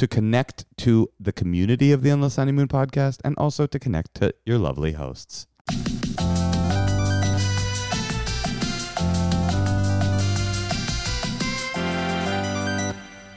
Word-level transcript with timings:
To 0.00 0.08
connect 0.08 0.64
to 0.78 1.10
the 1.20 1.30
community 1.30 1.92
of 1.92 2.00
the 2.00 2.08
Endless 2.08 2.36
Honeymoon 2.36 2.68
podcast 2.68 3.18
and 3.22 3.34
also 3.36 3.66
to 3.66 3.78
connect 3.78 4.14
to 4.14 4.34
your 4.46 4.56
lovely 4.56 4.92
hosts. 4.92 5.46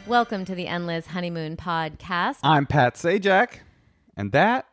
Welcome 0.08 0.45
to 0.45 0.56
the 0.56 0.67
Endless 0.67 1.08
Honeymoon 1.08 1.58
Podcast. 1.58 2.38
I'm 2.44 2.66
Pat 2.66 2.95
Sajak, 2.95 3.59
and 4.16 4.31
that 4.31 4.66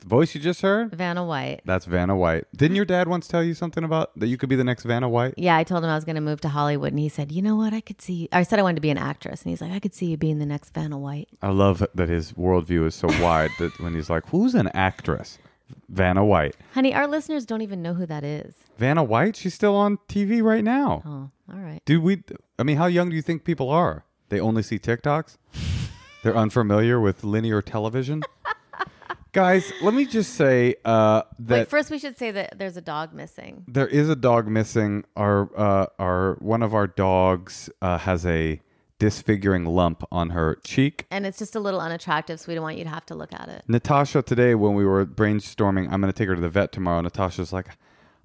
the 0.00 0.06
voice 0.06 0.34
you 0.34 0.40
just 0.40 0.60
heard, 0.62 0.94
Vanna 0.94 1.24
White. 1.24 1.60
that's 1.64 1.86
Vanna 1.86 2.16
White. 2.16 2.44
Didn't 2.54 2.76
your 2.76 2.84
dad 2.84 3.08
once 3.08 3.26
tell 3.26 3.42
you 3.42 3.54
something 3.54 3.84
about 3.84 4.10
that 4.18 4.26
you 4.26 4.36
could 4.36 4.48
be 4.48 4.56
the 4.56 4.64
next 4.64 4.82
Vanna 4.84 5.08
White? 5.08 5.34
Yeah, 5.36 5.56
I 5.56 5.64
told 5.64 5.82
him 5.82 5.90
I 5.90 5.94
was 5.94 6.04
going 6.04 6.16
to 6.16 6.20
move 6.20 6.40
to 6.42 6.48
Hollywood, 6.48 6.92
and 6.92 6.98
he 7.00 7.08
said, 7.08 7.32
"You 7.32 7.40
know 7.42 7.56
what? 7.56 7.72
I 7.72 7.80
could 7.80 8.02
see." 8.02 8.28
I 8.32 8.42
said 8.42 8.58
I 8.58 8.62
wanted 8.62 8.76
to 8.76 8.82
be 8.82 8.90
an 8.90 8.98
actress, 8.98 9.42
and 9.42 9.50
he's 9.50 9.60
like, 9.60 9.72
"I 9.72 9.78
could 9.80 9.94
see 9.94 10.06
you 10.06 10.16
being 10.16 10.38
the 10.38 10.46
next 10.46 10.74
Vanna 10.74 10.98
White." 10.98 11.28
I 11.42 11.48
love 11.48 11.86
that 11.94 12.08
his 12.08 12.32
worldview 12.32 12.86
is 12.86 12.94
so 12.94 13.08
wide 13.22 13.50
that 13.58 13.78
when 13.80 13.94
he's 13.94 14.10
like, 14.10 14.26
"Who's 14.28 14.54
an 14.54 14.68
actress?" 14.68 15.38
Vanna 15.88 16.24
White. 16.24 16.56
Honey, 16.74 16.94
our 16.94 17.06
listeners 17.08 17.46
don't 17.46 17.62
even 17.62 17.80
know 17.80 17.94
who 17.94 18.04
that 18.06 18.22
is. 18.22 18.54
Vanna 18.76 19.02
White. 19.02 19.34
She's 19.36 19.54
still 19.54 19.74
on 19.74 19.98
TV 20.08 20.42
right 20.42 20.62
now. 20.62 21.02
Oh, 21.06 21.30
all 21.52 21.60
right. 21.60 21.80
Dude, 21.86 22.02
we. 22.02 22.22
I 22.58 22.62
mean, 22.62 22.76
how 22.76 22.86
young 22.86 23.08
do 23.10 23.16
you 23.16 23.22
think 23.22 23.44
people 23.44 23.70
are? 23.70 24.04
They 24.28 24.40
only 24.40 24.62
see 24.62 24.78
TikToks. 24.78 25.38
They're 26.22 26.36
unfamiliar 26.36 27.00
with 27.00 27.24
linear 27.24 27.62
television. 27.62 28.22
Guys, 29.34 29.72
let 29.82 29.94
me 29.94 30.04
just 30.04 30.34
say 30.34 30.76
uh, 30.84 31.22
that 31.40 31.54
Wait, 31.58 31.68
first 31.68 31.90
we 31.90 31.98
should 31.98 32.16
say 32.16 32.30
that 32.30 32.56
there's 32.56 32.76
a 32.76 32.80
dog 32.80 33.12
missing. 33.12 33.64
there 33.66 33.88
is 33.88 34.08
a 34.08 34.14
dog 34.14 34.46
missing. 34.46 35.04
Our 35.16 35.50
uh, 35.58 35.86
our 35.98 36.34
one 36.34 36.62
of 36.62 36.72
our 36.72 36.86
dogs 36.86 37.68
uh, 37.82 37.98
has 37.98 38.24
a 38.24 38.60
disfiguring 39.00 39.64
lump 39.64 40.04
on 40.12 40.30
her 40.30 40.60
cheek. 40.62 41.06
And 41.10 41.26
it's 41.26 41.36
just 41.36 41.56
a 41.56 41.60
little 41.60 41.80
unattractive, 41.80 42.38
so 42.38 42.44
we 42.46 42.54
don't 42.54 42.62
want 42.62 42.78
you 42.78 42.84
to 42.84 42.90
have 42.90 43.04
to 43.06 43.16
look 43.16 43.32
at 43.32 43.48
it. 43.48 43.64
Natasha 43.66 44.22
today 44.22 44.54
when 44.54 44.74
we 44.74 44.84
were 44.84 45.04
brainstorming, 45.04 45.90
I'm 45.90 46.00
going 46.00 46.12
to 46.12 46.16
take 46.16 46.28
her 46.28 46.36
to 46.36 46.40
the 46.40 46.48
vet 46.48 46.70
tomorrow. 46.70 47.00
Natasha's 47.00 47.52
like, 47.52 47.66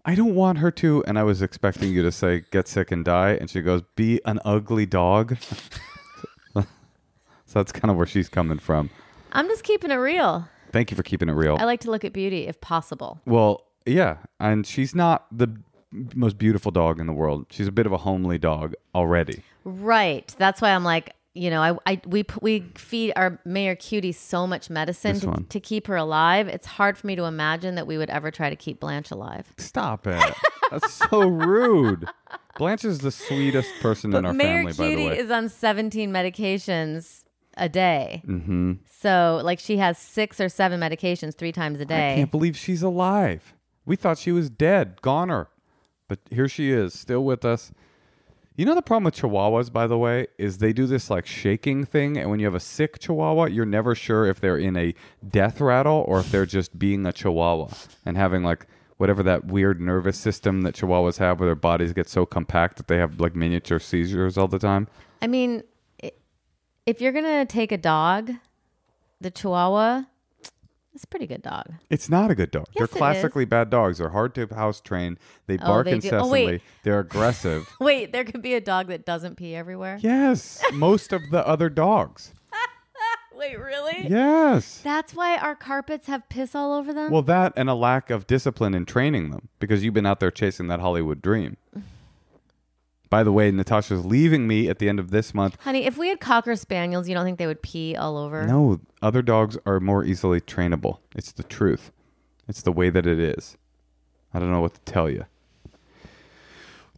I 0.05 0.13
don't 0.13 0.35
want 0.35 0.59
her 0.59 0.69
to, 0.69 1.03
and 1.07 1.17
I 1.17 1.23
was 1.23 1.41
expecting 1.41 1.91
you 1.91 2.03
to 2.03 2.11
say 2.11 2.43
get 2.51 2.67
sick 2.67 2.91
and 2.91 3.03
die, 3.03 3.31
and 3.31 3.49
she 3.49 3.61
goes, 3.61 3.81
be 3.95 4.21
an 4.25 4.39
ugly 4.45 4.85
dog. 4.85 5.37
so 6.53 6.63
that's 7.51 7.71
kind 7.71 7.89
of 7.89 7.97
where 7.97 8.05
she's 8.05 8.29
coming 8.29 8.59
from. 8.59 8.91
I'm 9.31 9.47
just 9.47 9.63
keeping 9.63 9.89
it 9.89 9.95
real. 9.95 10.47
Thank 10.71 10.91
you 10.91 10.97
for 10.97 11.03
keeping 11.03 11.29
it 11.29 11.33
real. 11.33 11.57
I 11.59 11.65
like 11.65 11.81
to 11.81 11.91
look 11.91 12.05
at 12.05 12.13
beauty 12.13 12.47
if 12.47 12.61
possible. 12.61 13.19
Well, 13.25 13.65
yeah, 13.85 14.17
and 14.39 14.65
she's 14.65 14.93
not 14.93 15.25
the 15.31 15.49
most 15.91 16.37
beautiful 16.37 16.71
dog 16.71 16.99
in 16.99 17.07
the 17.07 17.13
world. 17.13 17.47
She's 17.49 17.67
a 17.67 17.71
bit 17.71 17.85
of 17.85 17.91
a 17.91 17.97
homely 17.97 18.37
dog 18.37 18.73
already. 18.93 19.43
Right. 19.63 20.33
That's 20.37 20.61
why 20.61 20.71
I'm 20.71 20.83
like, 20.83 21.13
you 21.33 21.49
know, 21.49 21.61
I, 21.61 21.77
I 21.93 22.01
we 22.05 22.25
we 22.41 22.61
feed 22.75 23.13
our 23.15 23.39
Mayor 23.45 23.75
Cutie 23.75 24.11
so 24.11 24.45
much 24.45 24.69
medicine 24.69 25.19
to, 25.19 25.45
to 25.47 25.59
keep 25.59 25.87
her 25.87 25.95
alive. 25.95 26.47
It's 26.47 26.65
hard 26.65 26.97
for 26.97 27.07
me 27.07 27.15
to 27.15 27.23
imagine 27.23 27.75
that 27.75 27.87
we 27.87 27.97
would 27.97 28.09
ever 28.09 28.31
try 28.31 28.49
to 28.49 28.55
keep 28.55 28.79
Blanche 28.79 29.11
alive. 29.11 29.53
Stop 29.57 30.07
it. 30.07 30.33
That's 30.71 30.93
so 31.09 31.27
rude. 31.27 32.07
Blanche 32.57 32.83
is 32.83 32.99
the 32.99 33.11
sweetest 33.11 33.69
person 33.79 34.13
in 34.13 34.25
our 34.25 34.33
Mayor 34.33 34.57
family, 34.57 34.73
by 34.73 34.83
the 34.83 34.95
Cutie 34.95 35.19
is 35.19 35.31
on 35.31 35.49
17 35.49 36.11
medications 36.11 37.23
a 37.59 37.69
day. 37.69 38.23
mm-hmm. 38.25 38.73
So, 38.85 39.39
like, 39.43 39.59
she 39.59 39.77
has 39.77 39.97
six 39.97 40.39
or 40.41 40.49
seven 40.49 40.79
medications 40.79 41.35
three 41.35 41.51
times 41.51 41.79
a 41.79 41.85
day. 41.85 42.13
I 42.13 42.15
can't 42.15 42.31
believe 42.31 42.57
she's 42.57 42.81
alive. 42.81 43.53
We 43.85 43.95
thought 43.95 44.17
she 44.17 44.31
was 44.31 44.49
dead, 44.49 45.01
goner. 45.01 45.47
But 46.07 46.19
here 46.31 46.49
she 46.49 46.71
is, 46.71 46.93
still 46.99 47.23
with 47.23 47.45
us. 47.45 47.71
You 48.55 48.65
know 48.65 48.75
the 48.75 48.81
problem 48.81 49.05
with 49.05 49.15
chihuahuas, 49.15 49.71
by 49.71 49.87
the 49.87 49.97
way, 49.97 50.27
is 50.37 50.57
they 50.57 50.73
do 50.73 50.85
this 50.85 51.09
like 51.09 51.25
shaking 51.25 51.85
thing, 51.85 52.17
and 52.17 52.29
when 52.29 52.41
you 52.41 52.45
have 52.45 52.55
a 52.55 52.59
sick 52.59 52.99
chihuahua, 52.99 53.45
you're 53.45 53.65
never 53.65 53.95
sure 53.95 54.25
if 54.25 54.41
they're 54.41 54.57
in 54.57 54.75
a 54.75 54.93
death 55.25 55.61
rattle 55.61 56.03
or 56.09 56.19
if 56.19 56.29
they're 56.29 56.45
just 56.45 56.77
being 56.77 57.05
a 57.05 57.13
chihuahua 57.13 57.69
and 58.05 58.17
having 58.17 58.43
like 58.43 58.67
whatever 58.97 59.23
that 59.23 59.45
weird 59.45 59.79
nervous 59.79 60.17
system 60.17 60.63
that 60.63 60.75
chihuahuas 60.75 61.19
have 61.19 61.39
where 61.39 61.47
their 61.47 61.55
bodies 61.55 61.93
get 61.93 62.09
so 62.09 62.25
compact 62.25 62.75
that 62.75 62.89
they 62.89 62.97
have 62.97 63.21
like 63.21 63.33
miniature 63.33 63.79
seizures 63.79 64.37
all 64.37 64.49
the 64.49 64.59
time. 64.59 64.89
I 65.21 65.27
mean, 65.27 65.63
if 66.85 67.01
you're 67.01 67.11
going 67.11 67.25
to 67.25 67.45
take 67.45 67.71
a 67.71 67.77
dog, 67.77 68.31
the 69.21 69.31
Chihuahua, 69.31 70.03
it's 70.93 71.03
a 71.03 71.07
pretty 71.07 71.27
good 71.27 71.41
dog. 71.41 71.73
It's 71.89 72.09
not 72.09 72.31
a 72.31 72.35
good 72.35 72.51
dog. 72.51 72.65
Yes, 72.69 72.75
They're 72.75 72.85
it 72.85 72.91
classically 72.91 73.45
bad 73.45 73.69
dogs. 73.69 73.99
They're 73.99 74.09
hard 74.09 74.35
to 74.35 74.47
house 74.47 74.81
train. 74.81 75.17
They 75.47 75.55
Oh, 75.55 75.65
bark 75.65 75.85
they 75.85 75.91
do. 75.91 76.09
Oh, 76.09 76.17
incessantly. 76.17 76.61
They're 76.83 76.99
aggressive. 76.99 77.69
Wait, 77.79 78.11
there 78.11 78.23
could 78.23 78.41
be 78.41 78.55
a 78.55 78.61
dog 78.61 78.87
that 78.87 79.05
doesn't 79.05 79.35
pee 79.35 79.55
everywhere? 79.55 79.97
Yes, 80.01 80.61
most 80.73 81.13
of 81.13 81.21
the 81.31 81.47
other 81.47 81.69
dogs. 81.69 82.33
Wait, 83.33 83.57
really? 83.57 84.07
Yes. 84.09 84.81
That's 84.83 85.13
why 85.13 85.37
our 85.37 85.55
carpets 85.55 86.07
have 86.07 86.27
piss 86.27 86.53
all 86.53 86.73
over 86.73 86.91
them? 86.91 87.11
Well, 87.11 87.21
that 87.21 87.53
and 87.55 87.69
a 87.69 87.73
lack 87.75 88.09
of 88.09 88.27
discipline 88.27 88.73
in 88.73 88.85
training 88.85 89.29
them 89.29 89.47
because 89.59 89.83
you've 89.83 89.93
been 89.93 90.05
out 90.05 90.19
there 90.19 90.31
chasing 90.31 90.67
that 90.67 90.81
Hollywood 90.81 91.21
dream. 91.21 91.55
By 93.09 93.23
the 93.23 93.31
way, 93.31 93.49
Natasha's 93.49 94.05
leaving 94.05 94.47
me 94.47 94.69
at 94.69 94.77
the 94.79 94.87
end 94.87 94.99
of 94.99 95.09
this 95.09 95.33
month. 95.33 95.57
Honey, 95.61 95.85
if 95.85 95.97
we 95.97 96.09
had 96.09 96.19
Cocker 96.19 96.55
Spaniels, 96.55 97.09
you 97.09 97.15
don't 97.15 97.25
think 97.25 97.39
they 97.39 97.47
would 97.47 97.61
pee 97.61 97.95
all 97.95 98.17
over? 98.17 98.45
No, 98.45 98.79
other 99.01 99.21
dogs 99.21 99.57
are 99.65 99.79
more 99.79 100.03
easily 100.03 100.39
trainable. 100.39 100.99
It's 101.15 101.31
the 101.31 101.43
truth. 101.43 101.91
It's 102.47 102.61
the 102.61 102.71
way 102.71 102.89
that 102.89 103.07
it 103.07 103.19
is. 103.19 103.57
I 104.33 104.39
don't 104.39 104.51
know 104.51 104.61
what 104.61 104.75
to 104.75 104.81
tell 104.81 105.09
you. 105.09 105.25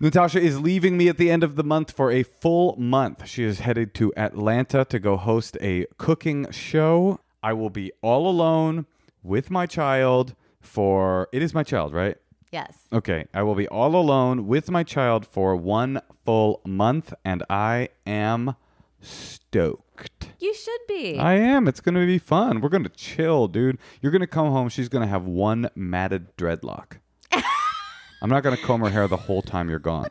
Natasha 0.01 0.41
is 0.41 0.59
leaving 0.59 0.97
me 0.97 1.07
at 1.07 1.17
the 1.17 1.29
end 1.29 1.43
of 1.43 1.55
the 1.55 1.63
month 1.63 1.91
for 1.91 2.11
a 2.11 2.23
full 2.23 2.75
month. 2.77 3.27
She 3.27 3.43
is 3.43 3.59
headed 3.59 3.93
to 3.93 4.11
Atlanta 4.17 4.83
to 4.85 4.99
go 4.99 5.15
host 5.15 5.57
a 5.61 5.85
cooking 5.97 6.49
show. 6.51 7.19
I 7.43 7.53
will 7.53 7.69
be 7.69 7.91
all 8.01 8.27
alone 8.27 8.87
with 9.23 9.51
my 9.51 9.65
child 9.65 10.35
for 10.59 11.27
it 11.31 11.41
is 11.41 11.53
my 11.53 11.63
child, 11.63 11.93
right? 11.93 12.17
Yes. 12.51 12.80
Okay, 12.92 13.25
I 13.33 13.44
will 13.44 13.56
be 13.56 13.68
all 13.69 13.95
alone 13.95 14.45
with 14.45 14.69
my 14.69 14.83
child 14.83 15.25
for 15.25 15.56
one 15.56 16.01
full 16.25 16.62
month, 16.65 17.13
and 17.24 17.44
I 17.50 17.89
am 18.06 18.56
stoked. 19.00 20.30
You 20.39 20.53
should 20.53 20.81
be. 20.88 21.18
I 21.18 21.33
am. 21.36 21.68
It's 21.68 21.80
going 21.80 21.95
to 21.95 22.06
be 22.06 22.18
fun. 22.18 22.59
We're 22.62 22.69
going 22.69 22.83
to 22.83 22.89
chill, 22.89 23.48
dude. 23.48 23.77
You're 24.01 24.12
going 24.12 24.21
to 24.21 24.27
come 24.27 24.51
home. 24.51 24.69
She's 24.69 24.89
going 24.89 25.03
to 25.03 25.07
have 25.07 25.25
one 25.25 25.69
matted 25.75 26.36
dreadlock. 26.36 26.98
I'm 27.31 28.30
not 28.30 28.44
going 28.44 28.57
to 28.57 28.62
comb 28.63 28.81
her 28.81 28.89
hair 28.89 29.07
the 29.07 29.18
whole 29.18 29.42
time 29.42 29.69
you're 29.69 29.80
gone. 29.80 30.09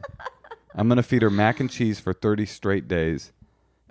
I'm 0.75 0.89
going 0.89 0.97
to 0.97 1.03
feed 1.03 1.23
her 1.23 1.31
mac 1.31 1.61
and 1.61 1.71
cheese 1.71 2.01
for 2.01 2.13
30 2.13 2.47
straight 2.47 2.89
days. 2.89 3.33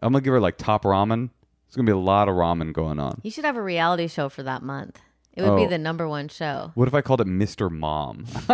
I'm 0.02 0.12
going 0.12 0.22
to 0.24 0.26
give 0.26 0.34
her 0.34 0.40
like 0.40 0.58
top 0.58 0.84
ramen. 0.84 1.30
There's 1.68 1.76
going 1.76 1.86
to 1.86 1.92
be 1.92 1.96
a 1.96 1.98
lot 1.98 2.28
of 2.30 2.36
ramen 2.36 2.74
going 2.74 3.00
on. 3.00 3.20
you 3.22 3.30
should 3.30 3.46
have 3.46 3.58
a 3.58 3.62
reality 3.62 4.08
show 4.08 4.28
for 4.30 4.42
that 4.44 4.64
month. 4.64 5.00
It 5.34 5.44
would 5.44 5.56
be 5.56 5.66
Oh. 5.66 5.70
the 5.70 5.78
number 5.78 6.08
one 6.08 6.28
show. 6.28 6.72
What 6.76 6.88
if 6.88 6.94
I 6.94 7.02
called 7.02 7.22
it 7.22 7.28
Mr. 7.28 7.70
Mom? 7.72 8.26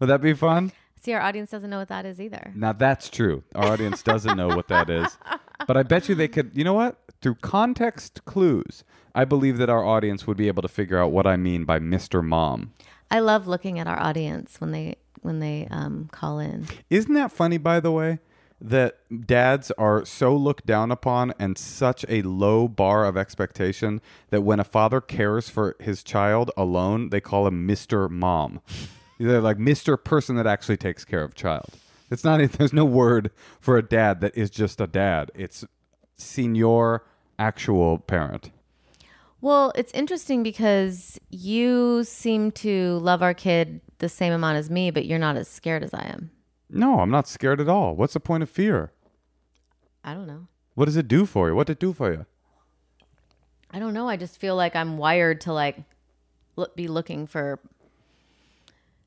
Would 0.00 0.06
that 0.08 0.20
be 0.22 0.32
fun? 0.34 0.72
See, 1.00 1.12
our 1.12 1.20
audience 1.20 1.50
doesn't 1.50 1.68
know 1.70 1.78
what 1.78 1.88
that 1.88 2.06
is 2.06 2.20
either. 2.20 2.52
Now 2.54 2.72
that's 2.72 3.08
true. 3.10 3.44
Our 3.54 3.66
audience 3.72 4.02
doesn't 4.02 4.36
know 4.36 4.48
what 4.48 4.68
that 4.68 4.88
is. 4.90 5.16
But 5.66 5.78
I 5.78 5.84
bet 5.84 6.06
you 6.08 6.14
they 6.14 6.28
could, 6.28 6.50
you 6.54 6.64
know 6.64 6.74
what? 6.74 6.98
Through 7.22 7.36
context 7.36 8.22
clues, 8.26 8.84
I 9.14 9.24
believe 9.24 9.56
that 9.56 9.70
our 9.70 9.82
audience 9.82 10.26
would 10.26 10.36
be 10.36 10.48
able 10.48 10.60
to 10.60 10.68
figure 10.68 10.98
out 10.98 11.12
what 11.12 11.26
I 11.26 11.36
mean 11.36 11.64
by 11.64 11.78
Mr. 11.78 12.22
Mom. 12.22 12.74
I 13.10 13.20
love 13.20 13.46
looking 13.46 13.78
at 13.78 13.86
our 13.86 13.98
audience 13.98 14.60
when 14.60 14.72
they 14.72 14.96
when 15.22 15.40
they 15.40 15.66
um, 15.70 16.08
call 16.12 16.38
in. 16.40 16.66
Isn't 16.90 17.14
that 17.14 17.32
funny, 17.32 17.56
by 17.56 17.80
the 17.80 17.90
way? 17.90 18.18
That 18.60 18.98
dads 19.26 19.70
are 19.72 20.04
so 20.04 20.34
looked 20.34 20.64
down 20.64 20.90
upon 20.90 21.34
and 21.38 21.58
such 21.58 22.06
a 22.08 22.22
low 22.22 22.68
bar 22.68 23.04
of 23.04 23.16
expectation 23.16 24.00
that 24.30 24.42
when 24.42 24.60
a 24.60 24.64
father 24.64 25.00
cares 25.00 25.50
for 25.50 25.76
his 25.78 26.02
child 26.02 26.50
alone, 26.56 27.10
they 27.10 27.20
call 27.20 27.46
him 27.46 27.68
Mr. 27.68 28.08
Mom. 28.08 28.60
They're 29.18 29.40
like 29.40 29.58
Mr. 29.58 30.02
Person 30.02 30.36
that 30.36 30.46
actually 30.46 30.76
takes 30.76 31.04
care 31.04 31.22
of 31.22 31.34
child. 31.34 31.70
It's 32.10 32.24
not, 32.24 32.40
there's 32.52 32.72
no 32.72 32.84
word 32.84 33.30
for 33.60 33.76
a 33.76 33.82
dad 33.82 34.20
that 34.20 34.36
is 34.36 34.50
just 34.50 34.80
a 34.80 34.86
dad. 34.86 35.30
It's 35.34 35.64
senior 36.16 37.02
actual 37.38 37.98
parent. 37.98 38.50
Well, 39.40 39.72
it's 39.74 39.92
interesting 39.92 40.42
because 40.42 41.20
you 41.30 42.04
seem 42.04 42.52
to 42.52 42.98
love 42.98 43.22
our 43.22 43.34
kid 43.34 43.80
the 43.98 44.08
same 44.08 44.32
amount 44.32 44.56
as 44.56 44.70
me, 44.70 44.90
but 44.90 45.06
you're 45.06 45.18
not 45.18 45.36
as 45.36 45.46
scared 45.46 45.84
as 45.84 45.92
I 45.92 46.06
am. 46.06 46.30
No, 46.68 47.00
I'm 47.00 47.10
not 47.10 47.28
scared 47.28 47.60
at 47.60 47.68
all. 47.68 47.94
What's 47.94 48.14
the 48.14 48.20
point 48.20 48.42
of 48.42 48.50
fear? 48.50 48.92
I 50.04 50.14
don't 50.14 50.26
know. 50.26 50.48
What 50.74 50.86
does 50.86 50.96
it 50.96 51.08
do 51.08 51.26
for 51.26 51.48
you? 51.48 51.54
What 51.54 51.66
did 51.66 51.74
it 51.74 51.80
do 51.80 51.92
for 51.92 52.12
you? 52.12 52.26
I 53.70 53.78
don't 53.78 53.94
know. 53.94 54.08
I 54.08 54.16
just 54.16 54.38
feel 54.38 54.56
like 54.56 54.76
I'm 54.76 54.98
wired 54.98 55.40
to 55.42 55.52
like 55.52 55.78
look, 56.56 56.76
be 56.76 56.88
looking 56.88 57.26
for 57.26 57.58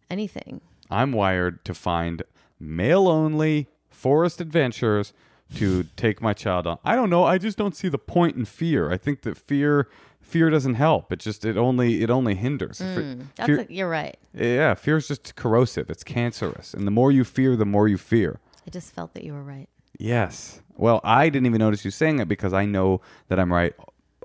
anything. 0.09 0.61
I'm 0.89 1.11
wired 1.11 1.63
to 1.65 1.73
find 1.73 2.23
male 2.59 3.07
only 3.07 3.67
forest 3.89 4.41
adventures 4.41 5.13
to 5.56 5.83
take 5.95 6.21
my 6.21 6.33
child 6.33 6.67
on. 6.67 6.77
I 6.83 6.95
don't 6.95 7.09
know. 7.09 7.23
I 7.23 7.38
just 7.38 7.57
don't 7.57 7.75
see 7.75 7.89
the 7.89 7.97
point 7.97 8.35
in 8.35 8.45
fear. 8.45 8.91
I 8.91 8.97
think 8.97 9.21
that 9.21 9.38
fear 9.38 9.88
fear 10.30 10.50
doesn't 10.50 10.76
help. 10.76 11.12
It 11.12 11.20
just 11.20 11.44
it 11.46 11.58
only 11.58 12.02
it 12.04 12.10
only 12.10 12.36
hinders. 12.36 12.80
Mm, 12.80 13.26
That's 13.36 13.48
fear, 13.48 13.60
a, 13.62 13.74
you're 13.74 13.90
right. 13.90 14.18
yeah, 14.34 14.74
fear 14.76 14.98
is 14.98 15.08
just 15.08 15.36
corrosive. 15.36 15.90
It's 15.90 16.04
cancerous. 16.04 16.74
And 16.74 16.86
the 16.88 16.92
more 16.92 17.12
you 17.12 17.24
fear, 17.24 17.56
the 17.56 17.66
more 17.66 17.88
you 17.88 17.98
fear. 17.98 18.40
I 18.66 18.70
just 18.70 18.94
felt 18.94 19.14
that 19.16 19.24
you 19.24 19.34
were 19.34 19.44
right. 19.44 19.68
Yes. 19.98 20.62
Well, 20.78 21.02
I 21.04 21.30
didn't 21.30 21.48
even 21.48 21.60
notice 21.60 21.84
you 21.84 21.92
saying 21.92 22.20
it 22.20 22.28
because 22.28 22.54
I 22.54 22.66
know 22.66 23.02
that 23.28 23.40
I'm 23.40 23.52
right 23.52 23.74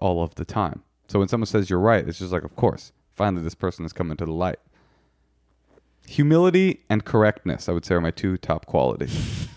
all 0.00 0.22
of 0.22 0.34
the 0.36 0.44
time. 0.44 0.82
So 1.08 1.18
when 1.18 1.28
someone 1.28 1.46
says 1.46 1.68
you're 1.70 1.78
right, 1.80 2.06
it's 2.06 2.18
just 2.18 2.32
like, 2.32 2.44
of 2.44 2.54
course. 2.56 2.92
Finally, 3.14 3.42
this 3.44 3.54
person 3.54 3.84
is 3.84 3.92
coming 3.92 4.16
to 4.18 4.24
the 4.24 4.32
light. 4.32 4.58
Humility 6.06 6.80
and 6.90 7.04
correctness, 7.04 7.68
I 7.68 7.72
would 7.72 7.84
say, 7.84 7.94
are 7.94 8.00
my 8.00 8.10
two 8.10 8.36
top 8.36 8.66
qualities. 8.66 9.48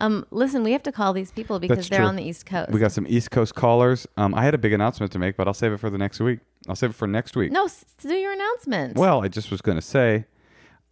Um, 0.00 0.26
listen, 0.30 0.64
we 0.64 0.72
have 0.72 0.82
to 0.84 0.92
call 0.92 1.12
these 1.12 1.30
people 1.30 1.58
because 1.60 1.76
That's 1.78 1.88
they're 1.88 1.98
true. 2.00 2.06
on 2.08 2.16
the 2.16 2.22
East 2.24 2.46
Coast. 2.46 2.70
We 2.72 2.80
got 2.80 2.92
some 2.92 3.06
East 3.08 3.30
Coast 3.30 3.54
callers. 3.54 4.06
Um, 4.16 4.34
I 4.34 4.42
had 4.42 4.54
a 4.54 4.58
big 4.58 4.72
announcement 4.72 5.12
to 5.12 5.18
make, 5.18 5.36
but 5.36 5.46
I'll 5.46 5.54
save 5.54 5.72
it 5.72 5.78
for 5.78 5.90
the 5.90 5.98
next 5.98 6.18
week. 6.20 6.40
I'll 6.68 6.74
save 6.76 6.90
it 6.90 6.96
for 6.96 7.06
next 7.06 7.36
week. 7.36 7.52
no, 7.52 7.64
s- 7.66 7.84
do 8.00 8.14
your 8.14 8.32
announcement. 8.32 8.96
Well, 8.96 9.22
I 9.22 9.28
just 9.28 9.50
was 9.50 9.60
going 9.60 9.76
to 9.76 9.82
say, 9.82 10.24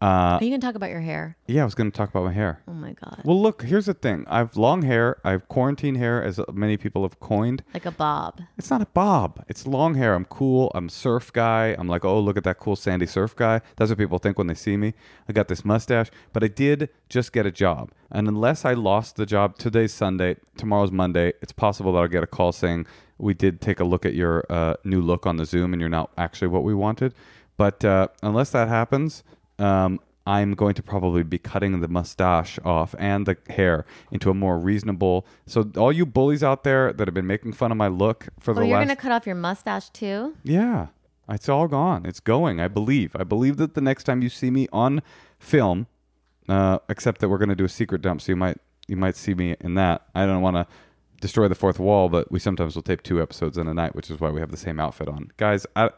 uh, 0.03 0.39
Are 0.41 0.45
you 0.45 0.51
gonna 0.51 0.61
talk 0.61 0.75
about 0.75 0.91
your 0.91 1.01
hair? 1.01 1.37
yeah, 1.47 1.63
I 1.63 1.65
was 1.65 1.75
going 1.75 1.91
to 1.91 1.97
talk 1.97 2.09
about 2.11 2.25
my 2.25 2.33
hair. 2.33 2.61
Oh 2.67 2.73
my 2.73 2.93
god, 2.93 3.21
Well, 3.25 3.41
look, 3.41 3.63
here's 3.63 3.87
the 3.87 3.95
thing. 3.95 4.25
I 4.29 4.39
have 4.39 4.57
long 4.57 4.83
hair. 4.83 5.19
I 5.25 5.31
have 5.33 5.47
quarantine 5.49 5.95
hair, 5.95 6.23
as 6.23 6.41
many 6.53 6.77
people 6.77 7.03
have 7.03 7.21
coined. 7.21 7.63
like 7.75 7.87
a 7.87 7.91
bob. 7.93 8.41
It's 8.59 8.71
not 8.71 8.83
a 8.83 8.87
bob. 8.87 9.45
It's 9.49 9.67
long 9.67 9.95
hair. 9.95 10.15
I'm 10.15 10.25
cool. 10.25 10.73
I'm 10.75 10.87
a 10.87 10.91
surf 10.91 11.33
guy. 11.33 11.77
I'm 11.79 11.89
like, 11.89 12.05
oh, 12.05 12.19
look 12.21 12.37
at 12.37 12.45
that 12.45 12.59
cool 12.59 12.75
sandy 12.77 13.07
surf 13.07 13.37
guy. 13.37 13.61
That's 13.77 13.91
what 13.91 13.99
people 13.99 14.19
think 14.19 14.39
when 14.39 14.47
they 14.49 14.55
see 14.55 14.77
me. 14.77 14.95
I 15.29 15.33
got 15.33 15.49
this 15.49 15.65
mustache, 15.65 16.11
but 16.33 16.43
I 16.43 16.49
did 16.49 16.89
just 17.09 17.33
get 17.33 17.47
a 17.47 17.53
job. 17.53 17.93
And 18.11 18.27
unless 18.29 18.65
I 18.65 18.73
lost 18.75 19.17
the 19.17 19.27
job, 19.27 19.57
today's 19.57 19.93
Sunday, 19.95 20.37
tomorrow's 20.57 20.91
Monday, 20.91 21.33
it's 21.43 21.53
possible 21.53 21.93
that 21.93 21.99
I'll 22.01 22.09
get 22.09 22.23
a 22.25 22.27
call 22.27 22.53
saying, 22.53 22.87
we 23.19 23.35
did 23.35 23.61
take 23.61 23.79
a 23.79 23.85
look 23.85 24.05
at 24.05 24.15
your 24.15 24.45
uh, 24.51 24.75
new 24.85 25.01
look 25.01 25.27
on 25.27 25.37
the 25.37 25.45
Zoom 25.45 25.73
and 25.73 25.81
you're 25.81 25.89
not 25.89 26.11
actually 26.19 26.49
what 26.49 26.65
we 26.65 26.75
wanted. 26.75 27.15
But 27.57 27.85
uh, 27.85 28.09
unless 28.23 28.51
that 28.51 28.69
happens, 28.69 29.23
um, 29.63 30.01
I'm 30.27 30.55
going 30.55 30.75
to 30.75 30.83
probably 30.83 31.23
be 31.25 31.39
cutting 31.39 31.81
the 31.81 31.89
mustache 31.89 32.59
off 32.65 32.95
and 32.99 33.27
the 33.27 33.37
hair 33.51 33.85
into 34.13 34.31
a 34.31 34.35
more 34.35 34.59
reasonable. 34.59 35.27
So 35.47 35.71
all 35.77 35.91
you 35.93 36.07
bullies 36.07 36.45
out 36.45 36.63
there 36.63 36.93
that 36.93 37.09
have 37.09 37.15
been 37.15 37.27
making 37.27 37.55
fun 37.55 37.73
of 37.73 37.77
my 37.77 37.89
look 37.89 38.29
for 38.39 38.55
the 38.55 38.61
Oh, 38.61 38.63
the 38.63 38.69
you're 38.69 38.79
last 38.79 38.87
gonna 38.87 38.97
cut 38.97 39.13
off 39.13 39.27
your 39.27 39.35
mustache 39.35 39.91
too? 39.91 40.37
yeah, 40.45 40.89
it's 41.29 41.49
all 41.49 41.67
gone. 41.67 42.07
It's 42.07 42.21
going. 42.21 42.61
I 42.61 42.69
believe. 42.69 43.17
I 43.19 43.25
believe 43.25 43.57
that 43.57 43.75
the 43.75 43.81
next 43.81 44.05
time 44.05 44.23
you 44.23 44.29
see 44.29 44.51
me 44.51 44.69
on 44.73 45.03
film, 45.41 45.87
uh, 46.49 46.79
except 46.89 47.21
that 47.21 47.29
we're 47.29 47.39
going 47.39 47.49
to 47.49 47.57
do 47.57 47.65
a 47.65 47.69
secret 47.69 48.03
dump, 48.03 48.21
so 48.21 48.31
you 48.33 48.37
might 48.37 48.59
you 48.89 48.97
might 48.97 49.17
see 49.17 49.35
me 49.35 49.57
in 49.61 49.75
that. 49.75 50.03
I 50.15 50.27
don't 50.27 50.43
want 50.43 50.57
to 50.57 50.67
destroy 51.21 51.49
the 51.49 51.55
fourth 51.55 51.79
wall, 51.81 52.09
but 52.09 52.31
we 52.31 52.39
sometimes 52.39 52.75
will 52.75 52.83
tape 52.83 53.03
two 53.03 53.23
episodes 53.23 53.57
in 53.59 53.67
a 53.69 53.75
night, 53.75 53.95
which 53.95 54.11
is 54.11 54.21
why 54.21 54.31
we 54.31 54.41
have 54.41 54.51
the 54.51 54.57
same 54.57 54.79
outfit 54.79 55.09
on, 55.09 55.31
guys. 55.37 55.67
I. 55.75 55.91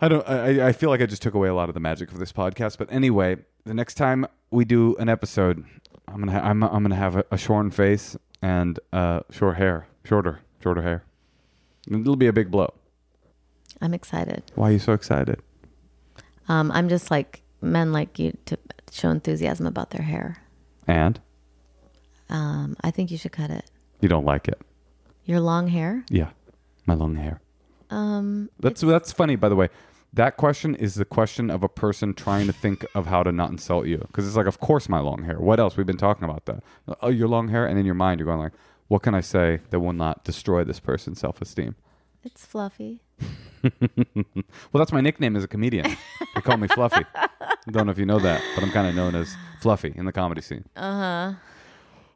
I 0.00 0.08
don't. 0.08 0.26
I, 0.28 0.68
I 0.68 0.72
feel 0.72 0.88
like 0.90 1.00
I 1.02 1.06
just 1.06 1.22
took 1.22 1.34
away 1.34 1.48
a 1.48 1.54
lot 1.54 1.68
of 1.68 1.74
the 1.74 1.80
magic 1.80 2.10
of 2.12 2.18
this 2.18 2.32
podcast. 2.32 2.78
But 2.78 2.90
anyway, 2.90 3.36
the 3.64 3.74
next 3.74 3.94
time 3.94 4.26
we 4.50 4.64
do 4.64 4.96
an 4.96 5.08
episode, 5.08 5.64
I'm 6.08 6.20
gonna 6.20 6.32
ha- 6.32 6.48
I'm 6.48 6.62
I'm 6.62 6.82
gonna 6.82 6.94
have 6.96 7.16
a, 7.16 7.24
a 7.30 7.36
shorn 7.38 7.70
face 7.70 8.16
and 8.40 8.78
uh, 8.92 9.20
short 9.30 9.56
hair, 9.58 9.86
shorter, 10.04 10.40
shorter 10.62 10.82
hair. 10.82 11.04
It'll 11.90 12.16
be 12.16 12.26
a 12.28 12.32
big 12.32 12.50
blow. 12.50 12.72
I'm 13.82 13.94
excited. 13.94 14.42
Why 14.54 14.70
are 14.70 14.72
you 14.72 14.78
so 14.78 14.92
excited? 14.92 15.40
Um, 16.48 16.70
I'm 16.72 16.88
just 16.88 17.10
like 17.10 17.42
men 17.60 17.92
like 17.92 18.18
you 18.18 18.36
to 18.46 18.58
show 18.90 19.10
enthusiasm 19.10 19.66
about 19.66 19.90
their 19.90 20.02
hair. 20.02 20.36
And 20.86 21.20
Um, 22.28 22.76
I 22.82 22.90
think 22.90 23.10
you 23.10 23.18
should 23.18 23.32
cut 23.32 23.50
it. 23.50 23.64
you 24.00 24.08
don't 24.08 24.24
like 24.24 24.48
it. 24.48 24.60
Your 25.24 25.40
long 25.40 25.68
hair. 25.68 26.04
Yeah, 26.10 26.30
my 26.86 26.94
long 26.94 27.16
hair. 27.16 27.40
Um, 27.90 28.50
That's 28.60 28.80
that's 28.82 29.12
funny, 29.12 29.36
by 29.36 29.48
the 29.48 29.56
way. 29.56 29.68
That 30.12 30.36
question 30.36 30.74
is 30.74 30.96
the 30.96 31.04
question 31.04 31.50
of 31.50 31.62
a 31.62 31.68
person 31.68 32.14
trying 32.14 32.46
to 32.48 32.52
think 32.52 32.84
of 32.94 33.06
how 33.06 33.22
to 33.22 33.30
not 33.30 33.50
insult 33.50 33.86
you, 33.86 33.98
because 33.98 34.26
it's 34.26 34.36
like, 34.36 34.46
of 34.46 34.58
course, 34.58 34.88
my 34.88 34.98
long 34.98 35.22
hair. 35.22 35.38
What 35.38 35.60
else? 35.60 35.76
We've 35.76 35.86
been 35.86 35.96
talking 35.96 36.24
about 36.24 36.46
that. 36.46 36.62
Oh, 37.00 37.08
your 37.10 37.28
long 37.28 37.48
hair, 37.48 37.64
and 37.66 37.78
in 37.78 37.86
your 37.86 37.94
mind, 37.94 38.18
you're 38.18 38.26
going 38.26 38.40
like, 38.40 38.52
what 38.88 39.02
can 39.02 39.14
I 39.14 39.20
say 39.20 39.60
that 39.70 39.78
will 39.78 39.92
not 39.92 40.24
destroy 40.24 40.64
this 40.64 40.80
person's 40.80 41.20
self-esteem? 41.20 41.76
it's 42.22 42.44
fluffy. 42.44 43.02
Well, 44.72 44.78
that's 44.80 44.92
my 44.92 45.00
nickname 45.02 45.36
as 45.36 45.44
a 45.44 45.48
comedian. 45.48 45.84
they 46.34 46.40
call 46.40 46.56
me 46.56 46.66
Fluffy. 46.68 47.04
Don't 47.70 47.86
know 47.86 47.92
if 47.92 47.98
you 47.98 48.06
know 48.06 48.18
that, 48.18 48.42
but 48.54 48.64
I'm 48.64 48.70
kind 48.70 48.88
of 48.88 48.94
known 48.94 49.14
as 49.14 49.36
Fluffy 49.60 49.92
in 49.96 50.06
the 50.06 50.12
comedy 50.12 50.40
scene. 50.40 50.64
Uh 50.76 50.98
huh. 50.98 51.32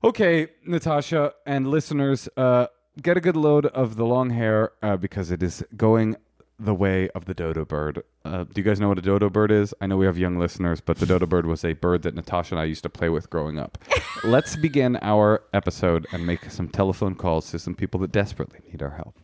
Okay, 0.04 0.48
Natasha 0.64 1.32
and 1.44 1.66
listeners, 1.68 2.28
uh, 2.38 2.68
get 3.02 3.16
a 3.18 3.20
good 3.20 3.36
load 3.36 3.66
of 3.66 3.96
the 3.96 4.06
long 4.06 4.30
hair 4.30 4.72
uh, 4.82 4.96
because 4.96 5.30
it 5.30 5.42
is 5.42 5.62
going 5.76 6.16
the 6.58 6.74
way 6.74 7.08
of 7.10 7.24
the 7.24 7.34
dodo 7.34 7.64
bird. 7.64 8.02
Uh, 8.24 8.44
do 8.44 8.52
you 8.56 8.62
guys 8.62 8.80
know 8.80 8.88
what 8.88 8.98
a 8.98 9.02
dodo 9.02 9.28
bird 9.28 9.50
is? 9.50 9.74
I 9.80 9.86
know 9.86 9.96
we 9.96 10.06
have 10.06 10.16
young 10.16 10.38
listeners, 10.38 10.80
but 10.80 10.98
the 10.98 11.06
dodo 11.06 11.26
bird 11.26 11.46
was 11.46 11.64
a 11.64 11.72
bird 11.72 12.02
that 12.02 12.14
Natasha 12.14 12.54
and 12.54 12.60
I 12.60 12.64
used 12.64 12.82
to 12.84 12.88
play 12.88 13.08
with 13.08 13.28
growing 13.30 13.58
up. 13.58 13.78
Let's 14.24 14.56
begin 14.56 14.98
our 15.02 15.42
episode 15.52 16.06
and 16.12 16.26
make 16.26 16.50
some 16.50 16.68
telephone 16.68 17.14
calls 17.16 17.50
to 17.50 17.58
some 17.58 17.74
people 17.74 18.00
that 18.00 18.12
desperately 18.12 18.60
need 18.70 18.82
our 18.82 18.90
help. 18.90 19.18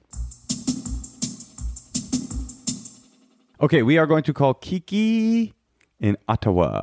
Okay, 3.62 3.82
we 3.82 3.98
are 3.98 4.06
going 4.06 4.22
to 4.24 4.32
call 4.32 4.54
Kiki 4.54 5.54
in 6.00 6.16
Ottawa. 6.28 6.82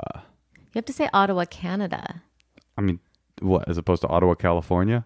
You 0.56 0.62
have 0.76 0.86
to 0.86 0.94
say 0.94 1.10
Ottawa, 1.12 1.46
Canada. 1.46 2.22
I 2.78 2.82
mean, 2.82 3.00
what, 3.42 3.68
as 3.68 3.78
opposed 3.78 4.04
to 4.04 4.08
Ottawa, 4.08 4.36
California? 4.36 5.06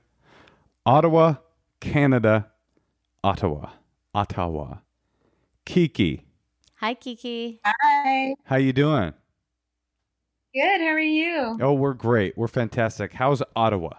Ottawa, 0.86 1.36
Canada, 1.80 2.50
Ottawa, 3.24 3.70
Ottawa. 4.14 4.78
Kiki, 5.66 6.26
Hi, 6.76 6.96
Kiki. 6.96 7.60
Hi. 7.64 8.36
how 8.44 8.56
you 8.56 8.74
doing? 8.74 9.14
Good. 10.54 10.82
How 10.82 10.88
are 10.88 11.00
you? 11.00 11.58
Oh, 11.62 11.74
we're 11.74 11.94
great. 11.94 12.36
We're 12.38 12.48
fantastic. 12.48 13.14
How's 13.14 13.44
Ottawa? 13.56 13.92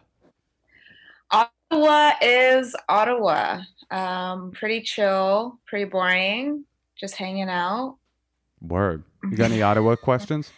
Ottawa 1.31 2.13
is 2.21 2.75
Ottawa. 2.89 3.63
Um, 3.91 4.51
pretty 4.51 4.83
chill, 4.83 5.59
pretty 5.67 5.85
boring, 5.87 6.65
just 6.99 7.15
hanging 7.15 7.49
out. 7.49 7.97
Word. 8.61 9.05
You 9.23 9.37
got 9.37 9.51
any 9.51 9.63
Ottawa 9.63 9.97
questions? 9.97 10.51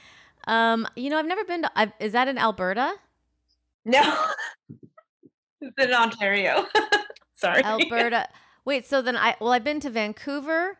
Um, 0.46 0.88
you 0.96 1.10
know, 1.10 1.18
I've 1.18 1.26
never 1.26 1.44
been 1.44 1.62
to. 1.62 1.70
I've, 1.76 1.92
is 2.00 2.12
that 2.12 2.26
in 2.26 2.38
Alberta? 2.38 2.94
No, 3.84 4.00
it's 5.60 5.78
in 5.78 5.92
Ontario. 5.92 6.66
Sorry. 7.34 7.62
Alberta. 7.62 8.28
Wait, 8.64 8.86
so 8.86 9.02
then 9.02 9.16
I 9.16 9.36
well, 9.40 9.52
I've 9.52 9.64
been 9.64 9.80
to 9.80 9.90
Vancouver, 9.90 10.78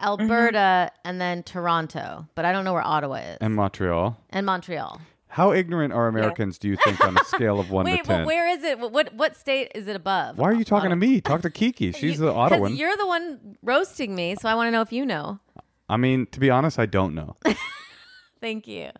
Mm-hmm. 0.00 0.04
Alberta, 0.22 0.90
and 1.04 1.20
then 1.20 1.42
Toronto, 1.42 2.26
but 2.34 2.44
I 2.44 2.52
don't 2.52 2.64
know 2.64 2.72
where 2.72 2.82
Ottawa 2.86 3.16
is, 3.16 3.38
And 3.40 3.54
Montreal. 3.54 4.16
and 4.30 4.44
Montreal. 4.44 5.00
How 5.28 5.52
ignorant 5.52 5.92
are 5.92 6.06
Americans, 6.08 6.58
do 6.58 6.68
you 6.68 6.76
think, 6.76 7.00
on 7.04 7.16
a 7.16 7.24
scale 7.24 7.58
of 7.58 7.70
one 7.70 7.86
Wait, 7.86 7.98
to 7.98 8.02
ten? 8.04 8.20
but 8.20 8.26
where 8.26 8.48
is 8.48 8.62
it? 8.62 8.78
What 8.78 8.92
what, 8.92 9.14
what 9.14 9.36
state 9.36 9.72
is 9.74 9.88
it 9.88 9.96
above? 9.96 10.38
Why 10.38 10.48
are 10.50 10.54
you 10.54 10.64
talking 10.64 10.90
to 10.90 10.96
me? 10.96 11.20
Talk 11.20 11.42
to 11.42 11.50
Kiki. 11.50 11.90
She's 12.00 12.18
the 12.18 12.32
Ottawan. 12.32 12.76
You're 12.78 12.96
the 12.96 13.06
one 13.06 13.56
roasting 13.62 14.14
me, 14.14 14.36
so 14.40 14.48
I 14.48 14.54
want 14.54 14.68
to 14.68 14.70
know 14.70 14.80
if 14.82 14.92
you 14.92 15.04
know. 15.06 15.40
I 15.88 15.96
mean, 15.96 16.26
to 16.32 16.40
be 16.40 16.50
honest, 16.50 16.78
I 16.78 16.86
don't 16.86 17.14
know. 17.14 17.36
Thank 18.40 18.66
you. 18.68 18.90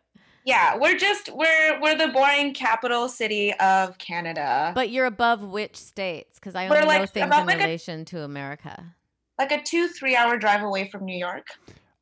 Yeah, 0.44 0.76
we're 0.76 0.96
just 0.98 1.30
we're 1.34 1.80
we're 1.80 1.96
the 1.96 2.08
boring 2.08 2.52
capital 2.52 3.08
city 3.08 3.54
of 3.54 3.96
Canada. 3.98 4.72
But 4.74 4.90
you're 4.90 5.06
above 5.06 5.42
which 5.42 5.76
states? 5.76 6.38
Because 6.38 6.54
I 6.54 6.68
We're 6.68 6.76
only 6.82 6.94
know 6.94 7.00
like 7.00 7.10
things 7.10 7.24
in 7.24 7.30
like 7.30 7.54
a- 7.56 7.58
relation 7.58 8.04
to 8.06 8.22
America. 8.22 8.84
Like 9.38 9.52
a 9.52 9.62
two 9.62 9.88
three 9.88 10.14
hour 10.16 10.36
drive 10.38 10.62
away 10.62 10.88
from 10.88 11.04
New 11.04 11.16
York. 11.16 11.48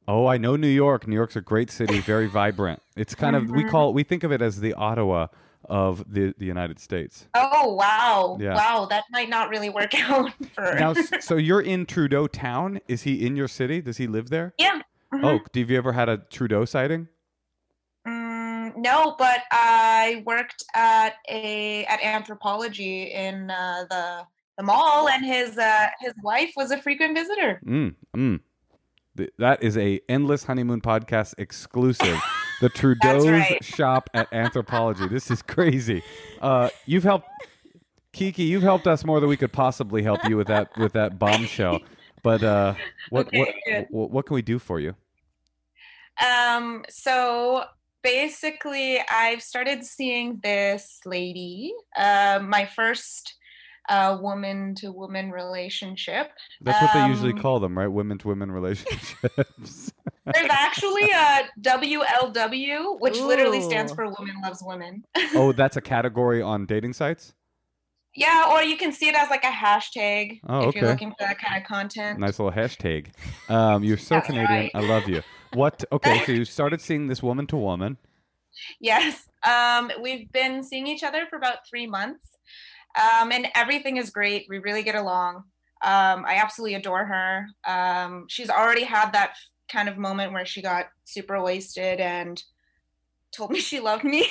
Oh, 0.09 0.27
I 0.27 0.37
know 0.37 0.57
New 0.57 0.67
York. 0.69 1.07
New 1.07 1.15
York's 1.17 1.37
a 1.37 1.41
great 1.41 1.71
city, 1.71 2.01
very 2.01 2.27
vibrant. 2.41 2.83
It's 2.97 3.15
kind 3.15 3.37
of 3.37 3.51
we 3.51 3.65
call 3.65 3.93
we 3.95 4.03
think 4.03 4.25
of 4.25 4.33
it 4.33 4.43
as 4.43 4.61
the 4.61 4.75
Ottawa 4.75 5.29
of 5.69 6.05
the 6.13 6.35
the 6.39 6.45
United 6.45 6.79
States. 6.81 7.29
Oh 7.35 7.73
wow, 7.75 8.37
Yeah. 8.41 8.55
wow, 8.55 8.87
that 8.91 9.05
might 9.13 9.29
not 9.29 9.49
really 9.49 9.71
work 9.71 9.95
out 10.11 10.33
for. 10.55 10.75
Now, 10.75 10.93
so 11.21 11.37
you're 11.37 11.61
in 11.63 11.87
Trudeau 11.87 12.27
town. 12.27 12.81
Is 12.89 13.03
he 13.03 13.25
in 13.25 13.37
your 13.37 13.49
city? 13.49 13.81
Does 13.81 13.97
he 13.97 14.07
live 14.07 14.29
there? 14.31 14.55
yeah. 14.59 14.81
mhm. 15.15 15.25
Oh, 15.25 15.39
have 15.55 15.71
you 15.71 15.79
ever 15.79 15.93
had 15.93 16.09
a 16.09 16.19
Trudeau 16.19 16.65
sighting? 16.65 17.09
Mm, 18.07 18.77
no, 18.79 19.15
but 19.19 19.43
I 19.53 20.23
worked 20.27 20.65
at 20.75 21.15
a 21.29 21.85
at 21.87 22.01
Anthropologie 22.01 23.11
in 23.15 23.51
uh, 23.51 23.85
the 23.89 24.27
the 24.57 24.63
mall, 24.65 25.09
and 25.09 25.25
his 25.25 25.59
uh, 25.59 25.89
his 26.01 26.13
wife 26.23 26.53
was 26.57 26.71
a 26.71 26.79
frequent 26.79 27.17
visitor. 27.17 27.61
Mm, 27.67 27.95
mm. 28.17 28.41
Th- 29.17 29.31
That 29.39 29.63
is 29.63 29.77
a 29.77 30.01
endless 30.09 30.45
honeymoon 30.45 30.81
podcast 30.81 31.35
exclusive. 31.39 32.19
The 32.61 32.69
Trudeau's 32.69 33.27
right. 33.27 33.65
shop 33.65 34.09
at 34.15 34.31
Anthropologie. 34.31 35.11
This 35.11 35.33
is 35.33 35.43
crazy. 35.43 36.01
Uh, 36.41 36.69
you've 36.87 37.03
helped 37.03 37.27
Kiki. 38.13 38.45
You've 38.45 38.63
helped 38.63 38.87
us 38.87 39.05
more 39.05 39.19
than 39.19 39.29
we 39.29 39.37
could 39.37 39.53
possibly 39.53 40.01
help 40.01 40.21
you 40.29 40.37
with 40.37 40.47
that 40.47 40.69
with 40.79 40.93
that 40.93 41.19
bombshell. 41.19 41.81
But 42.23 42.45
uh, 42.45 42.75
what 43.11 43.27
Okay, 43.27 43.57
what, 43.73 43.91
what 43.91 44.11
what 44.13 44.27
can 44.27 44.35
we 44.35 44.43
do 44.43 44.61
for 44.61 44.79
you? 44.79 44.95
Um, 46.25 46.85
so 46.89 47.65
basically, 48.05 49.01
I've 49.11 49.43
started 49.43 49.85
seeing 49.85 50.39
this 50.45 51.01
lady. 51.05 51.75
Uh, 51.97 52.39
my 52.45 52.65
first 52.65 53.35
uh, 53.89 54.17
woman 54.21 54.75
to 54.77 54.93
woman 54.93 55.31
relationship. 55.31 56.31
That's 56.61 56.81
what 56.83 56.93
they 56.95 57.09
usually 57.09 57.33
Um, 57.33 57.41
call 57.41 57.61
them, 57.61 57.77
right? 57.77 57.89
Women 57.89 58.19
to 58.19 58.29
women 58.29 58.51
relationships. 58.53 59.93
There's 60.25 60.51
actually 60.51 61.09
a 61.11 61.49
WLW, 61.61 63.01
which 63.01 63.19
literally 63.19 63.61
stands 63.61 63.93
for 63.93 64.05
Women 64.07 64.37
Loves 64.43 64.63
Women. 64.65 65.05
oh, 65.35 65.53
that's 65.57 65.77
a 65.77 65.81
category 65.81 66.41
on 66.43 66.67
dating 66.67 66.93
sites. 66.93 67.35
yeah, 68.15 68.51
or 68.53 68.63
you 68.63 68.77
can 68.77 68.93
see 68.93 69.09
it 69.09 69.15
as 69.17 69.31
like 69.31 69.43
a 69.45 69.49
hashtag 69.51 70.41
Oh, 70.49 70.69
if 70.69 70.75
you're 70.75 70.87
looking 70.87 71.11
for 71.11 71.17
that 71.21 71.39
kind 71.39 71.61
of 71.61 71.67
content. 71.67 72.19
Nice 72.21 72.39
little 72.39 72.53
hashtag. 72.53 73.09
Um, 73.49 73.83
you're 73.83 73.97
so 73.99 74.21
Canadian. 74.21 74.47
right. 74.51 74.71
I 74.75 74.81
love 74.81 75.09
you. 75.09 75.23
What? 75.55 75.85
Okay, 75.93 76.25
so 76.25 76.33
you 76.33 76.45
started 76.45 76.81
seeing 76.81 77.09
this 77.09 77.23
woman 77.23 77.47
to 77.49 77.57
woman. 77.57 77.97
Yes. 78.81 79.29
Um, 79.47 79.91
we've 80.01 80.31
been 80.31 80.63
seeing 80.63 80.87
each 80.87 81.03
other 81.03 81.27
for 81.29 81.37
about 81.37 81.67
three 81.69 81.87
months. 81.87 82.29
Um, 82.97 83.33
and 83.33 83.49
everything 83.55 83.97
is 83.97 84.11
great. 84.11 84.47
We 84.49 84.59
really 84.59 84.83
get 84.83 84.95
along. 84.95 85.37
Um, 85.85 86.25
I 86.27 86.37
absolutely 86.37 86.75
adore 86.75 87.05
her. 87.05 87.47
Um, 87.67 88.27
she's 88.29 88.51
already 88.51 88.85
had 88.85 89.13
that 89.13 89.35
kind 89.71 89.89
of 89.89 89.97
moment 89.99 90.33
where 90.33 90.45
she 90.47 90.63
got 90.63 90.87
super 91.05 91.43
wasted 91.43 92.01
and 92.01 92.43
told 93.35 93.51
me 93.51 93.61
she 93.71 93.81
loved 93.81 94.05
me. 94.05 94.27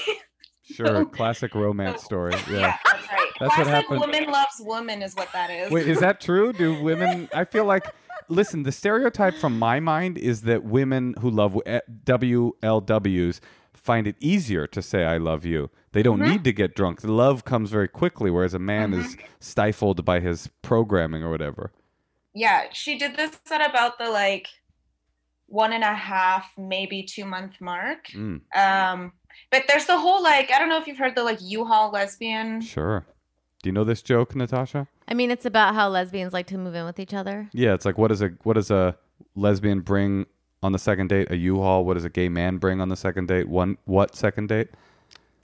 Sure, 0.63 1.05
classic 1.17 1.53
romance 1.55 2.03
story. 2.03 2.33
Yeah. 2.49 2.77
that's 2.85 3.11
right. 3.11 3.27
That's 3.39 3.57
what 3.57 3.65
Classic 3.65 3.67
happened. 3.67 3.99
woman 3.99 4.25
loves 4.31 4.55
woman 4.59 5.01
is 5.01 5.15
what 5.15 5.31
that 5.33 5.49
is. 5.49 5.71
Wait, 5.71 5.87
is 5.87 5.99
that 5.99 6.21
true? 6.21 6.53
Do 6.53 6.81
women? 6.81 7.29
I 7.33 7.45
feel 7.45 7.65
like. 7.65 7.85
Listen, 8.29 8.63
the 8.63 8.71
stereotype 8.71 9.35
from 9.35 9.59
my 9.59 9.81
mind 9.81 10.17
is 10.17 10.43
that 10.43 10.63
women 10.63 11.15
who 11.19 11.29
love 11.29 11.59
eh, 11.65 11.81
WLWs 12.05 13.41
find 13.73 14.07
it 14.07 14.15
easier 14.21 14.67
to 14.67 14.81
say 14.81 15.03
"I 15.03 15.17
love 15.17 15.43
you." 15.43 15.69
They 15.93 16.03
don't 16.03 16.19
Mhm. 16.19 16.29
need 16.29 16.43
to 16.45 16.53
get 16.53 16.75
drunk. 16.75 17.03
Love 17.03 17.43
comes 17.43 17.69
very 17.69 17.87
quickly, 17.87 18.31
whereas 18.31 18.53
a 18.53 18.59
man 18.59 18.93
is 18.93 19.17
stifled 19.39 20.05
by 20.05 20.19
his 20.21 20.47
programming 20.61 21.23
or 21.23 21.29
whatever. 21.29 21.71
yeah, 22.33 22.67
she 22.71 22.97
did 22.97 23.17
this 23.17 23.37
at 23.51 23.59
about 23.69 23.97
the 23.99 24.09
like 24.09 24.47
one 25.47 25.73
and 25.73 25.83
a 25.83 25.93
half, 25.93 26.49
maybe 26.57 27.03
two 27.03 27.25
month 27.25 27.59
mark. 27.59 28.07
Mm, 28.13 28.39
Um, 28.55 29.11
but 29.49 29.65
there's 29.67 29.85
the 29.85 29.97
whole 29.99 30.23
like 30.23 30.49
I 30.49 30.57
don't 30.57 30.69
know 30.69 30.77
if 30.77 30.87
you've 30.87 30.97
heard 30.97 31.13
the 31.15 31.23
like 31.25 31.39
U-Haul 31.41 31.91
lesbian. 31.91 32.61
sure. 32.61 33.05
Do 33.61 33.67
you 33.67 33.73
know 33.73 33.83
this 33.83 34.01
joke, 34.01 34.33
Natasha? 34.33 34.87
I 35.09 35.13
mean, 35.13 35.29
it's 35.29 35.45
about 35.45 35.75
how 35.75 35.89
lesbians 35.89 36.31
like 36.31 36.47
to 36.47 36.57
move 36.57 36.73
in 36.73 36.85
with 36.85 36.99
each 36.99 37.13
other. 37.13 37.49
Yeah, 37.51 37.73
it's 37.73 37.85
like 37.85 37.97
what 37.97 38.07
does 38.07 38.21
a 38.21 38.29
what 38.43 38.53
does 38.53 38.71
a 38.71 38.95
lesbian 39.35 39.81
bring 39.81 40.25
on 40.63 40.71
the 40.71 40.79
second 40.79 41.09
date? 41.09 41.29
A 41.31 41.35
U-Haul. 41.35 41.83
What 41.83 41.95
does 41.95 42.05
a 42.05 42.09
gay 42.09 42.29
man 42.29 42.57
bring 42.59 42.79
on 42.79 42.87
the 42.87 42.95
second 42.95 43.27
date? 43.27 43.49
One 43.49 43.77
what 43.83 44.15
second 44.15 44.47
date? 44.47 44.69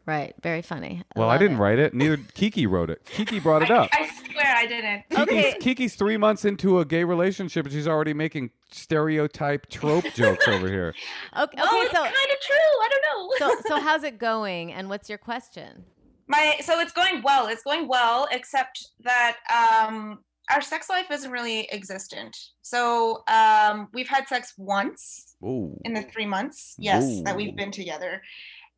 Right. 0.08 0.34
Very 0.42 0.62
funny. 0.62 1.04
Well, 1.18 1.30
I 1.30 1.38
didn't 1.38 1.58
it. 1.58 1.60
write 1.60 1.80
it. 1.80 1.94
Neither 1.94 2.16
Kiki 2.34 2.66
wrote 2.66 2.90
it. 2.90 3.04
Kiki 3.06 3.40
brought 3.40 3.62
it 3.62 3.70
I, 3.70 3.76
up. 3.76 3.90
I 3.92 4.08
swear 4.08 4.56
I 4.56 4.66
didn't. 4.66 5.04
Kiki's, 5.10 5.20
Okay. 5.28 5.58
Kiki's 5.60 5.96
three 5.96 6.16
months 6.16 6.46
into 6.46 6.80
a 6.80 6.86
gay 6.86 7.04
relationship 7.04 7.66
and 7.66 7.74
she's 7.74 7.88
already 7.90 8.14
making 8.14 8.52
stereotype 8.72 9.68
trope 9.70 10.06
jokes 10.16 10.48
over 10.48 10.68
here. 10.68 10.96
Okay. 11.38 11.58
Well, 11.58 11.68
okay 11.68 11.78
it's 11.82 11.92
so 11.92 12.04
kind 12.04 12.14
of 12.14 12.40
true. 12.42 12.56
I 12.58 12.90
don't 12.90 13.04
know. 13.04 13.56
so 13.62 13.62
so 13.68 13.80
how's 13.82 14.04
it 14.04 14.18
going? 14.18 14.72
And 14.72 14.90
what's 14.90 15.10
your 15.10 15.18
question? 15.18 15.84
My 16.28 16.56
so 16.62 16.80
it's 16.80 16.94
going 16.94 17.22
well. 17.22 17.48
It's 17.48 17.64
going 17.64 17.88
well, 17.90 18.28
except 18.32 18.88
that 19.02 19.38
um, 19.54 20.20
our 20.50 20.62
sex 20.62 20.90
life 20.90 21.08
isn't 21.12 21.32
really 21.32 21.70
existent. 21.72 22.38
So 22.62 23.24
um, 23.28 23.90
we've 23.94 24.08
had 24.08 24.28
sex 24.28 24.54
once 24.58 25.36
Ooh. 25.44 25.78
in 25.84 25.94
the 25.94 26.02
three 26.04 26.26
months, 26.26 26.76
yes, 26.78 27.22
that 27.24 27.36
we've 27.36 27.56
been 27.56 27.72
together, 27.72 28.22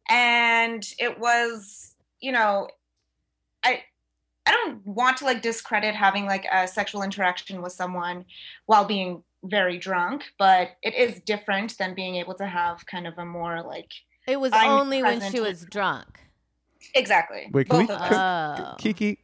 and 0.10 0.84
it 1.00 1.20
was, 1.20 1.96
you 2.20 2.32
know, 2.32 2.68
I. 3.64 3.84
I 4.46 4.52
don't 4.54 4.84
want 4.84 5.18
to 5.18 5.26
like 5.26 5.44
discredit 5.44 5.94
having 5.94 6.26
like 6.26 6.44
a 6.52 6.68
sexual 6.68 7.04
interaction 7.04 7.62
with 7.62 7.72
someone 7.72 8.26
while 8.66 8.84
being 8.84 9.22
very 9.44 9.78
drunk, 9.78 10.24
but 10.40 10.70
it 10.82 10.96
is 10.96 11.22
different 11.22 11.78
than 11.78 11.94
being 11.94 12.16
able 12.16 12.34
to 12.34 12.48
have 12.48 12.84
kind 12.88 13.06
of 13.06 13.16
a 13.20 13.26
more 13.26 13.62
like 13.62 13.92
It 14.28 14.40
was 14.40 14.52
I'm 14.52 14.72
only 14.72 15.04
when 15.04 15.22
she 15.32 15.40
was 15.40 15.66
drunk. 15.66 16.08
exactly 16.96 17.48
Wait, 17.52 17.70
can 17.70 17.82
both 17.86 17.90
we- 17.90 17.96
of 17.96 18.02
us. 18.02 18.60
Oh, 18.60 18.76
Kiki, 18.80 19.20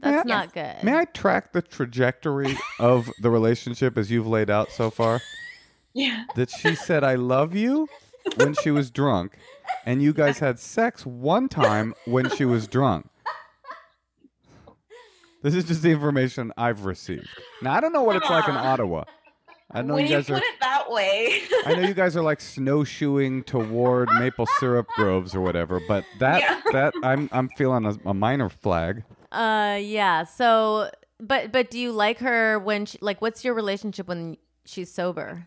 that's 0.00 0.24
I, 0.24 0.28
not 0.28 0.54
good. 0.54 0.76
may 0.84 0.94
I 0.96 1.04
track 1.06 1.52
the 1.52 1.62
trajectory 1.62 2.56
of 2.78 3.10
the 3.20 3.30
relationship 3.30 3.98
as 3.98 4.08
you've 4.08 4.28
laid 4.28 4.50
out 4.50 4.70
so 4.70 4.88
far? 4.90 5.20
yeah. 5.94 6.26
That 6.36 6.50
she 6.50 6.76
said, 6.76 7.02
I 7.02 7.16
love 7.16 7.56
you 7.56 7.88
when 8.36 8.54
she 8.54 8.70
was 8.70 8.90
drunk, 8.90 9.36
and 9.86 10.02
you 10.02 10.12
guys 10.12 10.38
had 10.38 10.58
sex 10.58 11.04
one 11.06 11.48
time 11.48 11.94
when 12.06 12.28
she 12.30 12.44
was 12.44 12.66
drunk. 12.66 13.06
This 15.42 15.54
is 15.54 15.64
just 15.64 15.82
the 15.82 15.90
information 15.90 16.52
I've 16.56 16.84
received. 16.84 17.28
Now, 17.62 17.72
I 17.74 17.80
don't 17.80 17.92
know 17.94 18.02
what 18.02 18.16
it's 18.16 18.28
like 18.28 18.46
in 18.48 18.54
Ottawa. 18.56 19.04
I 19.70 19.82
know 19.82 19.94
when 19.94 20.04
you 20.04 20.10
you 20.10 20.16
guys 20.16 20.26
put 20.26 20.34
are. 20.34 20.38
it 20.38 20.60
that 20.60 20.90
way. 20.90 21.40
I 21.66 21.74
know 21.74 21.82
you 21.86 21.94
guys 21.94 22.16
are 22.16 22.22
like 22.22 22.40
snowshoeing 22.40 23.44
toward 23.44 24.10
maple 24.18 24.46
syrup 24.58 24.88
groves 24.96 25.34
or 25.34 25.40
whatever, 25.40 25.80
but 25.86 26.04
that 26.18 26.40
Yeah. 26.40 26.60
that 26.72 26.92
I'm 27.04 27.28
I'm 27.32 27.48
feeling 27.50 27.86
a, 27.86 27.96
a 28.10 28.12
minor 28.12 28.48
flag. 28.48 29.04
Uh, 29.32 29.78
yeah. 29.80 30.24
So, 30.24 30.90
but 31.20 31.52
but 31.52 31.70
do 31.70 31.78
you 31.78 31.92
like 31.92 32.18
her 32.18 32.58
when 32.58 32.84
she 32.84 32.98
like? 33.00 33.22
What's 33.22 33.44
your 33.44 33.54
relationship 33.54 34.08
when 34.08 34.36
she's 34.66 34.92
sober? 34.92 35.46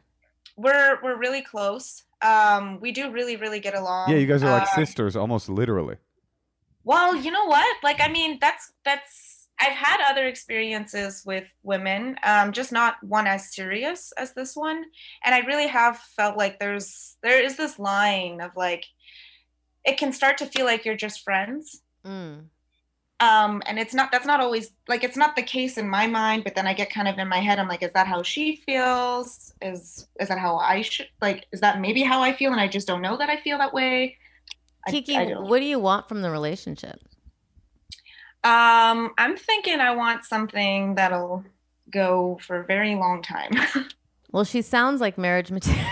we're 0.56 1.00
we're 1.04 1.18
really 1.18 1.42
close. 1.42 2.04
Um, 2.24 2.80
we 2.80 2.92
do 2.92 3.12
really 3.12 3.36
really 3.36 3.60
get 3.60 3.76
along. 3.76 4.10
Yeah, 4.10 4.18
you 4.18 4.28
guys 4.28 4.44
are 4.44 4.52
like 4.52 4.64
Uh, 4.64 4.76
sisters, 4.76 5.16
almost 5.16 5.50
literally. 5.50 5.98
Well, 6.86 7.16
you 7.16 7.32
know 7.32 7.46
what? 7.46 7.78
Like, 7.84 8.02
I 8.02 8.08
mean, 8.10 8.38
that's 8.40 8.72
that's. 8.84 9.30
I've 9.60 9.74
had 9.74 10.02
other 10.10 10.26
experiences 10.28 11.24
with 11.26 11.54
women, 11.62 12.18
um, 12.24 12.52
just 12.52 12.72
not 12.72 12.96
one 13.04 13.28
as 13.28 13.54
serious 13.54 14.12
as 14.18 14.34
this 14.34 14.56
one, 14.56 14.84
and 15.24 15.36
I 15.36 15.40
really 15.40 15.68
have 15.68 15.98
felt 16.18 16.36
like 16.38 16.60
there's 16.60 17.18
there 17.22 17.40
is 17.42 17.56
this 17.56 17.78
line 17.78 18.42
of 18.42 18.52
like, 18.58 18.84
it 19.86 19.98
can 19.98 20.12
start 20.12 20.40
to 20.40 20.48
feel 20.48 20.66
like 20.66 20.86
you're 20.86 20.98
just 20.98 21.22
friends, 21.24 21.82
Mm. 22.06 22.48
Um, 23.24 23.62
and 23.66 23.80
it's 23.80 23.94
not 23.94 24.12
that's 24.12 24.26
not 24.26 24.40
always 24.40 24.72
like 24.88 25.04
it's 25.04 25.16
not 25.16 25.36
the 25.36 25.44
case 25.44 25.78
in 25.78 25.88
my 25.88 26.08
mind, 26.08 26.44
but 26.44 26.56
then 26.56 26.68
I 26.68 26.74
get 26.74 26.90
kind 26.90 27.08
of 27.08 27.18
in 27.18 27.28
my 27.28 27.40
head, 27.40 27.60
I'm 27.60 27.68
like, 27.68 27.84
is 27.84 27.94
that 27.94 28.08
how 28.08 28.22
she 28.24 28.58
feels? 28.66 29.54
Is 29.62 30.08
is 30.20 30.28
that 30.30 30.40
how 30.40 30.58
I 30.58 30.82
should 30.82 31.08
like 31.22 31.46
is 31.52 31.62
that 31.62 31.80
maybe 31.80 32.02
how 32.02 32.22
I 32.22 32.34
feel 32.34 32.52
and 32.52 32.60
I 32.60 32.68
just 32.68 32.88
don't 32.88 33.02
know 33.02 33.16
that 33.18 33.30
I 33.30 33.38
feel 33.38 33.58
that 33.60 33.74
way? 33.74 34.18
Kiki, 34.90 35.16
I 35.16 35.26
don't- 35.26 35.48
what 35.48 35.60
do 35.60 35.66
you 35.66 35.80
want 35.80 36.10
from 36.10 36.22
the 36.22 36.30
relationship? 36.32 37.00
Um, 38.44 39.12
I'm 39.18 39.38
thinking 39.38 39.80
I 39.80 39.96
want 39.96 40.26
something 40.26 40.96
that'll 40.96 41.46
go 41.90 42.38
for 42.42 42.60
a 42.60 42.66
very 42.66 42.96
long 42.96 43.22
time. 43.22 43.52
Well, 44.34 44.44
she 44.46 44.64
sounds 44.64 45.00
like 45.00 45.16
marriage 45.20 45.52
material. 45.58 45.86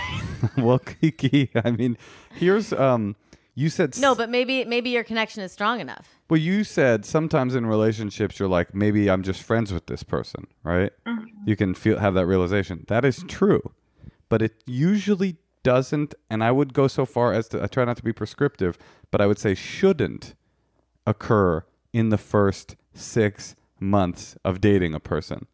well, 0.58 0.80
Kiki, 0.80 1.48
I 1.64 1.70
mean, 1.70 1.96
here's 2.34 2.72
um, 2.72 3.14
you 3.54 3.68
said 3.68 3.98
no, 3.98 4.14
but 4.14 4.30
maybe 4.30 4.64
maybe 4.64 4.90
your 4.90 5.04
connection 5.04 5.42
is 5.42 5.52
strong 5.52 5.80
enough. 5.80 6.08
well, 6.30 6.40
you 6.40 6.64
said 6.64 7.04
sometimes 7.04 7.54
in 7.54 7.66
relationships 7.66 8.38
you're 8.38 8.48
like 8.48 8.74
maybe 8.74 9.10
I'm 9.10 9.22
just 9.22 9.42
friends 9.42 9.72
with 9.72 9.86
this 9.86 10.02
person, 10.02 10.46
right? 10.64 10.90
Mhm. 11.06 11.26
You 11.46 11.56
can 11.56 11.74
feel 11.74 11.98
have 11.98 12.14
that 12.14 12.26
realization. 12.26 12.84
That 12.88 13.04
is 13.04 13.24
true, 13.28 13.72
but 14.28 14.40
it 14.42 14.62
usually 14.66 15.36
doesn't. 15.62 16.14
And 16.30 16.42
I 16.42 16.50
would 16.50 16.72
go 16.74 16.88
so 16.88 17.04
far 17.06 17.32
as 17.32 17.48
to 17.48 17.62
I 17.62 17.66
try 17.66 17.84
not 17.84 17.96
to 17.98 18.02
be 18.02 18.12
prescriptive, 18.12 18.78
but 19.10 19.20
I 19.20 19.26
would 19.26 19.38
say 19.38 19.54
shouldn't 19.54 20.34
occur 21.06 21.64
in 21.92 22.08
the 22.08 22.18
first 22.18 22.76
six 22.94 23.54
months 23.78 24.36
of 24.44 24.60
dating 24.60 24.94
a 24.94 25.00
person, 25.00 25.46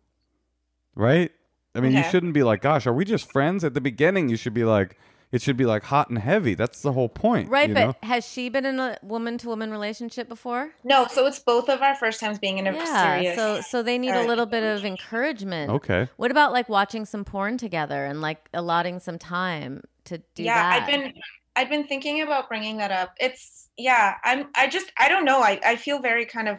right? 0.94 1.32
I 1.74 1.80
mean, 1.80 1.92
you 1.92 2.02
shouldn't 2.04 2.32
be 2.34 2.42
like, 2.42 2.62
"Gosh, 2.62 2.86
are 2.86 2.92
we 2.92 3.04
just 3.04 3.30
friends?" 3.30 3.62
At 3.64 3.74
the 3.74 3.80
beginning, 3.80 4.28
you 4.28 4.36
should 4.36 4.54
be 4.54 4.64
like, 4.64 4.98
it 5.30 5.42
should 5.42 5.56
be 5.56 5.64
like 5.66 5.84
hot 5.84 6.08
and 6.08 6.18
heavy. 6.18 6.54
That's 6.54 6.80
the 6.82 6.92
whole 6.92 7.08
point, 7.08 7.48
Right, 7.50 7.68
you 7.68 7.74
but 7.74 7.86
know? 7.86 7.94
has 8.02 8.26
she 8.26 8.48
been 8.48 8.64
in 8.64 8.78
a 8.78 8.98
woman 9.02 9.38
to 9.38 9.48
woman 9.48 9.70
relationship 9.70 10.28
before? 10.28 10.70
no, 10.84 11.06
so 11.06 11.26
it's 11.26 11.38
both 11.38 11.68
of 11.68 11.82
our 11.82 11.94
first 11.94 12.20
times 12.20 12.38
being 12.38 12.58
in 12.58 12.66
a 12.66 12.72
Yeah, 12.74 13.14
serious. 13.16 13.36
so 13.36 13.60
so 13.60 13.82
they 13.82 13.98
need 13.98 14.14
a 14.14 14.26
little 14.26 14.46
bit 14.46 14.64
of 14.64 14.84
encouragement. 14.84 15.70
Okay. 15.70 16.08
What 16.16 16.30
about 16.30 16.52
like 16.52 16.68
watching 16.68 17.04
some 17.04 17.24
porn 17.24 17.58
together 17.58 18.04
and 18.04 18.20
like 18.20 18.48
allotting 18.54 19.00
some 19.00 19.18
time 19.18 19.82
to 20.04 20.18
do 20.34 20.42
yeah, 20.42 20.54
that? 20.54 20.82
I've 20.82 20.88
been 20.88 21.12
I've 21.56 21.68
been 21.68 21.86
thinking 21.86 22.22
about 22.22 22.48
bringing 22.48 22.78
that 22.78 22.90
up. 22.90 23.14
It's 23.18 23.68
yeah, 23.76 24.14
I'm 24.24 24.46
I 24.54 24.66
just 24.68 24.90
I 24.98 25.08
don't 25.08 25.24
know. 25.24 25.40
I 25.40 25.60
I 25.64 25.76
feel 25.76 26.00
very 26.00 26.24
kind 26.24 26.48
of 26.48 26.58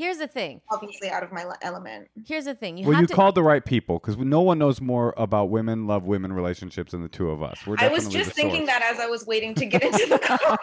Here's 0.00 0.16
the 0.16 0.28
thing. 0.28 0.62
obviously 0.70 1.10
out 1.10 1.22
of 1.22 1.30
my 1.30 1.44
element. 1.60 2.08
Here's 2.26 2.46
the 2.46 2.54
thing. 2.54 2.78
You 2.78 2.86
well, 2.86 2.94
have 2.94 3.02
you 3.02 3.06
to 3.08 3.12
called 3.12 3.34
the 3.34 3.42
right 3.42 3.62
people 3.62 3.98
because 3.98 4.16
no 4.16 4.40
one 4.40 4.58
knows 4.58 4.80
more 4.80 5.12
about 5.18 5.50
women 5.50 5.86
love 5.86 6.04
women 6.04 6.32
relationships 6.32 6.92
than 6.92 7.02
the 7.02 7.08
two 7.10 7.28
of 7.28 7.42
us. 7.42 7.58
We're 7.66 7.76
I 7.78 7.88
was 7.88 8.08
just 8.08 8.32
thinking 8.32 8.66
source. 8.66 8.78
that 8.78 8.94
as 8.94 8.98
I 8.98 9.08
was 9.08 9.26
waiting 9.26 9.54
to 9.56 9.66
get 9.66 9.82
into 9.82 10.06
the 10.06 10.18
call. 10.22 10.56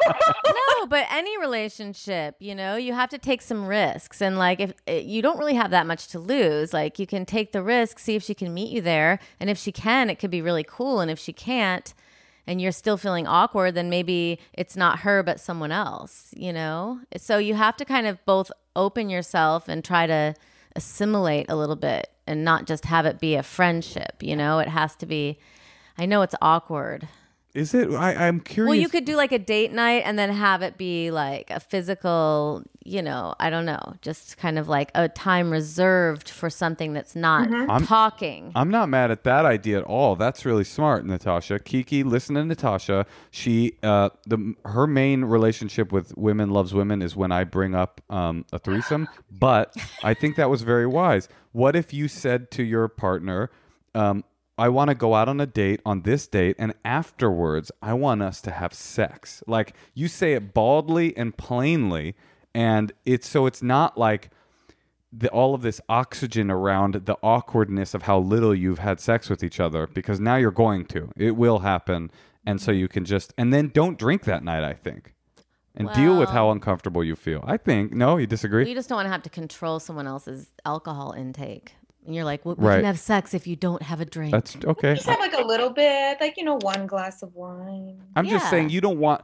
no, 0.79 0.87
but 0.87 1.05
any 1.11 1.37
relationship, 1.37 2.35
you 2.39 2.55
know, 2.55 2.77
you 2.77 2.93
have 2.93 3.09
to 3.09 3.19
take 3.19 3.43
some 3.43 3.67
risks. 3.67 4.23
And 4.23 4.39
like, 4.39 4.59
if 4.59 4.73
eh, 4.87 5.01
you 5.01 5.21
don't 5.21 5.37
really 5.37 5.53
have 5.53 5.69
that 5.69 5.85
much 5.85 6.07
to 6.07 6.19
lose, 6.19 6.73
like, 6.73 6.97
you 6.97 7.05
can 7.05 7.23
take 7.23 7.51
the 7.51 7.61
risk, 7.61 7.99
see 7.99 8.15
if 8.15 8.23
she 8.23 8.33
can 8.33 8.55
meet 8.55 8.71
you 8.71 8.81
there. 8.81 9.19
And 9.39 9.51
if 9.51 9.59
she 9.59 9.71
can, 9.71 10.09
it 10.09 10.17
could 10.17 10.31
be 10.31 10.41
really 10.41 10.65
cool. 10.67 10.99
And 10.99 11.11
if 11.11 11.19
she 11.19 11.31
can't, 11.31 11.93
and 12.47 12.61
you're 12.61 12.71
still 12.71 12.97
feeling 12.97 13.27
awkward, 13.27 13.75
then 13.75 13.89
maybe 13.89 14.39
it's 14.53 14.77
not 14.77 14.99
her, 14.99 15.21
but 15.21 15.39
someone 15.39 15.71
else, 15.71 16.33
you 16.35 16.53
know? 16.53 17.01
So 17.17 17.37
you 17.37 17.55
have 17.55 17.75
to 17.77 17.85
kind 17.85 18.07
of 18.07 18.23
both 18.25 18.51
open 18.75 19.09
yourself 19.09 19.67
and 19.67 19.83
try 19.83 20.07
to 20.07 20.33
assimilate 20.75 21.47
a 21.49 21.55
little 21.55 21.75
bit 21.75 22.09
and 22.25 22.45
not 22.45 22.65
just 22.65 22.85
have 22.85 23.05
it 23.05 23.19
be 23.19 23.35
a 23.35 23.43
friendship, 23.43 24.15
you 24.21 24.35
know? 24.35 24.59
It 24.59 24.69
has 24.69 24.95
to 24.97 25.05
be, 25.05 25.39
I 25.97 26.05
know 26.05 26.21
it's 26.21 26.35
awkward. 26.41 27.09
Is 27.57 27.73
it? 27.73 27.89
I, 27.91 28.27
I'm 28.27 28.39
curious. 28.39 28.69
Well, 28.69 28.79
you 28.79 28.87
could 28.87 29.03
do 29.03 29.15
like 29.15 29.31
a 29.31 29.39
date 29.39 29.73
night 29.73 30.03
and 30.05 30.17
then 30.17 30.29
have 30.29 30.61
it 30.61 30.77
be 30.77 31.09
like 31.09 31.49
a 31.49 31.59
physical, 31.59 32.61
you 32.85 33.01
know, 33.01 33.33
I 33.39 33.49
don't 33.49 33.65
know, 33.65 33.95
just 34.03 34.37
kind 34.37 34.59
of 34.59 34.67
like 34.69 34.91
a 34.93 35.09
time 35.09 35.49
reserved 35.49 36.29
for 36.29 36.51
something 36.51 36.93
that's 36.93 37.15
not 37.15 37.51
I'm- 37.51 37.83
talking. 37.87 38.51
I'm 38.53 38.69
not 38.69 38.89
mad 38.89 39.09
at 39.09 39.23
that 39.23 39.45
idea 39.45 39.79
at 39.79 39.83
all. 39.85 40.15
That's 40.15 40.45
really 40.45 40.63
smart, 40.63 41.03
Natasha. 41.03 41.57
Kiki, 41.57 42.03
listen 42.03 42.35
to 42.35 42.45
Natasha. 42.45 43.07
She, 43.31 43.73
uh, 43.81 44.09
the 44.27 44.53
her 44.65 44.85
main 44.85 45.25
relationship 45.25 45.91
with 45.91 46.15
women 46.15 46.51
loves 46.51 46.75
women 46.75 47.01
is 47.01 47.15
when 47.15 47.31
I 47.31 47.43
bring 47.43 47.73
up 47.73 48.01
um, 48.11 48.45
a 48.53 48.59
threesome. 48.59 49.07
But 49.31 49.75
I 50.03 50.13
think 50.13 50.35
that 50.35 50.51
was 50.51 50.61
very 50.61 50.85
wise. 50.85 51.27
What 51.53 51.75
if 51.75 51.91
you 51.91 52.07
said 52.07 52.51
to 52.51 52.61
your 52.63 52.87
partner, 52.87 53.49
um, 53.95 54.23
"I 54.57 54.69
want 54.69 54.89
to 54.89 54.95
go 54.95 55.13
out 55.15 55.29
on 55.29 55.39
a 55.39 55.45
date 55.45 55.81
on 55.85 56.01
this 56.01 56.27
date, 56.27 56.55
and 56.57 56.73
afterwards, 56.83 57.71
I 57.81 57.93
want 57.93 58.21
us 58.21 58.41
to 58.41 58.51
have 58.51 58.73
sex." 58.73 59.43
Like 59.47 59.73
you 59.93 60.07
say 60.07 60.33
it 60.33 60.53
baldly 60.53 61.15
and 61.15 61.35
plainly, 61.37 62.15
and 62.53 62.91
it's 63.05 63.29
so 63.29 63.45
it's 63.45 63.61
not 63.61 63.97
like 63.97 64.29
the, 65.11 65.29
all 65.29 65.53
of 65.55 65.61
this 65.61 65.81
oxygen 65.89 66.51
around 66.51 67.05
the 67.05 67.17
awkwardness 67.23 67.93
of 67.93 68.03
how 68.03 68.19
little 68.19 68.53
you've 68.53 68.79
had 68.79 68.99
sex 68.99 69.29
with 69.29 69.43
each 69.43 69.59
other 69.59 69.87
because 69.87 70.19
now 70.19 70.35
you're 70.35 70.51
going 70.51 70.85
to. 70.85 71.09
It 71.15 71.35
will 71.35 71.59
happen. 71.59 72.11
And 72.45 72.61
so 72.61 72.71
you 72.71 72.87
can 72.87 73.05
just, 73.05 73.33
and 73.37 73.53
then 73.53 73.69
don't 73.69 73.97
drink 73.97 74.23
that 74.23 74.43
night, 74.43 74.63
I 74.63 74.73
think. 74.73 75.13
And 75.75 75.93
deal 75.93 76.17
with 76.17 76.29
how 76.29 76.49
uncomfortable 76.49 77.03
you 77.03 77.15
feel. 77.15 77.43
I 77.45 77.57
think. 77.57 77.93
No, 77.93 78.17
you 78.17 78.25
disagree? 78.25 78.67
you 78.67 78.73
just 78.73 78.89
don't 78.89 78.95
want 78.95 79.05
to 79.05 79.11
have 79.11 79.21
to 79.23 79.29
control 79.29 79.79
someone 79.79 80.07
else's 80.07 80.51
alcohol 80.65 81.11
intake. 81.11 81.75
And 82.07 82.15
you're 82.15 82.23
like, 82.23 82.45
well, 82.45 82.55
we 82.55 82.65
Right. 82.65 82.77
can 82.77 82.85
have 82.85 82.99
sex 82.99 83.33
if 83.33 83.45
you 83.45 83.57
don't 83.57 83.81
have 83.83 83.99
a 83.99 84.05
drink. 84.05 84.31
That's 84.31 84.55
okay. 84.63 84.95
Just 84.95 85.07
have 85.07 85.19
like 85.19 85.33
a 85.33 85.43
little 85.45 85.69
bit, 85.69 86.17
like 86.21 86.37
you 86.37 86.45
know, 86.45 86.57
one 86.61 86.87
glass 86.87 87.21
of 87.21 87.35
wine. 87.35 88.01
I'm 88.15 88.27
just 88.27 88.49
saying 88.49 88.69
you 88.69 88.79
don't 88.79 88.97
want 88.97 89.23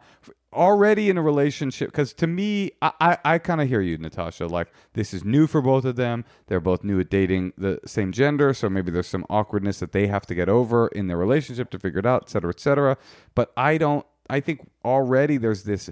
already 0.52 1.10
in 1.10 1.18
a 1.18 1.22
relationship 1.22 1.88
because 1.88 2.14
to 2.14 2.28
me 2.28 2.72
I, 2.82 2.92
I, 3.00 3.18
I 3.26 3.38
kind 3.40 3.60
of 3.60 3.68
hear 3.68 3.82
you 3.82 3.98
Natasha 3.98 4.46
like 4.46 4.72
this 4.94 5.12
is 5.12 5.24
new 5.24 5.48
for 5.48 5.64
both 5.64 5.84
of 5.84 5.96
them 5.96 6.26
they're 6.46 6.60
both 6.60 6.84
new 6.84 7.00
at 7.00 7.10
dating 7.10 7.54
the 7.58 7.80
same 7.88 8.12
gender 8.12 8.54
so 8.54 8.70
maybe 8.70 8.92
there's 8.92 9.08
some 9.08 9.26
awkwardness 9.32 9.80
that 9.80 9.94
they 9.94 10.06
have 10.06 10.28
to 10.28 10.36
get 10.36 10.50
over 10.50 10.90
in 10.90 11.08
their 11.08 11.18
relationship 11.18 11.72
to 11.72 11.80
figure 11.80 11.98
it 11.98 12.06
out 12.06 12.26
et 12.26 12.30
cetera 12.30 12.52
et 12.52 12.60
cetera 12.60 12.98
but 13.34 13.52
I 13.58 13.80
don't 13.80 14.06
I 14.30 14.42
think 14.42 14.70
already 14.86 15.38
there's 15.38 15.64
this 15.64 15.90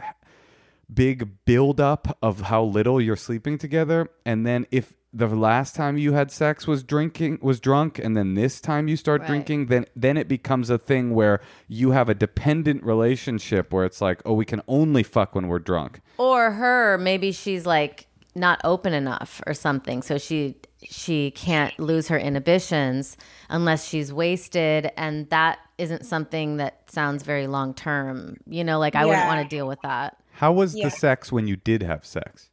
big 0.94 1.30
buildup 1.46 2.18
of 2.22 2.42
how 2.42 2.64
little 2.64 3.02
you're 3.02 3.16
sleeping 3.16 3.58
together 3.58 4.10
and 4.28 4.46
then 4.46 4.68
if 4.70 4.94
the 5.14 5.28
last 5.28 5.76
time 5.76 5.98
you 5.98 6.14
had 6.14 6.32
sex 6.32 6.66
was 6.68 6.84
drinking 6.84 7.38
was 7.42 7.60
drunk 7.60 8.00
and 8.00 8.16
then 8.16 8.34
this 8.36 8.62
time 8.62 8.88
you 8.88 8.96
start 8.96 9.22
Right. 9.22 9.28
drinking 9.28 9.66
then 9.66 9.86
then 9.96 10.16
it 10.16 10.28
becomes 10.30 10.70
a 10.70 10.78
thing 10.78 11.14
where 11.14 11.42
you 11.68 11.92
have 11.92 12.08
a 12.08 12.14
dependent 12.16 12.82
relationship 12.84 13.74
where 13.74 13.84
it's 13.84 14.00
like 14.00 14.22
oh 14.26 14.34
we 14.34 14.46
can 14.46 14.62
only 14.68 15.04
fuck 15.04 15.36
when 15.36 15.48
we're 15.50 15.60
drunk 15.60 16.00
or 16.18 16.52
her, 16.52 16.98
maybe 16.98 17.32
she's 17.32 17.66
like 17.66 18.08
not 18.36 18.62
open 18.64 18.94
enough 18.94 19.42
or 19.46 19.54
something. 19.54 20.02
So 20.02 20.18
she 20.18 20.56
she 20.84 21.32
can't 21.32 21.78
lose 21.78 22.08
her 22.08 22.18
inhibitions 22.18 23.18
unless 23.50 23.86
she's 23.88 24.14
wasted 24.14 24.90
and 24.96 25.30
that 25.30 25.60
isn't 25.78 26.06
something 26.06 26.56
that 26.58 26.90
sounds 26.90 27.24
very 27.24 27.48
long 27.48 27.74
term. 27.74 28.38
You 28.48 28.64
know, 28.64 28.80
like 28.80 28.96
I 28.96 29.06
wouldn't 29.06 29.28
want 29.28 29.42
to 29.44 29.54
deal 29.56 29.68
with 29.68 29.80
that. 29.84 30.16
how 30.32 30.54
was 30.54 30.74
Yeah. 30.76 30.86
the 30.86 30.92
sex 30.92 31.32
when 31.32 31.48
you 31.48 31.58
did 31.58 31.84
have 31.84 32.06
sex 32.06 32.50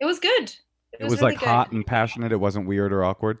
It 0.00 0.06
was 0.06 0.18
good. 0.18 0.56
It 1.00 1.04
was, 1.04 1.14
really 1.20 1.32
like 1.32 1.40
good. 1.40 1.48
hot 1.48 1.72
and 1.72 1.86
passionate 1.86 2.30
it 2.32 2.40
wasn't 2.40 2.66
weird 2.66 2.92
or 2.92 3.02
awkward 3.04 3.38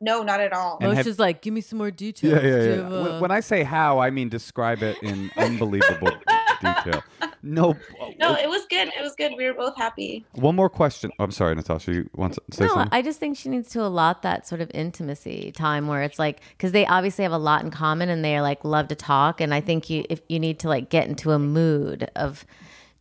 No, 0.00 0.22
not 0.22 0.40
at 0.40 0.52
all. 0.52 0.78
And 0.80 0.90
oh, 0.90 0.94
have- 0.94 1.04
she's 1.06 1.18
like, 1.18 1.42
give 1.42 1.52
me 1.54 1.60
some 1.60 1.78
more 1.78 1.90
details. 1.90 2.32
yeah 2.42 2.48
yeah 2.48 2.62
yeah 2.62 2.74
have, 2.76 2.90
when, 2.92 3.12
uh, 3.12 3.20
when 3.20 3.30
i 3.30 3.40
say 3.40 3.62
how 3.62 3.98
i 3.98 4.10
mean 4.10 4.28
describe 4.28 4.82
it 4.82 4.96
in 5.02 5.30
unbelievable 5.36 6.12
detail 6.60 7.02
no 7.42 7.76
No, 8.18 8.34
it 8.34 8.48
was 8.48 8.66
good. 8.68 8.88
It 8.88 9.00
was 9.00 9.14
good. 9.14 9.32
We 9.36 9.44
were 9.46 9.54
both 9.54 9.76
happy. 9.76 10.26
one 10.32 10.56
more 10.56 10.68
question 10.68 11.10
i'm 11.20 11.30
sorry 11.30 11.54
natasha 11.54 11.92
you 11.92 12.10
want 12.16 12.34
to 12.34 12.40
say 12.50 12.64
no, 12.66 12.74
something 12.74 12.88
I 12.92 13.00
just 13.00 13.20
think 13.20 13.36
she 13.36 13.48
needs 13.48 13.68
to 13.70 13.82
allot 13.82 14.22
that 14.22 14.46
sort 14.48 14.60
of 14.60 14.68
intimacy 14.74 15.52
time 15.52 15.86
where 15.86 16.02
it's 16.02 16.18
like 16.18 16.40
because 16.56 16.72
they 16.72 16.84
obviously 16.86 17.22
have 17.22 17.30
a 17.32 17.38
lot 17.38 17.62
in 17.62 17.70
common 17.70 18.08
and 18.08 18.24
they 18.24 18.40
like 18.40 18.64
love 18.64 18.88
to 18.88 18.96
talk 18.96 19.40
and 19.40 19.54
I 19.54 19.60
think 19.60 19.88
you 19.88 20.04
if 20.10 20.20
you 20.28 20.40
need 20.40 20.58
to 20.60 20.68
like 20.68 20.90
get 20.90 21.06
into 21.08 21.30
a 21.30 21.38
mood 21.38 22.10
of 22.16 22.44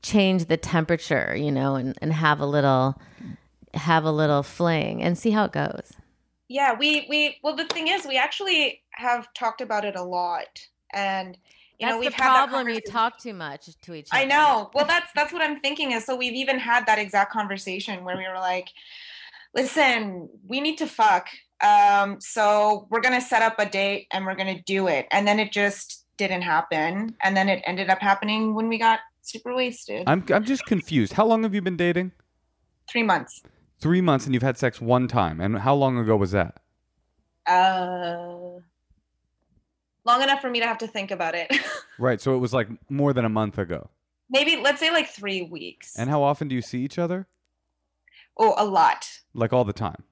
change 0.03 0.45
the 0.45 0.57
temperature, 0.57 1.35
you 1.35 1.51
know, 1.51 1.73
and 1.75 1.97
and 2.01 2.13
have 2.13 2.39
a 2.39 2.45
little 2.45 3.01
have 3.77 4.03
a 4.03 4.11
little 4.11 4.43
fling 4.43 5.01
and 5.01 5.17
see 5.17 5.31
how 5.31 5.45
it 5.45 5.51
goes. 5.51 5.93
Yeah, 6.47 6.73
we 6.77 7.05
we 7.09 7.37
well 7.43 7.55
the 7.55 7.65
thing 7.65 7.87
is 7.87 8.05
we 8.05 8.17
actually 8.17 8.81
have 8.91 9.33
talked 9.33 9.61
about 9.61 9.85
it 9.85 9.95
a 9.95 10.03
lot. 10.03 10.47
And 10.93 11.37
you 11.79 11.85
That's 11.85 11.93
know, 11.93 11.99
we've 11.99 12.15
the 12.15 12.23
had 12.23 12.33
that 12.33 12.49
problem. 12.49 12.69
You 12.69 12.81
talk 12.81 13.19
too 13.19 13.33
much 13.33 13.69
to 13.81 13.93
each 13.93 14.09
other. 14.11 14.21
I 14.21 14.25
know. 14.25 14.71
Well, 14.73 14.85
that's 14.85 15.09
that's 15.15 15.33
what 15.33 15.41
I'm 15.41 15.59
thinking 15.59 15.91
is 15.91 16.05
so 16.05 16.15
we've 16.15 16.33
even 16.33 16.57
had 16.57 16.85
that 16.87 16.99
exact 16.99 17.31
conversation 17.31 18.03
where 18.03 18.17
we 18.17 18.27
were 18.27 18.39
like, 18.39 18.69
listen, 19.53 20.29
we 20.47 20.61
need 20.61 20.77
to 20.77 20.87
fuck. 20.87 21.27
Um, 21.61 22.21
so 22.21 22.87
we're 22.89 23.01
gonna 23.01 23.21
set 23.21 23.41
up 23.41 23.55
a 23.59 23.65
date 23.65 24.07
and 24.11 24.25
we're 24.25 24.35
gonna 24.35 24.61
do 24.63 24.87
it. 24.87 25.07
And 25.11 25.27
then 25.27 25.39
it 25.39 25.51
just 25.51 26.05
didn't 26.17 26.41
happen. 26.41 27.15
And 27.21 27.35
then 27.35 27.49
it 27.49 27.61
ended 27.65 27.89
up 27.89 27.99
happening 27.99 28.55
when 28.55 28.69
we 28.69 28.77
got 28.77 28.99
super 29.21 29.53
wasted. 29.53 30.03
I'm, 30.07 30.23
I'm 30.29 30.45
just 30.45 30.65
confused 30.65 31.13
how 31.13 31.25
long 31.25 31.43
have 31.43 31.53
you 31.53 31.61
been 31.61 31.77
dating 31.77 32.11
Three 32.89 33.03
months. 33.03 33.43
Three 33.79 34.01
months 34.01 34.25
and 34.25 34.33
you've 34.33 34.43
had 34.43 34.57
sex 34.57 34.81
one 34.81 35.07
time 35.07 35.39
and 35.41 35.59
how 35.59 35.73
long 35.75 35.97
ago 35.97 36.15
was 36.15 36.31
that 36.31 36.59
Uh 37.45 38.59
long 40.05 40.21
enough 40.23 40.39
for 40.41 40.49
me 40.49 40.59
to 40.61 40.65
have 40.65 40.77
to 40.77 40.87
think 40.87 41.11
about 41.11 41.35
it. 41.35 41.51
right 41.99 42.21
so 42.21 42.33
it 42.35 42.37
was 42.39 42.53
like 42.53 42.67
more 42.89 43.13
than 43.13 43.25
a 43.25 43.29
month 43.29 43.57
ago 43.57 43.89
Maybe 44.29 44.57
let's 44.57 44.79
say 44.79 44.91
like 44.91 45.09
three 45.09 45.41
weeks. 45.43 45.97
and 45.97 46.09
how 46.09 46.21
often 46.23 46.47
do 46.47 46.55
you 46.55 46.61
see 46.61 46.79
each 46.81 46.97
other 46.99 47.27
Oh, 48.39 48.53
a 48.55 48.65
lot, 48.65 49.09
like 49.33 49.51
all 49.51 49.63
the 49.65 49.73
time. 49.73 50.03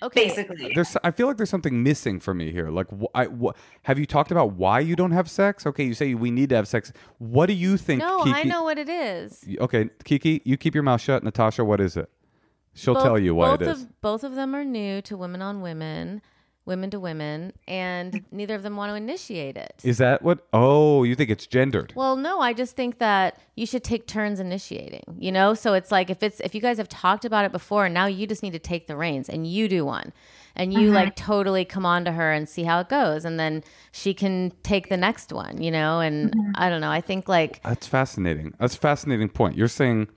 Okay. 0.00 0.26
basically. 0.28 0.70
There's, 0.76 0.96
I 1.02 1.10
feel 1.10 1.26
like 1.26 1.38
there's 1.38 1.50
something 1.50 1.82
missing 1.82 2.20
for 2.20 2.32
me 2.32 2.52
here. 2.52 2.70
Like, 2.70 2.86
wh- 2.88 3.06
I, 3.16 3.24
wh- 3.24 3.50
have 3.82 3.98
you 3.98 4.06
talked 4.06 4.30
about 4.30 4.52
why 4.52 4.78
you 4.78 4.94
don't 4.94 5.10
have 5.10 5.28
sex? 5.28 5.66
Okay, 5.66 5.82
you 5.82 5.92
say 5.94 6.14
we 6.14 6.30
need 6.30 6.50
to 6.50 6.54
have 6.54 6.68
sex. 6.68 6.92
What 7.18 7.46
do 7.46 7.52
you 7.52 7.76
think? 7.76 7.98
No, 7.98 8.22
Kiki? 8.22 8.38
I 8.38 8.42
know 8.44 8.62
what 8.62 8.78
it 8.78 8.88
is. 8.88 9.44
Okay, 9.60 9.88
Kiki, 10.04 10.40
you 10.44 10.56
keep 10.56 10.72
your 10.72 10.84
mouth 10.84 11.00
shut. 11.00 11.24
Natasha, 11.24 11.64
what 11.64 11.80
is 11.80 11.96
it? 11.96 12.08
She'll 12.74 12.94
Both- 12.94 13.04
tell 13.04 13.18
you 13.18 13.34
what 13.34 13.60
both 13.60 13.68
it 13.68 13.70
is. 13.72 13.82
Of, 13.82 14.00
both 14.00 14.24
of 14.24 14.34
them 14.34 14.54
are 14.54 14.64
new 14.64 15.00
to 15.02 15.16
women 15.16 15.40
on 15.40 15.60
women, 15.60 16.22
women 16.66 16.90
to 16.90 16.98
women, 16.98 17.52
and 17.68 18.24
neither 18.32 18.54
of 18.54 18.62
them 18.62 18.76
want 18.76 18.90
to 18.90 18.96
initiate 18.96 19.56
it. 19.56 19.80
Is 19.84 19.98
that 19.98 20.22
what? 20.22 20.46
Oh, 20.52 21.04
you 21.04 21.14
think 21.14 21.30
it's 21.30 21.46
gendered? 21.46 21.92
Well, 21.94 22.16
no, 22.16 22.40
I 22.40 22.52
just 22.52 22.74
think 22.74 22.98
that 22.98 23.38
you 23.54 23.64
should 23.64 23.84
take 23.84 24.06
turns 24.06 24.40
initiating, 24.40 25.16
you 25.18 25.30
know? 25.30 25.54
So 25.54 25.74
it's 25.74 25.92
like 25.92 26.10
if 26.10 26.22
it's 26.22 26.40
if 26.40 26.54
you 26.54 26.60
guys 26.60 26.78
have 26.78 26.88
talked 26.88 27.24
about 27.24 27.44
it 27.44 27.52
before 27.52 27.84
and 27.84 27.94
now 27.94 28.06
you 28.06 28.26
just 28.26 28.42
need 28.42 28.54
to 28.54 28.58
take 28.58 28.86
the 28.86 28.96
reins 28.96 29.28
and 29.28 29.46
you 29.46 29.68
do 29.68 29.84
one. 29.84 30.12
And 30.56 30.72
you 30.72 30.82
mm-hmm. 30.82 30.94
like 30.94 31.16
totally 31.16 31.64
come 31.64 31.84
on 31.84 32.04
to 32.04 32.12
her 32.12 32.30
and 32.30 32.48
see 32.48 32.62
how 32.62 32.78
it 32.78 32.88
goes 32.88 33.24
and 33.24 33.40
then 33.40 33.64
she 33.90 34.14
can 34.14 34.52
take 34.62 34.88
the 34.88 34.96
next 34.96 35.32
one, 35.32 35.60
you 35.60 35.70
know? 35.70 36.00
And 36.00 36.30
mm-hmm. 36.30 36.50
I 36.54 36.70
don't 36.70 36.80
know, 36.80 36.92
I 36.92 37.00
think 37.00 37.28
like 37.28 37.62
That's 37.62 37.86
fascinating. 37.88 38.54
That's 38.58 38.76
a 38.76 38.78
fascinating 38.78 39.28
point. 39.28 39.56
You're 39.56 39.68
saying, 39.68 40.08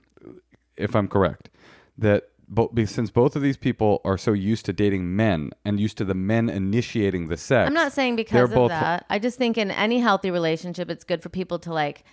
if 0.76 0.94
I'm 0.94 1.08
correct, 1.08 1.50
that 1.98 2.30
bo- 2.48 2.68
be- 2.68 2.86
since 2.86 3.10
both 3.10 3.36
of 3.36 3.42
these 3.42 3.56
people 3.56 4.00
are 4.04 4.18
so 4.18 4.32
used 4.32 4.64
to 4.66 4.72
dating 4.72 5.14
men 5.14 5.50
and 5.64 5.78
used 5.78 5.98
to 5.98 6.04
the 6.04 6.14
men 6.14 6.48
initiating 6.48 7.28
the 7.28 7.36
sex, 7.36 7.66
I'm 7.66 7.74
not 7.74 7.92
saying 7.92 8.16
because 8.16 8.50
of 8.50 8.54
both- 8.54 8.70
that. 8.70 9.04
I 9.10 9.18
just 9.18 9.38
think 9.38 9.58
in 9.58 9.70
any 9.70 10.00
healthy 10.00 10.30
relationship, 10.30 10.90
it's 10.90 11.04
good 11.04 11.22
for 11.22 11.28
people 11.28 11.58
to 11.60 11.72
like 11.72 12.04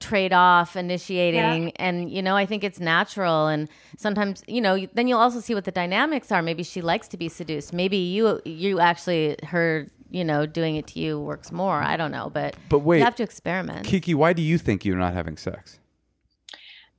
trade 0.00 0.32
off 0.32 0.76
initiating. 0.76 1.70
And 1.76 2.10
you 2.10 2.22
know 2.22 2.36
i 2.36 2.46
think 2.46 2.64
it's 2.64 2.80
natural. 2.80 3.46
And 3.46 3.68
sometimes 3.96 4.42
you 4.46 4.60
know 4.60 4.86
then 4.94 5.08
you'll 5.08 5.20
also 5.20 5.40
see 5.40 5.54
what 5.54 5.64
the 5.64 5.70
dynamics 5.70 6.32
are. 6.32 6.42
Maybe 6.42 6.62
she 6.62 6.82
likes 6.82 7.08
to 7.08 7.16
be 7.16 7.28
seduced. 7.28 7.72
Maybe 7.72 7.96
you 7.96 8.40
you 8.44 8.80
actually 8.80 9.36
her 9.44 9.86
you 10.10 10.24
know 10.24 10.46
doing 10.46 10.76
it 10.76 10.86
to 10.88 11.00
you 11.00 11.20
works 11.20 11.52
more. 11.52 11.80
I 11.80 11.96
don't 11.96 12.10
know. 12.10 12.30
But 12.32 12.56
But 12.68 12.80
wait, 12.80 12.98
you 12.98 13.04
have 13.04 13.16
to 13.16 13.22
experiment. 13.22 13.86
Kiki, 13.86 14.14
why 14.14 14.32
do 14.32 14.42
you 14.42 14.58
think 14.58 14.84
you're 14.84 14.98
not 14.98 15.14
having 15.14 15.36
sex? 15.36 15.78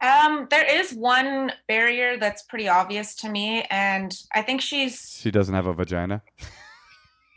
Um, 0.02 0.48
there 0.50 0.66
is 0.66 0.94
one 0.94 1.52
barrier 1.68 2.18
that's 2.18 2.44
pretty 2.44 2.68
obvious 2.68 3.16
to 3.18 3.30
me, 3.30 3.64
and 3.70 4.16
I 4.34 4.42
think 4.42 4.62
she's 4.62 5.18
She 5.22 5.32
doesn't 5.32 5.56
have 5.56 5.68
a 5.68 5.74
vagina. 5.74 6.22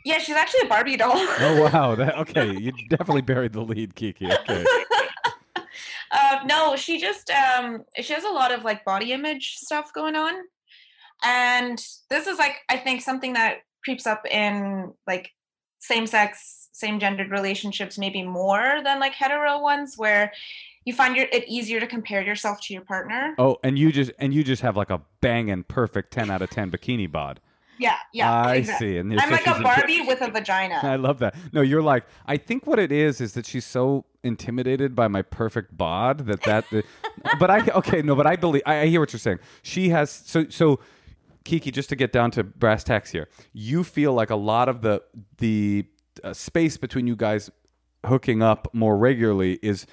yeah, 0.05 0.19
she's 0.19 0.35
actually 0.35 0.61
a 0.65 0.69
Barbie 0.69 0.97
doll. 0.97 1.13
Oh 1.39 1.69
wow! 1.71 1.95
That, 1.95 2.17
okay, 2.17 2.51
you 2.51 2.71
definitely 2.89 3.21
buried 3.21 3.53
the 3.53 3.61
lead, 3.61 3.95
Kiki. 3.95 4.31
Okay. 4.31 4.65
uh, 6.11 6.39
no, 6.45 6.75
she 6.75 6.99
just 6.99 7.31
um, 7.31 7.85
she 8.01 8.13
has 8.13 8.23
a 8.23 8.29
lot 8.29 8.51
of 8.51 8.63
like 8.63 8.83
body 8.85 9.13
image 9.13 9.55
stuff 9.55 9.93
going 9.93 10.15
on, 10.15 10.33
and 11.23 11.83
this 12.09 12.27
is 12.27 12.37
like 12.37 12.55
I 12.69 12.77
think 12.77 13.01
something 13.01 13.33
that 13.33 13.59
creeps 13.83 14.05
up 14.05 14.25
in 14.29 14.93
like 15.07 15.31
same 15.79 16.05
sex, 16.05 16.67
same 16.73 16.99
gendered 16.99 17.31
relationships, 17.31 17.97
maybe 17.97 18.21
more 18.21 18.81
than 18.83 18.99
like 18.99 19.13
hetero 19.13 19.59
ones, 19.61 19.95
where 19.97 20.33
you 20.89 20.93
find 20.95 21.15
your, 21.15 21.27
it 21.31 21.47
easier 21.47 21.79
to 21.79 21.85
compare 21.85 22.23
yourself 22.23 22.59
to 22.61 22.73
your 22.73 22.81
partner. 22.81 23.35
Oh, 23.37 23.57
and 23.63 23.77
you 23.77 23.91
just 23.91 24.11
and 24.17 24.33
you 24.33 24.43
just 24.43 24.63
have 24.63 24.75
like 24.75 24.89
a 24.89 24.99
banging 25.21 25.63
perfect 25.63 26.11
ten 26.11 26.31
out 26.31 26.41
of 26.41 26.49
ten 26.49 26.71
bikini 26.71 27.09
bod. 27.09 27.39
Yeah, 27.77 27.95
yeah, 28.11 28.33
I 28.33 28.55
exactly. 28.55 28.93
see. 28.93 28.97
And 28.97 29.17
I'm 29.17 29.31
like 29.31 29.47
a 29.47 29.61
Barbie 29.61 30.01
with 30.01 30.21
a 30.21 30.29
vagina. 30.29 30.79
I 30.83 30.95
love 30.97 31.19
that. 31.19 31.35
No, 31.53 31.61
you're 31.61 31.83
like. 31.83 32.05
I 32.25 32.35
think 32.37 32.65
what 32.65 32.79
it 32.79 32.91
is 32.91 33.21
is 33.21 33.33
that 33.33 33.45
she's 33.45 33.65
so 33.65 34.05
intimidated 34.23 34.95
by 34.95 35.07
my 35.07 35.21
perfect 35.21 35.77
bod 35.77 36.25
that 36.25 36.41
that. 36.41 36.65
but 37.39 37.51
I 37.51 37.69
okay 37.69 38.01
no, 38.01 38.15
but 38.15 38.25
I 38.25 38.35
believe 38.35 38.63
I, 38.65 38.79
I 38.79 38.85
hear 38.87 38.99
what 38.99 39.13
you're 39.13 39.19
saying. 39.19 39.39
She 39.61 39.89
has 39.89 40.09
so 40.11 40.49
so. 40.49 40.79
Kiki, 41.45 41.71
just 41.71 41.89
to 41.89 41.95
get 41.95 42.11
down 42.11 42.31
to 42.31 42.43
brass 42.43 42.83
tacks 42.83 43.11
here, 43.11 43.29
you 43.53 43.83
feel 43.83 44.13
like 44.13 44.29
a 44.29 44.35
lot 44.35 44.67
of 44.67 44.81
the 44.81 45.01
the 45.37 45.85
uh, 46.23 46.33
space 46.33 46.77
between 46.77 47.07
you 47.07 47.15
guys 47.15 47.49
hooking 48.05 48.41
up 48.41 48.67
more 48.73 48.97
regularly 48.97 49.57
is 49.61 49.85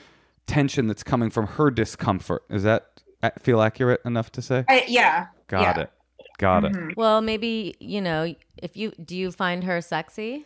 tension 0.46 0.87
that's 0.87 1.02
coming 1.02 1.30
from 1.30 1.46
her 1.46 1.70
discomfort. 1.70 2.42
Is 2.50 2.62
that 2.62 3.02
feel 3.40 3.61
accurate 3.61 4.00
enough 4.04 4.30
to 4.32 4.42
say? 4.42 4.64
I, 4.68 4.85
yeah. 4.87 5.26
Got 5.48 5.76
yeah. 5.76 5.82
it. 5.82 5.90
Got 6.38 6.64
it. 6.66 6.72
Mhm. 6.72 6.96
well 6.96 7.20
maybe 7.22 7.74
you 7.80 8.00
know 8.00 8.35
if 8.59 8.76
you 8.76 8.92
do 9.02 9.16
you 9.16 9.32
find 9.32 9.64
her 9.64 9.80
sexy 9.80 10.44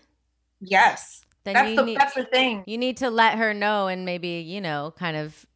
Yes. 0.61 1.25
then 1.45 1.55
That's 1.55 1.71
you 1.71 1.77
the 1.77 1.85
need 1.85 1.99
that's 1.99 2.15
the 2.15 2.25
thing. 2.25 2.63
you 2.67 2.79
need 2.79 2.99
to 2.99 3.11
let 3.11 3.39
her 3.39 3.53
know 3.53 3.89
and 3.89 4.05
maybe 4.05 4.29
you 4.29 4.61
know 4.61 4.95
kind 4.97 5.17
of 5.17 5.47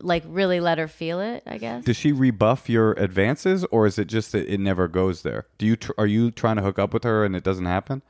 like 0.00 0.22
really 0.26 0.60
let 0.60 0.78
her 0.78 0.86
feel 0.88 1.18
it 1.20 1.42
i 1.48 1.58
guess 1.58 1.84
Does 1.84 1.96
she 1.96 2.12
rebuff 2.12 2.68
your 2.70 2.92
advances, 2.92 3.64
or 3.72 3.86
is 3.86 3.98
it 3.98 4.06
just 4.06 4.30
that 4.32 4.46
it 4.50 4.60
never 4.60 4.86
goes 4.88 5.22
there? 5.22 5.46
Do 5.58 5.66
you 5.66 5.74
tr- 5.76 5.92
are 5.98 6.06
you 6.06 6.30
trying 6.30 6.56
to 6.56 6.62
hook 6.62 6.78
up 6.78 6.94
with 6.94 7.02
her 7.04 7.24
and 7.24 7.34
it 7.34 7.42
doesn't 7.42 7.66
happen? 7.66 8.02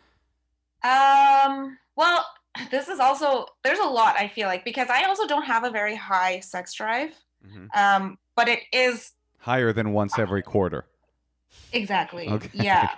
Um, 0.84 1.78
well, 1.96 2.24
this 2.70 2.88
is 2.88 3.00
also 3.00 3.46
there's 3.64 3.78
a 3.78 3.84
lot 3.84 4.16
I 4.16 4.28
feel 4.28 4.48
like 4.48 4.64
because 4.64 4.88
I 4.88 5.04
also 5.04 5.26
don't 5.26 5.44
have 5.44 5.64
a 5.64 5.70
very 5.70 5.96
high 5.96 6.40
sex 6.40 6.74
drive. 6.74 7.12
Um, 7.74 8.18
but 8.34 8.48
it 8.48 8.60
is 8.72 9.12
Higher 9.38 9.72
than 9.72 9.92
once 9.92 10.18
every 10.18 10.42
quarter. 10.42 10.86
exactly. 11.72 12.28
Okay. 12.28 12.50
Yeah. 12.54 12.90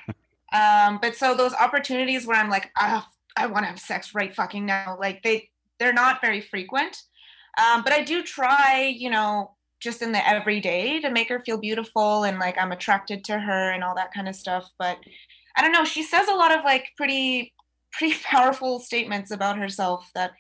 Um, 0.51 0.99
but 1.03 1.15
so 1.15 1.35
those 1.35 1.53
opportunities 1.53 2.27
where 2.27 2.39
I'm 2.39 2.49
like, 2.49 2.71
ah, 2.79 3.07
I 3.37 3.47
want 3.47 3.65
to 3.65 3.69
have 3.69 3.79
sex 3.79 4.15
right 4.15 4.35
fucking 4.35 4.65
now, 4.65 4.97
like 4.99 5.23
they 5.23 5.51
they're 5.79 5.93
not 5.93 6.23
very 6.23 6.41
frequent. 6.41 7.03
Um, 7.59 7.83
but 7.83 7.93
I 7.93 8.03
do 8.03 8.23
try, 8.23 8.95
you 8.97 9.11
know, 9.11 9.53
just 9.81 10.01
in 10.03 10.13
the 10.13 10.27
everyday 10.29 11.01
to 11.01 11.11
make 11.11 11.29
her 11.29 11.41
feel 11.41 11.59
beautiful 11.59 12.25
and 12.25 12.39
like 12.39 12.57
I'm 12.59 12.73
attracted 12.73 13.25
to 13.25 13.39
her 13.39 13.71
and 13.71 13.85
all 13.85 13.95
that 13.97 14.13
kind 14.15 14.29
of 14.29 14.35
stuff. 14.35 14.71
But 14.79 14.99
I 15.57 15.63
don't 15.63 15.73
know, 15.73 15.85
she 15.85 16.03
says 16.03 16.29
a 16.29 16.35
lot 16.35 16.57
of 16.57 16.65
like 16.65 16.93
pretty 16.97 17.53
pretty 17.93 18.15
powerful 18.25 18.81
statements 18.81 19.31
about 19.31 19.59
herself 19.59 20.11
that 20.15 20.33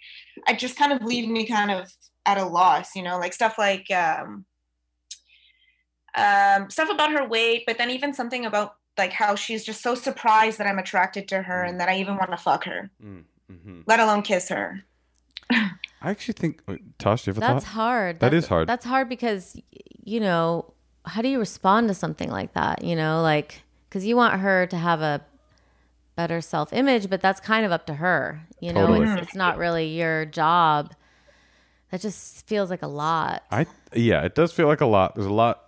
I 0.46 0.54
just 0.54 0.76
kind 0.76 0.92
of 0.92 1.02
leave 1.02 1.28
me 1.28 1.46
kind 1.46 1.70
of 1.70 1.90
at 2.26 2.38
a 2.38 2.44
loss, 2.44 2.94
you 2.94 3.02
know, 3.02 3.18
like 3.18 3.32
stuff 3.32 3.56
like 3.58 3.90
um 3.90 4.44
um 6.14 6.70
stuff 6.70 6.90
about 6.90 7.12
her 7.12 7.26
weight, 7.26 7.64
but 7.66 7.78
then 7.78 7.90
even 7.90 8.12
something 8.14 8.44
about 8.44 8.74
like 8.96 9.12
how 9.12 9.34
she's 9.34 9.64
just 9.64 9.82
so 9.82 9.94
surprised 9.94 10.58
that 10.58 10.66
I'm 10.66 10.78
attracted 10.78 11.28
to 11.28 11.42
her 11.42 11.62
and 11.64 11.80
that 11.80 11.88
I 11.88 11.98
even 11.98 12.16
want 12.16 12.30
to 12.32 12.36
fuck 12.36 12.64
her, 12.64 12.90
Mm-hmm. 13.02 13.80
let 13.86 14.00
alone 14.00 14.22
kiss 14.22 14.48
her. 14.48 14.82
I 15.50 15.70
actually 16.02 16.34
think. 16.34 16.60
wait, 16.66 16.98
Tosh, 16.98 17.26
you 17.26 17.30
have 17.30 17.38
a 17.38 17.40
That's 17.40 17.64
thought? 17.64 17.72
hard. 17.72 18.20
That 18.20 18.30
That's, 18.32 18.44
is 18.44 18.48
hard. 18.48 18.68
That's 18.68 18.84
hard 18.84 19.08
because, 19.08 19.56
you 20.04 20.20
know, 20.20 20.72
how 21.06 21.22
do 21.22 21.28
you 21.28 21.38
respond 21.38 21.88
to 21.88 21.94
something 21.94 22.30
like 22.30 22.52
that? 22.54 22.84
You 22.84 22.94
know, 22.96 23.22
like, 23.22 23.62
because 23.88 24.04
you 24.04 24.16
want 24.16 24.40
her 24.40 24.66
to 24.66 24.76
have 24.76 25.00
a 25.00 25.24
better 26.18 26.40
self 26.40 26.72
image, 26.72 27.08
but 27.08 27.20
that's 27.20 27.38
kind 27.38 27.64
of 27.64 27.70
up 27.70 27.86
to 27.86 27.94
her. 27.94 28.42
You 28.60 28.72
know, 28.72 28.88
Totally. 28.88 29.08
it's, 29.08 29.22
it's 29.22 29.34
not 29.36 29.52
mm-hmm. 29.52 29.60
really 29.60 29.86
your 29.86 30.26
job. 30.26 30.92
That 31.92 32.00
just 32.00 32.46
feels 32.46 32.70
like 32.70 32.82
a 32.82 32.88
lot. 32.88 33.44
I 33.52 33.66
yeah, 33.94 34.22
it 34.24 34.34
does 34.34 34.52
feel 34.52 34.66
like 34.66 34.80
a 34.80 34.86
lot. 34.86 35.14
There's 35.14 35.28
a 35.28 35.32
lot. 35.32 35.64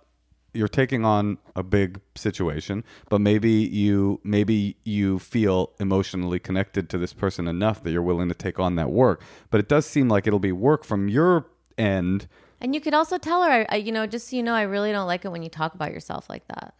You're 0.53 0.67
taking 0.67 1.05
on 1.05 1.37
a 1.55 1.63
big 1.63 2.01
situation, 2.15 2.83
but 3.07 3.21
maybe 3.21 3.49
you 3.49 4.19
maybe 4.25 4.75
you 4.83 5.19
feel 5.19 5.71
emotionally 5.79 6.37
connected 6.37 6.89
to 6.89 6.97
this 6.97 7.13
person 7.13 7.47
enough 7.47 7.81
that 7.83 7.91
you're 7.91 8.01
willing 8.01 8.27
to 8.27 8.35
take 8.35 8.59
on 8.59 8.75
that 8.75 8.91
work. 8.91 9.23
But 9.49 9.61
it 9.61 9.69
does 9.69 9.85
seem 9.85 10.09
like 10.09 10.27
it'll 10.27 10.39
be 10.39 10.51
work 10.51 10.83
from 10.83 11.07
your 11.07 11.47
end. 11.77 12.27
And 12.59 12.75
you 12.75 12.81
could 12.81 12.93
also 12.93 13.17
tell 13.17 13.41
her, 13.43 13.49
I, 13.49 13.65
I, 13.69 13.75
you 13.77 13.93
know, 13.93 14.05
just 14.05 14.27
so 14.27 14.35
you 14.35 14.43
know, 14.43 14.53
I 14.53 14.63
really 14.63 14.91
don't 14.91 15.07
like 15.07 15.23
it 15.23 15.31
when 15.31 15.41
you 15.41 15.49
talk 15.49 15.73
about 15.73 15.93
yourself 15.93 16.29
like 16.29 16.45
that. 16.49 16.75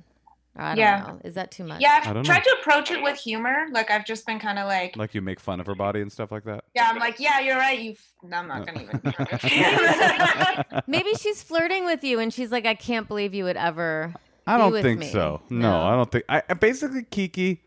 Or 0.55 0.63
I 0.63 0.69
don't 0.69 0.77
Yeah. 0.79 0.99
know. 1.07 1.21
Is 1.23 1.35
that 1.35 1.49
too 1.51 1.63
much? 1.63 1.79
Yeah, 1.81 1.99
I 2.03 2.07
don't 2.07 2.07
I've 2.09 2.15
know. 2.17 2.23
tried 2.23 2.43
to 2.43 2.57
approach 2.59 2.91
it 2.91 3.01
with 3.01 3.17
humor. 3.17 3.67
Like 3.71 3.89
I've 3.89 4.05
just 4.05 4.25
been 4.25 4.37
kind 4.39 4.59
of 4.59 4.67
like, 4.67 4.97
Like 4.97 5.13
you 5.15 5.21
make 5.21 5.39
fun 5.39 5.59
of 5.61 5.65
her 5.65 5.75
body 5.75 6.01
and 6.01 6.11
stuff 6.11 6.31
like 6.31 6.43
that. 6.43 6.65
yeah, 6.75 6.89
I'm 6.91 6.99
like, 6.99 7.19
yeah, 7.19 7.39
you're 7.39 7.55
right. 7.57 7.79
You, 7.79 7.91
f-. 7.91 8.13
no, 8.23 8.37
I'm 8.37 8.47
not 8.49 8.65
gonna 8.65 8.81
even. 8.83 9.01
Maybe 10.87 11.13
she's 11.15 11.41
flirting 11.41 11.85
with 11.85 12.03
you 12.03 12.19
and 12.19 12.33
she's 12.33 12.51
like, 12.51 12.65
I 12.65 12.75
can't 12.75 13.07
believe 13.07 13.33
you 13.33 13.45
would 13.45 13.57
ever. 13.57 14.13
I 14.47 14.57
don't 14.57 14.71
with 14.71 14.83
think 14.83 14.99
me. 14.99 15.07
so. 15.09 15.41
No, 15.49 15.81
I 15.81 15.95
don't 15.95 16.11
think. 16.11 16.25
I 16.27 16.43
I- 16.49 16.53
basically 16.55 17.03
Kiki. 17.03 17.61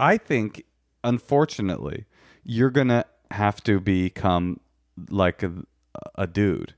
I 0.00 0.16
think, 0.16 0.64
unfortunately, 1.04 2.06
you're 2.42 2.70
gonna 2.70 3.04
have 3.30 3.62
to 3.64 3.78
become 3.78 4.58
like 5.08 5.42
a, 5.44 5.52
a 6.16 6.26
dude, 6.26 6.74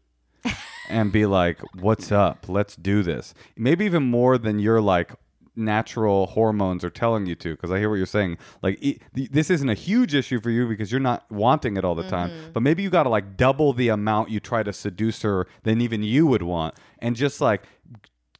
and 0.88 1.12
be 1.12 1.26
like, 1.26 1.58
"What's 1.74 2.10
up? 2.12 2.48
Let's 2.48 2.76
do 2.76 3.02
this." 3.02 3.34
Maybe 3.56 3.84
even 3.84 4.02
more 4.04 4.38
than 4.38 4.58
your 4.58 4.80
like 4.80 5.12
natural 5.56 6.26
hormones 6.26 6.82
are 6.84 6.90
telling 6.90 7.26
you 7.26 7.34
to. 7.36 7.52
Because 7.54 7.70
I 7.70 7.78
hear 7.78 7.88
what 7.88 7.96
you're 7.96 8.06
saying. 8.06 8.38
Like, 8.62 8.78
e- 8.82 8.98
th- 9.14 9.30
this 9.30 9.50
isn't 9.50 9.68
a 9.68 9.74
huge 9.74 10.14
issue 10.14 10.40
for 10.40 10.50
you 10.50 10.66
because 10.68 10.90
you're 10.90 11.00
not 11.00 11.30
wanting 11.30 11.76
it 11.76 11.84
all 11.84 11.94
the 11.94 12.08
time. 12.08 12.30
Mm-hmm. 12.30 12.52
But 12.52 12.62
maybe 12.64 12.82
you 12.82 12.90
got 12.90 13.04
to 13.04 13.08
like 13.08 13.36
double 13.36 13.72
the 13.72 13.88
amount 13.88 14.30
you 14.30 14.40
try 14.40 14.62
to 14.62 14.72
seduce 14.72 15.22
her 15.22 15.46
than 15.62 15.80
even 15.80 16.02
you 16.02 16.26
would 16.26 16.42
want, 16.42 16.74
and 16.98 17.14
just 17.16 17.40
like 17.40 17.62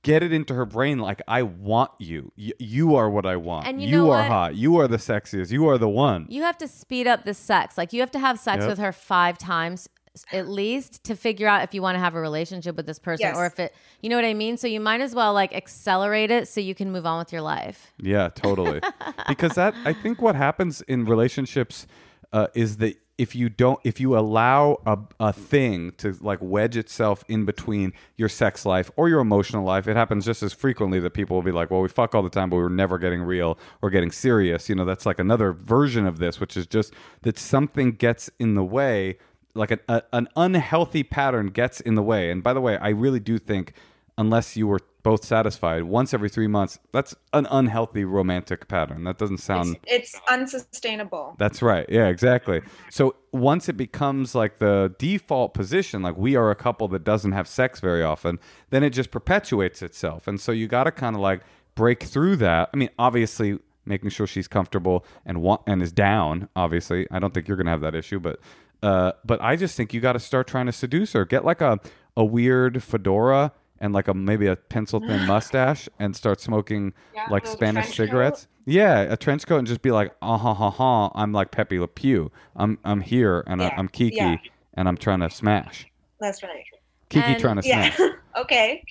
get 0.03 0.23
it 0.23 0.33
into 0.33 0.53
her 0.55 0.67
brain 0.67 0.99
like 0.99 1.23
I 1.29 1.43
want 1.43 1.93
you. 1.99 2.33
Y- 2.37 2.53
you 2.59 2.95
are 2.97 3.09
what 3.09 3.25
I 3.27 3.37
want. 3.37 3.67
And 3.67 3.81
you 3.81 3.89
you 3.89 4.11
are 4.11 4.19
what? 4.23 4.29
hot. 4.29 4.55
You 4.57 4.77
are 4.81 4.89
the 4.89 4.97
sexiest. 4.99 5.51
You 5.51 5.69
are 5.69 5.79
the 5.79 5.89
one. 5.89 6.27
You 6.29 6.43
have 6.43 6.59
to 6.59 6.69
speed 6.69 7.07
up 7.07 7.25
the 7.25 7.33
sex. 7.35 7.79
Like 7.79 7.93
you 7.93 8.01
have 8.01 8.11
to 8.11 8.19
have 8.19 8.39
sex 8.39 8.63
Yep. 8.63 8.69
with 8.71 8.79
her 8.79 8.93
five 8.93 9.39
times 9.39 9.89
at 10.33 10.49
least 10.49 11.03
to 11.05 11.17
figure 11.17 11.49
out 11.49 11.63
if 11.63 11.75
you 11.75 11.83
want 11.83 11.97
to 11.97 11.99
have 11.99 12.15
a 12.15 12.21
relationship 12.21 12.77
with 12.77 12.87
this 12.87 12.99
person 12.99 13.27
Yes. 13.27 13.37
or 13.37 13.47
if 13.47 13.59
it, 13.59 13.75
you 14.01 14.09
know 14.09 14.17
what 14.17 14.25
I 14.25 14.35
mean? 14.35 14.57
So 14.57 14.67
you 14.67 14.81
might 14.81 15.01
as 15.01 15.15
well 15.15 15.33
like 15.33 15.55
accelerate 15.55 16.31
it 16.31 16.49
so 16.49 16.61
you 16.61 16.75
can 16.75 16.93
move 16.93 17.07
on 17.07 17.19
with 17.19 17.33
your 17.33 17.43
life. 17.43 17.93
Yeah, 17.99 18.29
totally. 18.29 18.81
because 19.29 19.53
that 19.55 19.75
I 19.85 19.93
think 19.93 20.23
what 20.23 20.37
happens 20.37 20.83
in 20.83 21.05
relationships 21.05 21.87
uh, 22.33 22.49
is 22.55 22.77
that 22.79 22.97
if 23.17 23.35
you 23.37 23.49
don't 23.49 23.79
if 23.85 24.01
you 24.01 24.19
allow 24.19 24.77
a, 24.87 24.99
a 25.21 25.33
thing 25.33 25.93
to 25.93 26.17
like 26.21 26.41
wedge 26.43 26.77
itself 26.77 27.23
in 27.29 27.45
between 27.45 27.93
your 28.17 28.29
sex 28.29 28.67
life 28.67 28.91
or 28.97 29.09
your 29.09 29.21
emotional 29.21 29.65
life 29.65 29.87
it 29.87 29.95
happens 29.95 30.25
just 30.25 30.43
as 30.43 30.53
frequently 30.53 30.99
that 30.99 31.11
people 31.11 31.37
will 31.37 31.43
be 31.43 31.53
like 31.53 31.71
well 31.71 31.81
we 31.81 31.89
fuck 31.89 32.13
all 32.13 32.25
the 32.25 32.29
time 32.29 32.51
but 32.51 32.57
we're 32.57 32.69
never 32.69 32.99
getting 32.99 33.23
real 33.23 33.57
or 33.83 33.89
getting 33.89 34.11
serious 34.11 34.69
you 34.69 34.75
know 34.75 34.85
that's 34.85 35.07
like 35.07 35.21
another 35.21 35.53
version 35.53 36.09
of 36.09 36.19
this 36.19 36.41
which 36.41 36.57
is 36.57 36.67
just 36.67 36.93
that 37.23 37.39
something 37.39 37.93
gets 37.93 38.31
in 38.41 38.57
the 38.57 38.65
way 38.65 39.17
like 39.55 39.71
an, 39.71 39.81
a, 39.89 40.03
an 40.13 40.29
unhealthy 40.37 41.03
pattern 41.03 41.47
gets 41.49 41.81
in 41.81 41.95
the 41.95 42.03
way. 42.03 42.31
And 42.31 42.43
by 42.43 42.53
the 42.53 42.61
way 42.61 42.77
i 42.79 42.89
really 42.89 43.21
do 43.21 43.39
think 43.39 43.73
unless 44.17 44.57
you 44.57 44.67
were 44.69 44.79
both 45.03 45.25
satisfied 45.25 45.83
once 45.83 46.15
every 46.15 46.29
three 46.31 46.47
months 46.47 46.79
that's 46.93 47.15
an 47.35 47.47
unhealthy 47.51 48.05
romantic 48.05 48.69
pattern. 48.69 49.05
That 49.05 49.19
doesn't 49.19 49.39
sound 49.39 49.77
It's, 49.87 50.15
it's 50.15 50.21
unsustainable. 50.31 51.35
that's 51.39 51.61
right. 51.63 51.85
Yeah 51.89 52.07
exactly. 52.09 52.63
So 52.91 53.15
once 53.33 53.69
it 53.69 53.77
becomes 53.77 54.35
like 54.35 54.59
the 54.59 54.95
default 54.99 55.53
position 55.55 56.03
like 56.03 56.17
we 56.17 56.37
are 56.37 56.51
a 56.51 56.55
couple 56.55 56.89
that 56.89 57.05
doesn't 57.05 57.33
have 57.33 57.47
sex 57.49 57.81
very 57.81 58.03
often 58.03 58.39
then 58.71 58.83
it 58.83 58.91
just 58.91 59.11
perpetuates 59.11 59.83
itself. 59.83 60.27
And 60.27 60.41
so 60.41 60.53
you 60.53 60.67
got 60.69 60.85
to 60.85 60.93
kind 60.93 61.15
of 61.17 61.21
like 61.21 61.43
break 61.75 62.03
through 62.05 62.37
that. 62.37 62.71
I 62.73 62.77
mean 62.77 62.91
obviously 62.99 63.59
making 63.85 64.09
sure 64.09 64.27
she's 64.27 64.49
comfortable 64.49 65.05
and 65.27 65.43
want 65.43 65.61
and 65.67 65.83
is 65.83 65.93
down 65.93 66.49
obviously. 66.57 67.07
I 67.11 67.19
don't 67.19 67.35
think 67.35 67.47
you're 67.49 67.57
gonna 67.59 67.71
have 67.71 67.83
that 67.83 67.95
issue 67.95 68.21
but 68.21 68.41
uh 68.85 69.13
but 69.25 69.41
i 69.41 69.57
just 69.57 69.77
think 69.77 69.93
you 69.95 70.01
got 70.01 70.13
to 70.13 70.21
start 70.21 70.47
trying 70.47 70.67
to 70.67 70.73
seduce 70.73 71.13
her 71.15 71.25
get 71.25 71.45
like 71.45 71.61
a 71.61 71.79
a 72.17 72.25
weird 72.25 72.83
fedora 72.83 73.51
and 73.81 73.93
like 73.93 74.07
a 74.09 74.15
maybe 74.15 74.47
a 74.47 74.57
pencil 74.57 75.01
thin 75.01 75.27
mustache 75.33 75.89
and 75.99 76.15
start 76.15 76.41
smoking 76.41 76.93
Yeah, 77.15 77.27
like 77.31 77.47
spanish 77.47 77.87
trench 77.87 77.97
coat. 77.97 78.05
cigarettes 78.07 78.49
yeah, 78.67 79.01
a 79.01 79.17
trench 79.19 79.47
coat 79.47 79.59
and 79.59 79.67
just 79.67 79.83
be 79.83 79.91
like, 79.91 80.15
uh 80.23 80.39
ha 80.39 80.55
ha 80.55 80.71
ha, 80.71 81.11
I'm 81.15 81.33
like 81.33 81.51
Pepe 81.51 81.79
Le 81.79 81.87
Pew. 81.87 82.33
I'm 82.57 82.79
I'm 82.83 83.03
here 83.03 83.45
and 83.47 83.61
I, 83.63 83.67
Yeah, 83.67 83.75
I'm 83.77 83.89
Kiki 83.89 84.17
yeah. 84.17 84.37
and 84.73 84.89
I'm 84.89 84.97
trying 84.97 85.21
to 85.21 85.29
smash. 85.29 85.87
That's 86.19 86.43
right. 86.43 86.65
Kiki 87.11 87.27
And- 87.33 87.41
trying 87.43 87.61
to 87.61 87.69
Yeah. 87.69 87.91
smash. 87.95 88.11
okay. 88.39 88.83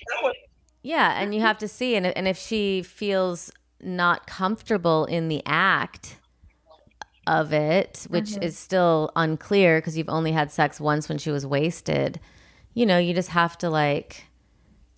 Yeah, 0.83 1.19
and 1.19 1.33
you 1.33 1.41
have 1.41 1.57
to 1.57 1.67
see, 1.67 1.95
and 1.95 2.05
and 2.05 2.27
if 2.27 2.37
she 2.37 2.83
feels 2.83 3.51
not 3.81 4.27
comfortable 4.27 5.05
in 5.05 5.27
the 5.27 5.41
act 5.47 6.17
of 7.27 7.53
it, 7.53 8.05
which 8.09 8.31
mm-hmm. 8.31 8.43
is 8.43 8.57
still 8.57 9.11
unclear 9.15 9.79
because 9.79 9.97
you've 9.97 10.09
only 10.09 10.31
had 10.31 10.51
sex 10.51 10.79
once 10.79 11.07
when 11.09 11.17
she 11.17 11.31
was 11.31 11.45
wasted, 11.45 12.19
you 12.73 12.85
know, 12.85 12.97
you 12.97 13.13
just 13.13 13.29
have 13.29 13.57
to 13.59 13.69
like, 13.69 14.25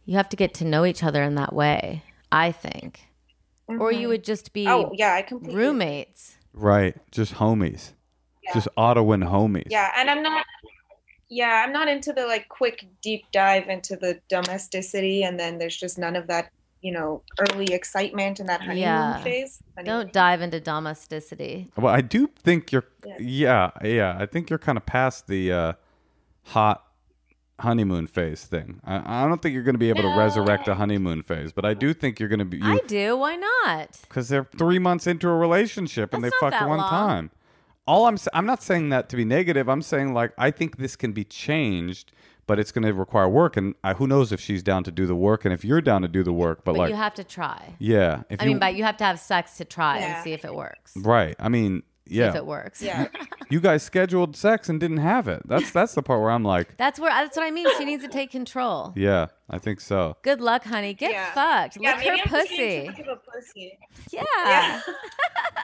you 0.06 0.16
have 0.18 0.30
to 0.30 0.36
get 0.36 0.54
to 0.56 0.66
know 0.66 0.86
each 0.86 1.04
other 1.04 1.22
in 1.24 1.36
that 1.36 1.54
way. 1.54 2.04
I 2.32 2.52
think, 2.52 3.08
or 3.68 3.92
you 3.92 4.00
mm-hmm. 4.00 4.10
would 4.10 4.24
just 4.24 4.52
be 4.52 4.68
Oh 4.68 4.92
yeah, 4.94 5.14
I 5.14 5.22
completely. 5.22 5.56
roommates. 5.56 6.36
Right. 6.54 6.96
Just 7.12 7.36
homies. 7.36 7.92
Just 8.54 8.68
Ottawan 8.78 9.28
homies. 9.28 9.68
Yeah, 9.70 9.92
and 9.98 10.10
I'm 10.10 10.22
not. 10.22 10.46
Yeah, 11.30 11.64
I'm 11.66 11.74
not 11.74 11.88
into 11.88 12.14
the 12.14 12.26
like 12.28 12.48
quick 12.50 12.88
deep 13.02 13.26
dive 13.32 13.68
into 13.70 13.96
the 13.96 14.20
domesticity, 14.30 15.24
and 15.24 15.40
then 15.40 15.58
there's 15.58 15.78
just 15.78 15.98
none 15.98 16.16
of 16.16 16.28
that, 16.28 16.52
you 16.86 16.92
know, 16.92 17.24
early 17.40 17.66
excitement 17.74 18.40
and 18.40 18.48
that 18.48 18.62
honeymoon 18.62 18.78
Yeah. 18.84 19.18
phase. 19.24 19.60
Honeymoon. 19.76 19.86
Don't 20.04 20.14
dive 20.14 20.42
into 20.42 20.60
domesticity. 20.60 21.72
Well, 21.76 21.92
I 21.94 22.02
do 22.02 22.28
think 22.28 22.72
you're 22.72 22.86
Yeah. 23.04 23.16
yeah, 23.20 23.72
yeah. 23.84 24.18
I 24.20 24.28
think 24.28 24.50
you're 24.52 24.60
kind 24.60 24.78
of 24.78 24.86
past 24.86 25.26
the 25.28 25.52
uh 25.52 25.74
hot 26.44 26.84
honeymoon 27.60 28.06
phase 28.06 28.44
thing. 28.46 28.82
I, 28.84 29.24
I 29.24 29.28
don't 29.28 29.42
think 29.42 29.54
you're 29.54 29.64
going 29.64 29.76
to 29.76 29.80
be 29.80 29.90
able 29.90 30.04
to 30.04 30.16
resurrect 30.16 30.68
a 30.68 30.76
honeymoon 30.76 31.24
phase, 31.24 31.52
but 31.52 31.66
I 31.66 31.74
do 31.74 31.94
think 31.94 32.20
you're 32.20 32.30
going 32.30 32.40
to 32.40 32.46
be 32.46 32.60
I 32.62 32.80
do. 32.86 33.18
Why 33.18 33.36
not? 33.36 33.98
because 34.02 34.30
they're 34.30 34.48
three 34.58 34.78
months 34.78 35.08
into 35.08 35.28
a 35.28 35.36
relationship 35.36 36.14
and 36.14 36.24
That's 36.24 36.36
they 36.40 36.50
fucked 36.52 36.68
one 36.68 36.78
long. 36.78 36.90
time. 36.90 37.32
All 37.88 38.06
I'm 38.08 38.18
sa- 38.18 38.32
I'm 38.34 38.46
not 38.46 38.62
saying 38.62 38.90
that 38.90 39.10
to 39.10 39.16
be 39.16 39.26
negative. 39.26 39.68
I'm 39.70 39.82
saying 39.82 40.14
like 40.14 40.34
I 40.38 40.52
think 40.52 40.78
this 40.78 40.96
can 40.96 41.14
be 41.14 41.24
changed, 41.24 42.12
but 42.48 42.60
it's 42.60 42.72
going 42.72 42.84
to 42.86 42.94
require 42.94 43.28
work. 43.30 43.58
And 43.58 43.76
I, 43.84 43.94
who 43.94 44.08
knows 44.08 44.32
if 44.32 44.40
she's 44.40 44.62
down 44.64 44.84
to 44.86 44.92
do 44.92 45.06
the 45.06 45.16
work 45.16 45.46
and 45.46 45.54
if 45.54 45.66
you're 45.66 45.82
down 45.82 46.02
to 46.04 46.08
do 46.08 46.24
the 46.24 46.34
work. 46.34 46.60
But, 46.64 46.74
But 46.74 46.78
like, 46.80 46.90
you 46.90 46.96
have 46.96 47.14
to 47.16 47.24
try. 47.24 47.76
yeah, 47.80 48.24
if 48.30 48.42
I 48.42 48.46
you 48.46 48.50
mean, 48.52 48.60
but 48.60 48.76
you 48.76 48.84
have 48.84 48.98
to 48.98 49.04
have 49.04 49.20
sex 49.20 49.58
to 49.58 49.66
try 49.66 49.98
and 50.00 50.24
see 50.24 50.34
if 50.34 50.46
it 50.46 50.54
works. 50.54 50.94
right. 50.98 51.36
I 51.40 51.50
mean, 51.50 51.84
yeah 52.08 52.28
If 52.28 52.34
yeah, 52.36 52.40
it 52.42 52.46
works. 52.46 52.82
Yeah. 52.84 53.08
you 53.50 53.60
guys 53.60 53.82
scheduled 53.82 54.36
sex 54.36 54.70
and 54.70 54.80
didn't 54.80 54.98
have 54.98 55.28
it. 55.28 55.42
That's 55.48 55.72
that's 55.72 55.96
the 55.96 56.04
part 56.04 56.22
where 56.22 56.30
I'm 56.30 56.44
like, 56.44 56.78
That's 56.78 57.00
where 57.00 57.10
that's 57.10 57.36
what 57.36 57.46
I 57.46 57.50
mean. 57.52 57.66
She 57.80 57.86
needs 57.86 58.04
to 58.04 58.10
take 58.10 58.30
control. 58.32 58.94
yeah, 58.96 59.28
I 59.50 59.60
think 59.60 59.80
so. 59.80 60.18
Good 60.24 60.42
luck, 60.42 60.64
honey. 60.64 60.94
Get 60.94 61.12
Yeah. 61.12 61.32
fucked. 61.34 61.78
Yeah, 61.80 61.92
Lick 61.92 62.00
maybe 62.00 62.10
her 62.10 62.24
I'm 62.24 62.30
just 62.46 62.50
being 62.58 62.92
pussy. 62.92 63.04
too 63.04 63.08
much 63.08 63.18
of 63.18 63.20
a 63.26 63.32
pussy. 63.32 63.78
Yeah. 64.12 64.82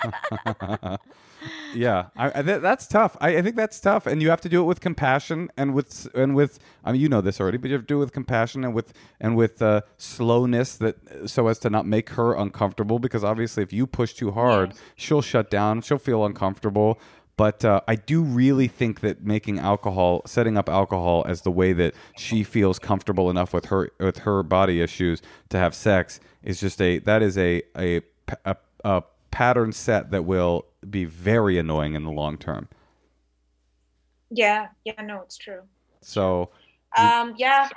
Yeah. 0.04 0.98
yeah, 1.74 2.06
I, 2.16 2.40
I, 2.40 2.42
that, 2.44 2.62
that's 2.62 2.88
tough. 2.88 3.18
I, 3.20 3.38
I 3.38 3.42
think 3.42 3.56
that's 3.56 3.80
tough, 3.80 4.06
and 4.06 4.22
you 4.22 4.30
have 4.30 4.42
to 4.42 4.50
do 4.50 4.62
it 4.62 4.66
with 4.66 4.82
compassion 4.82 5.50
and 5.58 5.74
with 5.74 6.08
and 6.14 6.36
with. 6.36 6.60
I 6.84 6.92
mean, 6.92 7.02
you 7.02 7.10
know 7.10 7.22
this 7.22 7.40
already, 7.42 7.58
but 7.58 7.70
you 7.70 7.74
have 7.74 7.84
to 7.84 7.88
do 7.88 7.98
it 7.98 8.00
with 8.02 8.12
compassion 8.14 8.64
and 8.64 8.74
with 8.74 8.94
and 9.20 9.36
with 9.36 9.62
uh, 9.62 9.82
slowness, 9.98 10.76
that 10.78 10.98
so 11.30 11.48
as 11.48 11.60
to 11.60 11.70
not 11.70 11.86
make 11.88 12.10
her 12.12 12.34
uncomfortable. 12.34 13.00
Because 13.00 13.24
obviously, 13.24 13.64
if 13.64 13.74
you 13.74 13.88
push 13.88 14.14
too 14.14 14.32
hard, 14.32 14.74
she'll 14.96 15.22
shut 15.22 15.50
down. 15.50 15.82
She'll 15.82 15.98
feel 15.98 16.26
uncomfortable. 16.26 17.00
But 17.38 17.66
uh, 17.66 17.82
I 17.88 17.96
do 17.96 18.22
really 18.22 18.68
think 18.68 19.02
that 19.02 19.24
making 19.26 19.60
alcohol, 19.60 20.22
setting 20.26 20.58
up 20.58 20.70
alcohol 20.70 21.26
as 21.28 21.42
the 21.42 21.52
way 21.52 21.74
that 21.74 21.96
she 22.16 22.44
feels 22.44 22.80
comfortable 22.80 23.30
enough 23.30 23.54
with 23.54 23.66
her 23.66 23.92
with 24.00 24.20
her 24.20 24.44
body 24.44 24.82
issues 24.82 25.22
to 25.50 25.58
have 25.58 25.74
sex 25.76 26.20
is 26.44 26.60
just 26.60 26.82
a 26.82 27.00
that 27.00 27.22
is 27.24 27.38
a 27.38 27.64
a, 27.78 28.02
a, 28.46 28.56
a 28.84 29.04
pattern 29.32 29.72
set 29.72 30.12
that 30.12 30.26
will 30.26 30.66
be 30.90 31.06
very 31.06 31.58
annoying 31.58 31.96
in 31.96 32.04
the 32.04 32.12
long 32.12 32.38
term. 32.38 32.68
yeah. 34.30 34.68
Yeah. 34.86 35.02
No, 35.02 35.22
it's 35.22 35.38
true. 35.38 35.62
So 36.02 36.52
Um. 36.98 37.36
Yeah. 37.38 37.70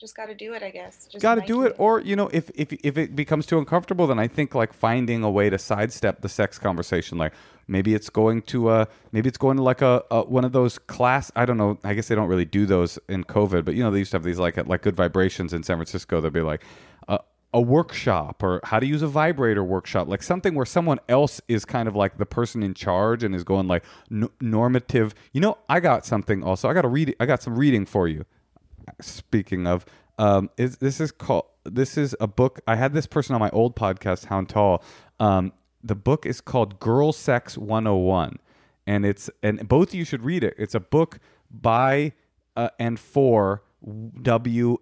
Just 0.00 0.16
got 0.16 0.26
to 0.26 0.34
do 0.34 0.54
it, 0.54 0.62
I 0.62 0.70
guess. 0.70 1.08
Got 1.20 1.34
to 1.36 1.42
do 1.42 1.62
it, 1.64 1.74
or 1.78 2.00
you 2.00 2.16
know, 2.16 2.28
if 2.32 2.50
if 2.54 2.72
if 2.72 2.96
it 2.98 3.14
becomes 3.14 3.46
too 3.46 3.58
uncomfortable, 3.58 4.06
then 4.06 4.18
I 4.18 4.28
think 4.28 4.54
like 4.54 4.72
finding 4.72 5.22
a 5.22 5.30
way 5.30 5.50
to 5.50 5.58
sidestep 5.58 6.22
the 6.22 6.28
sex 6.28 6.58
conversation. 6.58 7.18
Like 7.18 7.34
maybe 7.70 7.94
it's 7.94 8.10
going 8.10 8.42
to 8.42 8.68
uh 8.68 8.84
maybe 9.12 9.28
it's 9.28 9.38
going 9.38 9.56
to 9.56 9.62
like 9.62 9.80
a, 9.80 10.02
a 10.10 10.22
one 10.22 10.44
of 10.44 10.52
those 10.52 10.78
class. 10.78 11.30
I 11.36 11.46
don't 11.46 11.56
know. 11.56 11.78
I 11.84 11.94
guess 11.94 12.08
they 12.08 12.14
don't 12.14 12.28
really 12.28 12.44
do 12.44 12.66
those 12.66 12.98
in 13.08 13.24
COVID, 13.24 13.64
but 13.64 13.74
you 13.74 13.82
know 13.82 13.90
they 13.90 14.00
used 14.00 14.10
to 14.10 14.16
have 14.16 14.24
these 14.24 14.38
like 14.38 14.56
like 14.66 14.82
Good 14.82 14.96
Vibrations 14.96 15.52
in 15.54 15.62
San 15.62 15.76
Francisco. 15.76 16.20
They'd 16.20 16.32
be 16.32 16.42
like. 16.42 16.62
Uh, 17.08 17.18
a 17.52 17.60
workshop 17.60 18.44
or 18.44 18.60
how 18.62 18.78
to 18.78 18.86
use 18.86 19.02
a 19.02 19.08
vibrator 19.08 19.64
workshop 19.64 20.06
like 20.06 20.22
something 20.22 20.54
where 20.54 20.64
someone 20.64 21.00
else 21.08 21.40
is 21.48 21.64
kind 21.64 21.88
of 21.88 21.96
like 21.96 22.16
the 22.16 22.24
person 22.24 22.62
in 22.62 22.74
charge 22.74 23.24
and 23.24 23.34
is 23.34 23.42
going 23.42 23.66
like 23.66 23.82
n- 24.08 24.28
normative 24.40 25.16
you 25.32 25.40
know 25.40 25.58
i 25.68 25.80
got 25.80 26.06
something 26.06 26.44
also 26.44 26.68
i 26.68 26.72
got 26.72 26.82
to 26.82 26.88
read 26.88 27.12
i 27.18 27.26
got 27.26 27.42
some 27.42 27.58
reading 27.58 27.84
for 27.84 28.06
you 28.06 28.24
speaking 29.00 29.66
of 29.66 29.84
um 30.16 30.48
is 30.56 30.76
this 30.76 31.00
is 31.00 31.10
called 31.10 31.44
this 31.64 31.98
is 31.98 32.14
a 32.20 32.28
book 32.28 32.60
i 32.68 32.76
had 32.76 32.92
this 32.92 33.06
person 33.06 33.34
on 33.34 33.40
my 33.40 33.50
old 33.50 33.74
podcast 33.74 34.26
hound 34.26 34.48
tall 34.48 34.80
um 35.18 35.52
the 35.82 35.94
book 35.94 36.26
is 36.26 36.40
called 36.40 36.78
girl 36.80 37.12
sex 37.12 37.56
101 37.56 38.38
and 38.86 39.06
it's 39.06 39.30
and 39.42 39.68
both 39.68 39.88
of 39.88 39.94
you 39.94 40.04
should 40.04 40.22
read 40.22 40.42
it. 40.42 40.54
It's 40.58 40.74
a 40.74 40.80
book 40.80 41.18
by 41.50 42.12
uh, 42.56 42.70
and 42.78 42.98
for 42.98 43.62
wlw 43.86 44.78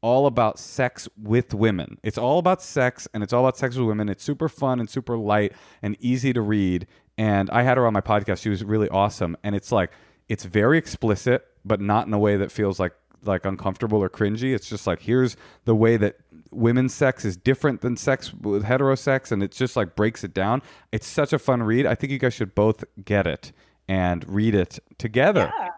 all 0.00 0.26
about 0.26 0.58
sex 0.58 1.08
with 1.16 1.54
women. 1.54 1.98
It's 2.02 2.18
all 2.18 2.38
about 2.38 2.60
sex 2.60 3.08
and 3.14 3.22
it's 3.22 3.32
all 3.32 3.46
about 3.46 3.56
sex 3.56 3.76
with 3.76 3.86
women. 3.86 4.10
It's 4.10 4.22
super 4.22 4.50
fun 4.50 4.78
and 4.78 4.88
super 4.88 5.16
light 5.16 5.54
and 5.80 5.96
easy 5.98 6.34
to 6.34 6.42
read. 6.42 6.86
And 7.16 7.48
i 7.48 7.62
had 7.62 7.78
her 7.78 7.86
on 7.86 7.94
my 7.94 8.02
podcast. 8.02 8.42
She 8.42 8.50
was 8.50 8.62
really 8.62 8.90
awesome. 8.90 9.34
And 9.42 9.54
it's 9.54 9.72
like 9.72 9.90
it's 10.28 10.44
very 10.44 10.76
explicit 10.76 11.46
but 11.64 11.80
not 11.80 12.06
in 12.06 12.12
a 12.12 12.18
way 12.18 12.36
that 12.36 12.52
feels 12.52 12.78
like 12.78 12.92
like 13.26 13.44
uncomfortable 13.44 14.02
or 14.02 14.08
cringy 14.08 14.54
it's 14.54 14.68
just 14.68 14.86
like 14.86 15.00
here's 15.00 15.36
the 15.64 15.74
way 15.74 15.96
that 15.96 16.16
women's 16.50 16.94
sex 16.94 17.24
is 17.24 17.36
different 17.36 17.80
than 17.80 17.96
sex 17.96 18.32
with 18.34 18.64
heterosex 18.64 19.32
and 19.32 19.42
it 19.42 19.50
just 19.52 19.76
like 19.76 19.94
breaks 19.96 20.22
it 20.24 20.32
down 20.34 20.62
it's 20.92 21.06
such 21.06 21.32
a 21.32 21.38
fun 21.38 21.62
read 21.62 21.84
i 21.86 21.94
think 21.94 22.10
you 22.12 22.18
guys 22.18 22.32
should 22.34 22.54
both 22.54 22.84
get 23.04 23.26
it 23.26 23.52
and 23.88 24.26
read 24.28 24.54
it 24.54 24.78
together 24.98 25.52
Yeah. 25.58 25.68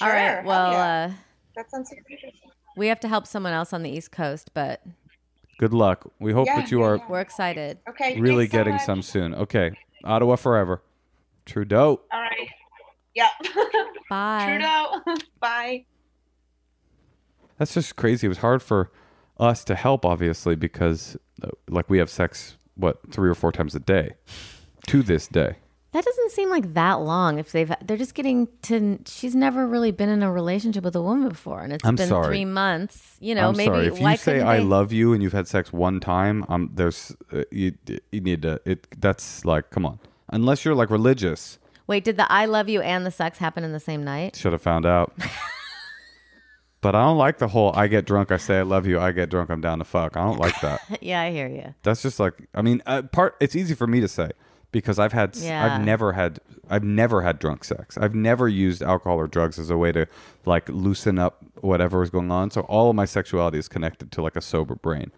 All 0.00 0.08
right. 0.08 0.44
Well, 0.44 0.70
yeah. 0.72 0.78
uh, 1.10 1.12
that 1.56 1.70
sounds 1.70 1.90
super 1.90 2.02
interesting. 2.10 2.50
we 2.76 2.86
have 2.86 3.00
to 3.00 3.08
help 3.08 3.26
someone 3.26 3.52
else 3.52 3.72
on 3.72 3.82
the 3.82 3.90
East 3.90 4.12
Coast, 4.12 4.50
but 4.54 4.80
good 5.58 5.74
luck 5.74 6.10
we 6.20 6.32
hope 6.32 6.46
Yeah, 6.46 6.60
that 6.60 6.70
you 6.70 6.80
yeah, 6.80 6.86
are 6.86 6.96
yeah. 6.96 7.06
we're 7.08 7.20
excited. 7.20 7.78
Okay. 7.88 8.18
really 8.20 8.44
thanks 8.46 8.52
so 8.52 8.58
getting 8.58 8.72
much. 8.74 8.84
some 8.84 9.02
soon 9.02 9.34
okay 9.34 9.72
ottawa 10.04 10.36
forever 10.36 10.80
trudeau 11.44 12.00
All 12.12 12.20
right. 12.20 12.48
Yeah. 13.20 13.52
Bye. 14.10 14.46
Trudeau. 14.46 15.16
Bye. 15.40 15.84
That's 17.58 17.74
just 17.74 17.96
crazy. 17.96 18.26
It 18.26 18.28
was 18.28 18.38
hard 18.38 18.62
for 18.62 18.90
us 19.38 19.64
to 19.64 19.74
help, 19.74 20.04
obviously, 20.04 20.54
because 20.54 21.16
uh, 21.42 21.48
like 21.68 21.90
we 21.90 21.98
have 21.98 22.10
sex 22.10 22.56
what 22.74 22.98
three 23.12 23.28
or 23.28 23.34
four 23.34 23.52
times 23.52 23.74
a 23.74 23.80
day, 23.80 24.12
to 24.86 25.02
this 25.02 25.28
day. 25.28 25.56
That 25.92 26.04
doesn't 26.04 26.30
seem 26.30 26.50
like 26.50 26.74
that 26.74 27.00
long. 27.00 27.38
If 27.38 27.50
they've, 27.52 27.70
they're 27.84 27.96
just 27.96 28.14
getting 28.14 28.46
to. 28.62 29.00
She's 29.06 29.34
never 29.34 29.66
really 29.66 29.90
been 29.90 30.08
in 30.08 30.22
a 30.22 30.30
relationship 30.32 30.84
with 30.84 30.94
a 30.96 31.02
woman 31.02 31.28
before, 31.28 31.60
and 31.62 31.72
it's 31.72 31.84
I'm 31.84 31.96
been 31.96 32.08
sorry. 32.08 32.28
three 32.28 32.44
months. 32.44 33.16
You 33.20 33.34
know, 33.34 33.48
I'm 33.48 33.56
maybe 33.56 33.66
sorry. 33.74 33.86
If 33.88 33.98
why 33.98 34.12
you 34.12 34.16
say 34.16 34.32
couldn't 34.34 34.48
I 34.48 34.56
they- 34.58 34.62
love 34.64 34.92
you 34.92 35.12
and 35.12 35.22
you've 35.22 35.32
had 35.32 35.48
sex 35.48 35.72
one 35.72 35.98
time, 36.00 36.44
um, 36.48 36.70
there's 36.72 37.14
uh, 37.32 37.42
you 37.50 37.74
you 38.12 38.20
need 38.20 38.42
to 38.42 38.60
it. 38.64 38.86
That's 39.00 39.44
like, 39.44 39.70
come 39.70 39.84
on. 39.84 39.98
Unless 40.32 40.64
you're 40.64 40.76
like 40.76 40.90
religious, 40.90 41.58
Wait, 41.90 42.04
did 42.04 42.16
the 42.16 42.30
"I 42.30 42.44
love 42.44 42.68
you" 42.68 42.80
and 42.80 43.04
the 43.04 43.10
sex 43.10 43.38
happen 43.38 43.64
in 43.64 43.72
the 43.72 43.80
same 43.80 44.04
night? 44.04 44.36
should 44.36 44.52
have 44.52 44.62
found 44.62 44.86
out. 44.86 45.12
but 46.80 46.94
I 46.94 47.02
don't 47.02 47.18
like 47.18 47.38
the 47.38 47.48
whole 47.48 47.72
I 47.74 47.88
get 47.88 48.06
drunk, 48.06 48.30
I 48.30 48.36
say 48.36 48.58
I 48.60 48.62
love 48.62 48.86
you, 48.86 49.00
I 49.00 49.10
get 49.10 49.28
drunk, 49.28 49.50
I'm 49.50 49.60
down 49.60 49.78
to 49.78 49.84
fuck. 49.84 50.16
I 50.16 50.22
don't 50.22 50.38
like 50.38 50.54
that. 50.60 50.80
yeah, 51.00 51.20
I 51.20 51.32
hear 51.32 51.48
you. 51.48 51.74
That's 51.82 52.00
just 52.00 52.20
like 52.20 52.34
I 52.54 52.62
mean, 52.62 52.80
uh, 52.86 53.02
part. 53.02 53.34
It's 53.40 53.56
easy 53.56 53.74
for 53.74 53.88
me 53.88 54.00
to 54.00 54.06
say 54.06 54.30
because 54.70 55.00
I've 55.00 55.12
had 55.12 55.36
Yeah. 55.36 55.64
I've 55.64 55.84
never 55.84 56.12
had 56.12 56.38
I've 56.68 56.84
never 56.84 57.22
had 57.22 57.40
drunk 57.40 57.64
sex. 57.64 57.98
I've 57.98 58.14
never 58.14 58.46
used 58.46 58.82
alcohol 58.82 59.16
or 59.16 59.26
drugs 59.26 59.58
as 59.58 59.68
a 59.68 59.76
way 59.76 59.90
to 59.90 60.06
like 60.46 60.68
loosen 60.68 61.18
up 61.18 61.44
whatever 61.60 62.04
is 62.04 62.10
going 62.10 62.30
on. 62.30 62.52
So 62.52 62.60
all 62.60 62.90
of 62.90 62.94
my 62.94 63.04
sexuality 63.04 63.58
is 63.58 63.66
connected 63.66 64.12
to 64.12 64.22
like 64.22 64.36
a 64.36 64.40
sober 64.40 64.76
brain. 64.76 65.10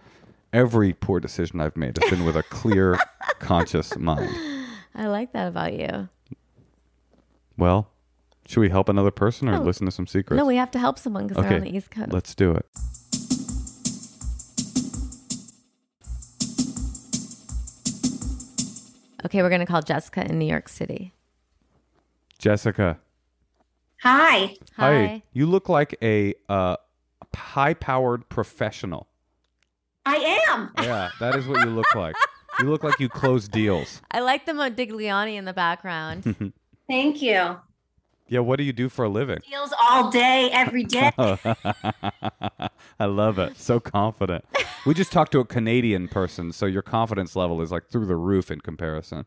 Every 0.55 0.95
poor 0.95 1.21
decision 1.21 1.61
I've 1.61 1.77
made 1.77 1.99
has 1.99 2.09
been 2.11 2.25
with 2.25 2.37
a 2.37 2.43
clear, 2.45 2.99
conscious 3.41 3.95
mind. 3.99 4.35
I 4.95 5.09
like 5.09 5.35
that 5.35 5.49
about 5.49 5.75
you. 5.75 6.09
Well, 7.57 7.91
should 8.47 8.61
we 8.61 8.71
help 8.71 8.89
another 8.89 9.11
person 9.11 9.49
or 9.49 9.53
No. 9.53 9.63
listen 9.63 9.87
to 9.87 9.93
some 9.93 10.07
secrets? 10.07 10.39
No, 10.39 10.47
we 10.47 10.57
have 10.57 10.71
to 10.73 10.79
help 10.79 10.99
someone 10.99 11.27
because 11.27 11.45
they're 11.45 11.55
on 11.59 11.61
the 11.65 11.77
East 11.77 11.91
Coast. 11.91 12.13
Let's 12.13 12.35
do 12.35 12.53
it. 12.53 12.67
Okay, 19.25 19.41
we're 19.43 19.51
gonna 19.51 19.67
call 19.67 19.83
Jessica 19.83 20.25
in 20.29 20.39
New 20.39 20.47
York 20.47 20.69
City. 20.69 21.13
Jessica. 22.39 22.99
Hi. 24.03 24.57
Hi. 24.77 25.23
You 25.33 25.47
look 25.47 25.69
like 25.69 25.97
a 26.03 26.35
uh, 26.49 26.77
high-powered 27.35 28.29
professional. 28.29 29.07
I 30.05 30.17
am. 30.51 30.71
Yeah, 30.79 31.11
that 31.21 31.37
is 31.37 31.47
what 31.47 31.65
you 31.65 31.71
look 31.71 31.95
like. 31.95 32.17
You 32.59 32.69
look 32.69 32.83
like 32.83 32.99
you 32.99 33.09
close 33.23 33.47
deals. 33.47 34.03
I 34.11 34.21
like 34.21 34.45
the 34.45 34.53
Modigliani 34.53 35.37
in 35.37 35.45
the 35.45 35.53
background. 35.53 36.53
Thank 36.89 37.23
you. 37.23 37.57
Yeah, 38.29 38.41
what 38.41 38.57
do 38.57 38.65
you 38.65 38.73
do 38.73 38.89
for 38.89 39.05
a 39.05 39.09
living? 39.09 39.41
Deals 39.49 39.75
all 39.83 40.11
day, 40.11 40.49
every 40.53 40.85
day. 40.85 41.11
I 42.99 43.05
love 43.05 43.39
it. 43.39 43.59
So 43.59 43.79
confident. 43.79 44.45
We 44.87 44.95
just 44.95 45.13
talked 45.13 45.33
to 45.33 45.41
a 45.41 45.45
Canadian 45.45 46.09
person, 46.09 46.53
so 46.53 46.67
your 46.67 46.83
confidence 46.83 47.37
level 47.37 47.61
is 47.61 47.71
like 47.71 47.89
through 47.91 48.07
the 48.07 48.17
roof 48.17 48.51
in 48.51 48.61
comparison. 48.61 49.27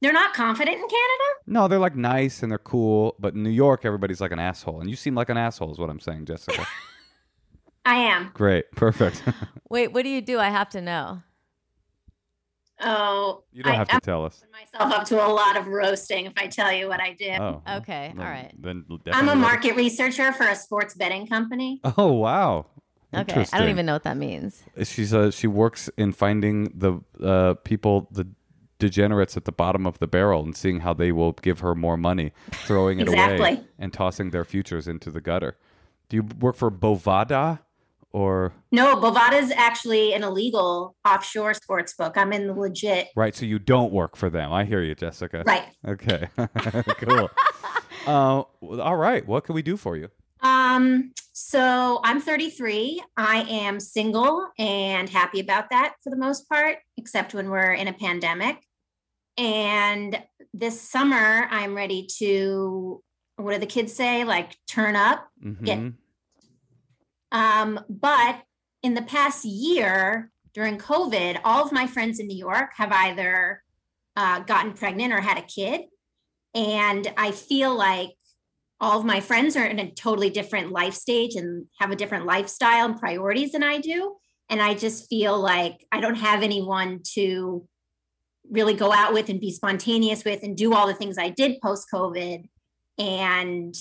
They're 0.00 0.12
not 0.12 0.34
confident 0.34 0.76
in 0.76 0.82
Canada? 0.82 1.24
No, 1.46 1.68
they're 1.68 1.78
like 1.78 1.96
nice 1.96 2.42
and 2.42 2.50
they're 2.50 2.58
cool, 2.58 3.16
but 3.18 3.34
in 3.34 3.42
New 3.42 3.50
York, 3.50 3.84
everybody's 3.84 4.20
like 4.20 4.32
an 4.32 4.38
asshole. 4.38 4.80
And 4.80 4.90
you 4.90 4.96
seem 4.96 5.14
like 5.14 5.28
an 5.28 5.36
asshole, 5.36 5.72
is 5.72 5.78
what 5.78 5.90
I'm 5.90 6.00
saying, 6.00 6.26
Jessica. 6.26 6.66
I 7.84 7.96
am. 7.96 8.30
Great. 8.34 8.70
Perfect. 8.72 9.22
Wait, 9.70 9.92
what 9.92 10.02
do 10.02 10.08
you 10.08 10.20
do? 10.20 10.38
I 10.38 10.50
have 10.50 10.68
to 10.70 10.80
know. 10.80 11.22
Oh, 12.80 13.42
you 13.52 13.62
don't 13.62 13.72
I, 13.72 13.76
have 13.76 13.88
to 13.88 13.94
I'm 13.94 14.00
tell 14.00 14.24
us. 14.24 14.42
myself 14.52 14.92
up 14.92 15.06
to 15.06 15.16
a 15.24 15.28
lot 15.28 15.56
of 15.56 15.66
roasting 15.66 16.26
if 16.26 16.34
I 16.36 16.46
tell 16.46 16.72
you 16.72 16.88
what 16.88 17.00
I 17.00 17.14
do. 17.14 17.30
Oh. 17.30 17.62
well, 17.66 17.76
Okay, 17.78 18.08
all 18.10 18.16
then- 18.16 18.26
right. 18.26 18.52
Then 18.58 18.84
I'm 19.12 19.24
a 19.24 19.28
let 19.28 19.36
it- 19.36 19.40
market 19.40 19.76
researcher 19.76 20.32
for 20.32 20.46
a 20.46 20.54
sports 20.54 20.94
betting 20.94 21.26
company. 21.26 21.80
Oh, 21.96 22.12
wow. 22.12 22.66
Okay, 23.14 23.46
I 23.52 23.58
don't 23.58 23.70
even 23.70 23.86
know 23.86 23.94
what 23.94 24.02
that 24.02 24.16
means. 24.18 24.62
She's 24.82 25.14
uh, 25.14 25.30
she 25.30 25.46
works 25.46 25.88
in 25.96 26.12
finding 26.12 26.64
the 26.74 27.00
uh, 27.24 27.54
people 27.64 28.08
the 28.10 28.26
degenerates 28.78 29.38
at 29.38 29.46
the 29.46 29.52
bottom 29.52 29.86
of 29.86 29.98
the 30.00 30.06
barrel 30.06 30.42
and 30.42 30.54
seeing 30.54 30.80
how 30.80 30.92
they 30.92 31.12
will 31.12 31.32
give 31.32 31.60
her 31.60 31.74
more 31.74 31.96
money, 31.96 32.32
throwing 32.50 33.00
it 33.00 33.08
away 33.08 33.62
and 33.78 33.90
tossing 33.92 34.32
their 34.32 34.44
futures 34.44 34.86
into 34.86 35.10
the 35.10 35.20
gutter. 35.22 35.56
Do 36.10 36.16
you 36.16 36.22
work 36.40 36.56
for 36.56 36.70
Bovada 36.70 37.60
or 38.16 38.52
No, 38.72 38.96
Bovada 38.96 39.34
is 39.34 39.50
actually 39.50 40.14
an 40.14 40.22
illegal 40.22 40.96
offshore 41.06 41.52
sports 41.52 41.92
book. 41.94 42.16
I'm 42.16 42.32
in 42.32 42.46
the 42.46 42.54
legit. 42.54 43.08
right? 43.14 43.34
So 43.34 43.44
you 43.44 43.58
don't 43.58 43.92
work 43.92 44.16
for 44.16 44.30
them. 44.30 44.52
I 44.54 44.64
hear 44.64 44.80
you, 44.82 44.94
Jessica. 44.94 45.42
Right. 45.46 45.66
Okay. 45.86 46.28
cool. 46.98 47.30
Uh, 48.06 48.44
all 48.62 48.96
right. 48.96 49.26
What 49.26 49.42
can 49.42 49.56
we 49.56 49.62
do 49.62 49.76
for 49.76 49.96
you? 49.96 50.08
Um, 50.40 51.10
so 51.32 51.98
I'm 52.04 52.20
33. 52.20 53.02
I 53.16 53.38
am 53.50 53.80
single 53.80 54.46
and 54.60 55.08
happy 55.08 55.40
about 55.40 55.70
that 55.70 55.94
for 56.04 56.10
the 56.10 56.16
most 56.16 56.48
part, 56.48 56.76
except 56.96 57.34
when 57.34 57.50
we're 57.50 57.72
in 57.72 57.88
a 57.88 57.92
pandemic. 57.92 58.58
And 59.36 60.22
this 60.54 60.80
summer, 60.80 61.48
I'm 61.50 61.74
ready 61.74 62.06
to, 62.18 63.02
what 63.38 63.54
do 63.54 63.58
the 63.58 63.66
kids 63.66 63.92
say? 63.92 64.22
Like 64.22 64.56
turn 64.68 64.94
up. 64.94 65.26
Mhm. 65.44 65.94
Um, 67.36 67.78
but 67.90 68.44
in 68.82 68.94
the 68.94 69.02
past 69.02 69.44
year 69.44 70.30
during 70.54 70.78
COVID, 70.78 71.38
all 71.44 71.62
of 71.62 71.70
my 71.70 71.86
friends 71.86 72.18
in 72.18 72.26
New 72.26 72.36
York 72.36 72.70
have 72.76 72.90
either 72.90 73.62
uh, 74.16 74.38
gotten 74.40 74.72
pregnant 74.72 75.12
or 75.12 75.20
had 75.20 75.36
a 75.36 75.42
kid. 75.42 75.82
And 76.54 77.12
I 77.18 77.32
feel 77.32 77.76
like 77.76 78.14
all 78.80 78.98
of 78.98 79.04
my 79.04 79.20
friends 79.20 79.54
are 79.54 79.66
in 79.66 79.78
a 79.78 79.90
totally 79.90 80.30
different 80.30 80.72
life 80.72 80.94
stage 80.94 81.34
and 81.34 81.66
have 81.78 81.90
a 81.90 81.96
different 81.96 82.24
lifestyle 82.24 82.86
and 82.86 82.98
priorities 82.98 83.52
than 83.52 83.62
I 83.62 83.80
do. 83.80 84.16
And 84.48 84.62
I 84.62 84.72
just 84.72 85.06
feel 85.10 85.38
like 85.38 85.86
I 85.92 86.00
don't 86.00 86.14
have 86.14 86.42
anyone 86.42 87.00
to 87.12 87.68
really 88.50 88.74
go 88.74 88.94
out 88.94 89.12
with 89.12 89.28
and 89.28 89.40
be 89.40 89.52
spontaneous 89.52 90.24
with 90.24 90.42
and 90.42 90.56
do 90.56 90.72
all 90.72 90.86
the 90.86 90.94
things 90.94 91.18
I 91.18 91.28
did 91.28 91.60
post 91.60 91.88
COVID. 91.92 92.48
And 92.96 93.74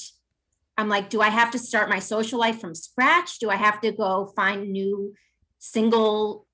I'm 0.78 0.90
like, 0.90 1.10
do 1.10 1.22
I 1.22 1.30
have 1.30 1.52
to 1.52 1.60
start 1.60 1.90
my 1.90 2.00
social 2.00 2.40
life 2.40 2.60
from 2.60 2.76
scratch? 2.76 3.40
Do 3.40 3.50
I 3.50 3.56
have 3.56 3.80
to 3.82 3.92
go 3.92 4.32
find 4.36 4.72
new 4.72 5.14
single 5.58 6.48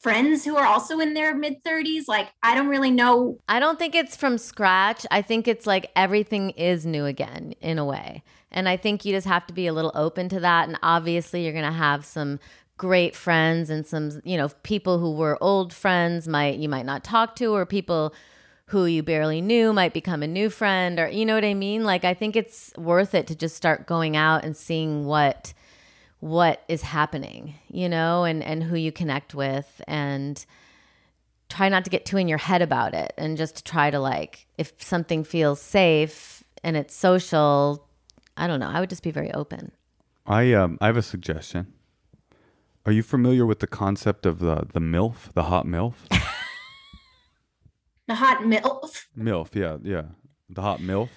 friends 0.00 0.44
who 0.44 0.56
are 0.56 0.66
also 0.66 1.00
in 1.00 1.14
their 1.14 1.34
mid 1.34 1.62
30s? 1.62 2.04
Like, 2.08 2.28
I 2.42 2.54
don't 2.54 2.68
really 2.68 2.90
know. 2.90 3.38
I 3.48 3.60
don't 3.60 3.78
think 3.78 3.94
it's 3.94 4.16
from 4.16 4.38
scratch. 4.38 5.04
I 5.10 5.20
think 5.22 5.46
it's 5.46 5.66
like 5.66 5.90
everything 5.94 6.50
is 6.50 6.86
new 6.86 7.04
again 7.04 7.54
in 7.60 7.78
a 7.78 7.84
way. 7.84 8.22
And 8.50 8.68
I 8.68 8.76
think 8.76 9.04
you 9.04 9.12
just 9.12 9.26
have 9.26 9.46
to 9.48 9.52
be 9.52 9.66
a 9.66 9.72
little 9.72 9.92
open 9.94 10.28
to 10.30 10.40
that. 10.40 10.68
And 10.68 10.78
obviously, 10.82 11.44
you're 11.44 11.52
going 11.52 11.64
to 11.64 11.72
have 11.72 12.06
some 12.06 12.38
great 12.78 13.14
friends 13.14 13.68
and 13.70 13.86
some, 13.86 14.20
you 14.24 14.36
know, 14.36 14.48
people 14.62 14.98
who 14.98 15.12
were 15.12 15.42
old 15.42 15.72
friends 15.72 16.28
might 16.28 16.58
you 16.58 16.68
might 16.68 16.86
not 16.86 17.04
talk 17.04 17.36
to 17.36 17.54
or 17.54 17.66
people 17.66 18.14
who 18.68 18.86
you 18.86 19.02
barely 19.02 19.40
knew 19.40 19.72
might 19.72 19.92
become 19.92 20.22
a 20.22 20.26
new 20.26 20.50
friend 20.50 20.98
or 20.98 21.08
you 21.08 21.24
know 21.24 21.34
what 21.34 21.44
I 21.44 21.54
mean? 21.54 21.84
Like 21.84 22.04
I 22.04 22.14
think 22.14 22.34
it's 22.34 22.72
worth 22.76 23.14
it 23.14 23.26
to 23.28 23.36
just 23.36 23.54
start 23.56 23.86
going 23.86 24.16
out 24.16 24.44
and 24.44 24.56
seeing 24.56 25.06
what 25.06 25.54
what 26.18 26.62
is 26.66 26.82
happening, 26.82 27.54
you 27.68 27.88
know, 27.88 28.24
and 28.24 28.42
and 28.42 28.64
who 28.64 28.76
you 28.76 28.90
connect 28.90 29.34
with 29.34 29.80
and 29.86 30.44
try 31.48 31.68
not 31.68 31.84
to 31.84 31.90
get 31.90 32.04
too 32.04 32.16
in 32.16 32.26
your 32.26 32.38
head 32.38 32.60
about 32.60 32.92
it 32.92 33.12
and 33.16 33.36
just 33.36 33.64
try 33.64 33.88
to 33.90 34.00
like 34.00 34.46
if 34.58 34.72
something 34.82 35.22
feels 35.22 35.60
safe 35.60 36.42
and 36.64 36.76
it's 36.76 36.94
social, 36.94 37.86
I 38.36 38.48
don't 38.48 38.58
know, 38.58 38.68
I 38.68 38.80
would 38.80 38.90
just 38.90 39.04
be 39.04 39.12
very 39.12 39.32
open. 39.32 39.70
I 40.26 40.52
um 40.54 40.76
I 40.80 40.86
have 40.86 40.96
a 40.96 41.02
suggestion. 41.02 41.72
Are 42.84 42.92
you 42.92 43.04
familiar 43.04 43.46
with 43.46 43.60
the 43.60 43.68
concept 43.68 44.26
of 44.26 44.40
the 44.40 44.66
the 44.72 44.80
MILF, 44.80 45.32
the 45.34 45.44
hot 45.44 45.66
MILF? 45.66 45.94
The 48.08 48.16
hot 48.16 48.42
MILF. 48.42 49.06
MILF, 49.18 49.54
yeah, 49.54 49.78
yeah. 49.82 50.02
The 50.48 50.62
hot 50.62 50.80
MILF. 50.80 51.08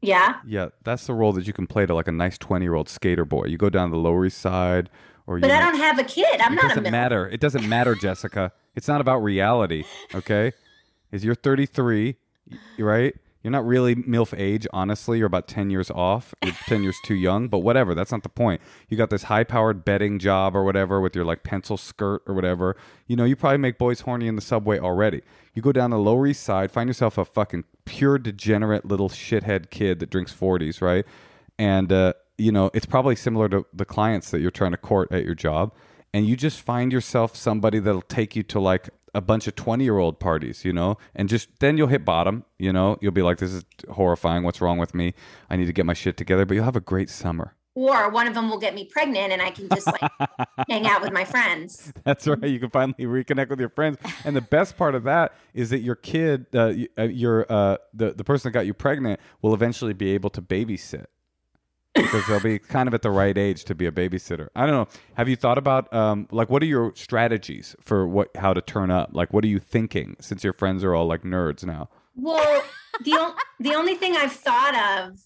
Yeah. 0.00 0.36
Yeah, 0.46 0.68
that's 0.84 1.06
the 1.06 1.14
role 1.14 1.32
that 1.32 1.46
you 1.46 1.52
can 1.52 1.66
play 1.66 1.86
to 1.86 1.94
like 1.94 2.08
a 2.08 2.12
nice 2.12 2.38
20-year-old 2.38 2.88
skater 2.88 3.24
boy. 3.24 3.46
You 3.46 3.56
go 3.56 3.70
down 3.70 3.90
to 3.90 3.92
the 3.96 4.00
Lower 4.00 4.26
East 4.26 4.38
Side 4.38 4.90
or 5.26 5.38
But 5.38 5.50
you 5.50 5.56
I 5.56 5.60
don't 5.60 5.76
have 5.76 5.98
a 5.98 6.04
kid. 6.04 6.40
I'm 6.40 6.54
not 6.54 6.64
a 6.64 6.66
It 6.66 6.74
doesn't 6.74 6.90
matter. 6.90 7.28
It 7.28 7.40
doesn't 7.40 7.68
matter, 7.68 7.94
Jessica. 7.94 8.52
It's 8.74 8.88
not 8.88 9.00
about 9.00 9.18
reality, 9.18 9.84
okay? 10.14 10.52
Is 11.12 11.24
you're 11.24 11.34
33, 11.34 12.16
right? 12.78 13.14
You're 13.42 13.50
not 13.50 13.66
really 13.66 13.96
MILF 13.96 14.38
age, 14.38 14.66
honestly. 14.72 15.18
You're 15.18 15.26
about 15.26 15.48
10 15.48 15.70
years 15.70 15.90
off. 15.90 16.34
You're 16.42 16.54
10 16.66 16.82
years 16.82 16.96
too 17.04 17.14
young, 17.14 17.48
but 17.48 17.58
whatever. 17.58 17.94
That's 17.94 18.12
not 18.12 18.22
the 18.22 18.28
point. 18.28 18.60
You 18.88 18.96
got 18.96 19.10
this 19.10 19.24
high 19.24 19.44
powered 19.44 19.84
betting 19.84 20.18
job 20.18 20.54
or 20.54 20.62
whatever 20.62 21.00
with 21.00 21.16
your 21.16 21.24
like 21.24 21.42
pencil 21.42 21.76
skirt 21.76 22.22
or 22.26 22.34
whatever. 22.34 22.76
You 23.06 23.16
know, 23.16 23.24
you 23.24 23.34
probably 23.34 23.58
make 23.58 23.78
boys 23.78 24.02
horny 24.02 24.28
in 24.28 24.36
the 24.36 24.42
subway 24.42 24.78
already. 24.78 25.22
You 25.54 25.62
go 25.62 25.72
down 25.72 25.90
the 25.90 25.98
Lower 25.98 26.26
East 26.26 26.44
Side, 26.44 26.70
find 26.70 26.88
yourself 26.88 27.18
a 27.18 27.24
fucking 27.24 27.64
pure 27.84 28.18
degenerate 28.18 28.84
little 28.84 29.08
shithead 29.08 29.70
kid 29.70 29.98
that 29.98 30.10
drinks 30.10 30.32
40s, 30.32 30.80
right? 30.80 31.04
And, 31.58 31.92
uh, 31.92 32.14
you 32.38 32.52
know, 32.52 32.70
it's 32.72 32.86
probably 32.86 33.16
similar 33.16 33.48
to 33.48 33.66
the 33.72 33.84
clients 33.84 34.30
that 34.30 34.40
you're 34.40 34.50
trying 34.50 34.70
to 34.70 34.76
court 34.76 35.10
at 35.10 35.24
your 35.24 35.34
job. 35.34 35.72
And 36.14 36.26
you 36.26 36.36
just 36.36 36.60
find 36.60 36.92
yourself 36.92 37.34
somebody 37.36 37.78
that'll 37.78 38.02
take 38.02 38.36
you 38.36 38.42
to 38.44 38.60
like 38.60 38.90
a 39.14 39.20
bunch 39.20 39.46
of 39.46 39.54
20 39.54 39.84
year 39.84 39.98
old 39.98 40.20
parties, 40.20 40.64
you 40.64 40.72
know, 40.72 40.96
and 41.14 41.28
just 41.28 41.48
then 41.60 41.76
you'll 41.76 41.88
hit 41.88 42.04
bottom, 42.04 42.44
you 42.58 42.72
know, 42.72 42.98
you'll 43.00 43.12
be 43.12 43.22
like, 43.22 43.38
this 43.38 43.52
is 43.52 43.64
horrifying. 43.90 44.42
What's 44.42 44.60
wrong 44.60 44.78
with 44.78 44.94
me? 44.94 45.14
I 45.50 45.56
need 45.56 45.66
to 45.66 45.72
get 45.72 45.86
my 45.86 45.94
shit 45.94 46.16
together. 46.16 46.44
But 46.46 46.54
you'll 46.54 46.64
have 46.64 46.76
a 46.76 46.80
great 46.80 47.08
summer. 47.10 47.54
or 47.74 48.10
one 48.10 48.26
of 48.26 48.34
them 48.34 48.50
will 48.50 48.58
get 48.58 48.74
me 48.74 48.84
pregnant 48.84 49.32
and 49.32 49.40
I 49.40 49.50
can 49.50 49.68
just 49.70 49.86
like 49.86 50.10
hang 50.68 50.86
out 50.86 51.00
with 51.00 51.12
my 51.12 51.24
friends. 51.24 51.92
That's 52.04 52.26
right. 52.26 52.44
You 52.44 52.60
can 52.60 52.68
finally 52.68 53.04
reconnect 53.04 53.48
with 53.48 53.60
your 53.60 53.70
friends, 53.70 53.96
and 54.26 54.36
the 54.36 54.42
best 54.42 54.76
part 54.76 54.94
of 54.94 55.04
that 55.04 55.32
is 55.54 55.70
that 55.70 55.80
your 55.80 55.94
kid, 55.94 56.46
uh, 56.54 56.74
uh, 56.98 57.04
your 57.04 57.46
uh, 57.50 57.78
the 57.94 58.12
the 58.12 58.24
person 58.24 58.50
that 58.50 58.58
got 58.58 58.66
you 58.66 58.74
pregnant, 58.74 59.20
will 59.40 59.54
eventually 59.54 59.94
be 59.94 60.10
able 60.12 60.28
to 60.30 60.42
babysit 60.42 61.06
because 61.94 62.26
they'll 62.26 62.40
be 62.40 62.58
kind 62.58 62.88
of 62.88 62.94
at 62.94 63.02
the 63.02 63.10
right 63.10 63.36
age 63.36 63.64
to 63.64 63.74
be 63.74 63.86
a 63.86 63.92
babysitter. 63.92 64.48
I 64.54 64.66
don't 64.66 64.74
know. 64.74 64.88
Have 65.14 65.28
you 65.28 65.36
thought 65.36 65.58
about 65.58 65.92
um, 65.92 66.26
like 66.30 66.50
what 66.50 66.62
are 66.62 66.66
your 66.66 66.92
strategies 66.94 67.76
for 67.80 68.06
what 68.06 68.34
how 68.36 68.52
to 68.52 68.60
turn 68.60 68.90
up? 68.90 69.10
Like, 69.12 69.32
what 69.32 69.44
are 69.44 69.48
you 69.48 69.58
thinking 69.58 70.16
since 70.20 70.44
your 70.44 70.52
friends 70.52 70.84
are 70.84 70.94
all 70.94 71.06
like 71.06 71.22
nerds 71.22 71.64
now? 71.64 71.88
Well, 72.14 72.62
the 73.04 73.12
on- 73.12 73.34
the 73.60 73.74
only 73.74 73.94
thing 73.94 74.16
I've 74.16 74.32
thought 74.32 75.08
of 75.08 75.18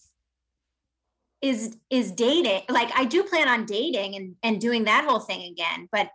is 1.41 1.77
is 1.89 2.11
dating. 2.11 2.63
Like 2.69 2.89
I 2.95 3.05
do 3.05 3.23
plan 3.23 3.47
on 3.47 3.65
dating 3.65 4.15
and 4.15 4.35
and 4.43 4.59
doing 4.61 4.85
that 4.85 5.05
whole 5.05 5.19
thing 5.19 5.51
again, 5.51 5.87
but 5.91 6.09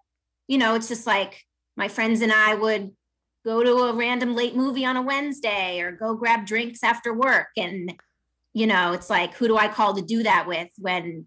you 0.48 0.58
know, 0.58 0.74
it's 0.74 0.88
just 0.88 1.06
like 1.06 1.44
my 1.76 1.88
friends 1.88 2.20
and 2.20 2.32
I 2.32 2.54
would 2.54 2.90
go 3.44 3.62
to 3.62 3.72
a 3.84 3.92
random 3.94 4.34
late 4.34 4.54
movie 4.54 4.84
on 4.84 4.96
a 4.96 5.02
Wednesday 5.02 5.80
or 5.80 5.92
go 5.92 6.14
grab 6.14 6.46
drinks 6.46 6.82
after 6.82 7.12
work 7.12 7.48
and 7.56 7.94
you 8.54 8.66
know, 8.66 8.92
it's 8.92 9.08
like 9.10 9.34
who 9.34 9.48
do 9.48 9.56
I 9.56 9.68
call 9.68 9.94
to 9.94 10.02
do 10.02 10.22
that 10.24 10.46
with 10.46 10.68
when 10.78 11.26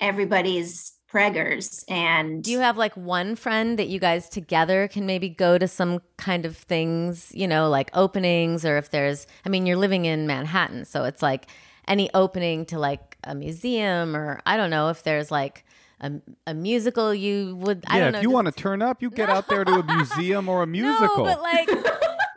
everybody's 0.00 0.92
preggers 1.12 1.84
and 1.88 2.44
Do 2.44 2.52
you 2.52 2.60
have 2.60 2.76
like 2.76 2.94
one 2.96 3.34
friend 3.34 3.78
that 3.78 3.88
you 3.88 3.98
guys 3.98 4.28
together 4.28 4.88
can 4.88 5.06
maybe 5.06 5.28
go 5.28 5.56
to 5.56 5.66
some 5.66 6.00
kind 6.18 6.44
of 6.44 6.56
things, 6.56 7.30
you 7.34 7.48
know, 7.48 7.68
like 7.68 7.90
openings 7.94 8.64
or 8.64 8.76
if 8.76 8.90
there's 8.90 9.26
I 9.44 9.48
mean, 9.48 9.66
you're 9.66 9.76
living 9.76 10.04
in 10.04 10.26
Manhattan, 10.26 10.84
so 10.84 11.04
it's 11.04 11.22
like 11.22 11.46
any 11.86 12.10
opening 12.12 12.66
to 12.66 12.78
like 12.78 13.16
a 13.24 13.34
museum 13.34 14.14
or 14.14 14.40
I 14.44 14.56
don't 14.58 14.70
know 14.70 14.90
if 14.90 15.02
there's 15.02 15.30
like 15.30 15.64
a, 16.00 16.12
a 16.46 16.54
musical 16.54 17.14
you 17.14 17.56
would 17.56 17.84
I 17.88 17.98
yeah, 17.98 18.04
don't 18.04 18.12
know. 18.12 18.18
if 18.18 18.22
you 18.22 18.30
want 18.30 18.46
to 18.46 18.52
turn 18.52 18.82
up, 18.82 19.02
you 19.02 19.10
get 19.10 19.30
out 19.30 19.48
there 19.48 19.64
to 19.64 19.72
a 19.72 19.82
museum 19.96 20.48
or 20.48 20.62
a 20.62 20.66
musical. 20.66 21.24
No, 21.24 21.34
but 21.34 21.42
like 21.42 21.68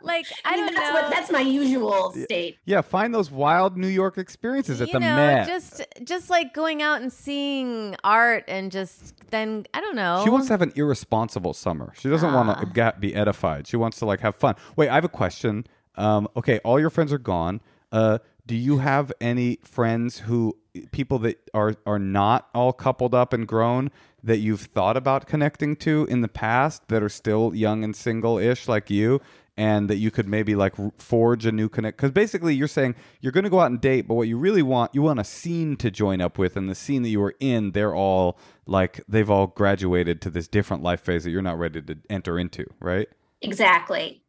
like 0.02 0.26
I, 0.44 0.52
I 0.52 0.56
mean, 0.56 0.66
don't 0.66 0.74
that's 0.74 0.94
know. 0.94 1.02
what 1.02 1.10
that's 1.10 1.30
my 1.30 1.40
usual 1.40 2.12
state. 2.12 2.58
yeah, 2.64 2.80
find 2.80 3.14
those 3.14 3.30
wild 3.30 3.76
New 3.76 3.88
York 3.88 4.18
experiences 4.18 4.80
at 4.80 4.88
you 4.88 4.94
the 4.94 5.00
know, 5.00 5.16
Met. 5.16 5.46
just 5.48 5.82
just 6.04 6.30
like 6.30 6.54
going 6.54 6.82
out 6.82 7.02
and 7.02 7.12
seeing 7.12 7.96
art 8.04 8.44
and 8.48 8.70
just 8.70 9.14
then 9.30 9.66
I 9.74 9.80
don't 9.80 9.96
know. 9.96 10.22
She 10.24 10.30
wants 10.30 10.46
to 10.48 10.52
have 10.52 10.62
an 10.62 10.72
irresponsible 10.76 11.54
summer. 11.54 11.92
She 11.98 12.08
doesn't 12.08 12.32
want 12.32 12.58
to 12.60 12.66
get, 12.66 13.00
be 13.00 13.14
edified. 13.14 13.66
She 13.66 13.76
wants 13.76 13.98
to 14.00 14.06
like 14.06 14.20
have 14.20 14.36
fun. 14.36 14.54
Wait, 14.76 14.88
I 14.88 14.94
have 14.94 15.04
a 15.04 15.08
question. 15.08 15.66
Um, 15.96 16.28
okay, 16.36 16.58
all 16.64 16.80
your 16.80 16.90
friends 16.90 17.12
are 17.12 17.18
gone. 17.18 17.60
Uh, 17.90 18.18
do 18.46 18.56
you 18.56 18.78
have 18.78 19.12
any 19.20 19.58
friends 19.62 20.20
who 20.20 20.56
people 20.90 21.18
that 21.20 21.38
are 21.54 21.74
are 21.86 21.98
not 21.98 22.48
all 22.54 22.72
coupled 22.72 23.14
up 23.14 23.32
and 23.32 23.46
grown 23.46 23.90
that 24.24 24.38
you've 24.38 24.62
thought 24.62 24.96
about 24.96 25.26
connecting 25.26 25.76
to 25.76 26.06
in 26.08 26.20
the 26.22 26.28
past 26.28 26.88
that 26.88 27.02
are 27.02 27.08
still 27.08 27.54
young 27.54 27.84
and 27.84 27.94
single-ish 27.94 28.68
like 28.68 28.88
you? 28.90 29.20
And 29.54 29.90
that 29.90 29.96
you 29.96 30.10
could 30.10 30.26
maybe 30.26 30.56
like 30.56 30.74
forge 30.98 31.44
a 31.44 31.52
new 31.52 31.68
connect 31.68 31.98
because 31.98 32.10
basically 32.10 32.54
you're 32.54 32.66
saying 32.66 32.94
you're 33.20 33.32
going 33.32 33.44
to 33.44 33.50
go 33.50 33.60
out 33.60 33.70
and 33.70 33.80
date, 33.82 34.08
but 34.08 34.14
what 34.14 34.26
you 34.26 34.38
really 34.38 34.62
want 34.62 34.94
you 34.94 35.02
want 35.02 35.20
a 35.20 35.24
scene 35.24 35.76
to 35.76 35.90
join 35.90 36.22
up 36.22 36.38
with, 36.38 36.56
and 36.56 36.70
the 36.70 36.74
scene 36.74 37.02
that 37.02 37.10
you 37.10 37.20
were 37.20 37.34
in, 37.38 37.72
they're 37.72 37.94
all 37.94 38.38
like 38.66 39.02
they've 39.06 39.28
all 39.28 39.48
graduated 39.48 40.22
to 40.22 40.30
this 40.30 40.48
different 40.48 40.82
life 40.82 41.02
phase 41.02 41.24
that 41.24 41.30
you're 41.30 41.42
not 41.42 41.58
ready 41.58 41.82
to 41.82 41.98
enter 42.08 42.38
into, 42.38 42.64
right? 42.80 43.08
Exactly. 43.42 44.22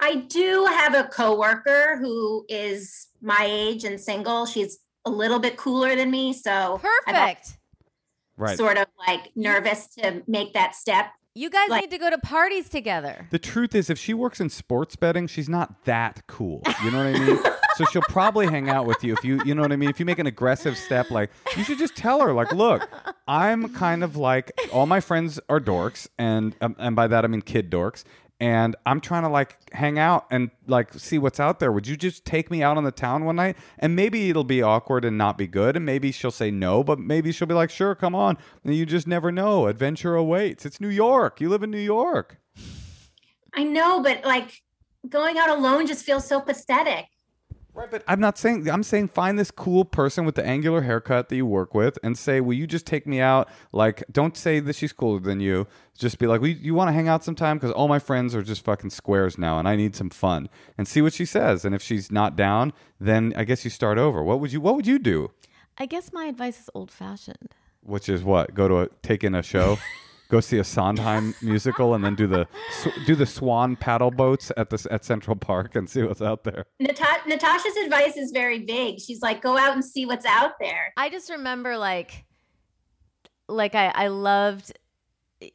I 0.00 0.16
do 0.16 0.66
have 0.66 0.94
a 0.94 1.04
coworker 1.04 1.96
who 1.98 2.44
is 2.48 3.08
my 3.22 3.46
age 3.48 3.84
and 3.84 3.98
single. 3.98 4.44
She's 4.44 4.78
a 5.06 5.10
little 5.10 5.38
bit 5.38 5.56
cooler 5.56 5.96
than 5.96 6.10
me, 6.10 6.32
so 6.32 6.80
I'm 7.06 7.14
Perfect. 7.14 7.56
Right. 8.36 8.58
sort 8.58 8.76
of 8.76 8.86
like 9.06 9.30
nervous 9.34 9.86
to 9.98 10.22
make 10.26 10.52
that 10.52 10.74
step. 10.74 11.06
You 11.36 11.50
guys 11.50 11.68
Like- 11.68 11.82
need 11.82 11.90
to 11.90 11.98
go 11.98 12.08
to 12.08 12.16
parties 12.16 12.70
together. 12.70 13.26
The 13.30 13.38
truth 13.38 13.74
is, 13.74 13.90
if 13.90 13.98
she 13.98 14.14
works 14.14 14.40
in 14.40 14.48
sports 14.48 14.96
betting, 14.96 15.26
she's 15.26 15.50
not 15.50 15.84
that 15.84 16.22
cool. 16.26 16.62
You 16.82 16.90
know 16.90 16.96
what 17.04 17.06
I 17.14 17.18
mean? 17.26 17.38
so 17.76 17.84
she'll 17.84 18.00
probably 18.08 18.46
hang 18.46 18.70
out 18.70 18.86
with 18.86 19.04
you 19.04 19.12
if 19.12 19.22
you, 19.22 19.42
you 19.44 19.54
know 19.54 19.60
what 19.60 19.70
I 19.70 19.76
mean. 19.76 19.90
If 19.90 20.00
you 20.00 20.06
make 20.06 20.18
an 20.18 20.26
aggressive 20.26 20.78
step, 20.78 21.10
like 21.10 21.30
you 21.54 21.62
should 21.62 21.76
just 21.78 21.94
tell 21.94 22.22
her, 22.22 22.32
like, 22.32 22.52
look, 22.52 22.88
I'm 23.28 23.68
kind 23.74 24.02
of 24.02 24.16
like 24.16 24.50
all 24.72 24.86
my 24.86 25.00
friends 25.00 25.38
are 25.50 25.60
dorks, 25.60 26.08
and 26.16 26.56
um, 26.62 26.74
and 26.78 26.96
by 26.96 27.06
that 27.06 27.22
I 27.24 27.28
mean 27.28 27.42
kid 27.42 27.70
dorks. 27.70 28.04
And 28.38 28.76
I'm 28.84 29.00
trying 29.00 29.22
to 29.22 29.30
like 29.30 29.56
hang 29.72 29.98
out 29.98 30.26
and 30.30 30.50
like 30.66 30.92
see 30.94 31.18
what's 31.18 31.40
out 31.40 31.58
there. 31.58 31.72
Would 31.72 31.86
you 31.86 31.96
just 31.96 32.26
take 32.26 32.50
me 32.50 32.62
out 32.62 32.76
on 32.76 32.84
the 32.84 32.92
town 32.92 33.24
one 33.24 33.36
night? 33.36 33.56
And 33.78 33.96
maybe 33.96 34.28
it'll 34.28 34.44
be 34.44 34.60
awkward 34.60 35.06
and 35.06 35.16
not 35.16 35.38
be 35.38 35.46
good. 35.46 35.74
And 35.74 35.86
maybe 35.86 36.12
she'll 36.12 36.30
say 36.30 36.50
no, 36.50 36.84
but 36.84 36.98
maybe 36.98 37.32
she'll 37.32 37.48
be 37.48 37.54
like, 37.54 37.70
sure, 37.70 37.94
come 37.94 38.14
on. 38.14 38.36
And 38.62 38.74
you 38.74 38.84
just 38.84 39.06
never 39.06 39.32
know. 39.32 39.68
Adventure 39.68 40.16
awaits. 40.16 40.66
It's 40.66 40.80
New 40.80 40.88
York. 40.88 41.40
You 41.40 41.48
live 41.48 41.62
in 41.62 41.70
New 41.70 41.78
York. 41.78 42.38
I 43.54 43.64
know, 43.64 44.02
but 44.02 44.22
like 44.24 44.62
going 45.08 45.38
out 45.38 45.48
alone 45.48 45.86
just 45.86 46.04
feels 46.04 46.26
so 46.26 46.40
pathetic. 46.40 47.06
Right, 47.76 47.90
but 47.90 48.02
I'm 48.08 48.20
not 48.20 48.38
saying 48.38 48.70
I'm 48.70 48.82
saying 48.82 49.08
find 49.08 49.38
this 49.38 49.50
cool 49.50 49.84
person 49.84 50.24
with 50.24 50.34
the 50.34 50.44
angular 50.46 50.80
haircut 50.80 51.28
that 51.28 51.36
you 51.36 51.44
work 51.44 51.74
with 51.74 51.98
and 52.02 52.16
say, 52.16 52.40
"Will 52.40 52.54
you 52.54 52.66
just 52.66 52.86
take 52.86 53.06
me 53.06 53.20
out?" 53.20 53.50
Like, 53.70 54.02
don't 54.10 54.34
say 54.34 54.60
that 54.60 54.74
she's 54.74 54.94
cooler 54.94 55.20
than 55.20 55.40
you. 55.40 55.66
Just 55.96 56.18
be 56.18 56.26
like, 56.26 56.40
"We, 56.40 56.54
you 56.54 56.74
want 56.74 56.88
to 56.88 56.92
hang 56.92 57.06
out 57.06 57.22
sometime?" 57.22 57.58
Because 57.58 57.72
all 57.72 57.86
my 57.86 57.98
friends 57.98 58.34
are 58.34 58.42
just 58.42 58.64
fucking 58.64 58.90
squares 58.90 59.36
now, 59.36 59.58
and 59.58 59.68
I 59.68 59.76
need 59.76 59.94
some 59.94 60.08
fun. 60.08 60.48
And 60.78 60.88
see 60.88 61.02
what 61.02 61.12
she 61.12 61.26
says. 61.26 61.66
And 61.66 61.74
if 61.74 61.82
she's 61.82 62.10
not 62.10 62.34
down, 62.34 62.72
then 62.98 63.34
I 63.36 63.44
guess 63.44 63.62
you 63.62 63.70
start 63.70 63.98
over. 63.98 64.22
What 64.22 64.40
would 64.40 64.54
you 64.54 64.62
What 64.62 64.74
would 64.76 64.86
you 64.86 64.98
do? 64.98 65.32
I 65.76 65.84
guess 65.84 66.14
my 66.14 66.24
advice 66.24 66.58
is 66.58 66.70
old 66.74 66.90
fashioned. 66.90 67.54
Which 67.82 68.08
is 68.08 68.24
what? 68.24 68.54
Go 68.54 68.68
to 68.68 68.78
a 68.80 68.88
take 69.02 69.22
in 69.22 69.34
a 69.34 69.42
show. 69.42 69.76
Go 70.28 70.40
see 70.40 70.58
a 70.58 70.64
Sondheim 70.64 71.34
musical 71.40 71.94
and 71.94 72.04
then 72.04 72.16
do 72.16 72.26
the 72.26 72.48
sw- 72.72 73.06
do 73.06 73.14
the 73.14 73.26
swan 73.26 73.76
paddle 73.76 74.10
boats 74.10 74.50
at 74.56 74.70
the 74.70 74.86
at 74.90 75.04
Central 75.04 75.36
Park 75.36 75.76
and 75.76 75.88
see 75.88 76.02
what's 76.02 76.22
out 76.22 76.44
there. 76.44 76.66
Nata- 76.80 77.28
Natasha's 77.28 77.76
advice 77.76 78.16
is 78.16 78.32
very 78.32 78.64
vague. 78.64 79.00
She's 79.00 79.22
like, 79.22 79.40
go 79.40 79.56
out 79.56 79.74
and 79.74 79.84
see 79.84 80.04
what's 80.04 80.26
out 80.26 80.52
there. 80.60 80.92
I 80.96 81.10
just 81.10 81.30
remember 81.30 81.76
like 81.78 82.24
like 83.48 83.74
I, 83.74 83.88
I 83.94 84.08
loved 84.08 84.72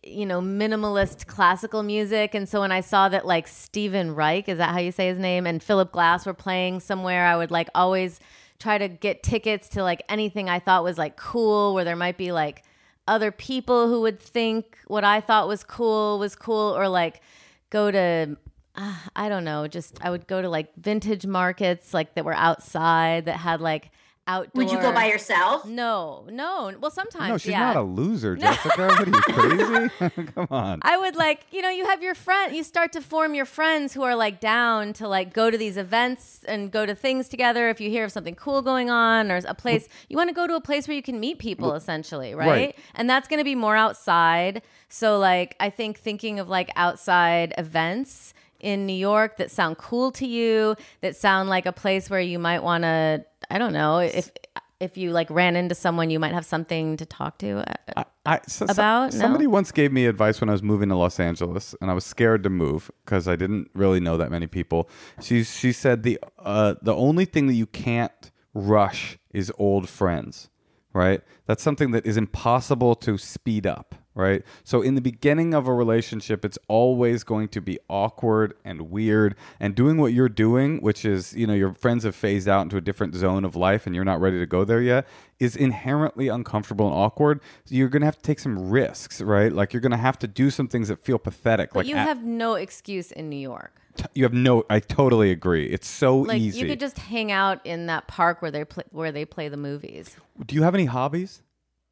you 0.03 0.25
know 0.25 0.39
minimalist 0.41 1.25
classical 1.25 1.81
music 1.81 2.35
and 2.35 2.47
so 2.47 2.61
when 2.61 2.71
I 2.71 2.81
saw 2.81 3.09
that 3.09 3.25
like 3.25 3.47
Stephen 3.47 4.13
Reich 4.13 4.47
is 4.47 4.59
that 4.59 4.69
how 4.69 4.79
you 4.79 4.91
say 4.91 5.07
his 5.07 5.17
name 5.17 5.47
and 5.47 5.61
Philip 5.61 5.91
Glass 5.91 6.25
were 6.25 6.35
playing 6.35 6.81
somewhere 6.81 7.25
I 7.25 7.35
would 7.35 7.49
like 7.49 7.67
always 7.73 8.19
try 8.59 8.77
to 8.77 8.87
get 8.87 9.23
tickets 9.23 9.69
to 9.69 9.83
like 9.83 10.03
anything 10.07 10.49
I 10.49 10.59
thought 10.59 10.83
was 10.83 10.99
like 10.99 11.17
cool 11.17 11.73
where 11.73 11.83
there 11.83 11.95
might 11.95 12.17
be 12.17 12.31
like 12.31 12.63
other 13.11 13.29
people 13.29 13.89
who 13.89 13.99
would 13.99 14.21
think 14.21 14.77
what 14.87 15.03
I 15.03 15.19
thought 15.19 15.49
was 15.49 15.65
cool 15.65 16.17
was 16.17 16.33
cool 16.33 16.77
or 16.77 16.87
like 16.87 17.21
go 17.69 17.91
to 17.91 18.37
uh, 18.75 18.95
I 19.17 19.27
don't 19.27 19.43
know 19.43 19.67
just 19.67 19.99
I 20.01 20.09
would 20.09 20.27
go 20.27 20.41
to 20.41 20.47
like 20.47 20.73
vintage 20.77 21.25
markets 21.25 21.93
like 21.93 22.15
that 22.15 22.23
were 22.23 22.33
outside 22.33 23.25
that 23.25 23.35
had 23.35 23.59
like 23.59 23.91
outdoor 24.31 24.63
Would 24.63 24.71
you 24.71 24.79
go 24.79 24.91
by 24.93 25.05
yourself? 25.05 25.65
no, 25.65 26.25
no. 26.29 26.73
Well, 26.79 26.91
sometimes, 26.91 27.29
No, 27.29 27.37
she's 27.37 27.51
yeah. 27.51 27.59
not 27.59 27.75
a 27.75 27.81
loser, 27.81 28.35
Jessica. 28.35 28.87
what 28.87 29.07
are 29.07 29.09
you 29.09 29.21
crazy? 29.21 30.25
Come 30.35 30.47
on. 30.49 30.79
I 30.83 30.97
would 30.97 31.15
like, 31.15 31.45
you 31.51 31.61
know, 31.61 31.69
you 31.69 31.85
have 31.85 32.01
your 32.01 32.15
friend, 32.15 32.55
you 32.55 32.63
start 32.63 32.91
to 32.93 33.01
form 33.01 33.35
your 33.35 33.45
friends 33.45 33.93
who 33.93 34.03
are 34.03 34.15
like 34.15 34.39
down 34.39 34.93
to 34.93 35.07
like 35.07 35.33
go 35.33 35.49
to 35.51 35.57
these 35.57 35.77
events 35.77 36.43
and 36.47 36.71
go 36.71 36.85
to 36.85 36.95
things 36.95 37.27
together. 37.27 37.69
If 37.69 37.81
you 37.81 37.89
hear 37.89 38.05
of 38.05 38.11
something 38.11 38.35
cool 38.35 38.61
going 38.61 38.89
on 38.89 39.31
or 39.31 39.41
a 39.45 39.53
place, 39.53 39.87
you 40.09 40.17
want 40.17 40.29
to 40.29 40.33
go 40.35 40.47
to 40.47 40.55
a 40.55 40.61
place 40.61 40.87
where 40.87 40.95
you 40.95 41.03
can 41.03 41.19
meet 41.19 41.39
people 41.39 41.73
essentially, 41.73 42.33
right? 42.33 42.47
right. 42.47 42.75
And 42.95 43.09
that's 43.09 43.27
going 43.27 43.39
to 43.39 43.43
be 43.43 43.55
more 43.55 43.75
outside. 43.75 44.61
So, 44.89 45.17
like, 45.19 45.55
I 45.59 45.69
think 45.69 45.97
thinking 45.99 46.39
of 46.39 46.49
like 46.49 46.69
outside 46.75 47.53
events 47.57 48.33
in 48.59 48.85
New 48.85 48.93
York 48.93 49.37
that 49.37 49.49
sound 49.49 49.77
cool 49.77 50.11
to 50.11 50.27
you, 50.27 50.75
that 51.01 51.15
sound 51.15 51.49
like 51.49 51.65
a 51.65 51.71
place 51.71 52.09
where 52.09 52.19
you 52.21 52.37
might 52.39 52.61
want 52.61 52.83
to, 52.83 53.25
I 53.53 53.57
don't 53.57 53.73
know, 53.73 53.99
if. 53.99 54.31
If 54.79 54.97
you 54.97 55.11
like 55.11 55.29
ran 55.29 55.55
into 55.55 55.75
someone, 55.75 56.09
you 56.09 56.19
might 56.19 56.33
have 56.33 56.43
something 56.43 56.97
to 56.97 57.05
talk 57.05 57.37
to. 57.37 57.63
I, 57.95 58.05
I, 58.25 58.39
so- 58.47 58.65
About? 58.67 59.13
No? 59.13 59.19
somebody 59.19 59.45
once 59.45 59.71
gave 59.71 59.91
me 59.91 60.07
advice 60.07 60.41
when 60.41 60.49
I 60.49 60.53
was 60.53 60.63
moving 60.63 60.89
to 60.89 60.95
Los 60.95 61.19
Angeles, 61.19 61.75
and 61.79 61.91
I 61.91 61.93
was 61.93 62.03
scared 62.03 62.41
to 62.41 62.49
move 62.49 62.89
because 63.05 63.27
I 63.27 63.35
didn't 63.35 63.69
really 63.75 63.99
know 63.99 64.17
that 64.17 64.31
many 64.31 64.47
people. 64.47 64.89
She 65.21 65.43
she 65.43 65.71
said 65.71 66.01
the 66.01 66.17
uh, 66.39 66.73
the 66.81 66.95
only 66.95 67.25
thing 67.25 67.45
that 67.45 67.53
you 67.53 67.67
can't 67.67 68.31
rush 68.55 69.19
is 69.29 69.51
old 69.59 69.87
friends, 69.87 70.49
right? 70.93 71.21
That's 71.45 71.61
something 71.61 71.91
that 71.91 72.07
is 72.07 72.17
impossible 72.17 72.95
to 72.95 73.19
speed 73.19 73.67
up, 73.67 73.93
right? 74.15 74.43
So 74.63 74.81
in 74.81 74.95
the 74.95 75.01
beginning 75.01 75.53
of 75.53 75.67
a 75.67 75.73
relationship, 75.73 76.43
it's 76.45 76.57
always 76.67 77.23
going 77.23 77.47
to 77.49 77.61
be 77.61 77.79
awkward 77.89 78.53
and 78.65 78.89
weird. 78.91 79.35
And 79.59 79.73
doing 79.75 79.97
what 79.97 80.13
you're 80.13 80.29
doing, 80.29 80.81
which 80.81 81.05
is 81.05 81.33
you 81.33 81.47
know 81.47 81.53
your 81.53 81.73
friends 81.73 82.03
have 82.03 82.15
phased 82.15 82.47
out 82.47 82.61
into 82.61 82.77
a 82.77 82.81
different 82.81 83.15
zone 83.15 83.45
of 83.45 83.55
life, 83.55 83.85
and 83.85 83.95
you're 83.95 84.05
not 84.05 84.19
ready 84.19 84.39
to 84.39 84.45
go 84.45 84.63
there 84.65 84.81
yet, 84.81 85.07
is 85.39 85.55
inherently 85.55 86.27
uncomfortable 86.27 86.87
and 86.87 86.95
awkward. 86.95 87.39
So 87.65 87.75
you're 87.75 87.89
going 87.89 88.01
to 88.01 88.07
have 88.07 88.17
to 88.17 88.21
take 88.23 88.39
some 88.39 88.69
risks, 88.69 89.21
right? 89.21 89.51
Like 89.51 89.73
you're 89.73 89.81
going 89.81 89.91
to 89.91 89.97
have 89.97 90.19
to 90.19 90.27
do 90.27 90.49
some 90.49 90.67
things 90.67 90.87
that 90.89 91.03
feel 91.03 91.17
pathetic. 91.19 91.69
But 91.73 91.79
like 91.79 91.87
you 91.87 91.95
a- 91.95 91.99
have 91.99 92.23
no 92.23 92.55
excuse 92.55 93.11
in 93.11 93.29
New 93.29 93.37
York. 93.39 93.73
you 94.13 94.23
have 94.23 94.33
no. 94.33 94.63
I 94.69 94.79
totally 94.79 95.31
agree. 95.31 95.65
It's 95.67 95.87
so 95.87 96.17
Like 96.19 96.39
easy. 96.39 96.59
you 96.59 96.65
could 96.67 96.79
just 96.79 96.97
hang 96.97 97.31
out 97.31 97.59
in 97.65 97.87
that 97.87 98.07
park 98.07 98.41
where 98.41 98.49
they 98.51 98.63
play, 98.65 98.83
where 98.91 99.11
they 99.11 99.25
play 99.25 99.49
the 99.49 99.57
movies. 99.57 100.15
do 100.45 100.55
you 100.55 100.63
have 100.63 100.73
any 100.75 100.85
hobbies? 100.85 101.41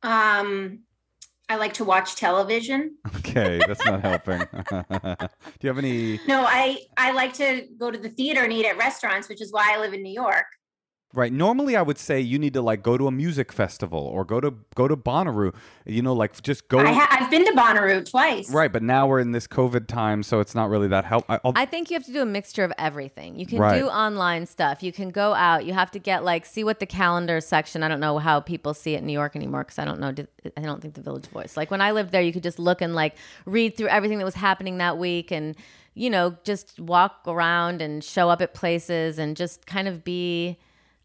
Um, 0.02 0.80
I 1.50 1.56
like 1.56 1.74
to 1.74 1.84
watch 1.84 2.16
television. 2.16 2.96
Okay, 3.18 3.60
that's 3.68 3.84
not 3.84 4.02
helping. 4.02 4.40
Do 4.70 5.28
you 5.62 5.70
have 5.70 5.80
any? 5.80 6.20
No, 6.28 6.46
I 6.48 6.82
I 6.96 7.12
like 7.12 7.34
to 7.34 7.66
go 7.78 7.90
to 7.90 7.98
the 7.98 8.10
theater 8.10 8.44
and 8.44 8.54
eat 8.54 8.68
at 8.68 8.78
restaurants, 8.78 9.28
which 9.28 9.42
is 9.42 9.52
why 9.52 9.74
I 9.74 9.80
live 9.80 9.94
in 9.94 10.04
New 10.04 10.14
York. 10.14 10.46
Right. 11.12 11.34
Normally, 11.34 11.76
I 11.76 11.82
would 11.82 11.98
say 11.98 12.22
you 12.22 12.38
need 12.38 12.54
to 12.54 12.62
like 12.62 12.84
go 12.84 12.96
to 12.96 13.08
a 13.08 13.12
music 13.12 13.52
festival 13.52 14.00
or 14.00 14.24
go 14.24 14.40
to 14.40 14.54
go 14.76 14.88
to 14.88 14.96
Bonnaroo. 14.96 15.56
You 15.88 16.04
know, 16.04 16.14
like 16.14 16.40
just 16.44 16.68
go. 16.68 16.78
I 16.78 16.92
ha- 16.94 17.08
I've 17.10 17.32
been 17.32 17.46
to 17.46 17.52
Bonnaroo 17.54 18.08
twice. 18.08 18.52
right, 18.54 18.72
but 18.72 18.84
now 18.84 19.08
we're 19.08 19.20
in 19.20 19.32
this 19.32 19.48
COVID 19.48 19.88
time, 19.88 20.22
so 20.22 20.40
it's 20.40 20.54
not 20.54 20.70
really 20.70 20.88
that 20.90 21.06
help. 21.06 21.26
I, 21.28 21.40
I'll, 21.44 21.54
I 21.56 21.66
think 21.66 21.90
you 21.90 21.96
have 21.96 22.06
to 22.06 22.14
do 22.14 22.22
a 22.22 22.28
mixture 22.28 22.64
of 22.64 22.72
everything. 22.78 23.40
You 23.40 23.48
can 23.48 23.58
Right. 23.58 23.80
do 23.80 23.88
online 23.88 24.46
stuff. 24.46 24.84
You 24.84 24.92
can 24.92 25.10
go 25.10 25.34
out. 25.34 25.66
You 25.66 25.74
have 25.74 25.90
to 25.92 26.00
get 26.00 26.24
like 26.24 26.46
see 26.46 26.64
what 26.64 26.80
the 26.80 26.86
calendar 26.86 27.42
section. 27.42 27.82
I 27.82 27.88
don't 27.88 28.00
know 28.00 28.20
how 28.20 28.40
people 28.40 28.76
see 28.76 28.94
it 28.94 29.00
in 29.00 29.08
New 29.08 29.14
York 29.14 29.36
anymore 29.36 29.64
because 29.64 29.80
I 29.80 29.86
don't 29.86 30.00
know. 30.00 30.14
I 30.56 30.62
don't 30.62 30.80
think 30.80 30.94
the 30.94 31.02
Village 31.02 31.26
Voice. 31.26 31.58
Like 31.58 31.72
when 31.72 31.82
I 31.82 31.90
lived 31.90 32.12
there, 32.12 32.22
you 32.22 32.32
could 32.32 32.44
just 32.44 32.60
look 32.60 32.84
and 32.84 32.94
like 32.94 33.16
read 33.48 33.76
through 33.76 33.88
everything 33.88 34.20
that 34.20 34.26
was 34.26 34.36
happening 34.36 34.78
that 34.78 35.00
week 35.00 35.32
and 35.32 35.56
you 35.96 36.12
know 36.12 36.38
just 36.44 36.80
walk 36.80 37.22
around 37.26 37.82
and 37.82 38.04
show 38.04 38.30
up 38.30 38.44
at 38.44 38.54
places 38.54 39.18
and 39.18 39.36
just 39.36 39.66
kind 39.66 39.88
of 39.88 40.04
be. 40.04 40.60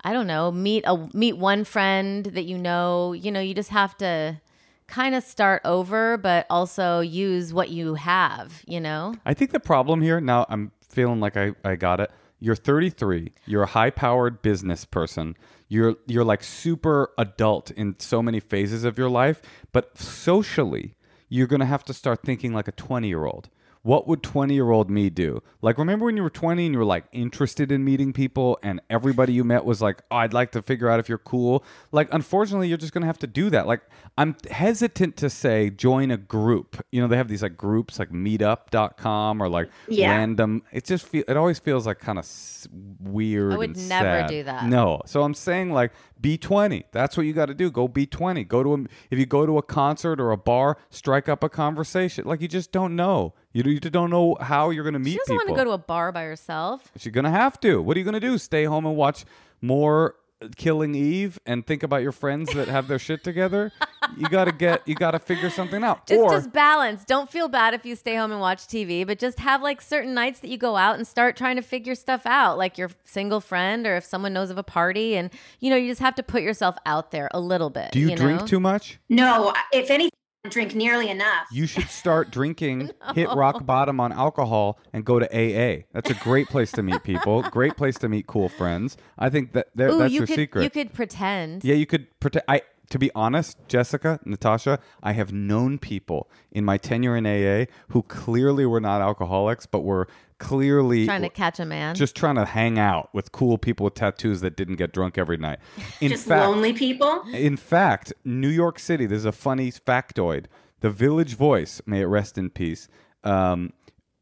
I 0.05 0.13
don't 0.13 0.27
know. 0.27 0.53
Meet 0.53 0.85
a 0.87 1.09
meet 1.15 1.39
one 1.39 1.65
friend 1.65 2.27
that 2.27 2.45
you 2.45 2.59
know. 2.59 3.15
You 3.15 3.33
know, 3.33 3.41
you 3.41 3.55
just 3.55 3.71
have 3.71 3.97
to 3.99 4.41
kind 4.87 5.15
of 5.15 5.25
start 5.25 5.63
over, 5.65 6.19
but 6.19 6.47
also 6.51 7.01
use 7.01 7.55
what 7.55 7.71
you 7.71 7.95
have. 7.95 8.63
You 8.67 8.81
know. 8.81 9.15
I 9.25 9.33
think 9.33 9.53
the 9.53 9.61
problem 9.61 10.03
here 10.03 10.21
now, 10.21 10.45
I'm 10.51 10.73
feeling 10.87 11.21
like 11.21 11.37
I, 11.37 11.53
I 11.65 11.77
got 11.77 12.01
it. 12.01 12.11
You're 12.39 12.55
33. 12.55 13.33
You're 13.47 13.63
a 13.63 13.67
high 13.67 13.91
powered 13.91 14.43
business 14.43 14.85
person. 14.85 15.37
You're 15.69 15.97
you're 16.07 16.25
like 16.25 16.43
super 16.43 17.11
adult 17.17 17.71
in 17.71 17.97
so 17.99 18.23
many 18.23 18.41
phases 18.41 18.85
of 18.85 18.99
your 18.99 19.09
life, 19.09 19.41
but 19.73 19.97
socially, 19.97 20.95
you're 21.31 21.47
gonna 21.47 21.65
have 21.65 21.85
to 21.85 21.95
start 21.95 22.21
thinking 22.23 22.53
like 22.53 22.69
a 22.69 22.73
20 22.73 23.09
year 23.09 23.25
old. 23.25 23.49
What 23.85 24.09
would 24.09 24.23
20 24.23 24.55
year 24.55 24.71
old 24.71 24.89
me 24.91 25.11
do? 25.11 25.43
Like, 25.61 25.77
remember 25.79 26.07
when 26.07 26.17
you 26.17 26.23
were 26.23 26.31
20 26.31 26.65
and 26.67 26.73
you 26.75 26.79
were 26.79 26.87
like 26.87 27.05
interested 27.13 27.71
in 27.71 27.85
meeting 27.85 28.13
people, 28.15 28.59
and 28.63 28.81
everybody 28.89 29.35
you 29.35 29.45
met 29.45 29.65
was 29.67 29.81
like, 29.83 30.03
oh, 30.11 30.17
I'd 30.17 30.33
like 30.33 30.53
to 30.53 30.63
figure 30.63 30.89
out 30.89 31.01
if 31.01 31.09
you're 31.09 31.19
cool? 31.19 31.63
Like, 31.93 32.09
unfortunately, 32.13 32.67
you're 32.69 32.79
just 32.79 32.95
going 32.95 33.03
to 33.03 33.07
have 33.07 33.19
to 33.19 33.27
do 33.27 33.51
that. 33.51 33.67
Like, 33.67 33.83
I'm 34.17 34.37
hesitant 34.51 35.17
to 35.19 35.29
say 35.29 35.69
join 35.69 36.11
a 36.11 36.17
group. 36.17 36.83
You 36.93 37.03
know, 37.03 37.09
they 37.09 37.19
have 37.19 37.29
these 37.29 37.43
like 37.43 37.59
groups 37.59 37.99
like 37.99 38.11
meetup.com 38.11 39.43
or 39.43 39.49
like 39.49 39.69
Yeah. 39.89 40.11
random. 40.11 40.63
It 40.73 40.85
just 40.85 41.07
feel 41.07 41.25
it 41.29 41.37
always 41.37 41.59
feels 41.59 41.87
like 41.87 41.99
kind 41.99 42.19
of 42.19 42.25
s- 42.25 42.67
weird. 43.01 43.53
I 43.53 43.57
would 43.59 43.77
never 43.77 44.21
sad. 44.21 44.29
do 44.29 44.43
that. 44.45 44.65
No. 44.67 45.03
So 45.07 45.23
I'm 45.23 45.35
saying 45.35 45.73
like 45.73 45.93
be 46.21 46.39
20. 46.39 46.85
That's 46.93 47.17
what 47.17 47.27
you 47.27 47.33
got 47.33 47.47
to 47.47 47.55
do. 47.55 47.71
Go 47.71 47.89
be 47.89 48.07
20. 48.07 48.45
Go 48.45 48.63
to 48.63 48.75
a 48.75 48.79
if 49.11 49.19
you 49.19 49.27
go 49.27 49.45
to 49.47 49.59
a 49.59 49.63
concert 49.63 50.21
or 50.21 50.31
a 50.31 50.37
bar, 50.39 50.79
strike 50.91 51.29
up 51.29 51.45
a 51.45 51.49
conversation. 51.49 52.25
Like 52.27 52.41
you 52.41 52.49
just 52.49 52.73
don't 52.73 52.97
know. 52.97 53.35
You, 53.55 53.63
you 53.71 53.81
just 53.81 53.93
don't 53.93 54.11
know 54.11 54.37
how 54.41 54.71
you're 54.71 54.83
going 54.83 54.95
to 54.95 54.99
meet 54.99 55.13
She 55.13 55.17
doesn't 55.19 55.35
people. 55.39 55.55
want 55.55 55.59
to 55.59 55.65
go 55.65 55.71
to 55.71 55.75
a 55.75 55.79
bar 55.79 56.11
by 56.13 56.25
herself. 56.25 56.91
She's 56.99 57.13
gonna 57.13 57.31
have 57.31 57.59
to. 57.61 57.81
What 57.81 57.97
are 57.97 58.01
you 58.01 58.05
gonna 58.05 58.21
do? 58.21 58.37
Stay 58.37 58.65
home 58.65 58.85
and 58.85 58.97
watch 58.97 59.25
more 59.63 60.17
uh, 60.43 60.49
Killing 60.57 60.95
Eve 60.97 61.39
and 61.47 61.65
think 61.65 61.85
about 61.85 62.03
your 62.03 62.11
friends 62.11 62.53
that 62.53 62.67
have 62.69 62.89
their 62.89 62.99
shit 62.99 63.25
together? 63.25 63.73
You 64.19 64.29
gotta 64.29 64.53
get. 64.53 64.87
You 64.87 64.95
gotta 64.95 65.19
figure 65.19 65.51
something 65.51 65.83
out. 65.83 66.07
Just 66.07 66.21
or 66.21 66.31
just 66.31 66.53
balance. 66.53 67.05
Don't 67.05 67.29
feel 67.31 67.49
bad 67.49 67.75
if 67.75 67.85
you 67.87 67.97
stay 67.97 68.17
home 68.17 68.31
and 68.31 68.41
watch 68.41 68.67
TV, 68.67 69.05
but 69.05 69.19
just 69.19 69.41
have 69.41 69.63
like 69.63 69.81
certain 69.81 70.15
nights 70.15 70.41
that 70.41 70.51
you 70.51 70.59
go 70.59 70.77
out 70.77 70.97
and 70.97 71.07
start 71.07 71.37
trying 71.37 71.57
to 71.57 71.63
figure 71.63 71.95
stuff 71.95 72.27
out, 72.27 72.59
like 72.59 72.77
your 72.77 72.91
single 73.05 73.41
friend 73.41 73.87
or 73.87 73.97
if 73.97 74.05
someone 74.05 74.33
knows 74.33 74.51
of 74.51 74.59
a 74.59 74.63
party 74.63 75.17
and 75.17 75.31
you 75.59 75.71
know, 75.71 75.77
you 75.77 75.91
just 75.91 76.03
have 76.03 76.15
to 76.17 76.23
put 76.23 76.43
yourself 76.43 76.77
out 76.87 77.11
there 77.13 77.29
a 77.33 77.41
little 77.41 77.71
bit. 77.71 77.91
do 77.93 77.99
you, 77.99 78.15
drink 78.15 78.43
know? 78.43 78.47
too 78.47 78.61
much? 78.61 78.99
No, 79.09 79.53
if 79.73 79.91
anything, 79.91 80.11
I 80.15 80.24
drink 80.51 80.75
nearly 80.75 81.09
enough. 81.09 81.47
You 81.51 81.67
should 81.67 81.89
start 81.89 82.31
drinking, 82.31 82.91
hit 83.15 83.29
rock 83.31 83.65
bottom 83.65 83.99
on 83.99 84.13
alcohol, 84.13 84.79
and 84.93 85.05
go 85.05 85.19
to 85.19 85.27
AA. 85.27 85.85
That's 85.93 86.11
a 86.11 86.15
great 86.15 86.49
place 86.49 86.71
to 86.73 86.83
meet 86.83 87.03
people. 87.03 87.43
Great 87.43 87.77
place 87.77 87.97
to 87.99 88.09
meet 88.09 88.27
cool 88.27 88.49
friends. 88.49 88.97
I 89.19 89.31
think 89.31 89.53
that 89.53 89.69
Ooh, 89.81 89.99
that's 89.99 90.13
you 90.13 90.21
your 90.21 90.27
could 90.27 90.37
secret. 90.37 90.63
you 90.65 90.71
could 90.71 90.93
pretend. 90.93 91.65
Yeah, 91.65 91.75
you 91.75 91.87
could 91.87 92.09
pretend. 92.21 92.45
I 92.49 92.63
to 92.91 92.99
be 92.99 93.11
honest, 93.15 93.57
Jessica, 93.67 94.21
Natasha, 94.27 94.79
I 95.03 95.13
have 95.13 95.33
known 95.33 95.79
people 95.79 96.29
in 96.53 96.67
my 96.67 96.77
tenure 96.77 97.17
in 97.17 97.27
AA 97.27 97.71
who 97.89 98.03
clearly 98.03 98.67
were 98.67 98.81
not 98.81 99.01
alcoholics, 99.01 99.65
but 99.65 99.81
were 99.81 100.07
clearly 100.45 101.07
Trying 101.07 101.23
to 101.23 101.29
catch 101.31 101.59
a 101.59 101.65
man. 101.65 101.95
just 101.95 102.15
trying 102.15 102.35
to 102.37 102.45
hang 102.45 102.79
out 102.79 103.09
with 103.15 103.33
cool 103.33 103.57
people 103.57 103.85
with 103.85 103.95
tattoos 103.95 104.41
that 104.43 104.57
didn't 104.57 104.77
get 104.77 104.93
drunk 104.93 105.17
every 105.17 105.39
night. 105.39 105.59
In 106.01 106.11
Just 106.11 106.27
fact, 106.29 106.47
lonely 106.47 106.73
people. 106.75 107.23
in 107.33 107.57
fact, 107.57 108.13
New 108.25 108.49
York 108.51 108.79
City, 108.79 109.07
there's 109.07 109.25
a 109.25 109.33
funny 109.33 109.73
factoid. 109.73 110.45
The 110.81 110.91
Village 110.91 111.35
Voice, 111.35 111.81
may 111.87 112.03
it 112.03 112.07
rest 112.07 112.37
in 112.37 112.51
peace, 112.51 112.89
um, 113.25 113.73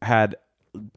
had 0.01 0.35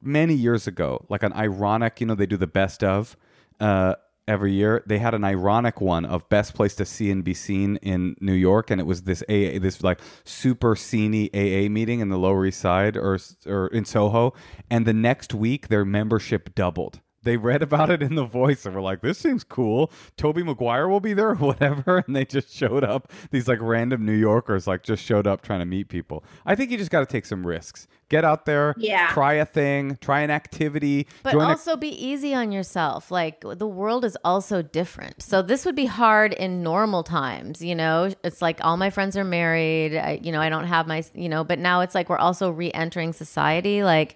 many 0.01 0.35
years 0.35 0.67
ago, 0.69 1.05
like 1.09 1.23
an 1.25 1.33
ironic, 1.33 2.01
you 2.01 2.07
know, 2.07 2.15
they 2.15 2.27
do 2.27 2.37
the 2.37 2.47
best 2.47 2.85
of 2.85 3.17
uh, 3.59 3.95
every 4.29 4.53
year. 4.53 4.83
They 4.87 4.99
had 4.99 5.15
an 5.15 5.25
ironic 5.25 5.81
one 5.81 6.05
of 6.05 6.29
best 6.29 6.55
place 6.55 6.75
to 6.77 6.85
see 6.85 7.11
and 7.11 7.25
be 7.25 7.35
seen 7.35 7.77
in 7.77 8.17
New 8.21 8.33
York, 8.33 8.71
and 8.71 8.81
it 8.81 8.85
was 8.85 9.03
this 9.03 9.23
AA, 9.29 9.59
this 9.59 9.83
like 9.83 10.01
super 10.25 10.75
sceney 10.75 11.31
AA 11.35 11.69
meeting 11.71 12.01
in 12.01 12.09
the 12.09 12.19
Lower 12.19 12.47
East 12.47 12.61
Side 12.61 12.97
or 12.97 13.19
or 13.47 13.69
in 13.69 13.85
Soho. 13.85 14.35
And 14.71 14.87
the 14.87 14.93
next 14.93 15.35
week, 15.35 15.69
their 15.69 15.85
membership 15.85 16.55
doubled 16.55 17.01
they 17.27 17.37
read 17.37 17.63
about 17.63 17.91
it 17.91 18.03
in 18.03 18.15
the 18.15 18.25
voice 18.25 18.65
and 18.65 18.75
were 18.75 18.81
like, 18.81 19.03
"This 19.03 19.19
seems 19.19 19.45
cool." 19.45 19.91
Tobey 20.17 20.43
Maguire 20.43 20.89
will 20.89 21.01
be 21.01 21.13
there, 21.13 21.31
or 21.33 21.35
whatever, 21.35 21.99
and 22.07 22.17
they 22.17 22.25
just 22.25 22.55
showed 22.55 22.83
up. 22.85 23.13
These 23.31 23.47
like 23.49 23.59
random 23.61 24.07
New 24.07 24.15
Yorkers 24.17 24.67
like 24.67 24.83
just 24.83 25.05
showed 25.05 25.27
up 25.27 25.43
trying 25.43 25.61
to 25.61 25.67
meet 25.67 25.89
people. 25.89 26.25
I 26.47 26.55
think 26.55 26.71
you 26.71 26.79
just 26.79 26.91
got 26.91 27.01
to 27.01 27.07
take 27.07 27.27
some 27.27 27.47
risks. 27.47 27.87
Get 28.09 28.25
out 28.25 28.47
there, 28.47 28.73
Yeah. 28.79 29.09
try 29.09 29.33
a 29.33 29.45
thing, 29.45 29.99
try 30.01 30.21
an 30.21 30.31
activity, 30.31 31.09
But 31.25 31.33
join 31.33 31.43
a- 31.43 31.49
also 31.49 31.77
be 31.77 31.89
easy 31.89 32.35
on 32.35 32.53
yourself. 32.53 33.11
Like 33.11 33.41
the 33.45 33.67
world 33.67 34.05
is 34.05 34.17
also 34.25 34.63
different. 34.63 35.23
So 35.23 35.43
this 35.43 35.67
would 35.67 35.75
be 35.75 35.87
hard 35.87 36.33
in 36.33 36.63
normal 36.63 37.03
times, 37.03 37.61
you 37.61 37.75
know? 37.75 38.13
It's 38.23 38.41
like 38.41 38.61
all 38.65 38.77
my 38.77 38.91
friends 38.91 39.17
are 39.17 39.25
married, 39.25 39.97
I, 39.97 40.21
you 40.23 40.31
know, 40.31 40.41
I 40.41 40.49
don't 40.51 40.67
have 40.69 40.87
my, 40.87 41.03
you 41.15 41.29
know, 41.29 41.43
but 41.43 41.59
now 41.59 41.81
it's 41.81 41.97
like 41.97 42.09
we're 42.09 42.17
also 42.17 42.49
re-entering 42.49 43.13
society. 43.13 43.83
Like 43.83 44.15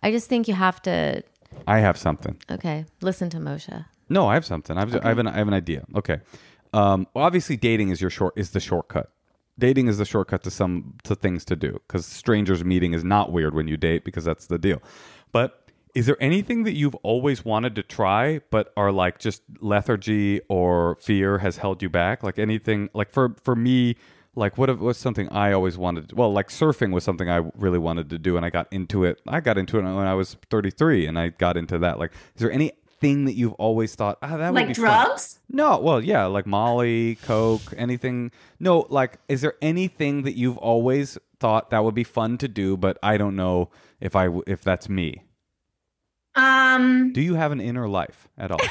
I 0.00 0.12
just 0.12 0.28
think 0.28 0.46
you 0.46 0.54
have 0.54 0.80
to 0.82 1.24
I 1.66 1.78
have 1.80 1.96
something. 1.96 2.36
okay, 2.50 2.86
listen 3.00 3.30
to 3.30 3.38
Moshe. 3.38 3.84
No, 4.08 4.28
I 4.28 4.34
have 4.34 4.44
something. 4.44 4.76
I've, 4.76 4.94
I 5.04 5.08
have 5.08 5.18
an 5.18 5.26
I 5.26 5.38
have 5.38 5.48
an 5.48 5.54
idea. 5.54 5.84
Okay. 5.96 6.20
Um, 6.72 7.06
well, 7.14 7.24
obviously, 7.24 7.56
dating 7.56 7.90
is 7.90 8.00
your 8.00 8.10
short 8.10 8.34
is 8.36 8.50
the 8.50 8.60
shortcut. 8.60 9.10
Dating 9.58 9.86
is 9.86 9.98
the 9.98 10.04
shortcut 10.04 10.42
to 10.42 10.50
some 10.50 10.94
to 11.04 11.14
things 11.14 11.44
to 11.46 11.56
do 11.56 11.80
because 11.86 12.04
strangers 12.04 12.64
meeting 12.64 12.92
is 12.92 13.04
not 13.04 13.32
weird 13.32 13.54
when 13.54 13.68
you 13.68 13.76
date 13.76 14.04
because 14.04 14.24
that's 14.24 14.46
the 14.46 14.58
deal. 14.58 14.82
But 15.32 15.70
is 15.94 16.06
there 16.06 16.16
anything 16.20 16.64
that 16.64 16.72
you've 16.72 16.96
always 16.96 17.44
wanted 17.44 17.76
to 17.76 17.82
try 17.84 18.40
but 18.50 18.72
are 18.76 18.90
like 18.90 19.20
just 19.20 19.42
lethargy 19.60 20.40
or 20.48 20.96
fear 21.00 21.38
has 21.38 21.58
held 21.58 21.82
you 21.82 21.88
back? 21.88 22.24
Like 22.24 22.38
anything 22.38 22.90
like 22.94 23.10
for 23.10 23.36
for 23.44 23.54
me, 23.54 23.96
like 24.36 24.58
what 24.58 24.76
was 24.78 24.98
something 24.98 25.28
I 25.30 25.52
always 25.52 25.78
wanted? 25.78 26.10
To, 26.10 26.14
well, 26.14 26.32
like 26.32 26.48
surfing 26.48 26.92
was 26.92 27.04
something 27.04 27.28
I 27.30 27.50
really 27.56 27.78
wanted 27.78 28.10
to 28.10 28.18
do, 28.18 28.36
and 28.36 28.44
I 28.44 28.50
got 28.50 28.68
into 28.72 29.04
it. 29.04 29.20
I 29.28 29.40
got 29.40 29.58
into 29.58 29.78
it 29.78 29.82
when 29.82 29.96
I 30.06 30.14
was 30.14 30.36
33, 30.50 31.06
and 31.06 31.18
I 31.18 31.28
got 31.28 31.56
into 31.56 31.78
that. 31.78 31.98
Like, 31.98 32.12
is 32.34 32.40
there 32.42 32.52
anything 32.52 33.24
that 33.26 33.34
you've 33.34 33.52
always 33.54 33.94
thought 33.94 34.18
ah, 34.22 34.36
that 34.36 34.52
would 34.52 34.54
Like 34.54 34.68
be 34.68 34.74
fun? 34.74 35.06
drugs? 35.06 35.40
No, 35.48 35.78
well, 35.78 36.02
yeah, 36.02 36.26
like 36.26 36.46
Molly, 36.46 37.16
Coke, 37.16 37.72
anything. 37.76 38.32
No, 38.58 38.86
like, 38.88 39.18
is 39.28 39.40
there 39.40 39.54
anything 39.62 40.22
that 40.22 40.36
you've 40.36 40.58
always 40.58 41.18
thought 41.38 41.70
that 41.70 41.84
would 41.84 41.94
be 41.94 42.04
fun 42.04 42.38
to 42.38 42.48
do, 42.48 42.76
but 42.76 42.98
I 43.02 43.16
don't 43.18 43.36
know 43.36 43.70
if 44.00 44.16
I 44.16 44.28
if 44.46 44.62
that's 44.62 44.88
me? 44.88 45.24
Um, 46.36 47.12
Do 47.12 47.20
you 47.20 47.34
have 47.34 47.52
an 47.52 47.60
inner 47.60 47.88
life 47.88 48.26
at 48.36 48.50
all? 48.50 48.58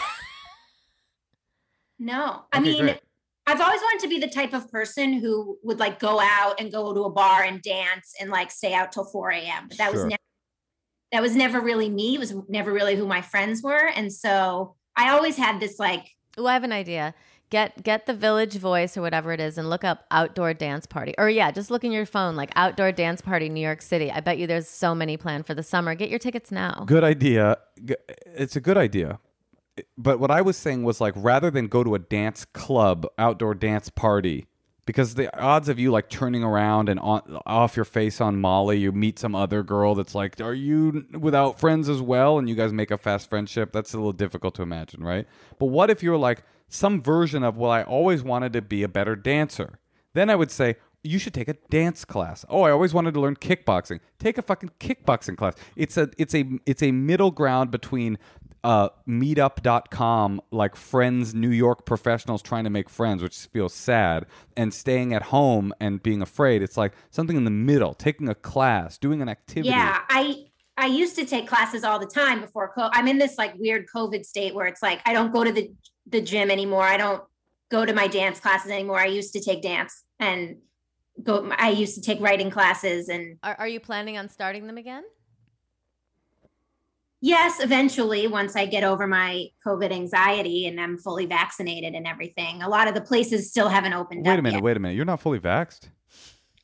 no. 1.99 2.43
I 2.51 2.57
Okay, 2.57 2.64
mean, 2.72 2.82
great. 2.82 3.01
I've 3.46 3.60
always 3.60 3.82
wanted 3.82 4.02
to 4.04 4.08
be 4.08 4.20
the 4.20 4.28
type 4.30 4.54
of 4.54 4.72
person 4.72 5.14
who 5.14 5.58
would 5.64 5.80
like 5.80 6.00
go 6.00 6.20
out 6.22 6.60
and 6.60 6.72
go 6.72 6.94
to 6.94 7.02
a 7.04 7.10
bar 7.12 7.44
and 7.44 7.62
dance 7.62 8.14
and 8.20 8.30
like 8.30 8.50
stay 8.52 8.74
out 8.74 8.91
till 8.91 9.04
4 9.06 9.32
a.m. 9.32 9.68
But 9.68 9.78
that 9.80 9.91
Sure. 9.91 9.94
was 9.96 10.04
never 10.06 10.18
that 11.12 11.22
was 11.22 11.36
never 11.36 11.60
really 11.62 11.89
me. 11.89 12.16
It 12.16 12.20
was 12.20 12.34
never 12.50 12.72
really 12.74 12.96
who 12.96 13.06
my 13.06 13.22
friends 13.22 13.62
were. 13.62 13.88
And 13.96 14.12
so 14.12 14.76
I 14.96 15.10
always 15.12 15.36
had 15.38 15.60
this 15.60 15.78
like 15.80 16.08
Oh, 16.38 16.48
I 16.48 16.54
have 16.54 16.64
an 16.64 16.72
idea. 16.72 17.14
Get 17.50 17.84
get 17.84 18.08
the 18.08 18.16
Village 18.16 18.56
Voice 18.56 18.98
or 18.98 19.02
whatever 19.04 19.32
it 19.32 19.39
is, 19.39 19.60
and 19.60 19.70
look 19.70 19.84
up 19.84 20.06
outdoor 20.10 20.56
dance 20.56 20.88
party. 20.88 21.14
Or 21.20 21.30
yeah, 21.30 21.52
just 21.52 21.70
look 21.70 21.84
in 21.84 21.91
your 21.91 22.08
phone 22.08 22.36
like 22.36 22.50
outdoor 22.56 22.91
dance 22.91 23.22
party 23.22 23.48
New 23.50 23.62
York 23.62 23.84
City. 23.84 24.10
I 24.10 24.22
bet 24.22 24.39
you 24.39 24.48
there's 24.48 24.68
so 24.68 24.96
many 24.96 25.18
planned 25.18 25.46
for 25.46 25.54
the 25.54 25.62
summer. 25.62 25.94
Get 25.94 26.10
your 26.10 26.18
tickets 26.18 26.50
now. 26.52 26.84
good 26.88 27.04
idea. 27.04 27.58
It's 28.26 28.56
a 28.56 28.60
good 28.62 28.78
idea. 28.78 29.20
But 29.97 30.19
what 30.19 30.32
I 30.32 30.41
was 30.41 30.57
saying 30.57 30.84
was 30.84 31.01
like 31.01 31.13
rather 31.15 31.49
than 31.49 31.67
go 31.67 31.84
to 31.84 31.95
a 31.95 31.99
dance 31.99 32.45
club, 32.45 33.07
outdoor 33.17 33.55
dance 33.55 33.89
party, 33.89 34.47
because 34.86 35.15
the 35.15 35.36
odds 35.39 35.69
of 35.69 35.80
you 35.80 35.91
like 35.91 36.09
turning 36.09 36.43
around 36.43 36.89
and 36.89 36.99
on, 36.99 37.41
off 37.45 37.76
your 37.76 37.86
face 37.86 38.19
on 38.21 38.39
Molly, 38.39 38.78
you 38.78 38.91
meet 38.91 39.17
some 39.17 39.34
other 39.36 39.63
girl 39.63 39.95
that's 39.95 40.13
like, 40.13 40.39
"Are 40.41 40.53
you 40.53 41.05
without 41.17 41.59
friends 41.59 41.89
as 41.89 42.01
well?" 42.01 42.38
and 42.38 42.47
you 42.49 42.55
guys 42.55 42.74
make 42.74 42.91
a 42.91 42.97
fast 42.97 43.30
friendship. 43.30 43.71
That's 43.71 43.93
a 43.93 43.97
little 43.97 44.13
difficult 44.13 44.55
to 44.55 44.61
imagine, 44.61 45.03
right? 45.03 45.28
But 45.59 45.67
what 45.67 45.89
if 45.89 46.03
you're 46.03 46.17
like 46.17 46.43
some 46.67 47.01
version 47.01 47.43
of, 47.43 47.57
"Well, 47.57 47.71
I 47.71 47.84
always 47.84 48.24
wanted 48.24 48.53
to 48.53 48.61
be 48.61 48.84
a 48.84 48.88
better 48.88 49.15
dancer." 49.15 49.80
Then 50.13 50.30
I 50.30 50.36
would 50.36 50.51
say, 50.51 50.76
you 51.03 51.19
should 51.19 51.34
take 51.34 51.49
a 51.49 51.55
dance 51.69 52.05
class. 52.05 52.45
Oh, 52.49 52.61
I 52.61 52.71
always 52.71 52.93
wanted 52.93 53.13
to 53.15 53.19
learn 53.19 53.36
kickboxing. 53.36 53.99
Take 54.19 54.38
a 54.38 54.41
fucking 54.41 54.71
kickboxing 54.80 55.38
class. 55.38 55.53
It's 55.76 55.97
a 55.97 56.09
it's 56.17 56.34
a 56.34 56.45
it's 56.65 56.82
a 56.82 56.91
middle 56.91 57.32
ground 57.32 57.71
between 57.71 58.17
uh, 58.64 58.89
meetup.com 59.07 60.41
like 60.51 60.76
friends 60.76 61.34
new 61.34 61.49
york 61.49 61.86
professionals 61.86 62.41
trying 62.41 62.64
to 62.64 62.70
make 62.70 62.89
friends 62.89 63.22
which 63.22 63.38
feels 63.47 63.74
sad 63.74 64.26
and 64.55 64.74
staying 64.74 65.14
at 65.14 65.22
home 65.24 65.74
and 65.80 66.01
being 66.01 66.22
afraid 66.22 66.61
it's 66.61 66.78
like 66.78 66.93
something 67.11 67.36
in 67.36 67.43
the 67.43 67.51
middle 67.51 67.93
taking 67.93 68.30
a 68.30 68.36
class 68.36 68.97
doing 68.97 69.22
an 69.22 69.30
activity 69.30 69.70
Yeah, 69.70 69.99
I 70.09 70.45
I 70.78 70.88
used 70.88 71.16
to 71.18 71.26
take 71.26 71.47
classes 71.47 71.84
all 71.84 71.99
the 71.99 72.07
time 72.07 72.41
before 72.41 72.74
COVID. 72.76 72.89
I'm 72.93 73.07
in 73.07 73.18
this 73.18 73.38
like 73.38 73.53
weird 73.57 73.86
COVID 73.93 74.26
state 74.26 74.55
where 74.55 74.66
it's 74.66 74.82
like 74.82 75.01
I 75.05 75.14
don't 75.14 75.32
go 75.32 75.43
to 75.43 75.51
the 75.51 75.72
the 76.07 76.22
gym 76.22 76.49
anymore. 76.49 76.84
I 76.84 76.97
don't 76.97 77.24
go 77.70 77.86
to 77.86 77.93
my 77.93 78.07
dance 78.07 78.39
classes 78.39 78.72
anymore. 78.72 78.99
I 78.99 79.05
used 79.05 79.34
to 79.34 79.41
take 79.41 79.61
dance 79.61 80.03
and 80.20 80.57
go. 81.22 81.51
I 81.57 81.70
used 81.70 81.95
to 81.95 82.01
take 82.01 82.20
writing 82.22 82.49
classes 82.49 83.09
and 83.09 83.38
Are, 83.43 83.55
are 83.59 83.68
you 83.68 83.80
planning 83.80 84.18
on 84.18 84.30
starting 84.30 84.68
them 84.68 84.78
again? 84.78 85.03
Yes, 87.24 87.63
eventually 87.63 88.28
once 88.28 88.55
I 88.55 88.65
get 88.65 88.84
over 88.84 89.07
my 89.07 89.47
COVID 89.65 89.91
anxiety 89.91 90.67
and 90.67 90.80
I'm 90.80 90.97
fully 90.97 91.26
vaccinated 91.26 91.93
and 91.95 92.05
everything. 92.05 92.61
A 92.61 92.67
lot 92.67 92.88
of 92.89 92.93
the 92.93 93.01
places 93.01 93.49
still 93.49 93.69
haven't 93.69 93.93
opened 93.93 94.26
wait 94.26 94.32
up 94.32 94.36
Wait 94.36 94.39
a 94.39 94.41
minute 94.43 94.57
yet. 94.57 94.63
wait 94.63 94.78
a 94.78 94.80
minute 94.80 94.95
you're 94.95 95.05
not 95.05 95.21
fully 95.21 95.39
vaxxed 95.39 95.89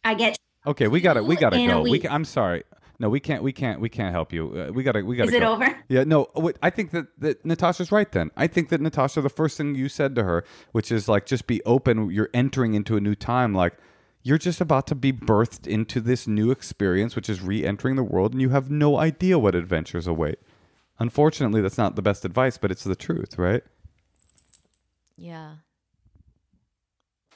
I 0.03 0.13
get. 0.15 0.37
okay 0.67 0.87
we 0.87 0.99
gotta 1.01 1.23
we 1.23 1.35
gotta 1.37 1.57
go 1.65 1.81
we 1.81 1.91
week. 1.91 2.03
ca- 2.03 2.13
i'm 2.13 2.25
sorry 2.25 2.63
no 2.99 3.09
we 3.09 3.19
can't 3.21 3.41
we 3.43 3.51
can't 3.53 3.79
we 3.81 3.89
can't 3.89 4.11
help 4.13 4.31
you 4.33 4.43
uh, 4.67 4.71
we 4.73 4.83
gotta 4.83 5.01
we 5.03 5.15
gotta 5.15 5.29
Is 5.29 5.35
it 5.35 5.39
go. 5.41 5.53
over? 5.53 5.67
Yeah, 5.87 6.03
no, 6.03 6.27
wait, 6.35 6.57
I 6.61 6.69
think 6.69 6.91
that, 6.91 7.07
that 7.19 7.45
Natasha's 7.45 7.91
right 7.91 8.11
then. 8.11 8.29
I 8.37 8.45
think 8.47 8.67
that 8.69 8.79
Natasha, 8.81 9.21
the 9.21 9.29
first 9.29 9.55
thing 9.57 9.73
you 9.75 9.87
said 9.89 10.13
to 10.15 10.23
her, 10.23 10.43
which 10.73 10.91
is 10.91 11.07
like, 11.07 11.25
just 11.25 11.47
be 11.47 11.63
open, 11.65 12.11
you're 12.11 12.29
entering 12.33 12.73
into 12.75 12.95
a 12.97 13.01
new 13.01 13.15
time. 13.15 13.55
Like, 13.55 13.73
you're 14.21 14.37
just 14.37 14.59
about 14.61 14.85
to 14.87 14.95
be 14.95 15.11
birthed 15.13 15.65
into 15.65 15.99
this 16.01 16.27
new 16.27 16.51
experience, 16.51 17.15
which 17.15 17.29
is 17.29 17.41
re 17.41 17.65
entering 17.65 17.95
the 17.95 18.03
world, 18.03 18.33
and 18.33 18.41
you 18.41 18.49
have 18.49 18.69
no 18.69 18.97
idea 18.97 19.39
what 19.39 19.55
adventures 19.55 20.05
await. 20.05 20.37
Unfortunately, 20.99 21.61
that's 21.61 21.77
not 21.77 21.95
the 21.95 22.01
best 22.01 22.25
advice, 22.25 22.57
but 22.57 22.71
it's 22.71 22.83
the 22.83 22.95
truth, 22.95 23.37
right? 23.37 23.63
Yeah. 25.17 25.53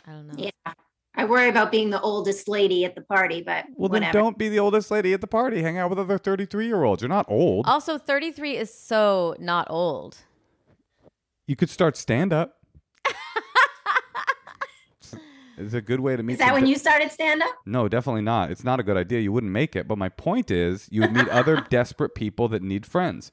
I 0.06 0.12
don't 0.12 0.28
know. 0.28 0.36
Yeah. 0.38 0.74
I 1.16 1.26
worry 1.26 1.48
about 1.48 1.72
being 1.72 1.92
the 1.92 2.02
oldest 2.02 2.48
lady 2.48 2.86
at 2.86 2.96
the 2.96 3.02
party, 3.02 3.42
but 3.42 3.66
Well, 3.76 3.90
then 3.90 4.12
don't 4.12 4.38
be 4.38 4.50
the 4.50 4.60
oldest 4.60 4.90
lady 4.90 5.14
at 5.14 5.22
the 5.22 5.28
party. 5.28 5.62
Hang 5.62 5.78
out 5.78 5.90
with 5.90 6.00
other 6.00 6.18
33 6.18 6.66
year 6.66 6.84
olds. 6.84 7.02
You're 7.02 7.10
not 7.10 7.26
old. 7.30 7.68
Also, 7.68 7.98
33 7.98 8.58
is 8.58 8.74
so 8.74 9.36
not 9.40 9.68
old. 9.70 10.18
You 11.46 11.56
could 11.56 11.70
start 11.70 11.98
stand 11.98 12.34
up. 12.34 12.56
it's 15.58 15.74
a 15.74 15.82
good 15.82 16.00
way 16.00 16.16
to 16.16 16.24
meet 16.24 16.34
Is 16.34 16.40
that 16.40 16.54
when 16.54 16.64
de- 16.64 16.70
you 16.70 16.76
started 16.78 17.12
stand 17.12 17.44
up? 17.44 17.56
No, 17.66 17.88
definitely 17.88 18.24
not. 18.24 18.50
It's 18.50 18.64
not 18.64 18.80
a 18.80 18.84
good 18.84 18.98
idea. 18.98 19.20
You 19.20 19.32
wouldn't 19.32 19.52
make 19.52 19.76
it. 19.76 19.88
But 19.88 20.00
my 20.00 20.10
point 20.10 20.50
is, 20.50 20.88
you 20.92 21.02
would 21.02 21.14
meet 21.14 21.28
other 21.30 21.58
desperate 21.70 22.16
people 22.16 22.48
that 22.48 22.64
need 22.64 22.88
friends. 22.88 23.32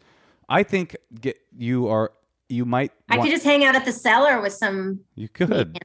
I 0.50 0.62
think 0.64 0.96
get 1.18 1.38
you 1.56 1.88
are 1.88 2.12
you 2.48 2.64
might. 2.64 2.92
I 3.08 3.16
want- 3.16 3.28
could 3.28 3.34
just 3.34 3.46
hang 3.46 3.64
out 3.64 3.76
at 3.76 3.84
the 3.84 3.92
cellar 3.92 4.42
with 4.42 4.52
some. 4.52 5.00
you 5.14 5.28
could. 5.28 5.78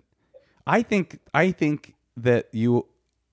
I 0.67 0.81
think 0.81 1.19
I 1.33 1.51
think 1.51 1.93
that 2.17 2.47
you, 2.51 2.87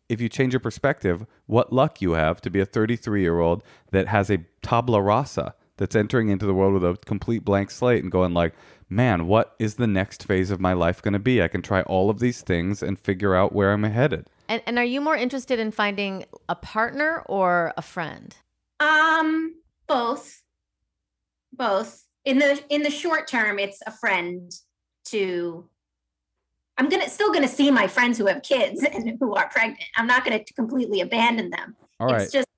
if 0.08 0.20
you 0.20 0.28
change 0.28 0.52
your 0.52 0.60
perspective, 0.60 1.24
what 1.46 1.72
luck 1.72 2.02
you 2.02 2.12
have 2.12 2.40
to 2.42 2.50
be 2.50 2.60
a 2.60 2.66
33 2.66 3.22
year 3.22 3.40
old 3.40 3.64
that 3.90 4.08
has 4.08 4.30
a 4.30 4.38
tabla 4.62 5.04
rasa 5.04 5.54
that's 5.78 5.96
entering 5.96 6.28
into 6.28 6.44
the 6.44 6.52
world 6.52 6.74
with 6.74 6.84
a 6.84 6.98
complete 7.06 7.44
blank 7.44 7.70
slate 7.70 8.02
and 8.02 8.12
going 8.12 8.34
like, 8.34 8.54
man, 8.90 9.26
what 9.26 9.54
is 9.58 9.76
the 9.76 9.86
next 9.86 10.24
phase 10.24 10.50
of 10.50 10.60
my 10.60 10.74
life 10.74 11.00
going 11.00 11.14
to 11.14 11.18
be? 11.18 11.42
I 11.42 11.48
can 11.48 11.62
try 11.62 11.80
all 11.82 12.10
of 12.10 12.18
these 12.20 12.42
things 12.42 12.82
and 12.82 12.98
figure 12.98 13.34
out 13.34 13.54
where 13.54 13.72
I'm 13.72 13.82
headed. 13.84 14.28
And, 14.48 14.62
and 14.66 14.78
are 14.78 14.84
you 14.84 15.00
more 15.00 15.16
interested 15.16 15.58
in 15.58 15.70
finding 15.70 16.26
a 16.48 16.54
partner 16.54 17.22
or 17.26 17.72
a 17.78 17.82
friend? 17.82 18.36
Um, 18.80 19.54
both, 19.86 20.41
both. 21.52 22.04
In 22.24 22.38
the 22.38 22.62
in 22.68 22.82
the 22.82 22.90
short 22.90 23.26
term, 23.28 23.58
it's 23.58 23.80
a 23.86 23.90
friend 23.92 24.50
to. 25.06 25.68
I'm 26.78 26.88
gonna 26.88 27.08
still 27.08 27.32
gonna 27.32 27.48
see 27.48 27.70
my 27.70 27.86
friends 27.86 28.16
who 28.16 28.26
have 28.26 28.42
kids 28.42 28.82
and 28.92 29.16
who 29.20 29.34
are 29.34 29.48
pregnant. 29.48 29.82
I'm 29.96 30.06
not 30.06 30.24
gonna 30.24 30.40
completely 30.56 31.00
abandon 31.00 31.50
them. 31.50 31.76
All 32.00 32.06
right, 32.08 32.22
It's 32.22 32.32
just 32.32 32.48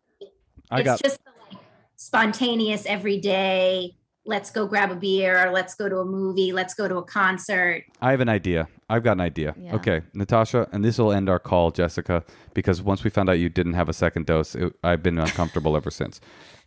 I 0.70 0.80
it's 0.80 0.84
got. 0.84 1.03
just 1.03 1.18
like 1.51 1.61
spontaneous 1.97 2.86
every 2.86 3.18
day. 3.18 3.97
Let's 4.26 4.50
go 4.50 4.66
grab 4.66 4.90
a 4.90 4.96
beer. 4.96 5.46
or 5.46 5.50
Let's 5.52 5.74
go 5.74 5.88
to 5.88 5.98
a 5.98 6.04
movie. 6.04 6.52
Let's 6.52 6.74
go 6.74 6.88
to 6.88 6.96
a 6.96 7.02
concert. 7.02 7.84
I 8.00 8.10
have 8.10 8.20
an 8.20 8.28
idea. 8.28 8.68
I've 8.88 9.02
got 9.02 9.12
an 9.12 9.20
idea. 9.20 9.54
Yeah. 9.58 9.74
Okay, 9.76 10.02
Natasha, 10.14 10.68
and 10.72 10.84
this 10.84 10.98
will 10.98 11.12
end 11.12 11.28
our 11.28 11.38
call, 11.38 11.70
Jessica, 11.70 12.24
because 12.54 12.82
once 12.82 13.04
we 13.04 13.10
found 13.10 13.28
out 13.28 13.34
you 13.34 13.48
didn't 13.48 13.74
have 13.74 13.88
a 13.88 13.92
second 13.92 14.26
dose, 14.26 14.54
it, 14.54 14.74
I've 14.82 15.02
been 15.02 15.18
uncomfortable 15.18 15.76
ever 15.76 15.90
since. 15.90 16.20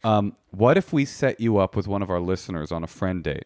Um, 0.03 0.35
what 0.51 0.77
if 0.77 0.93
we 0.93 1.05
set 1.05 1.39
you 1.39 1.57
up 1.57 1.75
with 1.75 1.87
one 1.87 2.01
of 2.01 2.09
our 2.09 2.19
listeners 2.19 2.71
on 2.71 2.83
a 2.83 2.87
friend 2.87 3.23
date, 3.23 3.45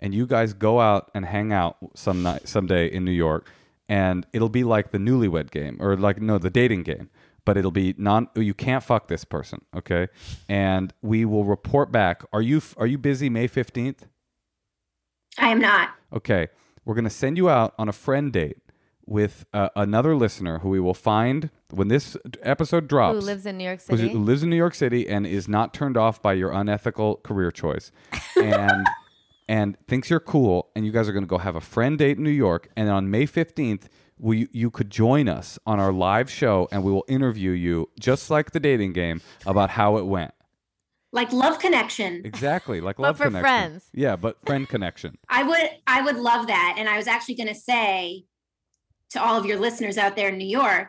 and 0.00 0.14
you 0.14 0.26
guys 0.26 0.52
go 0.52 0.80
out 0.80 1.10
and 1.14 1.24
hang 1.24 1.52
out 1.52 1.76
some 1.94 2.22
night, 2.22 2.48
someday 2.48 2.86
in 2.86 3.04
New 3.04 3.12
York, 3.12 3.50
and 3.88 4.26
it'll 4.32 4.48
be 4.48 4.64
like 4.64 4.90
the 4.90 4.98
newlywed 4.98 5.50
game, 5.50 5.76
or 5.80 5.96
like 5.96 6.20
no, 6.20 6.38
the 6.38 6.50
dating 6.50 6.82
game, 6.82 7.10
but 7.44 7.56
it'll 7.56 7.70
be 7.70 7.94
non. 7.98 8.28
You 8.34 8.54
can't 8.54 8.82
fuck 8.82 9.08
this 9.08 9.24
person, 9.24 9.62
okay? 9.76 10.08
And 10.48 10.92
we 11.02 11.24
will 11.24 11.44
report 11.44 11.92
back. 11.92 12.22
Are 12.32 12.42
you 12.42 12.60
are 12.76 12.86
you 12.86 12.98
busy 12.98 13.28
May 13.28 13.46
fifteenth? 13.46 14.06
I 15.38 15.48
am 15.48 15.60
not. 15.60 15.90
Okay, 16.12 16.48
we're 16.84 16.94
going 16.94 17.04
to 17.04 17.10
send 17.10 17.36
you 17.36 17.48
out 17.48 17.74
on 17.78 17.88
a 17.88 17.92
friend 17.92 18.32
date 18.32 18.58
with 19.06 19.44
uh, 19.52 19.68
another 19.76 20.16
listener 20.16 20.60
who 20.60 20.70
we 20.70 20.80
will 20.80 20.94
find 20.94 21.50
when 21.70 21.88
this 21.88 22.16
episode 22.42 22.88
drops. 22.88 23.16
Who 23.16 23.20
lives 23.20 23.46
in 23.46 23.58
New 23.58 23.64
York 23.64 23.80
City? 23.80 24.08
who 24.08 24.18
lives 24.18 24.42
in 24.42 24.50
New 24.50 24.56
York 24.56 24.74
City 24.74 25.08
and 25.08 25.26
is 25.26 25.48
not 25.48 25.74
turned 25.74 25.96
off 25.96 26.22
by 26.22 26.32
your 26.32 26.52
unethical 26.52 27.16
career 27.16 27.50
choice, 27.50 27.90
and 28.36 28.86
and 29.48 29.76
thinks 29.86 30.08
you're 30.08 30.20
cool. 30.20 30.70
And 30.74 30.86
you 30.86 30.92
guys 30.92 31.08
are 31.08 31.12
going 31.12 31.24
to 31.24 31.28
go 31.28 31.38
have 31.38 31.56
a 31.56 31.60
friend 31.60 31.98
date 31.98 32.16
in 32.16 32.24
New 32.24 32.30
York. 32.30 32.68
And 32.76 32.88
on 32.88 33.10
May 33.10 33.26
fifteenth, 33.26 33.88
we 34.18 34.48
you 34.52 34.70
could 34.70 34.90
join 34.90 35.28
us 35.28 35.58
on 35.66 35.80
our 35.80 35.92
live 35.92 36.30
show, 36.30 36.68
and 36.70 36.82
we 36.84 36.92
will 36.92 37.04
interview 37.08 37.50
you 37.50 37.90
just 37.98 38.30
like 38.30 38.52
the 38.52 38.60
dating 38.60 38.92
game 38.92 39.20
about 39.46 39.70
how 39.70 39.96
it 39.96 40.06
went. 40.06 40.32
Like 41.12 41.32
love 41.32 41.58
connection. 41.58 42.22
Exactly, 42.24 42.80
like 42.80 42.96
But 42.96 43.02
love 43.04 43.16
for 43.18 43.24
connection. 43.24 43.42
friends. 43.42 43.88
Yeah, 43.92 44.16
but 44.16 44.44
friend 44.44 44.68
connection. 44.68 45.16
I 45.28 45.42
would 45.44 45.70
I 45.86 46.02
would 46.02 46.16
love 46.16 46.46
that. 46.48 46.74
And 46.78 46.88
I 46.88 46.96
was 46.96 47.06
actually 47.06 47.36
going 47.36 47.48
to 47.48 47.54
say 47.54 48.24
to 49.10 49.22
all 49.22 49.36
of 49.38 49.46
your 49.46 49.58
listeners 49.58 49.96
out 49.96 50.16
there 50.16 50.28
in 50.30 50.38
New 50.38 50.46
York, 50.48 50.88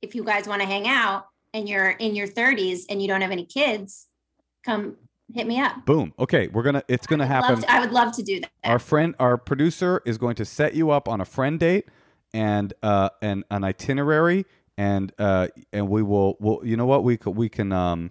if 0.00 0.14
you 0.14 0.24
guys 0.24 0.46
want 0.48 0.62
to 0.62 0.66
hang 0.66 0.88
out 0.88 1.26
and 1.52 1.68
you're 1.68 1.90
in 1.90 2.14
your 2.14 2.26
30s 2.26 2.84
and 2.88 3.02
you 3.02 3.08
don't 3.08 3.20
have 3.20 3.30
any 3.30 3.44
kids, 3.44 4.06
come 4.64 4.96
hit 5.34 5.46
me 5.46 5.60
up. 5.60 5.84
Boom. 5.84 6.14
Okay, 6.18 6.48
we're 6.48 6.62
gonna. 6.62 6.82
It's 6.88 7.06
gonna 7.06 7.24
I'd 7.24 7.28
happen. 7.28 7.60
to- 7.60 7.70
I 7.70 7.80
would 7.80 7.92
love 7.92 8.12
to 8.16 8.22
do 8.22 8.40
that. 8.40 8.50
our 8.64 8.78
friend 8.78 9.14
our 9.18 9.36
producer 9.36 10.00
is 10.06 10.16
going 10.16 10.36
to 10.36 10.44
set 10.46 10.74
you 10.74 10.90
up 10.90 11.08
on 11.08 11.20
a 11.20 11.24
friend 11.26 11.60
date 11.60 11.86
and 12.32 12.72
uh 12.82 13.08
and 13.22 13.44
an 13.50 13.64
itinerary 13.64 14.44
and 14.76 15.12
uh 15.18 15.48
and 15.72 15.88
we 15.88 16.02
will 16.02 16.36
will 16.40 16.60
you 16.64 16.76
know 16.76 16.86
what 16.86 17.04
we 17.04 17.16
could 17.16 17.30
we 17.36 17.48
can 17.48 17.72
um 17.72 18.10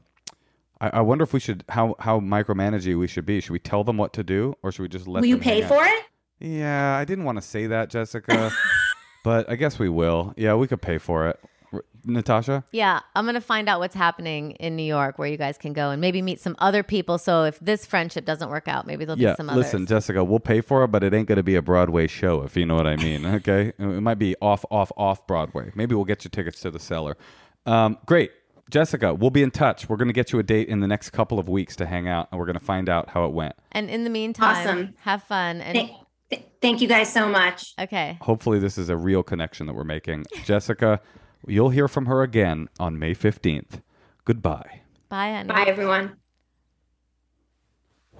I, 0.81 0.89
I 0.95 1.01
wonder 1.01 1.23
if 1.23 1.31
we 1.33 1.39
should 1.39 1.63
how 1.69 1.95
how 1.99 2.19
micromanaging 2.19 2.97
we 2.99 3.07
should 3.07 3.25
be 3.25 3.39
should 3.41 3.51
we 3.53 3.59
tell 3.59 3.83
them 3.83 3.97
what 3.97 4.13
to 4.13 4.23
do 4.23 4.55
or 4.63 4.71
should 4.71 4.81
we 4.83 4.89
just 4.89 5.07
let 5.07 5.21
Will 5.21 5.27
you 5.27 5.37
pay 5.37 5.61
hang 5.61 5.63
out? 5.63 5.69
for 5.69 5.83
it? 5.85 6.03
yeah 6.39 6.97
i 6.97 7.05
didn't 7.05 7.23
want 7.23 7.37
to 7.37 7.41
say 7.41 7.67
that 7.67 7.89
jessica 7.89 8.51
but 9.23 9.49
i 9.49 9.55
guess 9.55 9.79
we 9.79 9.89
will 9.89 10.33
yeah 10.37 10.53
we 10.55 10.67
could 10.67 10.81
pay 10.81 10.97
for 10.97 11.27
it 11.29 11.39
R- 11.73 11.83
natasha 12.07 12.63
yeah, 12.71 12.99
I'm 13.15 13.25
going 13.25 13.33
to 13.35 13.41
find 13.41 13.67
out 13.67 13.79
what's 13.79 13.95
happening 13.95 14.51
in 14.51 14.75
New 14.75 14.83
York 14.83 15.17
where 15.17 15.27
you 15.27 15.37
guys 15.37 15.57
can 15.57 15.73
go 15.73 15.89
and 15.89 15.99
maybe 15.99 16.21
meet 16.21 16.39
some 16.39 16.55
other 16.59 16.83
people. 16.83 17.17
So 17.17 17.43
if 17.45 17.59
this 17.59 17.85
friendship 17.85 18.25
doesn't 18.25 18.49
work 18.49 18.67
out, 18.67 18.85
maybe 18.85 19.05
there'll 19.05 19.19
yeah 19.19 19.31
be 19.31 19.37
some 19.37 19.49
others. 19.49 19.65
listen 19.65 19.85
jessica 19.87 20.23
we'll 20.23 20.39
pay 20.39 20.61
for 20.61 20.83
it 20.83 20.89
but 20.89 21.03
it 21.03 21.13
ain't 21.13 21.27
going 21.27 21.37
to 21.37 21.43
be 21.43 21.55
a 21.55 21.61
broadway 21.61 22.05
show 22.07 22.43
if 22.43 22.55
you 22.55 22.65
know 22.65 22.75
what 22.75 22.85
i 22.87 22.95
mean 22.97 23.25
okay 23.37 23.73
it 23.79 24.01
might 24.01 24.19
be 24.19 24.35
off 24.41 24.63
off 24.69 24.91
off 24.97 25.25
broadway 25.27 25.71
maybe 25.75 25.95
we'll 25.95 26.05
get 26.05 26.23
you 26.23 26.29
tickets 26.29 26.59
to 26.59 26.69
the 26.69 26.79
cellar 26.79 27.17
um, 27.65 27.97
great 28.05 28.31
jessica 28.69 29.13
we'll 29.13 29.29
be 29.31 29.41
in 29.43 29.51
touch 29.51 29.89
we're 29.89 29.97
going 29.97 30.07
to 30.07 30.13
get 30.13 30.31
you 30.31 30.39
a 30.39 30.43
date 30.43 30.67
in 30.67 30.79
the 30.79 30.87
next 30.87 31.09
couple 31.11 31.39
of 31.39 31.47
weeks 31.49 31.75
to 31.75 31.85
hang 31.85 32.07
out 32.07 32.27
and 32.31 32.39
we're 32.39 32.45
going 32.45 32.57
to 32.59 32.63
find 32.63 32.87
out 32.89 33.09
how 33.09 33.25
it 33.25 33.31
went 33.31 33.55
And 33.71 33.89
in 33.89 34.03
the 34.03 34.09
meantime, 34.09 34.67
Awesome. 34.67 34.93
have 35.01 35.23
fun. 35.23 35.61
And 35.61 35.75
Th- 35.75 35.91
th- 36.31 36.43
thank 36.61 36.81
you 36.81 36.87
guys 36.87 37.11
so 37.11 37.27
much. 37.27 37.73
okay. 37.79 38.17
hopefully 38.21 38.59
this 38.59 38.77
is 38.77 38.89
a 38.89 38.97
real 38.97 39.23
connection 39.23 39.65
that 39.67 39.73
we're 39.73 39.83
making 39.83 40.25
jessica 40.45 40.99
you'll 41.47 41.69
hear 41.69 41.87
from 41.87 42.05
her 42.05 42.21
again 42.23 42.67
on 42.79 42.97
may 42.99 43.13
15th 43.13 43.81
goodbye 44.25 44.81
Bye, 45.09 45.31
honey. 45.33 45.47
Bye, 45.49 45.65
everyone. 45.67 46.17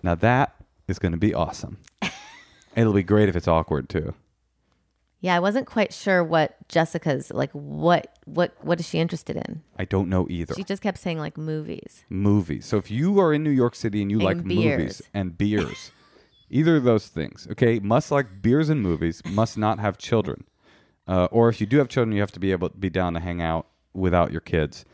now 0.03 0.15
that 0.15 0.55
is 0.87 0.99
going 0.99 1.11
to 1.11 1.17
be 1.17 1.33
awesome 1.33 1.77
it'll 2.75 2.93
be 2.93 3.03
great 3.03 3.29
if 3.29 3.35
it's 3.35 3.47
awkward 3.47 3.89
too 3.89 4.13
Yeah, 5.21 5.35
I 5.35 5.39
wasn't 5.39 5.65
quite 5.65 5.91
sure 5.91 6.21
what 6.23 6.53
Jessica's 6.69 7.31
like. 7.33 7.49
What 7.53 8.13
what 8.25 8.53
what 8.61 8.79
is 8.79 8.85
she 8.87 8.99
interested 8.99 9.35
in? 9.35 9.63
i 9.79 9.85
don't 9.85 10.07
know 10.07 10.27
either 10.29 10.53
She 10.53 10.63
just 10.63 10.83
kept 10.83 10.99
saying 10.99 11.17
like 11.17 11.35
movies. 11.37 12.03
movies. 12.09 12.65
So 12.69 12.77
if 12.77 12.91
you 12.91 13.17
are 13.19 13.33
in 13.33 13.41
New 13.43 13.49
York 13.63 13.73
City 13.75 14.01
and 14.03 14.11
you 14.11 14.17
And 14.19 14.25
like 14.29 14.45
movies 14.45 15.01
and 15.15 15.35
beers, 15.35 15.89
either 16.51 16.75
of 16.77 16.83
those 16.83 17.07
things, 17.07 17.47
okay, 17.51 17.79
must 17.79 18.11
like 18.11 18.43
beers 18.43 18.69
and 18.69 18.81
movies, 18.83 19.23
must 19.25 19.57
not 19.57 19.79
have 19.79 19.97
children. 19.97 20.43
Uh, 21.07 21.27
or 21.31 21.49
if 21.49 21.59
you 21.59 21.67
do 21.67 21.77
have 21.77 21.87
children, 21.87 22.13
you 22.15 22.21
have 22.21 22.31
to 22.31 22.39
be 22.39 22.51
able 22.51 22.69
to 22.69 22.77
be 22.77 22.89
down 22.89 23.13
to 23.13 23.19
hang 23.19 23.41
out 23.41 23.67
without 23.93 24.31
your 24.31 24.41
kids. 24.41 24.85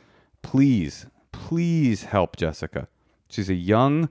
Please, 0.42 1.06
please 1.32 2.04
help 2.04 2.36
Jessica. 2.36 2.88
She's 3.30 3.50
a 3.50 3.56
young 3.56 4.10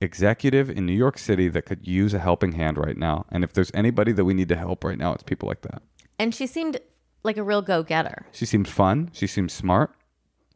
executive 0.00 0.70
in 0.70 0.86
New 0.86 0.92
York 0.92 1.18
City 1.18 1.48
that 1.48 1.62
could 1.62 1.86
use 1.86 2.14
a 2.14 2.18
helping 2.18 2.52
hand 2.52 2.78
right 2.78 2.96
now. 2.96 3.26
And 3.30 3.44
if 3.44 3.52
there's 3.52 3.70
anybody 3.74 4.12
that 4.12 4.24
we 4.24 4.34
need 4.34 4.48
to 4.48 4.56
help 4.56 4.84
right 4.84 4.98
now, 4.98 5.12
it's 5.12 5.22
people 5.22 5.48
like 5.48 5.62
that. 5.62 5.82
And 6.18 6.34
she 6.34 6.46
seemed 6.46 6.80
like 7.24 7.36
a 7.36 7.42
real 7.42 7.62
go 7.62 7.82
getter. 7.82 8.26
She 8.32 8.46
seemed 8.46 8.68
fun. 8.68 9.10
She 9.12 9.26
seemed 9.26 9.50
smart, 9.50 9.94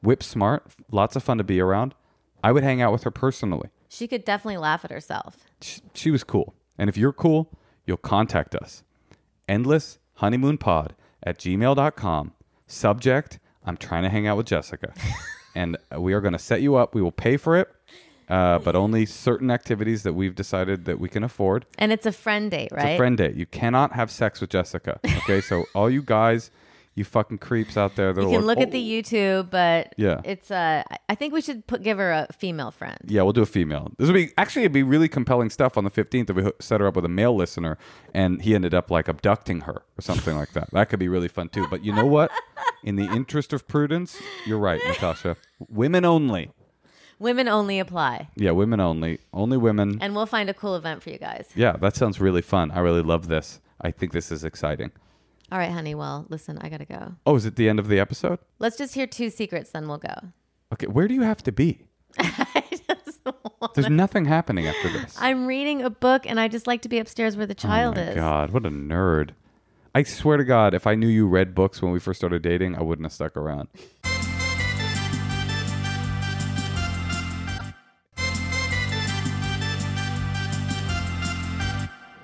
whip 0.00 0.22
smart, 0.22 0.64
lots 0.90 1.16
of 1.16 1.22
fun 1.22 1.38
to 1.38 1.44
be 1.44 1.60
around. 1.60 1.94
I 2.42 2.52
would 2.52 2.62
hang 2.62 2.80
out 2.80 2.92
with 2.92 3.04
her 3.04 3.10
personally. 3.10 3.68
She 3.88 4.08
could 4.08 4.24
definitely 4.24 4.56
laugh 4.56 4.84
at 4.84 4.90
herself. 4.90 5.36
She, 5.60 5.80
she 5.94 6.10
was 6.10 6.24
cool. 6.24 6.54
And 6.78 6.88
if 6.88 6.96
you're 6.96 7.12
cool, 7.12 7.50
you'll 7.86 7.98
contact 7.98 8.54
us. 8.54 8.82
Endless 9.48 9.98
honeymoon 10.14 10.58
pod 10.58 10.94
at 11.22 11.38
gmail.com. 11.38 12.32
Subject, 12.66 13.38
I'm 13.64 13.76
trying 13.76 14.02
to 14.02 14.08
hang 14.08 14.26
out 14.26 14.36
with 14.36 14.46
Jessica. 14.46 14.92
and 15.54 15.76
we 15.96 16.12
are 16.12 16.20
going 16.20 16.32
to 16.32 16.38
set 16.38 16.62
you 16.62 16.76
up. 16.76 16.94
We 16.94 17.02
will 17.02 17.12
pay 17.12 17.36
for 17.36 17.56
it, 17.56 17.68
uh, 18.28 18.58
but 18.58 18.74
only 18.74 19.06
certain 19.06 19.50
activities 19.50 20.02
that 20.02 20.14
we've 20.14 20.34
decided 20.34 20.84
that 20.86 20.98
we 20.98 21.08
can 21.08 21.22
afford. 21.22 21.66
And 21.78 21.92
it's 21.92 22.06
a 22.06 22.12
friend 22.12 22.50
date, 22.50 22.70
right? 22.72 22.84
It's 22.84 22.94
a 22.94 22.96
friend 22.96 23.16
date. 23.16 23.34
You 23.34 23.46
cannot 23.46 23.92
have 23.92 24.10
sex 24.10 24.40
with 24.40 24.50
Jessica. 24.50 25.00
Okay, 25.04 25.40
so 25.40 25.64
all 25.74 25.90
you 25.90 26.02
guys, 26.02 26.50
you 26.94 27.04
fucking 27.04 27.38
creeps 27.38 27.76
out 27.76 27.96
there, 27.96 28.08
You 28.08 28.14
can 28.14 28.24
like, 28.32 28.44
look 28.44 28.58
at 28.60 28.70
the 28.70 28.78
"Oh." 28.78 29.02
YouTube, 29.02 29.50
but 29.50 29.94
Yeah. 29.96 30.20
it's 30.24 30.50
uh, 30.50 30.82
I- 30.90 30.96
I 31.08 31.14
think 31.14 31.32
we 31.32 31.40
should 31.40 31.66
put 31.66 31.82
give 31.82 31.98
her 31.98 32.10
a 32.12 32.26
female 32.32 32.70
friend. 32.70 32.98
Yeah, 33.06 33.22
we'll 33.22 33.32
do 33.32 33.42
a 33.42 33.46
female. 33.46 33.92
This 33.98 34.06
would 34.08 34.14
be 34.14 34.30
actually 34.36 34.62
it'd 34.62 34.72
be 34.72 34.82
really 34.82 35.08
compelling 35.08 35.50
stuff 35.50 35.76
on 35.78 35.84
the 35.84 35.90
fifteenth 35.90 36.28
if 36.30 36.36
we 36.36 36.50
set 36.60 36.80
her 36.80 36.86
up 36.86 36.96
with 36.96 37.04
a 37.04 37.08
male 37.08 37.34
listener 37.34 37.78
and 38.14 38.42
he 38.42 38.54
ended 38.54 38.74
up 38.74 38.90
like 38.90 39.08
abducting 39.08 39.62
her 39.62 39.82
or 39.98 40.00
something 40.00 40.36
like 40.36 40.52
that. 40.52 40.70
That 40.72 40.88
could 40.90 40.98
be 40.98 41.08
really 41.08 41.28
fun 41.28 41.48
too. 41.48 41.66
But 41.70 41.84
you 41.84 41.92
know 41.94 42.06
what? 42.06 42.30
In 42.82 42.96
the 42.96 43.04
interest 43.12 43.52
of 43.52 43.66
prudence, 43.68 44.16
you're 44.46 44.58
right, 44.58 44.80
Natasha. 44.86 45.36
Women 45.68 46.04
only. 46.04 46.50
Women 47.18 47.46
only 47.46 47.78
apply, 47.78 48.28
Yeah, 48.34 48.50
women 48.50 48.80
only. 48.80 49.18
Only 49.32 49.56
women. 49.56 49.98
and 50.00 50.14
we'll 50.16 50.26
find 50.26 50.50
a 50.50 50.54
cool 50.54 50.74
event 50.74 51.02
for 51.04 51.10
you 51.10 51.18
guys. 51.18 51.48
Yeah, 51.54 51.72
that 51.76 51.94
sounds 51.94 52.20
really 52.20 52.42
fun. 52.42 52.72
I 52.72 52.80
really 52.80 53.02
love 53.02 53.28
this. 53.28 53.60
I 53.80 53.92
think 53.92 54.10
this 54.12 54.32
is 54.32 54.42
exciting. 54.44 54.90
All 55.52 55.58
right, 55.58 55.70
honey. 55.70 55.94
Well, 55.94 56.24
listen, 56.30 56.56
I 56.62 56.70
gotta 56.70 56.86
go. 56.86 57.14
Oh, 57.26 57.36
is 57.36 57.44
it 57.44 57.56
the 57.56 57.68
end 57.68 57.78
of 57.78 57.86
the 57.86 58.00
episode? 58.00 58.38
Let's 58.58 58.78
just 58.78 58.94
hear 58.94 59.06
two 59.06 59.28
secrets, 59.28 59.68
then 59.68 59.86
we'll 59.86 59.98
go. 59.98 60.14
Okay, 60.72 60.86
where 60.86 61.06
do 61.06 61.12
you 61.12 61.20
have 61.20 61.42
to 61.42 61.52
be? 61.52 61.88
I 62.18 62.64
just 62.70 63.20
want- 63.26 63.74
There's 63.74 63.90
nothing 63.90 64.24
happening 64.24 64.66
after 64.66 64.88
this. 64.88 65.14
I'm 65.20 65.44
reading 65.46 65.82
a 65.82 65.90
book, 65.90 66.24
and 66.24 66.40
I 66.40 66.48
just 66.48 66.66
like 66.66 66.80
to 66.82 66.88
be 66.88 66.98
upstairs 66.98 67.36
where 67.36 67.44
the 67.44 67.52
oh 67.52 67.62
child 67.68 67.98
is. 67.98 68.02
oh 68.02 68.04
my 68.06 68.10
is. 68.12 68.16
God, 68.16 68.50
what 68.52 68.64
a 68.64 68.70
nerd. 68.70 69.32
I 69.94 70.04
swear 70.04 70.38
to 70.38 70.44
God, 70.44 70.72
if 70.72 70.86
I 70.86 70.94
knew 70.94 71.06
you 71.06 71.26
read 71.28 71.54
books 71.54 71.82
when 71.82 71.92
we 71.92 72.00
first 72.00 72.18
started 72.18 72.40
dating, 72.40 72.74
I 72.76 72.82
wouldn't 72.82 73.04
have 73.04 73.12
stuck 73.12 73.36
around. 73.36 73.68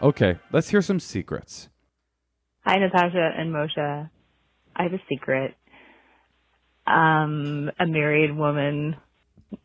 Okay, 0.01 0.39
let's 0.51 0.69
hear 0.71 0.81
some 0.81 0.99
secrets. 1.01 1.69
Hi, 2.71 2.77
Natasha 2.77 3.31
and 3.35 3.51
Moshe. 3.51 4.11
I 4.77 4.83
have 4.83 4.93
a 4.93 5.01
secret. 5.09 5.55
Um, 6.87 7.71
a 7.81 7.87
married 7.87 8.37
woman 8.37 8.95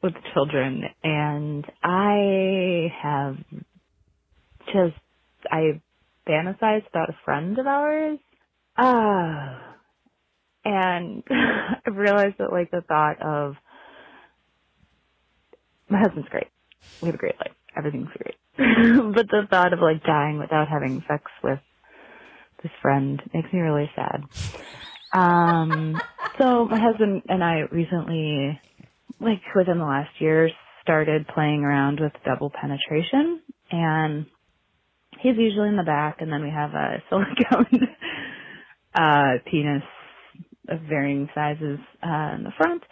with 0.01 0.13
children, 0.33 0.83
and 1.03 1.65
I 1.83 2.93
have 3.03 3.35
just 4.67 4.95
I 5.51 5.81
fantasized 6.25 6.87
about 6.87 7.09
a 7.09 7.17
friend 7.25 7.59
of 7.59 7.67
ours. 7.67 8.19
Ah, 8.77 9.75
and 10.63 11.23
I 11.29 11.89
realized 11.89 12.35
that 12.39 12.53
like 12.53 12.71
the 12.71 12.85
thought 12.87 13.21
of 13.21 13.55
my 15.89 15.99
husband's 15.99 16.29
great. 16.29 16.47
We 17.01 17.07
have 17.07 17.15
a 17.15 17.17
great 17.17 17.37
life. 17.37 17.51
Everything's 17.75 18.07
great. 18.17 18.35
but 19.13 19.27
the 19.27 19.41
thought 19.49 19.73
of 19.73 19.79
like 19.79 20.05
dying 20.05 20.39
without 20.39 20.69
having 20.69 21.03
sex 21.09 21.23
with 21.43 21.59
this 22.63 22.71
friend 22.81 23.21
makes 23.33 23.51
me 23.53 23.59
really 23.59 23.89
sad. 23.95 24.23
Um, 25.13 26.01
so 26.39 26.65
my 26.65 26.79
husband 26.79 27.23
and 27.29 27.43
I 27.43 27.61
recently, 27.71 28.59
like 29.19 29.41
within 29.55 29.77
the 29.77 29.85
last 29.85 30.09
year, 30.19 30.49
started 30.81 31.27
playing 31.27 31.63
around 31.63 31.99
with 31.99 32.11
double 32.25 32.49
penetration 32.49 33.41
and 33.71 34.25
he's 35.19 35.37
usually 35.37 35.69
in 35.69 35.77
the 35.77 35.83
back 35.83 36.17
and 36.19 36.31
then 36.31 36.41
we 36.41 36.49
have 36.49 36.71
a 36.73 37.01
silicone, 37.09 37.87
uh, 38.95 39.33
penis 39.49 39.83
of 40.69 40.79
varying 40.89 41.29
sizes, 41.35 41.79
uh, 42.01 42.35
in 42.35 42.43
the 42.43 42.53
front. 42.57 42.83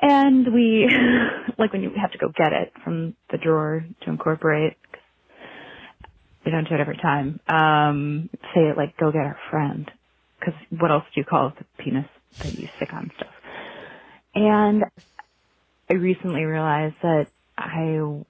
And 0.00 0.52
we, 0.52 0.88
like 1.58 1.72
when 1.72 1.82
you 1.82 1.90
have 2.00 2.12
to 2.12 2.18
go 2.18 2.28
get 2.36 2.52
it 2.52 2.72
from 2.84 3.14
the 3.30 3.38
drawer 3.38 3.84
to 4.02 4.10
incorporate, 4.10 4.76
we 6.44 6.52
don't 6.52 6.68
do 6.68 6.74
it 6.74 6.80
every 6.80 6.96
time. 6.96 7.40
Um, 7.48 8.30
say 8.54 8.62
it 8.62 8.76
like, 8.76 8.96
go 8.96 9.12
get 9.12 9.22
our 9.22 9.38
friend. 9.50 9.90
Cause 10.44 10.54
what 10.70 10.90
else 10.90 11.04
do 11.14 11.20
you 11.20 11.24
call 11.24 11.52
the 11.56 11.64
penis 11.82 12.06
that 12.42 12.58
you 12.58 12.68
stick 12.76 12.92
on 12.92 13.10
stuff? 13.16 13.30
And 14.34 14.82
I 15.90 15.94
recently 15.94 16.42
realized 16.42 16.96
that 17.02 17.26
I 17.56 18.24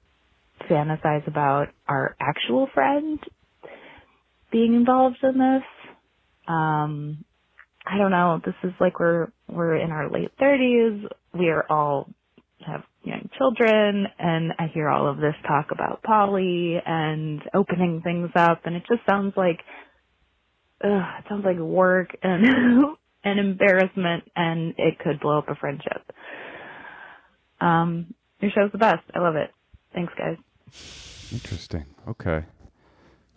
fantasize 0.68 1.26
about 1.26 1.68
our 1.88 2.14
actual 2.20 2.68
friend 2.74 3.18
being 4.50 4.74
involved 4.74 5.18
in 5.22 5.38
this. 5.38 5.62
Um, 6.46 7.24
I 7.86 7.98
don't 7.98 8.10
know. 8.10 8.40
This 8.44 8.54
is 8.62 8.72
like 8.80 9.00
we're 9.00 9.28
we're 9.48 9.76
in 9.76 9.90
our 9.90 10.10
late 10.10 10.32
thirties. 10.38 11.04
We 11.32 11.48
are 11.48 11.64
all 11.68 12.08
have 12.66 12.82
young 13.02 13.28
children, 13.36 14.06
and 14.18 14.52
I 14.58 14.66
hear 14.72 14.88
all 14.88 15.08
of 15.08 15.16
this 15.16 15.34
talk 15.46 15.68
about 15.70 16.02
poly 16.02 16.76
and 16.84 17.42
opening 17.54 18.00
things 18.02 18.30
up, 18.36 18.62
and 18.64 18.76
it 18.76 18.84
just 18.88 19.00
sounds 19.08 19.34
like, 19.36 19.60
ugh, 20.84 21.02
it 21.18 21.24
sounds 21.28 21.44
like 21.44 21.58
work 21.58 22.16
and 22.22 22.44
an 23.24 23.38
embarrassment, 23.38 24.24
and 24.36 24.74
it 24.78 24.98
could 24.98 25.20
blow 25.20 25.38
up 25.38 25.48
a 25.48 25.54
friendship. 25.54 26.02
Um, 27.60 28.14
your 28.40 28.50
show's 28.50 28.72
the 28.72 28.78
best. 28.78 29.02
I 29.14 29.20
love 29.20 29.36
it. 29.36 29.50
Thanks, 29.94 30.12
guys. 30.18 30.36
Interesting. 31.32 31.86
Okay. 32.08 32.44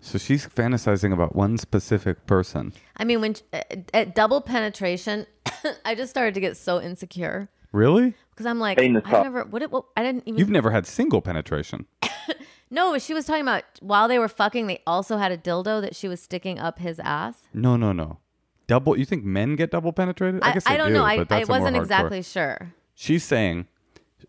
So 0.01 0.17
she's 0.17 0.45
fantasizing 0.47 1.11
about 1.13 1.35
one 1.35 1.57
specific 1.57 2.27
person. 2.27 2.73
I 2.97 3.05
mean, 3.05 3.21
when 3.21 3.35
at, 3.53 3.89
at 3.93 4.15
double 4.15 4.41
penetration, 4.41 5.25
I 5.85 5.95
just 5.95 6.11
started 6.11 6.35
to 6.35 6.39
get 6.39 6.57
so 6.57 6.81
insecure 6.81 7.49
Really? 7.75 8.13
because 8.29 8.45
I'm 8.45 8.59
like, 8.59 8.79
Hey, 8.79 8.85
I 8.85 8.89
Natasha. 8.89 9.23
never, 9.23 9.43
what, 9.43 9.61
it, 9.61 9.71
what, 9.71 9.85
I 9.95 10.03
didn't 10.03 10.23
even. 10.25 10.39
You've 10.39 10.49
never 10.49 10.71
had 10.71 10.85
single 10.85 11.21
penetration. 11.21 11.85
no, 12.69 12.91
but 12.91 13.01
she 13.01 13.13
was 13.13 13.25
talking 13.25 13.41
about 13.41 13.63
while 13.81 14.07
they 14.07 14.17
were 14.17 14.27
fucking, 14.27 14.67
they 14.67 14.81
also 14.87 15.17
had 15.17 15.31
a 15.31 15.37
dildo 15.37 15.81
that 15.81 15.95
she 15.95 16.07
was 16.07 16.21
sticking 16.21 16.57
up 16.57 16.79
his 16.79 16.99
ass. 16.99 17.47
No, 17.53 17.75
no, 17.75 17.91
no. 17.91 18.19
Double. 18.67 18.97
You 18.97 19.05
think 19.05 19.23
men 19.23 19.55
get 19.55 19.71
double 19.71 19.93
penetrated? 19.93 20.41
I, 20.43 20.49
I, 20.49 20.53
guess 20.53 20.63
I 20.65 20.71
they 20.71 20.77
don't 20.77 20.87
do, 20.89 20.93
know. 20.95 21.03
I, 21.03 21.17
but 21.17 21.31
I 21.31 21.39
that's 21.39 21.49
a 21.49 21.51
more 21.51 21.59
wasn't 21.59 21.77
hardcore. 21.77 21.81
exactly 21.81 22.21
sure. 22.23 22.73
She's 22.95 23.23
saying 23.23 23.67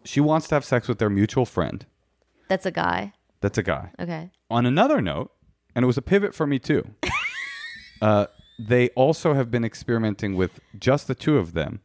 she 0.05 0.20
wants 0.20 0.49
to 0.49 0.57
have 0.57 0.64
sex 0.64 0.88
with 0.88 0.99
their 0.99 1.11
mutual 1.11 1.47
friend. 1.47 1.86
That's 2.49 2.66
a 2.66 2.70
guy. 2.70 3.12
That's 3.40 3.59
a 3.59 3.62
guy. 3.62 3.92
Okay. 3.99 4.30
On 4.51 4.66
another 4.66 5.01
note, 5.01 5.30
and 5.74 5.82
it 5.84 5.86
was 5.86 5.97
a 5.97 6.03
pivot 6.03 6.34
for 6.34 6.47
me 6.47 6.59
too. 6.59 6.84
uh, 8.03 8.26
they 8.59 8.88
also 8.90 9.34
have 9.34 9.51
been 9.51 9.64
experimenting 9.64 10.34
with 10.36 10.61
just 10.78 11.07
the 11.07 11.14
two 11.14 11.38
of 11.38 11.53
them, 11.53 11.80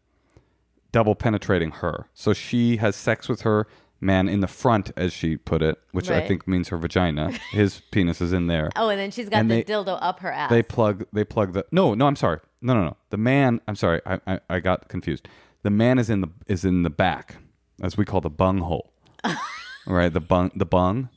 double 0.91 1.15
penetrating 1.15 1.71
her. 1.71 2.07
So 2.13 2.33
she 2.33 2.77
has 2.77 2.95
sex 2.95 3.27
with 3.29 3.41
her 3.41 3.67
man 3.99 4.27
in 4.27 4.39
the 4.39 4.47
front, 4.47 4.91
as 4.97 5.13
she 5.13 5.37
put 5.37 5.61
it, 5.61 5.77
which 5.91 6.09
I 6.09 6.15
Right. 6.19 6.27
think 6.27 6.47
means 6.47 6.69
her 6.69 6.77
vagina. 6.77 7.31
His 7.51 7.81
penis 7.91 8.19
is 8.21 8.33
in 8.33 8.47
there. 8.47 8.69
Oh, 8.75 8.89
and 8.89 8.99
then 8.99 9.11
she's 9.11 9.29
got 9.29 9.39
And 9.41 9.51
the 9.51 9.63
they- 9.63 9.73
dildo 9.73 9.97
up 10.01 10.19
her 10.21 10.31
ass. 10.31 10.49
They 10.49 10.63
plug. 10.63 11.05
They 11.13 11.23
plug 11.23 11.53
the. 11.53 11.65
No, 11.71 11.93
no. 11.93 12.07
I'm 12.07 12.15
sorry. 12.15 12.39
No, 12.61 12.73
no, 12.73 12.83
no. 12.85 12.97
The 13.11 13.17
man. 13.17 13.61
I'm 13.67 13.75
sorry. 13.75 14.01
I, 14.05 14.19
I, 14.27 14.39
I 14.49 14.59
got 14.59 14.87
confused. 14.87 15.27
The 15.63 15.69
man 15.69 15.99
is 15.99 16.09
in 16.09 16.21
the 16.21 16.29
is 16.47 16.65
in 16.65 16.81
the 16.83 16.89
back, 16.89 17.37
as 17.83 17.95
we 17.95 18.03
call 18.05 18.21
the 18.21 18.29
bung 18.31 18.59
hole. 18.59 18.91
right. 19.87 20.11
The 20.11 20.19
bung. 20.19 20.51
The 20.55 20.65
bung, 20.65 21.09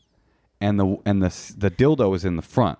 and 0.60 0.78
the 0.78 0.98
and 1.06 1.22
the 1.22 1.26
s- 1.26 1.54
the 1.56 1.70
dildo 1.70 2.14
is 2.14 2.24
in 2.26 2.36
the 2.36 2.42
front. 2.42 2.78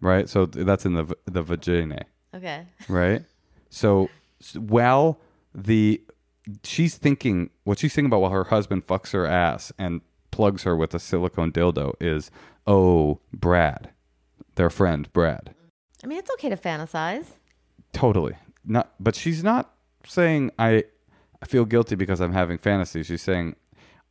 Right. 0.00 0.28
So 0.28 0.46
th- 0.46 0.64
that's 0.66 0.84
in 0.86 0.94
the 0.94 1.04
v- 1.04 1.14
the 1.26 1.42
vagina. 1.42 2.06
okay. 2.34 2.66
Right. 2.88 3.22
so 3.70 4.08
s- 4.40 4.56
while 4.56 5.20
the 5.54 6.00
she's 6.62 6.96
thinking 6.96 7.50
what 7.64 7.78
she's 7.78 7.94
thinking 7.94 8.10
about 8.10 8.20
while 8.20 8.30
her 8.30 8.44
husband 8.44 8.86
fucks 8.86 9.12
her 9.12 9.26
ass 9.26 9.72
and 9.78 10.00
plugs 10.30 10.64
her 10.64 10.76
with 10.76 10.94
a 10.94 10.98
silicone 10.98 11.52
dildo 11.52 11.94
is 12.00 12.30
oh 12.66 13.20
Brad, 13.32 13.90
their 14.56 14.70
friend 14.70 15.12
Brad. 15.12 15.54
I 16.02 16.06
mean, 16.06 16.18
it's 16.18 16.30
okay 16.32 16.48
to 16.48 16.56
fantasize. 16.56 17.26
Totally. 17.92 18.34
Not 18.64 18.92
but 18.98 19.14
she's 19.14 19.44
not 19.44 19.72
saying 20.06 20.50
I 20.58 20.84
I 21.42 21.46
feel 21.46 21.64
guilty 21.64 21.94
because 21.94 22.20
I'm 22.20 22.32
having 22.32 22.58
fantasies. 22.58 23.06
She's 23.06 23.22
saying 23.22 23.56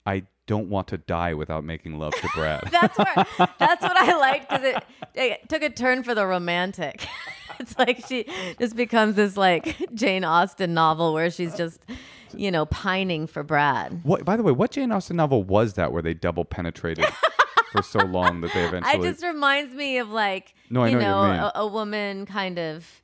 I 0.06 0.24
don't 0.46 0.70
want 0.70 0.88
to 0.90 0.98
die 0.98 1.34
without 1.34 1.64
making 1.64 1.98
love 1.98 2.14
to 2.14 2.30
Brad. 2.36 2.68
That's 2.72 2.98
where, 2.98 3.48
that's 3.60 3.82
what 3.82 3.98
I 3.98 4.18
liked 4.18 4.50
because 4.50 4.64
it, 4.64 4.84
it 5.16 5.50
took 5.50 5.64
a 5.64 5.70
turn 5.70 6.04
for 6.04 6.14
the 6.14 6.26
romantic. 6.26 7.06
it's 7.60 7.78
like 7.78 8.06
she 8.08 8.26
just 8.60 8.76
becomes 8.76 9.16
this 9.16 9.38
like 9.38 9.78
Jane 9.94 10.24
Austen 10.24 10.74
novel 10.74 11.14
where 11.14 11.30
she's 11.30 11.56
just, 11.56 11.82
you 12.36 12.52
know, 12.52 12.66
pining 12.66 13.28
for 13.28 13.44
Brad. 13.44 14.02
What? 14.04 14.26
By 14.26 14.36
the 14.38 14.44
way, 14.44 14.52
what 14.52 14.72
Jane 14.72 14.92
Austen 14.92 15.18
novel 15.18 15.44
was 15.44 15.74
that 15.74 15.92
where 15.92 16.02
they 16.02 16.14
double 16.14 16.46
penetrated 16.46 17.06
for 17.72 17.82
so 17.82 18.00
long 18.00 18.42
that 18.42 18.54
they 18.54 18.64
I 18.64 18.68
eventually? 18.68 19.10
just 19.10 19.24
reminds 19.24 19.74
me 19.74 19.98
of 19.98 20.10
like, 20.10 20.54
No, 20.70 20.84
I 20.84 20.90
you 20.90 21.00
know 21.00 21.34
know, 21.34 21.52
a, 21.56 21.62
a 21.62 21.68
woman 21.68 22.26
kind 22.26 22.60
of. 22.60 23.02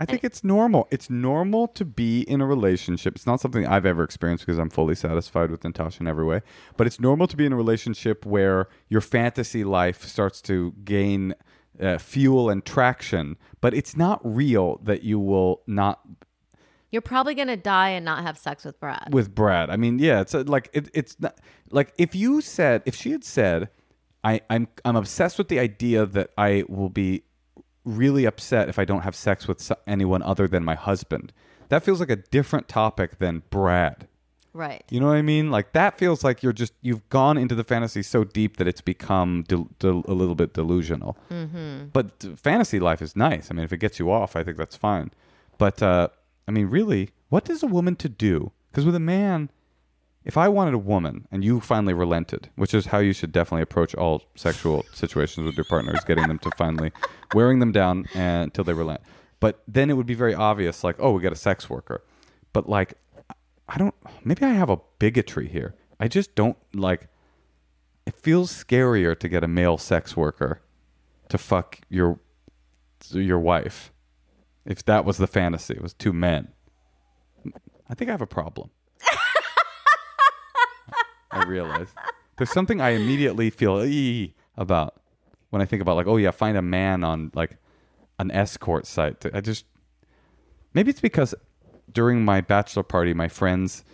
I 0.00 0.04
think 0.04 0.24
it's 0.24 0.42
normal. 0.42 0.88
It's 0.90 1.08
normal 1.08 1.68
to 1.68 1.84
be 1.84 2.22
in 2.22 2.40
a 2.40 2.46
relationship. 2.46 3.14
It's 3.14 3.26
not 3.26 3.38
something 3.40 3.64
I've 3.64 3.86
ever 3.86 4.02
experienced 4.02 4.44
because 4.44 4.58
I'm 4.58 4.70
fully 4.70 4.96
satisfied 4.96 5.48
with 5.52 5.62
Natasha 5.62 6.00
in 6.00 6.08
every 6.08 6.24
way. 6.24 6.40
But 6.76 6.88
it's 6.88 6.98
normal 6.98 7.28
to 7.28 7.36
be 7.36 7.46
in 7.46 7.52
a 7.52 7.56
relationship 7.56 8.26
where 8.26 8.66
your 8.88 9.00
fantasy 9.00 9.62
life 9.62 10.02
starts 10.04 10.42
to 10.42 10.72
gain 10.84 11.34
uh, 11.82 11.98
fuel 11.98 12.48
and 12.48 12.64
traction. 12.64 13.36
But 13.60 13.74
it's 13.74 13.96
not 13.96 14.20
real 14.24 14.80
that 14.84 15.02
you 15.02 15.18
will 15.18 15.62
not 15.66 16.00
You're 16.90 17.02
probably 17.02 17.34
gonna 17.34 17.56
die 17.56 17.90
and 17.90 18.04
not 18.04 18.22
have 18.22 18.38
sex 18.38 18.64
with 18.64 18.78
Brad. 18.80 19.08
with 19.12 19.34
Brad. 19.34 19.70
I 19.70 19.76
mean, 19.76 19.98
yeah, 19.98 20.20
it's 20.20 20.34
a, 20.34 20.42
like 20.44 20.70
it, 20.72 20.88
it's 20.94 21.16
not 21.20 21.38
like 21.70 21.92
if 21.98 22.14
you 22.14 22.40
said 22.40 22.82
if 22.86 22.94
she 22.94 23.12
had 23.12 23.24
said, 23.24 23.68
I, 24.24 24.40
I'm 24.48 24.68
I'm 24.84 24.96
obsessed 24.96 25.38
with 25.38 25.48
the 25.48 25.58
idea 25.58 26.06
that 26.06 26.30
I 26.38 26.64
will 26.68 26.90
be 26.90 27.24
really 27.84 28.24
upset 28.24 28.68
if 28.68 28.78
I 28.78 28.84
don't 28.84 29.02
have 29.02 29.16
sex 29.16 29.48
with 29.48 29.72
anyone 29.86 30.22
other 30.22 30.46
than 30.46 30.64
my 30.64 30.76
husband. 30.76 31.32
That 31.68 31.82
feels 31.82 32.00
like 32.00 32.10
a 32.10 32.16
different 32.16 32.68
topic 32.68 33.18
than 33.18 33.42
Brad. 33.50 34.06
Right. 34.52 34.84
You 34.90 35.00
know 35.00 35.06
what 35.06 35.16
I 35.16 35.22
mean? 35.22 35.50
Like 35.50 35.72
that 35.72 35.98
feels 35.98 36.22
like 36.24 36.42
you're 36.42 36.52
just 36.52 36.72
you've 36.82 37.08
gone 37.08 37.38
into 37.38 37.54
the 37.54 37.64
fantasy 37.64 38.02
so 38.02 38.24
deep 38.24 38.56
that 38.56 38.66
it's 38.66 38.80
become 38.80 39.44
del- 39.48 39.68
del- 39.78 40.04
a 40.06 40.14
little 40.14 40.34
bit 40.34 40.54
delusional. 40.54 41.16
Mm-hmm. 41.30 41.86
But 41.92 42.24
fantasy 42.36 42.80
life 42.80 43.02
is 43.02 43.16
nice. 43.16 43.50
I 43.50 43.54
mean, 43.54 43.64
if 43.64 43.72
it 43.72 43.78
gets 43.78 43.98
you 43.98 44.10
off, 44.10 44.36
I 44.36 44.42
think 44.44 44.56
that's 44.56 44.76
fine. 44.76 45.10
But 45.58 45.82
uh, 45.82 46.08
I 46.46 46.50
mean, 46.50 46.66
really, 46.66 47.10
what 47.28 47.48
is 47.48 47.62
a 47.62 47.66
woman 47.66 47.96
to 47.96 48.08
do? 48.08 48.52
Because 48.70 48.84
with 48.84 48.94
a 48.94 49.00
man, 49.00 49.50
if 50.24 50.36
I 50.36 50.48
wanted 50.48 50.74
a 50.74 50.78
woman 50.78 51.26
and 51.30 51.44
you 51.44 51.60
finally 51.60 51.94
relented, 51.94 52.50
which 52.56 52.74
is 52.74 52.86
how 52.86 52.98
you 52.98 53.12
should 53.12 53.32
definitely 53.32 53.62
approach 53.62 53.94
all 53.94 54.22
sexual 54.34 54.84
situations 54.92 55.44
with 55.46 55.56
your 55.56 55.64
partners, 55.64 56.00
getting 56.06 56.28
them 56.28 56.38
to 56.40 56.50
finally 56.56 56.92
wearing 57.34 57.58
them 57.58 57.72
down 57.72 58.06
and, 58.14 58.44
until 58.44 58.64
they 58.64 58.72
relent. 58.72 59.00
But 59.40 59.62
then 59.66 59.90
it 59.90 59.94
would 59.94 60.06
be 60.06 60.14
very 60.14 60.34
obvious, 60.34 60.84
like, 60.84 60.96
oh, 61.00 61.12
we 61.12 61.22
got 61.22 61.32
a 61.32 61.36
sex 61.36 61.68
worker. 61.68 62.04
But 62.52 62.68
like, 62.68 62.94
I 63.72 63.78
don't. 63.78 63.94
Maybe 64.22 64.44
I 64.44 64.50
have 64.50 64.68
a 64.68 64.78
bigotry 64.98 65.48
here. 65.48 65.74
I 65.98 66.06
just 66.06 66.34
don't 66.34 66.58
like. 66.74 67.08
It 68.06 68.14
feels 68.14 68.52
scarier 68.52 69.18
to 69.18 69.28
get 69.28 69.42
a 69.42 69.48
male 69.48 69.78
sex 69.78 70.14
worker 70.14 70.60
to 71.30 71.38
fuck 71.38 71.78
your 71.88 72.20
your 73.10 73.38
wife. 73.38 73.90
If 74.66 74.84
that 74.84 75.06
was 75.06 75.16
the 75.16 75.26
fantasy, 75.26 75.74
it 75.74 75.82
was 75.82 75.94
two 75.94 76.12
men. 76.12 76.48
I 77.88 77.94
think 77.94 78.10
I 78.10 78.12
have 78.12 78.20
a 78.20 78.26
problem. 78.26 78.70
I 81.30 81.44
realize 81.44 81.88
there's 82.36 82.52
something 82.52 82.80
I 82.80 82.90
immediately 82.90 83.48
feel 83.48 83.80
about 84.56 85.00
when 85.48 85.62
I 85.62 85.64
think 85.64 85.80
about 85.80 85.96
like, 85.96 86.06
oh 86.06 86.18
yeah, 86.18 86.30
find 86.30 86.58
a 86.58 86.62
man 86.62 87.04
on 87.04 87.30
like 87.34 87.56
an 88.18 88.30
escort 88.30 88.86
site. 88.86 89.24
I 89.34 89.40
just 89.40 89.64
maybe 90.74 90.90
it's 90.90 91.00
because 91.00 91.34
during 91.90 92.24
my 92.24 92.40
bachelor 92.40 92.82
party, 92.82 93.14
my 93.14 93.28
friends 93.28 93.84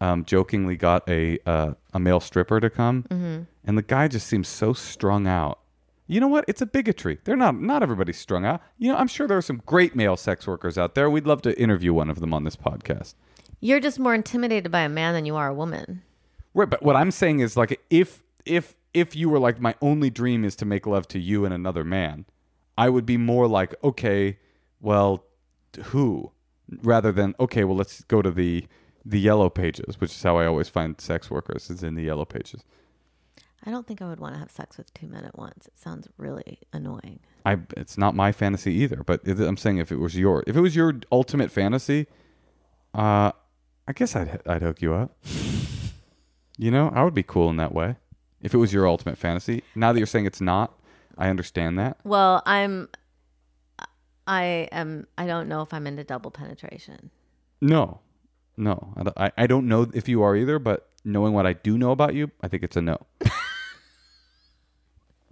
um, 0.00 0.24
jokingly 0.24 0.76
got 0.76 1.08
a 1.08 1.38
uh, 1.46 1.74
a 1.92 1.98
male 1.98 2.20
stripper 2.20 2.60
to 2.60 2.70
come, 2.70 3.46
and 3.64 3.78
the 3.78 3.82
guy 3.82 4.08
just 4.08 4.26
seems 4.26 4.48
so 4.48 4.72
strung 4.72 5.26
out. 5.26 5.60
You 6.06 6.20
know 6.20 6.28
what? 6.28 6.44
It's 6.48 6.62
a 6.62 6.66
bigotry. 6.66 7.18
They're 7.24 7.36
not 7.36 7.60
not 7.60 7.82
everybody's 7.82 8.18
strung 8.18 8.44
out. 8.44 8.62
You 8.78 8.92
know, 8.92 8.98
I'm 8.98 9.08
sure 9.08 9.26
there 9.26 9.36
are 9.36 9.42
some 9.42 9.62
great 9.66 9.94
male 9.94 10.16
sex 10.16 10.46
workers 10.46 10.78
out 10.78 10.94
there. 10.94 11.10
We'd 11.10 11.26
love 11.26 11.42
to 11.42 11.60
interview 11.60 11.92
one 11.92 12.10
of 12.10 12.20
them 12.20 12.32
on 12.32 12.44
this 12.44 12.56
podcast. 12.56 13.14
You're 13.60 13.80
just 13.80 13.98
more 13.98 14.14
intimidated 14.14 14.70
by 14.70 14.80
a 14.80 14.88
man 14.88 15.14
than 15.14 15.26
you 15.26 15.36
are 15.36 15.48
a 15.48 15.54
woman. 15.54 16.02
Right, 16.54 16.70
but 16.70 16.82
what 16.82 16.96
I'm 16.96 17.10
saying 17.10 17.40
is 17.40 17.56
like 17.56 17.80
if 17.90 18.22
if 18.46 18.76
if 18.94 19.14
you 19.14 19.28
were 19.28 19.38
like 19.38 19.60
my 19.60 19.74
only 19.82 20.10
dream 20.10 20.44
is 20.44 20.56
to 20.56 20.64
make 20.64 20.86
love 20.86 21.08
to 21.08 21.18
you 21.18 21.44
and 21.44 21.52
another 21.52 21.84
man, 21.84 22.24
I 22.76 22.88
would 22.88 23.04
be 23.04 23.16
more 23.16 23.46
like 23.48 23.74
okay, 23.82 24.38
well, 24.80 25.24
who 25.86 26.32
rather 26.82 27.12
than 27.12 27.34
okay, 27.40 27.64
well 27.64 27.76
let's 27.76 28.02
go 28.04 28.22
to 28.22 28.30
the 28.30 28.66
the 29.04 29.20
yellow 29.20 29.48
pages, 29.48 30.00
which 30.00 30.10
is 30.10 30.22
how 30.22 30.36
I 30.36 30.46
always 30.46 30.68
find 30.68 31.00
sex 31.00 31.30
workers 31.30 31.70
is 31.70 31.82
in 31.82 31.94
the 31.94 32.02
yellow 32.02 32.24
pages. 32.24 32.64
I 33.64 33.70
don't 33.70 33.86
think 33.86 34.00
I 34.00 34.08
would 34.08 34.20
want 34.20 34.34
to 34.34 34.38
have 34.38 34.50
sex 34.50 34.78
with 34.78 34.92
two 34.94 35.08
men 35.08 35.24
at 35.24 35.36
once. 35.36 35.66
It 35.66 35.76
sounds 35.76 36.08
really 36.16 36.58
annoying. 36.72 37.20
I 37.44 37.58
it's 37.76 37.98
not 37.98 38.14
my 38.14 38.32
fantasy 38.32 38.72
either, 38.74 39.02
but 39.04 39.20
it, 39.24 39.40
I'm 39.40 39.56
saying 39.56 39.78
if 39.78 39.90
it 39.90 39.98
was 39.98 40.16
your 40.16 40.44
if 40.46 40.56
it 40.56 40.60
was 40.60 40.76
your 40.76 41.00
ultimate 41.10 41.50
fantasy, 41.50 42.06
uh, 42.94 43.32
I 43.86 43.92
guess 43.94 44.14
I'd 44.14 44.40
I'd 44.46 44.62
hook 44.62 44.80
you 44.80 44.94
up. 44.94 45.16
you 46.58 46.70
know, 46.70 46.90
I 46.94 47.02
would 47.02 47.14
be 47.14 47.22
cool 47.22 47.50
in 47.50 47.56
that 47.56 47.74
way. 47.74 47.96
If 48.40 48.54
it 48.54 48.58
was 48.58 48.72
your 48.72 48.86
ultimate 48.86 49.18
fantasy, 49.18 49.64
now 49.74 49.92
that 49.92 49.98
you're 49.98 50.06
saying 50.06 50.26
it's 50.26 50.40
not, 50.40 50.78
I 51.16 51.28
understand 51.28 51.78
that. 51.78 51.98
Well, 52.04 52.42
I'm. 52.46 52.88
I 54.28 54.68
am. 54.70 55.06
I 55.16 55.26
don't 55.26 55.48
know 55.48 55.62
if 55.62 55.72
I'm 55.72 55.86
into 55.86 56.04
double 56.04 56.30
penetration. 56.30 57.10
No, 57.60 58.00
no, 58.58 58.92
I 58.96 59.02
don't, 59.02 59.32
I, 59.36 59.46
don't 59.46 59.66
know 59.66 59.90
if 59.94 60.08
you 60.08 60.22
are 60.22 60.36
either, 60.36 60.58
but 60.58 60.90
knowing 61.04 61.32
what 61.32 61.46
I 61.46 61.54
do 61.54 61.78
know 61.78 61.90
about 61.90 62.14
you, 62.14 62.30
I 62.42 62.48
think 62.48 62.62
it's 62.62 62.76
a 62.76 62.82
no. 62.82 62.98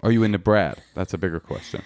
are 0.03 0.11
you 0.11 0.25
into 0.25 0.39
Brad? 0.39 0.83
That's 0.95 1.15
a 1.15 1.19
bigger 1.19 1.39
question. 1.39 1.83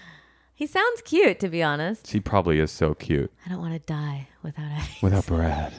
He 0.55 0.67
sounds 0.67 1.03
cute, 1.03 1.41
to 1.41 1.49
be 1.49 1.63
honest. 1.63 2.13
He 2.13 2.21
probably 2.21 2.61
is 2.61 2.71
so 2.71 2.95
cute 2.95 3.33
I 3.45 3.51
don't 3.51 3.59
want 3.59 3.75
to 3.75 3.81
die 3.81 4.29
without 4.43 4.71
having. 4.71 4.95
without 5.03 5.27
Brad. 5.27 5.75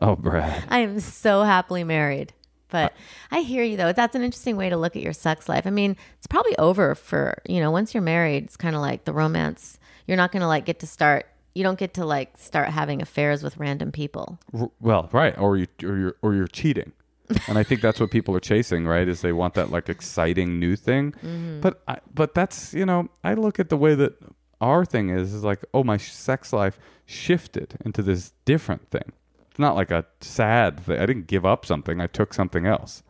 Oh, 0.00 0.16
Brad. 0.16 0.64
I 0.68 0.78
am 0.78 0.98
so 1.00 1.42
happily 1.42 1.84
married. 1.84 2.32
But 2.70 2.92
I 3.30 3.42
hear 3.42 3.62
you 3.62 3.76
though. 3.76 3.92
That's 3.92 4.16
an 4.16 4.22
interesting 4.22 4.56
way 4.56 4.68
to 4.68 4.76
look 4.76 4.96
at 4.96 5.02
your 5.02 5.12
sex 5.12 5.48
life. 5.48 5.66
I 5.66 5.70
mean, 5.70 5.96
it's 6.16 6.26
probably 6.26 6.56
over 6.58 6.96
for, 6.96 7.40
you 7.46 7.60
know, 7.60 7.70
once 7.70 7.94
you're 7.94 8.02
married, 8.02 8.44
it's 8.44 8.56
kind 8.56 8.74
of 8.74 8.82
like 8.82 9.04
the 9.04 9.12
romance. 9.12 9.78
You're 10.06 10.16
not 10.16 10.32
going 10.32 10.40
to 10.42 10.46
like 10.48 10.64
get 10.64 10.80
to 10.80 10.86
start 10.86 11.26
you 11.54 11.62
don't 11.62 11.78
get 11.78 11.94
to 11.94 12.04
like 12.04 12.36
start 12.36 12.68
having 12.70 13.00
affairs 13.00 13.44
with 13.44 13.56
random 13.58 13.92
people. 13.92 14.38
R- 14.52 14.70
Well, 14.80 15.08
right, 15.12 15.38
or 15.38 15.56
you 15.56 15.66
or 15.84 15.96
you're 15.96 16.16
or 16.20 16.34
you're 16.34 16.48
cheating, 16.48 16.92
and 17.48 17.56
I 17.56 17.62
think 17.62 17.80
that's 17.80 18.00
what 18.00 18.10
people 18.10 18.34
are 18.34 18.40
chasing, 18.40 18.86
right? 18.86 19.06
Is 19.08 19.20
they 19.20 19.32
want 19.32 19.54
that 19.54 19.70
like 19.70 19.88
exciting 19.88 20.58
new 20.58 20.74
thing, 20.76 21.14
but 21.62 21.80
I, 21.86 21.98
but 22.12 22.34
that's 22.34 22.74
you 22.74 22.84
know 22.84 23.08
I 23.22 23.34
look 23.34 23.60
at 23.60 23.68
the 23.68 23.76
way 23.76 23.94
that 23.94 24.14
our 24.60 24.84
thing 24.84 25.10
is 25.10 25.32
is 25.32 25.44
like 25.44 25.64
oh 25.72 25.84
my 25.84 25.96
sex 25.96 26.52
life 26.52 26.78
shifted 27.06 27.76
into 27.84 28.02
this 28.02 28.32
different 28.44 28.90
thing. 28.90 29.12
It's 29.50 29.58
not 29.60 29.76
like 29.76 29.92
a 29.92 30.04
sad 30.20 30.80
thing. 30.80 30.98
I 30.98 31.06
didn't 31.06 31.28
give 31.28 31.46
up 31.46 31.64
something. 31.64 32.00
I 32.00 32.08
took 32.08 32.34
something 32.34 32.66
else. 32.66 33.04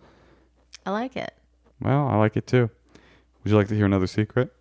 I 0.85 0.91
like 0.91 1.17
it. 1.17 1.33
Well, 1.81 2.07
I 2.09 2.17
like 2.17 2.37
it 2.37 2.47
too. 2.47 2.69
Would 3.43 3.51
you 3.51 3.57
like 3.57 3.69
to 3.69 3.75
hear 3.75 3.87
another 3.87 4.07
secret? 4.07 4.53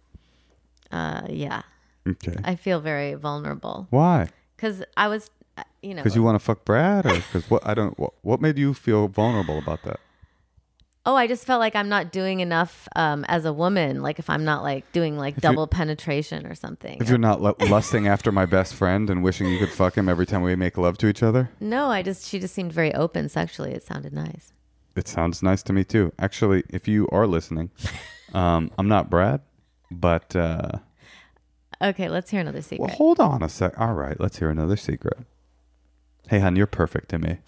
Uh 0.90 1.24
yeah. 1.30 1.64
Okay. 2.08 2.36
I 2.44 2.56
feel 2.56 2.80
very 2.82 3.14
vulnerable 3.14 3.88
Why? 3.90 4.30
cuz 4.58 4.84
I 4.98 5.08
was 5.08 5.30
uh, 5.58 5.64
you 5.82 5.94
know 5.94 6.02
Because 6.04 6.16
you 6.16 6.24
want 6.24 6.36
to 6.36 6.44
fuck 6.44 6.66
Brad, 6.66 7.06
or 7.06 7.14
because 7.16 7.50
what? 7.50 7.66
I 7.66 7.74
don't. 7.74 7.98
What, 8.00 8.14
what 8.24 8.42
made 8.42 8.58
you 8.58 8.74
feel 8.74 9.08
vulnerable 9.08 9.58
about 9.60 9.84
that? 9.84 10.00
Oh, 11.06 11.16
I 11.18 11.28
just 11.28 11.46
felt 11.46 11.60
like 11.60 11.76
I'm 11.76 11.90
not 11.90 12.14
doing 12.14 12.40
enough 12.40 12.88
um, 12.96 13.26
as 13.28 13.44
a 13.44 13.52
woman. 13.52 14.02
Like 14.02 14.20
if 14.20 14.30
I'm 14.30 14.46
not 14.46 14.64
like 14.64 14.90
doing 14.94 15.18
like 15.18 15.36
you- 15.36 15.42
double 15.42 15.68
penetration 15.68 16.46
or 16.46 16.56
something. 16.56 16.98
If 17.02 17.10
you're 17.10 17.18
not 17.18 17.42
lu- 17.42 17.56
lusting 17.68 18.08
after 18.08 18.32
my 18.32 18.46
best 18.46 18.74
friend 18.74 19.10
and 19.10 19.22
wishing 19.22 19.48
you 19.50 19.60
could 19.60 19.70
fuck 19.70 19.98
him 19.98 20.08
every 20.08 20.26
time 20.26 20.42
we 20.44 20.56
make 20.56 20.78
love 20.78 20.98
to 21.00 21.08
each 21.08 21.22
other, 21.22 21.50
no, 21.60 21.88
I 21.88 22.02
just 22.04 22.26
she 22.30 22.40
just 22.40 22.54
seemed 22.54 22.72
very 22.72 22.94
open 22.96 23.28
sexually. 23.30 23.72
It 23.74 23.84
sounded 23.84 24.14
nice. 24.14 24.54
it 24.96 25.08
sounds 25.10 25.44
nice 25.44 25.62
to 25.64 25.74
me 25.74 25.84
too. 25.84 26.14
Actually, 26.20 26.64
if 26.70 26.88
you 26.88 27.08
are 27.12 27.28
listening, 27.28 27.70
um, 28.34 28.72
I'm 28.78 28.88
not 28.88 29.10
Brad, 29.10 29.42
but 29.92 30.34
uh, 30.38 30.72
Okay, 31.84 32.08
let's 32.08 32.32
hear 32.32 32.40
another 32.40 32.62
secret. 32.62 32.80
well, 32.88 32.96
hold 32.96 33.20
on 33.20 33.44
a 33.44 33.50
sec. 33.50 33.80
All 33.80 33.94
right, 33.94 34.18
let's 34.20 34.40
hear 34.40 34.50
another 34.50 34.78
secret. 34.78 35.18
Hey, 36.30 36.40
hon, 36.40 36.56
you're 36.56 36.66
perfect 36.68 37.10
to 37.10 37.20
me. 37.20 37.38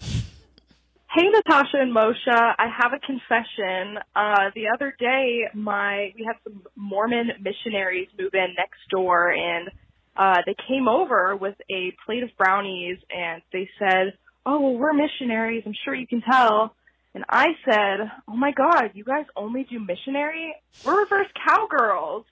Hey, 1.08 1.30
Natasha 1.30 1.78
and 1.78 1.94
Moshe. 1.96 2.28
I 2.28 2.66
have 2.78 2.92
a 2.92 2.98
confession. 2.98 3.96
Uh, 4.14 4.50
the 4.54 4.66
other 4.74 4.94
day, 5.00 5.44
my 5.54 6.12
we 6.14 6.26
had 6.26 6.36
some 6.44 6.60
Mormon 6.76 7.30
missionaries 7.40 8.08
move 8.18 8.34
in 8.34 8.48
next 8.58 8.80
door, 8.90 9.30
and 9.32 9.70
uh, 10.14 10.42
they 10.44 10.54
came 10.68 10.88
over 10.88 11.34
with 11.34 11.54
a 11.70 11.94
plate 12.04 12.22
of 12.22 12.28
brownies, 12.36 12.98
and 13.08 13.40
they 13.50 13.66
said, 13.78 14.12
"Oh, 14.44 14.60
well, 14.60 14.74
we're 14.76 14.92
missionaries. 14.92 15.62
I'm 15.64 15.72
sure 15.86 15.94
you 15.94 16.06
can 16.06 16.20
tell." 16.20 16.74
And 17.14 17.24
I 17.30 17.46
said, 17.64 18.10
"Oh 18.28 18.36
my 18.36 18.52
God, 18.52 18.90
you 18.92 19.04
guys 19.04 19.24
only 19.36 19.64
do 19.64 19.80
missionary? 19.80 20.54
We're 20.84 21.00
reverse 21.00 21.28
cowgirls." 21.48 22.26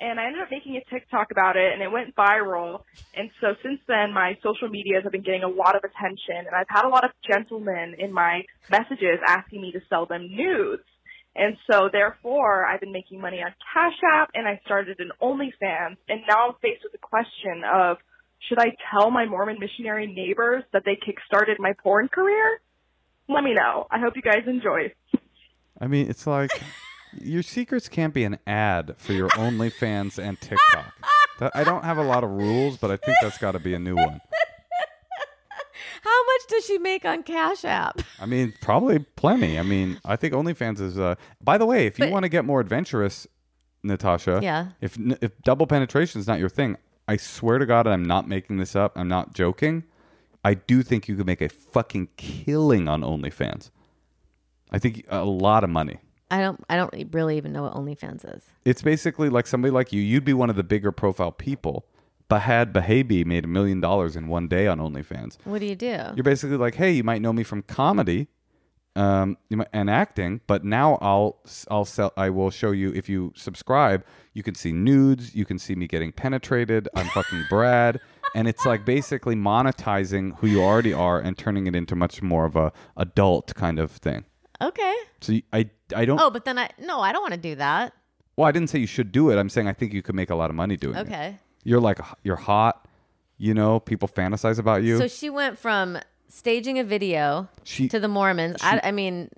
And 0.00 0.20
I 0.20 0.26
ended 0.26 0.42
up 0.42 0.48
making 0.50 0.76
a 0.76 0.90
TikTok 0.90 1.32
about 1.32 1.56
it, 1.56 1.72
and 1.72 1.82
it 1.82 1.90
went 1.90 2.14
viral. 2.14 2.82
And 3.14 3.30
so 3.40 3.54
since 3.62 3.80
then, 3.88 4.12
my 4.12 4.38
social 4.42 4.68
medias 4.68 5.02
have 5.02 5.12
been 5.12 5.22
getting 5.22 5.42
a 5.42 5.48
lot 5.48 5.74
of 5.74 5.82
attention, 5.82 6.46
and 6.46 6.54
I've 6.54 6.68
had 6.68 6.84
a 6.84 6.88
lot 6.88 7.04
of 7.04 7.10
gentlemen 7.26 7.96
in 7.98 8.12
my 8.12 8.42
messages 8.70 9.18
asking 9.26 9.60
me 9.60 9.72
to 9.72 9.80
sell 9.88 10.06
them 10.06 10.28
nudes. 10.30 10.84
And 11.38 11.56
so 11.70 11.88
therefore 11.90 12.66
I've 12.66 12.80
been 12.80 12.92
making 12.92 13.20
money 13.20 13.40
on 13.40 13.54
Cash 13.72 13.98
App 14.12 14.30
and 14.34 14.46
I 14.48 14.60
started 14.64 14.98
an 14.98 15.12
OnlyFans 15.22 15.96
and 16.08 16.20
now 16.28 16.48
I'm 16.48 16.54
faced 16.60 16.82
with 16.82 16.90
the 16.90 16.98
question 16.98 17.62
of 17.72 17.98
should 18.48 18.58
I 18.58 18.74
tell 18.90 19.10
my 19.10 19.24
Mormon 19.24 19.58
missionary 19.60 20.06
neighbors 20.06 20.64
that 20.72 20.82
they 20.84 20.96
kickstarted 20.96 21.58
my 21.60 21.74
porn 21.80 22.08
career? 22.08 22.60
Let 23.28 23.44
me 23.44 23.54
know. 23.54 23.86
I 23.90 24.00
hope 24.00 24.14
you 24.16 24.22
guys 24.22 24.42
enjoy. 24.46 24.92
I 25.80 25.86
mean, 25.86 26.08
it's 26.10 26.26
like 26.26 26.50
your 27.20 27.42
secrets 27.42 27.88
can't 27.88 28.12
be 28.14 28.24
an 28.24 28.38
ad 28.46 28.94
for 28.98 29.12
your 29.12 29.28
OnlyFans 29.30 30.18
and 30.18 30.40
TikTok. 30.40 30.92
That, 31.40 31.52
I 31.54 31.64
don't 31.64 31.84
have 31.84 31.98
a 31.98 32.02
lot 32.02 32.24
of 32.24 32.30
rules, 32.30 32.76
but 32.78 32.90
I 32.90 32.96
think 32.96 33.16
that's 33.22 33.38
got 33.38 33.52
to 33.52 33.58
be 33.60 33.74
a 33.74 33.78
new 33.78 33.94
one. 33.96 34.20
How 36.02 36.24
much 36.24 36.40
does 36.48 36.64
she 36.64 36.78
make 36.78 37.04
on 37.04 37.22
Cash 37.22 37.64
App? 37.64 38.00
I 38.20 38.26
mean, 38.26 38.54
probably 38.60 39.00
plenty. 39.00 39.58
I 39.58 39.62
mean, 39.62 39.98
I 40.04 40.16
think 40.16 40.32
OnlyFans 40.32 40.80
is. 40.80 40.98
Uh, 40.98 41.16
by 41.42 41.58
the 41.58 41.66
way, 41.66 41.86
if 41.86 41.98
you 41.98 42.06
But- 42.06 42.12
want 42.12 42.22
to 42.24 42.28
get 42.28 42.44
more 42.44 42.60
adventurous, 42.60 43.26
Natasha, 43.82 44.40
Yeah. 44.42 44.68
If 44.80 44.96
if 45.20 45.40
double 45.42 45.66
penetration 45.66 46.20
is 46.20 46.26
not 46.26 46.38
your 46.40 46.48
thing, 46.48 46.76
I 47.06 47.16
swear 47.16 47.58
to 47.58 47.66
God, 47.66 47.86
I'm 47.86 48.04
not 48.04 48.28
making 48.28 48.56
this 48.58 48.74
up. 48.76 48.92
I'm 48.96 49.08
not 49.08 49.34
joking. 49.34 49.84
I 50.44 50.54
do 50.54 50.82
think 50.82 51.08
you 51.08 51.16
could 51.16 51.26
make 51.26 51.40
a 51.40 51.48
fucking 51.48 52.08
killing 52.16 52.88
on 52.88 53.02
OnlyFans. 53.02 53.70
I 54.70 54.78
think 54.78 55.04
a 55.08 55.24
lot 55.24 55.62
of 55.64 55.70
money. 55.70 55.98
I 56.30 56.40
don't. 56.40 56.62
I 56.68 56.76
don't 56.76 56.92
really 57.12 57.36
even 57.36 57.52
know 57.52 57.62
what 57.62 57.74
OnlyFans 57.74 58.36
is. 58.36 58.44
It's 58.64 58.82
basically 58.82 59.28
like 59.28 59.46
somebody 59.46 59.70
like 59.72 59.92
you. 59.92 60.00
You'd 60.00 60.24
be 60.24 60.34
one 60.34 60.50
of 60.50 60.56
the 60.56 60.62
bigger 60.64 60.92
profile 60.92 61.32
people. 61.32 61.86
Bhad 62.30 62.72
Bhabie 62.72 63.24
made 63.24 63.44
a 63.44 63.48
million 63.48 63.80
dollars 63.80 64.14
in 64.14 64.28
one 64.28 64.48
day 64.48 64.66
on 64.66 64.78
OnlyFans. 64.78 65.38
What 65.44 65.60
do 65.60 65.66
you 65.66 65.76
do? 65.76 65.98
You're 66.14 66.24
basically 66.24 66.58
like, 66.58 66.74
hey, 66.74 66.92
you 66.92 67.02
might 67.02 67.22
know 67.22 67.32
me 67.32 67.42
from 67.42 67.62
comedy, 67.62 68.28
um, 68.96 69.38
you 69.48 69.56
might, 69.56 69.68
and 69.72 69.88
acting, 69.88 70.42
but 70.46 70.64
now 70.64 70.98
I'll 71.00 71.38
I'll 71.70 71.86
sell. 71.86 72.12
I 72.18 72.28
will 72.28 72.50
show 72.50 72.72
you 72.72 72.92
if 72.92 73.08
you 73.08 73.32
subscribe. 73.34 74.04
You 74.34 74.42
can 74.42 74.54
see 74.54 74.72
nudes. 74.72 75.34
You 75.34 75.46
can 75.46 75.58
see 75.58 75.74
me 75.74 75.86
getting 75.86 76.12
penetrated. 76.12 76.88
I'm 76.94 77.06
fucking 77.06 77.44
Brad, 77.50 78.00
and 78.34 78.46
it's 78.46 78.66
like 78.66 78.84
basically 78.84 79.34
monetizing 79.34 80.36
who 80.38 80.48
you 80.48 80.62
already 80.62 80.92
are 80.92 81.18
and 81.18 81.38
turning 81.38 81.66
it 81.66 81.74
into 81.74 81.96
much 81.96 82.20
more 82.20 82.44
of 82.44 82.56
a 82.56 82.72
adult 82.98 83.54
kind 83.54 83.78
of 83.78 83.92
thing. 83.92 84.26
Okay. 84.62 84.94
So 85.20 85.32
you- 85.32 85.42
I 85.52 85.70
I 85.94 86.04
don't. 86.04 86.20
Oh, 86.20 86.30
but 86.30 86.44
then 86.44 86.58
I 86.58 86.70
no, 86.80 87.00
I 87.00 87.12
don't 87.12 87.22
want 87.22 87.34
to 87.34 87.40
do 87.40 87.54
that. 87.56 87.92
Well, 88.36 88.46
I 88.46 88.52
didn't 88.52 88.70
say 88.70 88.78
you 88.78 88.86
should 88.86 89.10
do 89.10 89.30
it. 89.30 89.36
I'm 89.38 89.48
saying 89.48 89.66
I 89.68 89.72
think 89.72 89.92
you 89.92 90.02
could 90.02 90.14
make 90.14 90.30
a 90.30 90.34
lot 90.34 90.50
of 90.50 90.56
money 90.56 90.76
doing 90.76 90.96
it. 90.96 91.00
Okay. 91.00 91.38
You're 91.64 91.80
like 91.80 91.98
you're 92.22 92.36
hot. 92.36 92.86
You 93.36 93.54
know, 93.54 93.80
people 93.80 94.08
fantasize 94.08 94.58
about 94.58 94.82
you. 94.82 94.98
So 94.98 95.06
she 95.08 95.30
went 95.30 95.58
from 95.58 95.98
staging 96.28 96.78
a 96.78 96.84
video 96.84 97.48
She- 97.64 97.88
to 97.88 97.98
the 98.00 98.08
Mormons. 98.08 98.56
I, 98.62 98.80
I 98.84 98.90
mean, 98.92 99.30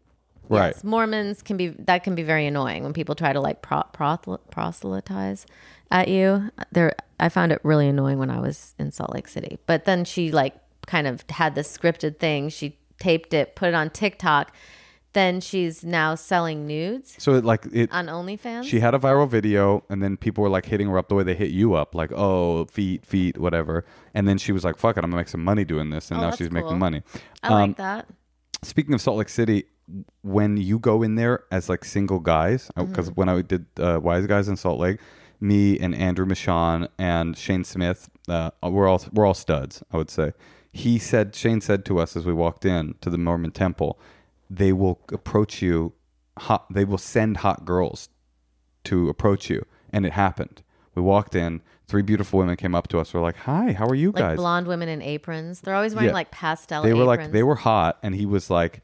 Right. 0.49 0.73
yes, 0.75 0.83
Mormons 0.83 1.43
can 1.43 1.57
be 1.57 1.68
that 1.68 2.03
can 2.03 2.14
be 2.14 2.23
very 2.23 2.47
annoying 2.47 2.83
when 2.83 2.93
people 2.93 3.14
try 3.14 3.33
to 3.33 3.41
like 3.41 3.62
pro, 3.62 3.83
prothel- 3.95 4.41
proselytize 4.51 5.47
at 5.91 6.09
you. 6.09 6.51
There, 6.73 6.95
I 7.21 7.29
found 7.29 7.53
it 7.53 7.61
really 7.62 7.89
annoying 7.89 8.18
when 8.18 8.31
I 8.31 8.41
was 8.41 8.75
in 8.79 8.91
Salt 8.91 9.12
Lake 9.14 9.29
City. 9.29 9.59
But 9.66 9.85
then 9.85 10.05
she 10.05 10.33
like 10.33 10.55
kind 10.87 11.07
of 11.07 11.25
had 11.31 11.55
this 11.55 11.75
scripted 11.77 12.18
thing. 12.18 12.49
She 12.49 12.79
taped 12.99 13.33
it, 13.33 13.55
put 13.55 13.68
it 13.68 13.75
on 13.75 13.91
TikTok. 13.91 14.53
Then 15.12 15.40
she's 15.40 15.82
now 15.84 16.14
selling 16.14 16.68
nudes 16.68 17.16
so 17.18 17.34
it, 17.34 17.44
like 17.44 17.66
it. 17.72 17.90
on 17.90 18.06
OnlyFans. 18.06 18.64
She 18.64 18.78
had 18.78 18.94
a 18.94 18.98
viral 18.98 19.28
video, 19.28 19.82
and 19.90 20.00
then 20.00 20.16
people 20.16 20.42
were 20.42 20.48
like 20.48 20.66
hitting 20.66 20.88
her 20.88 20.96
up 20.98 21.08
the 21.08 21.16
way 21.16 21.24
they 21.24 21.34
hit 21.34 21.50
you 21.50 21.74
up, 21.74 21.94
like 21.96 22.12
"oh, 22.12 22.66
feet, 22.66 23.04
feet, 23.04 23.36
whatever." 23.36 23.84
And 24.14 24.28
then 24.28 24.38
she 24.38 24.52
was 24.52 24.62
like, 24.64 24.76
"Fuck 24.78 24.96
it, 24.96 25.02
I'm 25.04 25.11
gonna 25.11 25.20
make 25.20 25.28
some 25.28 25.42
money 25.42 25.64
doing 25.64 25.90
this," 25.90 26.11
and 26.11 26.18
Oh, 26.18 26.22
now 26.22 26.26
that's 26.28 26.38
she's 26.38 26.48
cool. 26.48 26.62
making 26.62 26.78
money. 26.78 27.02
I 27.42 27.48
Um, 27.48 27.54
like 27.70 27.76
that. 27.78 28.06
Speaking 28.62 28.94
of 28.94 29.00
Salt 29.00 29.16
Lake 29.18 29.28
City, 29.30 29.64
when 30.22 30.56
you 30.56 30.78
go 30.78 31.02
in 31.02 31.16
there 31.16 31.42
as 31.50 31.68
like 31.68 31.84
single 31.84 32.20
guys, 32.20 32.70
because 32.76 33.06
Mm-hmm. 33.11 33.14
when 33.14 33.28
I 33.28 33.42
did 33.42 33.66
uh, 33.80 33.98
Wise 34.00 34.26
Guys 34.28 34.48
in 34.48 34.56
Salt 34.56 34.78
Lake, 34.78 35.00
me 35.40 35.76
and 35.78 35.92
Andrew 35.94 36.24
Michaan 36.26 36.86
and 36.98 37.36
Shane 37.36 37.64
Smith, 37.64 38.08
uh, 38.28 38.50
we're 38.62 38.86
all 38.86 39.02
we're 39.12 39.26
all 39.26 39.34
studs, 39.34 39.82
I 39.92 39.96
would 39.96 40.11
say. 40.11 40.34
He 40.72 41.00
said 41.00 41.34
Shane 41.34 41.61
said 41.61 41.84
to 41.86 41.98
us 41.98 42.16
as 42.16 42.24
we 42.26 42.32
walked 42.32 42.64
in 42.64 42.94
to 43.00 43.11
the 43.11 43.18
Mormon 43.18 43.50
temple, 43.50 43.98
they 44.51 44.72
will 44.72 45.01
approach 45.12 45.62
you, 45.62 45.92
hot. 46.38 46.66
They 46.74 46.84
will 46.84 46.98
send 46.98 47.38
hot 47.38 47.64
girls 47.64 48.09
to 48.84 49.09
approach 49.09 49.48
you, 49.48 49.64
and 49.92 50.05
it 50.05 50.12
happened. 50.12 50.62
We 50.94 51.03
walked 51.03 51.34
in. 51.34 51.62
Three 51.86 52.03
beautiful 52.03 52.38
women 52.38 52.57
came 52.57 52.74
up 52.74 52.86
to 52.88 52.98
us. 52.98 53.12
We're 53.14 53.20
like, 53.20 53.36
"Hi, 53.36 53.72
how 53.72 53.86
are 53.86 53.94
you 53.94 54.11
Like 54.12 54.22
guys?" 54.22 54.36
blonde 54.36 54.66
women 54.66 54.88
in 54.88 55.03
aprons. 55.03 55.61
They're 55.61 55.74
always 55.74 55.94
wearing 55.94 56.09
Yeah. 56.11 56.14
like 56.14 56.30
pastel. 56.30 56.82
they 56.82 56.92
were 56.94 57.03
aprons. 57.03 57.18
like 57.28 57.32
they 57.32 57.42
were 57.42 57.57
hot 57.57 57.98
and 58.03 58.14
he 58.14 58.26
was 58.26 58.48
like 58.51 58.82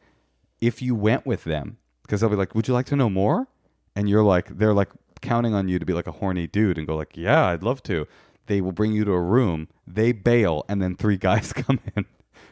if 0.61 0.81
you 0.83 0.95
went 0.95 1.25
with 1.27 1.45
them 1.45 1.77
because 2.03 2.21
they'll 2.21 2.31
be 2.31 2.37
like 2.37 2.55
would 2.55 2.67
you 2.67 2.75
like 2.75 2.87
to 2.87 2.97
know 2.97 3.11
more 3.11 3.47
and 3.95 4.09
you're 4.09 4.25
like 4.25 4.57
they're 4.59 4.73
like 4.75 4.89
counting 5.21 5.55
on 5.55 5.69
you 5.69 5.79
to 5.79 5.85
be 5.87 5.93
like 5.93 6.07
a 6.07 6.13
horny 6.13 6.47
dude 6.47 6.79
and 6.79 6.87
go 6.87 6.97
like 6.97 7.17
yeah 7.17 7.47
i'd 7.49 7.63
love 7.63 7.83
to 7.83 8.07
they 8.47 8.61
will 8.63 8.73
bring 8.73 8.93
you 8.93 9.05
to 9.05 9.13
a 9.13 9.21
room 9.21 9.69
they 9.87 10.13
bail 10.13 10.65
and 10.69 10.81
then 10.81 10.95
three 10.97 11.17
guys 11.29 11.53
come 11.53 11.79
in 11.95 12.05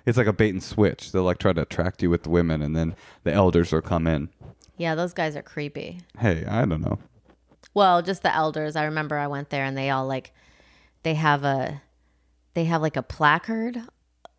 it's 0.07 0.19
like 0.19 0.27
a 0.27 0.33
bait 0.33 0.51
and 0.51 0.63
switch 0.63 1.13
they'll 1.13 1.23
like 1.23 1.39
try 1.39 1.53
to 1.53 1.63
attract 1.63 2.03
you 2.03 2.11
with 2.11 2.23
the 2.25 2.31
women 2.31 2.61
and 2.63 2.75
then 2.77 2.95
the 3.23 3.33
elders 3.33 3.73
will 3.73 3.81
come 3.81 4.07
in 4.07 4.29
Yeah, 4.77 4.95
those 4.95 5.13
guys 5.13 5.37
are 5.37 5.43
creepy. 5.43 6.01
hey 6.19 6.45
i 6.47 6.65
don't 6.65 6.81
know 6.83 6.99
Well, 7.75 8.03
just 8.03 8.23
the 8.23 8.33
elders. 8.35 8.77
I 8.77 8.85
remember 8.85 9.17
I 9.19 9.27
went 9.27 9.51
there 9.51 9.65
and 9.65 9.77
they 9.77 9.91
all 9.91 10.07
like 10.07 10.33
they 11.03 11.15
have 11.15 11.43
a 11.45 11.83
they 12.55 12.65
have 12.67 12.81
like 12.83 12.97
a 12.97 13.03
placard, 13.03 13.83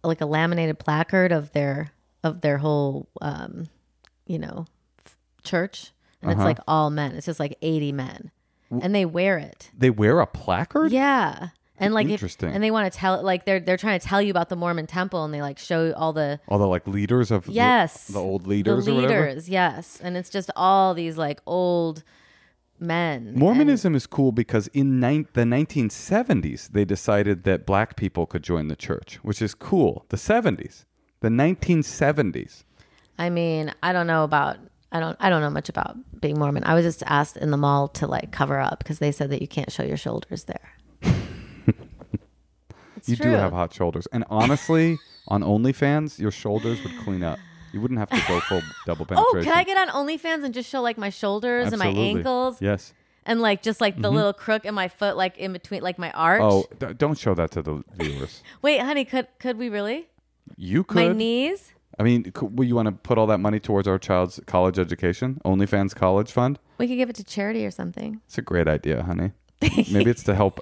like 0.03 0.21
a 0.21 0.25
laminated 0.25 0.79
placard 0.79 1.31
of 1.33 1.51
their 1.51 1.91
of 2.23 2.39
their 2.41 2.59
whole 2.59 3.09
um, 3.21 3.67
you 4.25 4.39
know, 4.39 4.65
f- 5.05 5.17
church. 5.43 5.91
And 6.21 6.31
it's 6.31 6.37
Uh-huh. 6.39 6.47
like 6.47 6.59
all 6.67 6.89
men. 6.89 7.11
It's 7.15 7.25
just 7.25 7.39
like 7.41 7.57
80 7.61 7.91
men. 7.91 8.31
And 8.81 8.95
they 8.95 9.05
wear 9.05 9.37
it. 9.37 9.69
they 9.77 9.89
wear 9.89 10.19
a 10.21 10.27
placard 10.27 10.91
Yeah. 10.93 11.49
And 11.77 11.93
like 11.93 12.05
if, 12.05 12.11
Interesting. 12.13 12.53
and 12.53 12.63
they 12.63 12.71
want 12.71 12.91
to 12.91 12.97
tell 12.97 13.21
like 13.21 13.45
they're 13.45 13.59
they're 13.59 13.75
trying 13.77 13.99
to 13.99 14.05
tell 14.07 14.21
you 14.21 14.31
about 14.31 14.47
the 14.49 14.55
Mormon 14.55 14.87
temple 14.87 15.25
and 15.25 15.33
they 15.33 15.41
like 15.41 15.59
show 15.59 15.91
all 15.93 16.13
the 16.13 16.39
all 16.47 16.57
the 16.57 16.67
like 16.67 16.87
leaders 16.87 17.31
of 17.31 17.47
Yes. 17.47 18.07
the, 18.07 18.19
old 18.19 18.47
leaders 18.47 18.85
the 18.85 18.91
or 18.93 18.95
whatever 19.01 19.27
leaders, 19.27 19.49
yes. 19.49 19.99
And 20.01 20.15
it's 20.15 20.29
just 20.29 20.49
all 20.55 20.93
these 20.93 21.17
like 21.17 21.41
old 21.45 22.03
men. 22.79 23.27
and- 23.27 23.37
Mormonism 23.37 23.93
is 23.93 24.07
cool 24.07 24.31
because 24.31 24.67
in 24.67 24.99
nine 25.01 25.27
the 25.33 25.41
1970s 25.43 26.69
they 26.71 26.85
decided 26.85 27.43
that 27.43 27.65
black 27.65 27.95
people 27.97 28.25
could 28.25 28.43
join 28.43 28.67
the 28.69 28.75
church, 28.77 29.19
which 29.21 29.41
is 29.41 29.53
cool. 29.53 30.05
The 30.09 30.17
70s, 30.17 30.85
the 31.19 31.29
1970s. 31.29 32.63
I 33.17 33.29
mean, 33.29 33.73
I 33.83 33.91
don't 33.93 34.07
know 34.07 34.23
about 34.23 34.57
I 34.93 34.99
don't 35.01 35.17
I 35.19 35.29
don't 35.29 35.41
know 35.41 35.49
much 35.49 35.67
about 35.67 35.97
being 36.21 36.39
Mormon. 36.39 36.63
I 36.63 36.73
was 36.73 36.85
just 36.85 37.03
asked 37.05 37.35
in 37.35 37.51
the 37.51 37.57
mall 37.57 37.89
to 37.89 38.07
like 38.07 38.31
cover 38.31 38.59
up 38.61 38.79
because 38.79 38.99
they 38.99 39.11
said 39.11 39.29
that 39.31 39.41
you 39.41 39.47
can't 39.47 39.71
show 39.71 39.83
your 39.83 39.97
shoulders 39.97 40.45
there. 40.45 40.71
It's 43.07 43.19
you 43.19 43.25
do 43.25 43.29
have 43.29 43.51
hot 43.51 43.73
shoulders, 43.73 44.07
and 44.11 44.23
honestly, 44.29 44.97
on 45.27 45.41
OnlyFans, 45.43 46.19
your 46.19 46.31
shoulders 46.31 46.83
would 46.83 46.97
clean 46.99 47.23
up. 47.23 47.39
You 47.71 47.81
wouldn't 47.81 47.99
have 47.99 48.09
to 48.09 48.21
go 48.27 48.39
full 48.41 48.61
double 48.85 49.05
Oh, 49.11 49.15
penetration. 49.15 49.51
can 49.51 49.57
I 49.57 49.63
get 49.63 49.77
on 49.77 49.89
OnlyFans 49.89 50.43
and 50.45 50.53
just 50.53 50.69
show 50.69 50.81
like 50.81 50.97
my 50.97 51.09
shoulders 51.09 51.67
and 51.73 51.77
my 51.77 51.87
ankles 51.87 52.61
Yes. 52.61 52.93
and 53.25 53.41
like 53.41 53.61
just 53.61 53.81
like 53.81 53.95
the 53.97 54.07
mm-hmm. 54.07 54.15
little 54.15 54.33
crook 54.33 54.63
in 54.65 54.73
my 54.73 54.87
foot, 54.87 55.17
like 55.17 55.37
in 55.37 55.51
between, 55.51 55.83
like 55.83 55.99
my 55.99 56.11
arch? 56.11 56.41
Oh, 56.41 56.65
d- 56.79 56.93
don't 56.93 57.17
show 57.17 57.33
that 57.33 57.51
to 57.51 57.61
the 57.61 57.83
viewers. 57.99 58.41
wait, 58.61 58.79
honey, 58.81 59.03
could 59.03 59.27
could 59.39 59.57
we 59.57 59.69
really? 59.69 60.07
You 60.55 60.83
could. 60.83 60.95
My 60.95 61.13
knees? 61.13 61.73
I 61.99 62.03
mean, 62.03 62.31
could, 62.31 62.57
will 62.57 62.65
you 62.65 62.75
want 62.75 62.87
to 62.87 62.91
put 62.91 63.17
all 63.17 63.27
that 63.27 63.39
money 63.39 63.59
towards 63.59 63.87
our 63.87 63.97
child's 63.97 64.39
college 64.45 64.77
education? 64.79 65.41
OnlyFans 65.45 65.95
College 65.95 66.31
Fund. 66.31 66.59
We 66.77 66.87
could 66.87 66.97
give 66.97 67.09
it 67.09 67.15
to 67.17 67.23
charity 67.23 67.65
or 67.65 67.71
something. 67.71 68.21
It's 68.25 68.37
a 68.37 68.41
great 68.41 68.67
idea, 68.67 69.03
honey. 69.03 69.31
Maybe 69.61 70.09
it's 70.09 70.23
to 70.23 70.35
help 70.35 70.59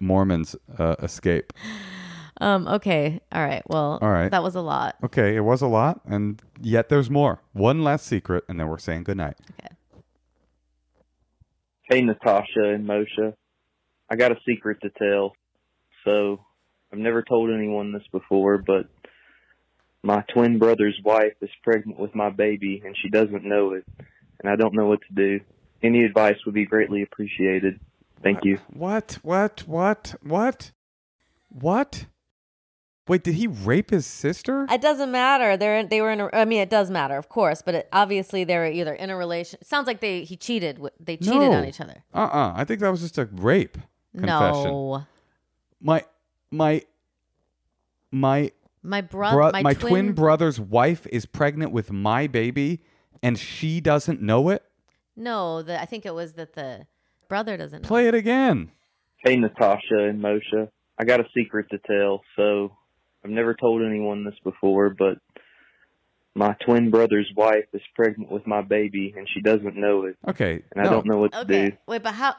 Mormons 0.00 0.56
uh, 0.78 0.96
escape. 1.02 1.52
Um. 2.40 2.68
Okay. 2.68 3.20
All 3.32 3.44
right. 3.44 3.62
Well. 3.66 3.98
All 4.02 4.10
right. 4.10 4.30
That 4.30 4.42
was 4.42 4.54
a 4.54 4.60
lot. 4.60 4.96
Okay, 5.02 5.36
it 5.36 5.40
was 5.40 5.62
a 5.62 5.66
lot, 5.66 6.00
and 6.04 6.42
yet 6.60 6.88
there's 6.88 7.08
more. 7.08 7.40
One 7.52 7.82
last 7.82 8.06
secret, 8.06 8.44
and 8.48 8.60
then 8.60 8.68
we're 8.68 8.78
saying 8.78 9.04
goodnight. 9.04 9.36
Okay. 9.58 9.74
Hey, 11.88 12.02
Natasha 12.02 12.62
and 12.62 12.86
Moshe. 12.86 13.34
I 14.10 14.16
got 14.16 14.32
a 14.32 14.36
secret 14.46 14.78
to 14.82 14.90
tell. 14.90 15.32
So, 16.04 16.40
I've 16.92 16.98
never 16.98 17.22
told 17.22 17.50
anyone 17.50 17.92
this 17.92 18.06
before, 18.12 18.58
but 18.58 18.86
my 20.02 20.22
twin 20.32 20.58
brother's 20.58 20.98
wife 21.04 21.34
is 21.40 21.50
pregnant 21.64 21.98
with 21.98 22.14
my 22.14 22.30
baby, 22.30 22.82
and 22.84 22.96
she 23.00 23.08
doesn't 23.08 23.44
know 23.44 23.72
it, 23.72 23.84
and 24.40 24.50
I 24.50 24.56
don't 24.56 24.74
know 24.74 24.86
what 24.86 25.00
to 25.08 25.14
do. 25.14 25.40
Any 25.82 26.04
advice 26.04 26.36
would 26.44 26.54
be 26.54 26.66
greatly 26.66 27.02
appreciated. 27.02 27.80
Thank 28.26 28.44
you. 28.44 28.58
What? 28.72 29.18
What? 29.22 29.62
What? 29.68 30.16
What? 30.20 30.72
What? 31.48 32.06
Wait, 33.06 33.22
did 33.22 33.36
he 33.36 33.46
rape 33.46 33.90
his 33.90 34.04
sister? 34.04 34.66
It 34.68 34.80
doesn't 34.80 35.12
matter. 35.12 35.56
They're 35.56 35.86
they 35.86 36.00
were 36.00 36.10
in. 36.10 36.20
A, 36.20 36.28
I 36.32 36.44
mean, 36.44 36.60
it 36.60 36.68
does 36.68 36.90
matter, 36.90 37.16
of 37.16 37.28
course, 37.28 37.62
but 37.62 37.76
it, 37.76 37.88
obviously 37.92 38.42
they 38.42 38.56
were 38.56 38.66
either 38.66 38.94
in 38.94 39.10
a 39.10 39.16
relation. 39.16 39.58
It 39.60 39.68
sounds 39.68 39.86
like 39.86 40.00
they 40.00 40.24
he 40.24 40.36
cheated. 40.36 40.80
with- 40.80 40.94
They 40.98 41.16
cheated 41.16 41.34
No. 41.36 41.52
on 41.52 41.66
each 41.66 41.80
other. 41.80 42.02
Uh-uh. 42.12 42.52
I 42.56 42.64
think 42.64 42.80
that 42.80 42.90
was 42.90 43.00
just 43.00 43.16
a 43.16 43.26
rape 43.30 43.78
confession. 44.12 44.64
No, 44.72 45.06
My 45.80 46.02
my 46.50 46.82
my 48.10 48.50
my 48.82 49.02
brother, 49.02 49.36
bro- 49.36 49.50
my, 49.52 49.62
my 49.62 49.74
twin, 49.74 49.90
twin 49.90 50.12
brother's 50.14 50.58
wife 50.58 51.06
is 51.12 51.26
pregnant 51.26 51.70
with 51.70 51.92
my 51.92 52.26
baby, 52.26 52.82
and 53.22 53.38
she 53.38 53.80
doesn't 53.80 54.20
know 54.20 54.48
it. 54.48 54.64
No, 55.14 55.62
the, 55.62 55.80
I 55.80 55.84
think 55.84 56.04
it 56.04 56.12
was 56.14 56.32
that 56.32 56.54
the 56.54 56.88
brother 57.28 57.56
doesn't 57.56 57.82
know. 57.82 57.86
Play 57.88 58.08
it 58.08 58.14
again. 58.14 58.70
Hey, 59.24 59.36
Natasha 59.36 59.98
and 59.98 60.22
Moshe. 60.22 60.68
I 60.98 61.04
got 61.04 61.20
a 61.20 61.24
secret 61.36 61.66
to 61.70 61.78
tell. 61.78 62.22
So 62.36 62.72
I've 63.24 63.30
never 63.30 63.54
told 63.54 63.82
anyone 63.82 64.24
this 64.24 64.34
before, 64.44 64.90
but 64.90 65.18
my 66.34 66.54
twin 66.64 66.90
brother's 66.90 67.30
wife 67.34 67.64
is 67.72 67.80
pregnant 67.94 68.30
with 68.30 68.46
my 68.46 68.60
baby, 68.62 69.14
and 69.16 69.26
she 69.32 69.40
doesn't 69.40 69.74
know 69.76 70.04
it, 70.04 70.16
Okay. 70.28 70.62
and 70.74 70.86
I 70.86 70.90
don't 70.90 71.06
know 71.06 71.16
what 71.18 71.32
to 71.32 71.44
do. 71.44 71.72
wait, 71.86 72.02
but 72.02 72.12
how? 72.14 72.34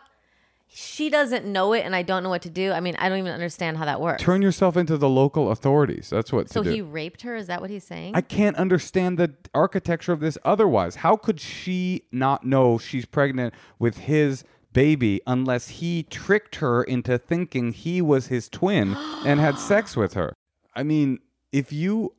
She 0.70 1.10
doesn't 1.10 1.46
know 1.46 1.72
it, 1.74 1.80
and 1.86 1.96
I 1.96 2.02
don't 2.04 2.24
know 2.24 2.30
what 2.30 2.42
to 2.42 2.50
do. 2.50 2.74
I 2.74 2.82
mean, 2.82 2.96
I 3.00 3.08
don't 3.10 3.20
even 3.20 3.32
understand 3.32 3.78
how 3.78 3.86
that 3.86 4.02
works. 4.02 4.22
Turn 4.22 4.42
yourself 4.42 4.76
into 4.76 4.98
the 4.98 5.08
local 5.10 5.50
authorities. 5.50 6.10
That's 6.12 6.32
what 6.34 6.50
so 6.50 6.62
to 6.62 6.70
do. 6.70 6.76
he 6.76 6.82
raped 6.82 7.22
her? 7.22 7.36
Is 7.38 7.48
that 7.48 7.62
what 7.62 7.70
he's 7.70 7.86
saying? 7.86 8.16
I 8.16 8.22
can't 8.22 8.58
understand 8.58 9.18
the 9.18 9.34
architecture 9.56 10.12
of 10.12 10.20
this 10.20 10.38
otherwise. 10.44 10.96
How 10.98 11.16
could 11.16 11.40
she 11.40 12.04
not 12.12 12.46
know 12.46 12.78
she's 12.78 13.06
pregnant 13.06 13.54
with 13.80 13.98
his 14.00 14.44
baby 14.78 15.20
unless 15.26 15.70
he 15.70 16.04
tricked 16.04 16.58
her 16.58 16.84
into 16.84 17.18
thinking 17.18 17.74
he 17.74 18.00
was 18.00 18.28
his 18.28 18.48
twin 18.48 18.96
and 19.26 19.40
had 19.40 19.58
sex 19.72 19.98
with 19.98 20.14
her? 20.14 20.32
I 20.76 20.84
mean, 20.84 21.18
if 21.52 21.74
you 21.74 22.14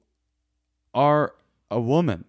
are 0.93 1.35
a 1.71 1.81
woman 1.81 2.25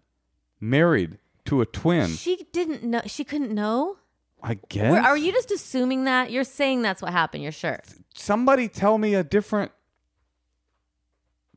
married 0.59 1.17
to 1.45 1.61
a 1.61 1.65
twin, 1.65 2.09
she 2.11 2.45
didn't 2.51 2.84
know. 2.84 3.01
She 3.07 3.23
couldn't 3.23 3.51
know. 3.51 3.97
I 4.43 4.59
guess. 4.69 5.03
Are 5.03 5.17
you 5.17 5.32
just 5.32 5.49
assuming 5.49 6.03
that? 6.03 6.32
You're 6.32 6.43
saying 6.43 6.84
that's 6.84 7.01
what 7.01 7.11
happened. 7.11 7.41
You're 7.41 7.51
sure. 7.51 7.80
somebody 8.13 8.67
tell 8.67 8.99
me 8.99 9.15
a 9.15 9.23
different 9.23 9.71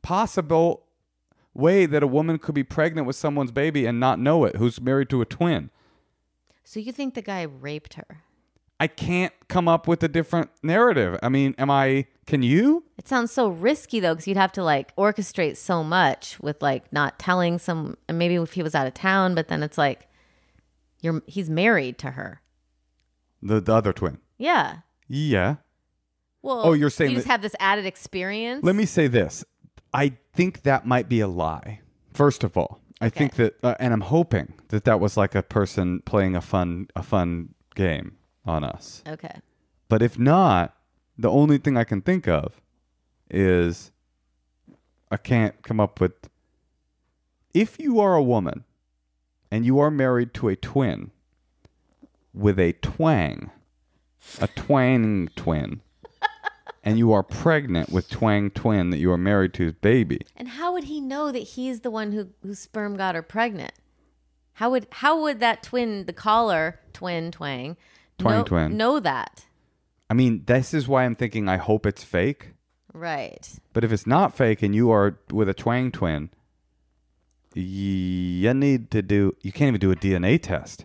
possible 0.00 0.86
way 1.52 1.84
that 1.84 2.02
a 2.02 2.06
woman 2.06 2.38
could 2.38 2.54
be 2.54 2.64
pregnant 2.64 3.06
with 3.06 3.16
someone's 3.16 3.52
baby 3.52 3.84
and 3.84 4.00
not 4.00 4.18
know 4.18 4.46
it 4.46 4.56
who's 4.56 4.80
married 4.80 5.10
to 5.10 5.20
a 5.20 5.26
twin. 5.26 5.68
So 6.64 6.80
you 6.80 6.90
think 6.90 7.12
the 7.12 7.20
guy 7.20 7.42
raped 7.42 7.94
her? 7.94 8.22
I 8.82 8.88
can't 8.88 9.32
come 9.48 9.68
up 9.68 9.86
with 9.86 10.02
a 10.02 10.08
different 10.08 10.50
narrative. 10.64 11.16
I 11.22 11.28
mean, 11.28 11.54
am 11.56 11.70
I 11.70 12.06
can 12.26 12.42
you? 12.42 12.82
It 12.98 13.06
sounds 13.06 13.30
so 13.30 13.48
risky 13.48 14.00
though, 14.00 14.14
because 14.14 14.26
you'd 14.26 14.36
have 14.36 14.50
to 14.52 14.64
like 14.64 14.94
orchestrate 14.96 15.56
so 15.56 15.84
much 15.84 16.40
with 16.40 16.60
like 16.60 16.92
not 16.92 17.16
telling 17.20 17.58
some. 17.60 17.96
And 18.08 18.18
maybe 18.18 18.34
if 18.34 18.54
he 18.54 18.62
was 18.62 18.74
out 18.74 18.88
of 18.88 18.94
town, 18.94 19.36
but 19.36 19.46
then 19.46 19.62
it's 19.62 19.78
like 19.78 20.08
you're 21.00 21.22
he's 21.26 21.48
married 21.48 21.96
to 21.98 22.10
her. 22.12 22.40
The 23.40 23.60
the 23.60 23.72
other 23.72 23.92
twin. 23.92 24.18
Yeah. 24.36 24.78
Yeah. 25.06 25.56
Well, 26.42 26.62
Oh, 26.64 26.72
you're 26.72 26.90
saying 26.90 27.10
you 27.12 27.16
just 27.18 27.28
that- 27.28 27.32
have 27.34 27.42
this 27.42 27.54
added 27.60 27.86
experience. 27.86 28.64
Let 28.64 28.74
me 28.74 28.84
say 28.84 29.06
this. 29.06 29.44
I 29.94 30.14
think 30.34 30.62
that 30.62 30.86
might 30.86 31.08
be 31.08 31.20
a 31.20 31.28
lie. 31.28 31.80
First 32.12 32.42
of 32.42 32.56
all, 32.56 32.80
I 33.00 33.06
Okay. 33.06 33.18
think 33.18 33.34
that 33.36 33.54
uh, 33.62 33.74
and 33.78 33.92
I'm 33.92 34.00
hoping 34.00 34.54
that 34.68 34.84
that 34.86 34.98
was 34.98 35.16
like 35.16 35.36
a 35.36 35.42
person 35.44 36.00
playing 36.00 36.34
a 36.34 36.40
fun 36.40 36.88
a 36.96 37.02
fun 37.04 37.54
game 37.76 38.16
on 38.45 38.64
us. 38.64 39.03
Okay. 39.07 39.40
But 39.88 40.03
if 40.03 40.18
not, 40.18 40.74
the 41.18 41.30
only 41.30 41.59
thing 41.59 41.76
I 41.76 41.84
can 41.84 42.01
think 42.01 42.26
of 42.26 42.61
is 43.30 43.93
I 45.11 45.16
can't 45.16 45.61
come 45.62 45.80
up 45.80 46.01
with. 46.01 46.12
If 47.55 47.78
you 47.78 48.01
are 48.01 48.14
a 48.14 48.22
woman 48.22 48.64
and 49.51 49.66
you 49.66 49.78
are 49.78 49.90
married 49.90 50.32
to 50.34 50.49
a 50.49 50.57
twin 50.57 51.11
with 52.32 52.59
a 52.59 52.72
twang, 52.72 53.51
a 54.40 54.49
twang 54.49 55.28
twin, 55.36 55.82
and 56.84 56.99
you 56.99 57.12
are 57.12 57.22
pregnant 57.22 57.90
with 57.90 58.09
twang 58.09 58.51
twin 58.51 58.88
that 58.90 58.99
you 58.99 59.12
are 59.12 59.18
married 59.18 59.53
to's 59.53 59.74
baby, 59.74 60.22
And 60.34 60.49
how 60.49 60.72
would 60.72 60.84
he 60.84 61.01
know 61.01 61.30
that 61.30 61.40
he's 61.40 61.80
the 61.80 61.90
one 61.90 62.12
who 62.12 62.30
whose 62.43 62.59
sperm 62.59 62.97
got 62.97 63.14
her 63.14 63.22
pregnant? 63.22 63.72
How 64.55 64.70
would 64.70 64.86
how 64.90 65.20
would 65.20 65.40
that 65.40 65.62
twin, 65.62 66.07
the 66.07 66.12
caller 66.14 66.80
twin 66.95 67.30
twang, 67.30 67.76
Twang 68.18 68.38
know, 68.38 68.44
twin. 68.44 68.76
know 68.76 69.00
that? 69.00 69.46
I 70.10 70.14
mean, 70.14 70.44
this 70.46 70.74
is 70.74 70.86
why 70.86 71.04
I'm 71.04 71.16
thinking 71.16 71.48
I 71.48 71.56
hope 71.56 71.86
it's 71.86 72.04
fake. 72.04 72.52
Right. 72.92 73.48
But 73.72 73.84
if 73.84 73.92
it's 73.92 74.06
not 74.06 74.36
fake 74.36 74.62
and 74.62 74.74
you 74.74 74.90
are 74.90 75.18
with 75.30 75.48
a 75.48 75.54
twang 75.54 75.90
twin, 75.90 76.30
you 77.54 78.52
need 78.54 78.90
to 78.90 79.02
do. 79.02 79.34
You 79.42 79.52
can't 79.52 79.68
even 79.68 79.80
do 79.80 79.90
a 79.90 79.96
DNA 79.96 80.40
test. 80.40 80.84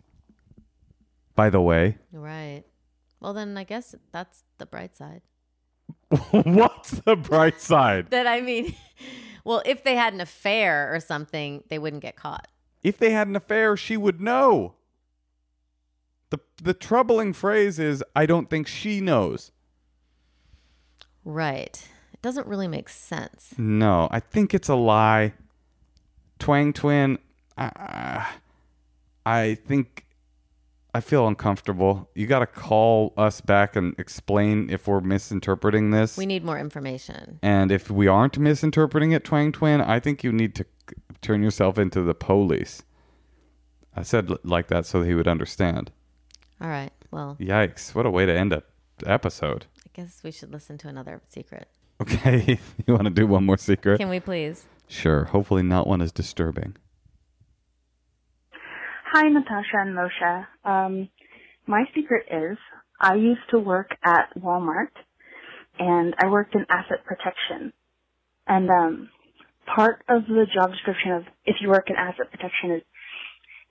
By 1.36 1.50
the 1.50 1.62
way, 1.62 1.98
Right. 2.12 2.64
Well, 3.20 3.34
then 3.34 3.58
I 3.58 3.64
guess 3.64 3.96
that's 4.12 4.44
the 4.58 4.66
bright 4.66 4.96
side. 4.96 5.22
what's 6.32 6.92
the 7.02 7.16
bright 7.16 7.62
side? 7.62 8.08
That 8.12 8.28
I 8.28 8.42
mean, 8.42 8.76
well, 9.44 9.62
if 9.66 9.84
they 9.84 9.96
had 9.96 10.14
an 10.14 10.22
affair 10.22 10.94
or 10.94 11.00
something, 11.00 11.64
they 11.70 11.80
wouldn't 11.80 12.02
get 12.02 12.16
caught. 12.16 12.48
If 12.84 12.98
they 12.98 13.12
had 13.12 13.28
an 13.28 13.36
affair, 13.36 13.76
she 13.76 13.98
would 13.98 14.22
know. 14.22 14.76
The 16.30 16.40
The 16.62 16.74
troubling 16.74 17.34
phrase 17.34 17.80
is, 17.80 18.04
"I 18.16 18.26
don't 18.26 18.50
think 18.50 18.68
she 18.68 19.02
knows." 19.02 19.52
Right. 21.24 21.88
It 22.14 22.22
doesn't 22.22 22.48
really 22.48 22.68
make 22.68 22.90
sense. 22.90 23.54
No, 23.58 24.08
I 24.12 24.20
think 24.20 24.54
it's 24.54 24.70
a 24.70 24.76
lie. 24.76 25.34
Twang 26.40 26.74
twin. 26.74 27.20
Uh, 27.58 28.26
I 29.26 29.56
think 29.56 30.06
I 30.94 31.00
feel 31.02 31.28
uncomfortable. 31.28 32.10
You 32.16 32.28
got 32.28 32.40
to 32.40 32.48
call 32.48 33.14
us 33.18 33.42
back 33.42 33.76
and 33.76 33.94
explain 34.00 34.70
if 34.70 34.88
we're 34.88 35.02
misinterpreting 35.02 35.92
this. 35.92 36.18
We 36.18 36.26
need 36.26 36.44
more 36.44 36.58
information. 36.58 37.40
and 37.44 37.72
if 37.72 37.92
we 37.92 38.08
aren't 38.08 38.38
misinterpreting 38.40 39.12
it, 39.12 39.24
Twang 39.24 39.52
Twin, 39.52 39.82
I 39.82 40.00
think 40.00 40.24
you 40.24 40.32
need 40.32 40.56
to 40.56 40.66
turn 41.22 41.44
yourself 41.44 41.78
into 41.78 42.02
the 42.02 42.16
police. 42.16 42.84
I 43.96 44.04
said 44.04 44.32
like 44.46 44.68
that 44.68 44.86
so 44.86 45.02
that 45.02 45.08
he 45.08 45.14
would 45.16 45.28
understand. 45.28 45.92
All 46.60 46.70
right. 46.70 46.92
Well, 47.12 47.38
Yikes. 47.40 47.94
What 47.94 48.06
a 48.06 48.10
way 48.10 48.26
to 48.26 48.36
end 48.36 48.54
a 48.54 48.64
episode. 49.06 49.66
I 49.86 49.90
guess 49.94 50.22
we 50.24 50.32
should 50.32 50.52
listen 50.52 50.78
to 50.80 50.88
another 50.88 51.22
secret. 51.28 51.68
Okay. 52.02 52.60
you 52.88 52.94
want 52.94 53.06
to 53.06 53.12
do 53.12 53.28
one 53.28 53.46
more 53.46 53.58
secret? 53.58 54.00
Can 54.00 54.10
we 54.10 54.20
please? 54.20 54.66
Sure. 54.88 55.26
Hopefully, 55.26 55.64
not 55.64 55.88
one 55.88 56.02
as 56.02 56.12
disturbing. 56.12 56.76
Hi, 59.12 59.30
Natasha 59.30 59.78
and 59.78 59.98
Moshe. 59.98 60.46
Um, 60.66 61.10
my 61.66 61.84
secret 61.96 62.26
is 62.32 62.58
I 63.00 63.16
used 63.16 63.42
to 63.52 63.60
work 63.60 63.92
at 64.04 64.30
Walmart, 64.38 64.90
and 65.80 66.16
I 66.20 66.28
worked 66.28 66.56
in 66.56 66.66
asset 66.70 67.06
protection. 67.06 67.72
And 68.48 68.70
um, 68.70 69.10
part 69.66 70.04
of 70.10 70.24
the 70.28 70.46
job 70.54 70.72
description 70.72 71.12
of 71.12 71.24
if 71.46 71.58
you 71.62 71.70
work 71.70 71.90
in 71.90 71.96
asset 71.96 72.32
protection 72.32 72.72
is 72.72 72.82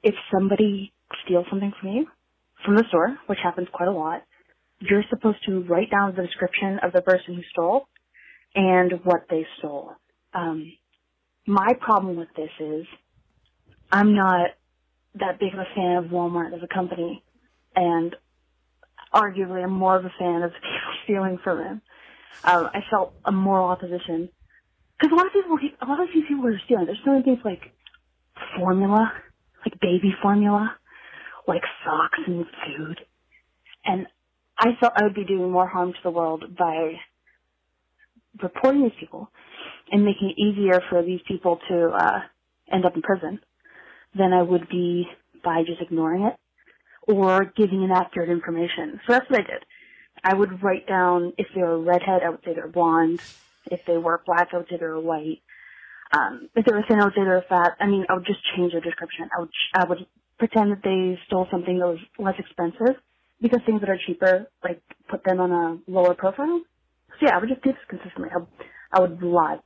if 0.02 0.14
somebody 0.32 0.92
steals 1.24 1.46
something 1.50 1.72
from 1.80 1.90
you 1.90 2.06
from 2.66 2.76
the 2.76 2.84
store, 2.88 3.16
which 3.28 3.38
happens 3.42 3.68
quite 3.72 3.88
a 3.88 3.92
lot, 3.92 4.22
you're 4.80 5.04
supposed 5.08 5.38
to 5.46 5.62
write 5.62 5.90
down 5.90 6.14
the 6.14 6.22
description 6.22 6.80
of 6.82 6.92
the 6.92 7.00
person 7.00 7.34
who 7.34 7.42
stole 7.50 7.88
and 8.54 8.92
what 9.04 9.22
they 9.30 9.46
stole. 9.58 9.92
Um, 10.34 10.72
my 11.46 11.72
problem 11.80 12.16
with 12.16 12.28
this 12.36 12.50
is 12.60 12.84
I'm 13.90 14.14
not 14.14 14.50
that 15.14 15.38
big 15.38 15.54
of 15.54 15.60
a 15.60 15.74
fan 15.74 15.96
of 15.96 16.04
Walmart 16.06 16.54
as 16.54 16.62
a 16.62 16.74
company, 16.74 17.22
and 17.74 18.14
arguably 19.14 19.62
I'm 19.62 19.72
more 19.72 19.96
of 19.96 20.04
a 20.04 20.12
fan 20.18 20.42
of 20.42 20.52
stealing 21.04 21.38
from 21.42 21.58
them. 21.58 21.82
Um, 22.44 22.68
I 22.74 22.80
felt 22.90 23.14
a 23.24 23.32
moral 23.32 23.68
opposition 23.68 24.28
because 24.98 25.12
a 25.12 25.16
lot 25.16 25.26
of 25.26 25.32
people, 25.32 25.58
a 25.80 25.86
lot 25.86 26.00
of 26.00 26.08
these 26.12 26.24
people 26.28 26.46
are 26.46 26.60
stealing. 26.64 26.86
They're 26.86 26.98
stealing 27.00 27.22
things 27.22 27.38
like 27.44 27.72
formula, 28.58 29.12
like 29.64 29.80
baby 29.80 30.14
formula, 30.20 30.76
like 31.46 31.62
socks 31.84 32.18
and 32.26 32.46
food, 32.66 33.00
and 33.84 34.06
I 34.58 34.70
felt 34.80 34.94
I 34.96 35.04
would 35.04 35.14
be 35.14 35.24
doing 35.24 35.50
more 35.50 35.66
harm 35.66 35.92
to 35.92 35.98
the 36.02 36.10
world 36.10 36.56
by 36.56 36.94
reporting 38.42 38.82
these 38.82 38.98
people 38.98 39.30
and 39.90 40.04
making 40.04 40.30
it 40.30 40.40
easier 40.40 40.82
for 40.88 41.02
these 41.02 41.20
people 41.26 41.58
to 41.68 41.88
uh, 41.90 42.20
end 42.72 42.84
up 42.84 42.96
in 42.96 43.02
prison 43.02 43.40
than 44.14 44.32
I 44.32 44.42
would 44.42 44.68
be 44.68 45.06
by 45.44 45.62
just 45.64 45.80
ignoring 45.80 46.22
it 46.24 46.36
or 47.08 47.44
giving 47.56 47.82
inaccurate 47.82 48.30
information. 48.30 49.00
So 49.06 49.12
that's 49.12 49.30
what 49.30 49.40
I 49.40 49.42
did. 49.42 49.64
I 50.24 50.34
would 50.34 50.62
write 50.62 50.88
down 50.88 51.32
if 51.38 51.46
they 51.54 51.62
were 51.62 51.78
redhead, 51.78 52.22
I 52.24 52.30
would 52.30 52.40
say 52.44 52.54
they're 52.54 52.68
blonde. 52.68 53.20
If 53.70 53.80
they 53.86 53.96
were 53.96 54.22
black, 54.24 54.48
I 54.52 54.58
would 54.58 54.66
say 54.68 54.76
they 54.78 54.86
were 54.86 55.00
white. 55.00 55.42
Um, 56.12 56.48
if 56.54 56.64
they 56.64 56.74
were 56.74 56.84
thin, 56.88 57.00
I 57.00 57.04
would 57.04 57.14
say 57.14 57.22
they 57.22 57.28
were 57.28 57.44
fat. 57.48 57.76
I 57.80 57.86
mean, 57.86 58.06
I 58.08 58.14
would 58.14 58.26
just 58.26 58.40
change 58.56 58.72
their 58.72 58.80
description. 58.80 59.28
I 59.36 59.40
would 59.40 59.50
I 59.74 59.84
would 59.84 60.06
pretend 60.38 60.72
that 60.72 60.82
they 60.82 61.18
stole 61.26 61.46
something 61.50 61.78
that 61.78 61.86
was 61.86 61.98
less 62.18 62.34
expensive 62.38 62.96
because 63.40 63.60
things 63.66 63.80
that 63.80 63.90
are 63.90 63.98
cheaper, 64.06 64.46
like 64.62 64.80
put 65.08 65.24
them 65.24 65.40
on 65.40 65.52
a 65.52 65.90
lower 65.90 66.14
profile. 66.14 66.60
So 67.18 67.26
yeah, 67.26 67.36
I 67.36 67.38
would 67.38 67.48
just 67.48 67.62
do 67.62 67.72
this 67.72 67.80
consistently. 67.88 68.30
I, 68.34 68.96
I 68.96 69.00
would 69.00 69.22
lie 69.22 69.58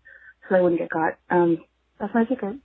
so 0.48 0.56
I 0.56 0.60
wouldn't 0.60 0.80
get 0.80 0.90
caught. 0.90 1.16
Um, 1.30 1.58
that's 1.98 2.14
my 2.14 2.26
secret. 2.26 2.56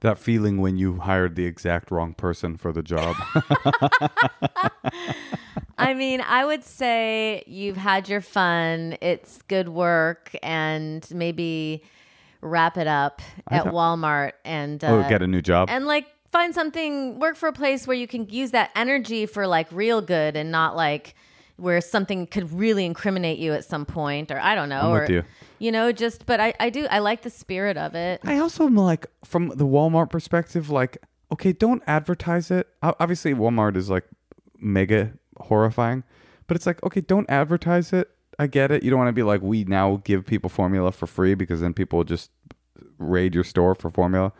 That 0.00 0.18
feeling 0.18 0.60
when 0.60 0.76
you 0.76 1.00
hired 1.00 1.34
the 1.34 1.44
exact 1.44 1.90
wrong 1.90 2.14
person 2.14 2.56
for 2.56 2.72
the 2.72 2.82
job. 2.82 3.16
I 5.78 5.94
mean, 5.94 6.20
I 6.20 6.44
would 6.44 6.62
say 6.62 7.42
you've 7.46 7.76
had 7.76 8.08
your 8.08 8.20
fun. 8.20 8.96
It's 9.00 9.42
good 9.48 9.68
work, 9.68 10.36
and 10.42 11.08
maybe 11.12 11.82
wrap 12.40 12.76
it 12.76 12.86
up 12.86 13.20
I 13.48 13.56
at 13.56 13.64
Walmart 13.66 14.32
and 14.44 14.82
uh, 14.84 14.88
oh, 14.88 15.08
get 15.08 15.22
a 15.22 15.26
new 15.26 15.42
job. 15.42 15.68
and 15.70 15.86
like 15.86 16.06
find 16.28 16.54
something, 16.54 17.18
work 17.18 17.36
for 17.36 17.48
a 17.48 17.52
place 17.52 17.86
where 17.86 17.96
you 17.96 18.06
can 18.06 18.28
use 18.28 18.50
that 18.52 18.70
energy 18.76 19.26
for 19.26 19.46
like 19.46 19.70
real 19.72 20.00
good 20.00 20.36
and 20.36 20.50
not 20.50 20.76
like 20.76 21.14
where 21.56 21.80
something 21.80 22.26
could 22.26 22.52
really 22.52 22.84
incriminate 22.84 23.38
you 23.38 23.52
at 23.52 23.64
some 23.64 23.84
point 23.84 24.30
or 24.30 24.38
I 24.38 24.54
don't 24.54 24.68
know. 24.68 24.80
I'm 24.80 24.90
or, 24.90 25.00
with 25.00 25.10
you. 25.10 25.24
you 25.58 25.72
know, 25.72 25.90
just, 25.90 26.24
but 26.24 26.38
I, 26.38 26.54
I 26.60 26.70
do, 26.70 26.86
I 26.88 27.00
like 27.00 27.22
the 27.22 27.30
spirit 27.30 27.76
of 27.76 27.94
it. 27.94 28.20
I 28.24 28.38
also 28.38 28.66
am 28.66 28.76
like, 28.76 29.06
from 29.24 29.48
the 29.48 29.66
Walmart 29.66 30.10
perspective, 30.10 30.70
like, 30.70 30.98
okay, 31.32 31.52
don't 31.52 31.82
advertise 31.86 32.50
it. 32.50 32.68
Obviously, 32.82 33.34
Walmart 33.34 33.76
is 33.76 33.90
like 33.90 34.04
mega 34.58 35.12
horrifying, 35.38 36.04
but 36.46 36.56
it's 36.56 36.66
like, 36.66 36.82
okay, 36.84 37.00
don't 37.00 37.28
advertise 37.28 37.92
it. 37.92 38.08
I 38.38 38.46
get 38.46 38.70
it. 38.70 38.84
You 38.84 38.90
don't 38.90 39.00
want 39.00 39.08
to 39.08 39.12
be 39.12 39.24
like, 39.24 39.42
we 39.42 39.64
now 39.64 40.00
give 40.04 40.24
people 40.24 40.48
formula 40.48 40.92
for 40.92 41.08
free 41.08 41.34
because 41.34 41.60
then 41.60 41.74
people 41.74 41.96
will 41.96 42.04
just 42.04 42.30
raid 42.98 43.34
your 43.34 43.44
store 43.44 43.74
for 43.74 43.90
formula. 43.90 44.32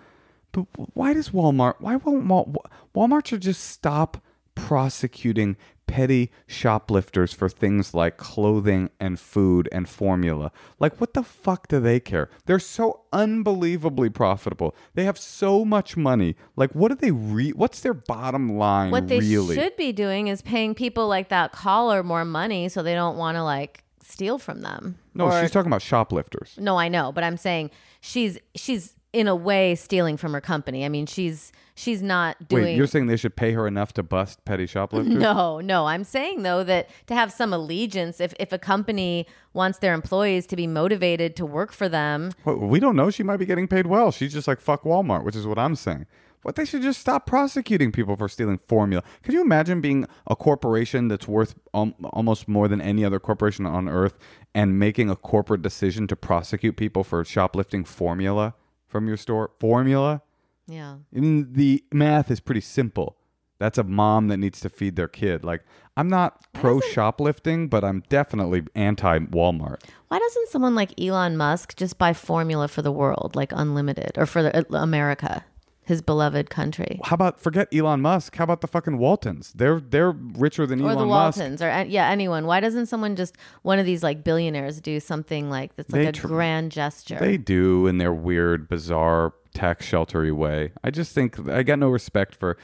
But 0.52 0.66
why 0.94 1.12
does 1.14 1.30
Walmart? 1.30 1.74
Why 1.80 1.96
won't 1.96 2.26
Wal- 2.26 2.64
Walmart 2.94 3.26
should 3.26 3.42
just 3.42 3.62
stop 3.64 4.22
prosecuting 4.54 5.56
petty 5.86 6.30
shoplifters 6.46 7.32
for 7.32 7.48
things 7.48 7.94
like 7.94 8.18
clothing 8.18 8.90
and 9.00 9.18
food 9.18 9.68
and 9.72 9.88
formula? 9.88 10.50
Like, 10.78 11.00
what 11.00 11.14
the 11.14 11.22
fuck 11.22 11.68
do 11.68 11.80
they 11.80 12.00
care? 12.00 12.28
They're 12.46 12.58
so 12.58 13.00
unbelievably 13.12 14.10
profitable. 14.10 14.74
They 14.94 15.04
have 15.04 15.18
so 15.18 15.64
much 15.64 15.96
money. 15.96 16.36
Like, 16.56 16.72
what 16.74 16.88
do 16.88 16.94
they 16.96 17.10
re? 17.10 17.50
What's 17.52 17.80
their 17.80 17.94
bottom 17.94 18.58
line? 18.58 18.90
What 18.90 19.08
they 19.08 19.20
really? 19.20 19.54
should 19.54 19.76
be 19.76 19.92
doing 19.92 20.28
is 20.28 20.42
paying 20.42 20.74
people 20.74 21.08
like 21.08 21.28
that 21.30 21.52
caller 21.52 22.02
more 22.02 22.24
money 22.24 22.68
so 22.68 22.82
they 22.82 22.94
don't 22.94 23.16
want 23.16 23.36
to 23.36 23.42
like 23.42 23.84
steal 24.02 24.38
from 24.38 24.60
them. 24.62 24.98
no, 25.14 25.26
Or- 25.26 25.40
she's 25.40 25.50
talking 25.50 25.70
about 25.70 25.82
shoplifters. 25.82 26.54
No, 26.58 26.76
I 26.78 26.88
know, 26.88 27.12
but 27.12 27.24
I'm 27.24 27.36
saying 27.36 27.70
she's 28.00 28.38
she's 28.54 28.94
in 29.12 29.26
a 29.26 29.34
way 29.34 29.74
stealing 29.74 30.16
from 30.16 30.32
her 30.32 30.40
company. 30.40 30.84
I 30.84 30.88
mean, 30.88 31.06
she's 31.06 31.52
she's 31.74 32.02
not 32.02 32.48
doing 32.48 32.64
Wait, 32.64 32.76
you're 32.76 32.86
saying 32.86 33.06
they 33.06 33.16
should 33.16 33.36
pay 33.36 33.52
her 33.52 33.66
enough 33.66 33.92
to 33.94 34.02
bust 34.02 34.44
petty 34.44 34.66
shoplifters? 34.66 35.14
No, 35.18 35.60
no. 35.60 35.86
I'm 35.86 36.04
saying 36.04 36.42
though 36.42 36.62
that 36.64 36.90
to 37.06 37.14
have 37.14 37.32
some 37.32 37.52
allegiance, 37.52 38.20
if 38.20 38.34
if 38.38 38.52
a 38.52 38.58
company 38.58 39.26
wants 39.52 39.78
their 39.78 39.94
employees 39.94 40.46
to 40.48 40.56
be 40.56 40.66
motivated 40.66 41.36
to 41.36 41.46
work 41.46 41.72
for 41.72 41.88
them, 41.88 42.32
Well, 42.44 42.56
we 42.56 42.80
don't 42.80 42.96
know. 42.96 43.10
She 43.10 43.22
might 43.22 43.38
be 43.38 43.46
getting 43.46 43.68
paid 43.68 43.86
well. 43.86 44.12
She's 44.12 44.32
just 44.32 44.46
like 44.46 44.60
fuck 44.60 44.82
Walmart, 44.84 45.24
which 45.24 45.36
is 45.36 45.46
what 45.46 45.58
I'm 45.58 45.74
saying. 45.74 46.06
But 46.44 46.54
they 46.54 46.64
should 46.64 46.82
just 46.82 47.00
stop 47.00 47.26
prosecuting 47.26 47.90
people 47.90 48.14
for 48.16 48.28
stealing 48.28 48.58
formula. 48.58 49.02
Could 49.22 49.34
you 49.34 49.40
imagine 49.40 49.80
being 49.80 50.06
a 50.28 50.36
corporation 50.36 51.08
that's 51.08 51.26
worth 51.26 51.56
um, 51.74 51.94
almost 52.04 52.46
more 52.46 52.68
than 52.68 52.80
any 52.80 53.04
other 53.04 53.18
corporation 53.18 53.66
on 53.66 53.88
earth 53.88 54.16
and 54.54 54.78
making 54.78 55.10
a 55.10 55.16
corporate 55.16 55.62
decision 55.62 56.06
to 56.06 56.14
prosecute 56.16 56.76
people 56.76 57.02
for 57.02 57.24
shoplifting 57.24 57.84
formula 57.84 58.54
from 58.88 59.06
your 59.06 59.16
store? 59.16 59.50
Formula? 59.60 60.22
yeah. 60.66 60.96
I 61.14 61.20
mean, 61.20 61.52
the 61.52 61.84
math 61.92 62.30
is 62.30 62.40
pretty 62.40 62.60
simple. 62.60 63.16
That's 63.58 63.78
a 63.78 63.82
mom 63.82 64.28
that 64.28 64.36
needs 64.36 64.60
to 64.60 64.68
feed 64.68 64.94
their 64.96 65.08
kid. 65.08 65.42
Like, 65.44 65.64
I'm 65.96 66.08
not 66.08 66.46
pro 66.52 66.78
shoplifting, 66.80 67.68
but 67.68 67.82
I'm 67.84 68.04
definitely 68.08 68.62
anti 68.76 69.18
Walmart. 69.18 69.82
Why 70.08 70.18
doesn't 70.18 70.48
someone 70.50 70.76
like 70.76 70.98
Elon 71.00 71.36
Musk 71.36 71.76
just 71.76 71.98
buy 71.98 72.12
formula 72.12 72.68
for 72.68 72.82
the 72.82 72.92
world, 72.92 73.34
like 73.34 73.52
unlimited, 73.52 74.12
or 74.16 74.26
for 74.26 74.44
the, 74.44 74.56
uh, 74.58 74.82
America, 74.82 75.44
his 75.88 76.02
beloved 76.02 76.50
country, 76.50 77.00
How 77.04 77.14
about 77.14 77.40
forget 77.40 77.66
Elon 77.74 78.02
Musk? 78.02 78.36
How 78.36 78.44
about 78.44 78.60
the 78.60 78.66
fucking 78.68 78.98
Waltons? 78.98 79.52
They're 79.56 79.80
they're 79.80 80.12
richer 80.12 80.66
than 80.66 80.80
Elon 80.80 80.90
or 80.90 80.92
Elon 80.98 81.08
the 81.08 81.14
Musk. 81.14 81.38
Waltons, 81.38 81.62
or 81.62 81.70
uh, 81.70 81.84
yeah, 81.84 82.10
anyone? 82.10 82.44
Why 82.46 82.60
doesn't 82.60 82.86
someone 82.86 83.16
just 83.16 83.36
one 83.62 83.78
of 83.78 83.86
these 83.86 84.02
like 84.02 84.22
billionaires 84.22 84.80
do 84.82 85.00
something 85.00 85.48
like 85.48 85.74
that's 85.76 85.90
like 85.90 86.02
They 86.02 86.08
a 86.08 86.12
tr- 86.12 86.26
grand 86.28 86.72
gesture? 86.72 87.18
They 87.18 87.38
do 87.38 87.86
in 87.86 87.96
their 87.96 88.12
weird, 88.12 88.68
bizarre, 88.68 89.32
tax 89.54 89.86
sheltery 89.86 90.30
way. 90.30 90.72
I 90.84 90.90
just 90.90 91.14
think 91.14 91.48
I 91.48 91.62
got 91.62 91.78
no 91.78 91.88
respect 91.88 92.34
for 92.34 92.58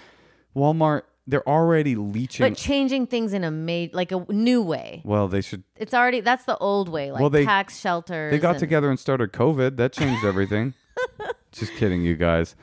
Walmart. 0.55 1.03
They're 1.27 1.49
already 1.49 1.95
leeching. 1.97 2.47
but 2.47 2.55
changing 2.55 3.07
things 3.07 3.33
in 3.33 3.45
a 3.45 3.51
made 3.51 3.95
like 3.95 4.13
a 4.13 4.27
new 4.29 4.61
way. 4.61 5.01
well, 5.07 5.27
they 5.29 5.41
should. 5.41 5.63
It's 5.77 5.95
already 5.95 6.21
that's 6.21 6.45
the 6.45 6.59
old 6.59 6.91
way, 6.91 7.11
like 7.11 7.21
Well, 7.23 7.31
they- 7.31 7.47
tax 7.47 7.81
shelters. 7.81 8.31
They 8.31 8.39
got 8.39 8.51
and- 8.57 8.59
together 8.61 8.91
and 8.91 9.01
started 9.01 9.33
COVID. 9.33 9.79
That 9.79 9.93
changed 9.95 10.23
everything. 10.27 10.75
just 11.53 11.73
kidding, 11.77 12.03
you 12.03 12.17
guys. 12.17 12.55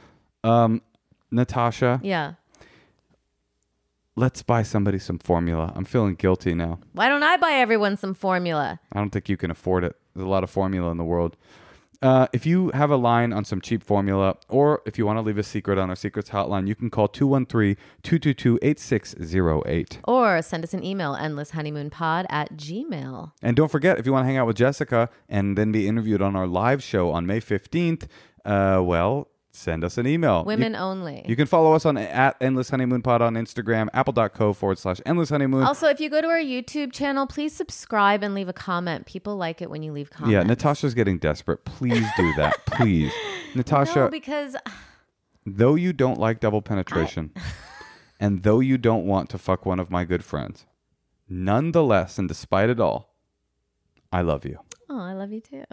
Um, 0.44 0.82
Natasha, 1.32 2.00
Yeah. 2.04 2.34
let's 4.16 4.42
buy 4.44 4.64
somebody 4.64 5.00
some 5.00 5.20
formula. 5.20 5.72
I'm 5.76 5.86
feeling 5.86 6.16
guilty 6.16 6.54
now. 6.54 6.80
Why 6.94 7.08
don't 7.08 7.24
I 7.24 7.38
buy 7.38 7.54
everyone 7.54 7.98
some 7.98 8.14
formula? 8.14 8.80
I 8.92 9.00
don't 9.00 9.12
think 9.12 9.30
you 9.30 9.38
can 9.38 9.52
afford 9.52 9.84
it. 9.84 9.96
There's 10.16 10.26
a 10.26 10.30
lot 10.30 10.44
of 10.44 10.50
formula 10.50 10.92
in 10.92 10.98
the 10.98 11.04
world. 11.06 11.38
Uh, 12.02 12.26
if 12.34 12.48
you 12.48 12.72
have 12.74 12.90
a 12.90 12.96
line 12.96 13.32
on 13.32 13.46
some 13.46 13.62
cheap 13.62 13.84
formula, 13.84 14.36
or 14.50 14.82
if 14.88 14.98
you 14.98 15.06
want 15.06 15.18
to 15.18 15.22
leave 15.22 15.38
a 15.38 15.44
secret 15.44 15.78
on 15.78 15.88
our 15.92 15.96
secrets 15.96 16.32
hotline, 16.32 16.68
you 16.68 16.74
can 16.74 16.90
call 16.90 17.08
213 17.08 17.78
222 18.02 18.58
8608. 18.64 20.00
Or 20.08 20.42
send 20.42 20.64
us 20.64 20.74
an 20.74 20.84
email, 20.84 21.14
endlesshoneymoonpod 21.16 22.26
at 22.30 22.54
gmail. 22.58 23.32
And 23.44 23.56
don't 23.56 23.70
forget, 23.70 24.00
if 24.00 24.08
you 24.08 24.14
want 24.14 24.24
to 24.24 24.28
hang 24.28 24.38
out 24.38 24.48
with 24.48 24.58
Jessica 24.58 25.10
and 25.30 25.56
then 25.56 25.72
be 25.72 25.88
interviewed 25.88 26.24
on 26.24 26.36
our 26.36 26.48
live 26.48 26.82
show 26.82 27.12
on 27.12 27.28
May 27.28 27.40
15th, 27.40 28.08
uh, 28.46 28.82
well, 28.84 29.28
send 29.54 29.84
us 29.84 29.98
an 29.98 30.08
email. 30.08 30.40
You- 30.40 30.46
Women 30.46 30.76
only. 30.76 31.26
You 31.28 31.36
can 31.36 31.46
follow 31.46 31.74
us 31.74 31.86
on 31.86 31.98
at 31.98 32.36
Endless 32.42 32.70
Honeymoon 32.70 33.02
Pod 33.02 33.22
on 33.22 33.34
Instagram, 33.36 33.90
apple.co 33.94 34.54
forward 34.54 34.78
slash 34.80 35.00
Endless 35.06 35.30
Honeymoon. 35.30 35.64
also, 35.64 35.88
if 35.88 36.00
you 36.00 36.10
go 36.10 36.22
to 36.22 36.28
our 36.28 36.40
YouTube 36.40 36.92
channel, 36.94 37.28
please 37.28 37.54
subscribe 37.56 38.24
and 38.24 38.34
leave 38.34 38.48
a 38.50 38.54
comment. 38.54 39.06
People 39.06 39.36
like 39.36 39.62
it 39.62 39.70
when 39.70 39.84
you 39.84 39.92
leave 39.92 40.10
comments. 40.10 40.34
yeah, 40.34 40.44
Natasha's 40.44 40.94
getting 40.94 41.18
desperate. 41.18 41.66
Please 41.66 42.08
do 42.18 42.34
that. 42.38 42.56
Please. 42.66 43.12
Natasha, 43.56 44.00
No, 44.00 44.10
because 44.10 44.56
uh, 44.56 44.60
though 45.46 45.76
you 45.76 45.92
don't 45.94 46.20
like 46.20 46.40
double 46.40 46.62
penetration, 46.62 47.32
and 48.20 48.44
though 48.44 48.60
you 48.62 48.78
don't 48.78 49.06
want 49.06 49.30
to 49.32 49.38
fuck 49.38 49.66
one 49.66 49.80
of 49.80 49.92
my 49.92 50.06
good 50.06 50.24
friends, 50.24 50.66
nonetheless, 51.28 52.18
and 52.18 52.28
despite 52.30 52.70
it 52.70 52.80
all, 52.80 53.14
I 54.14 54.22
love 54.22 54.46
you. 54.46 54.60
oh, 54.90 55.00
I 55.00 55.14
love 55.14 55.32
you 55.32 55.42
too. 55.42 55.64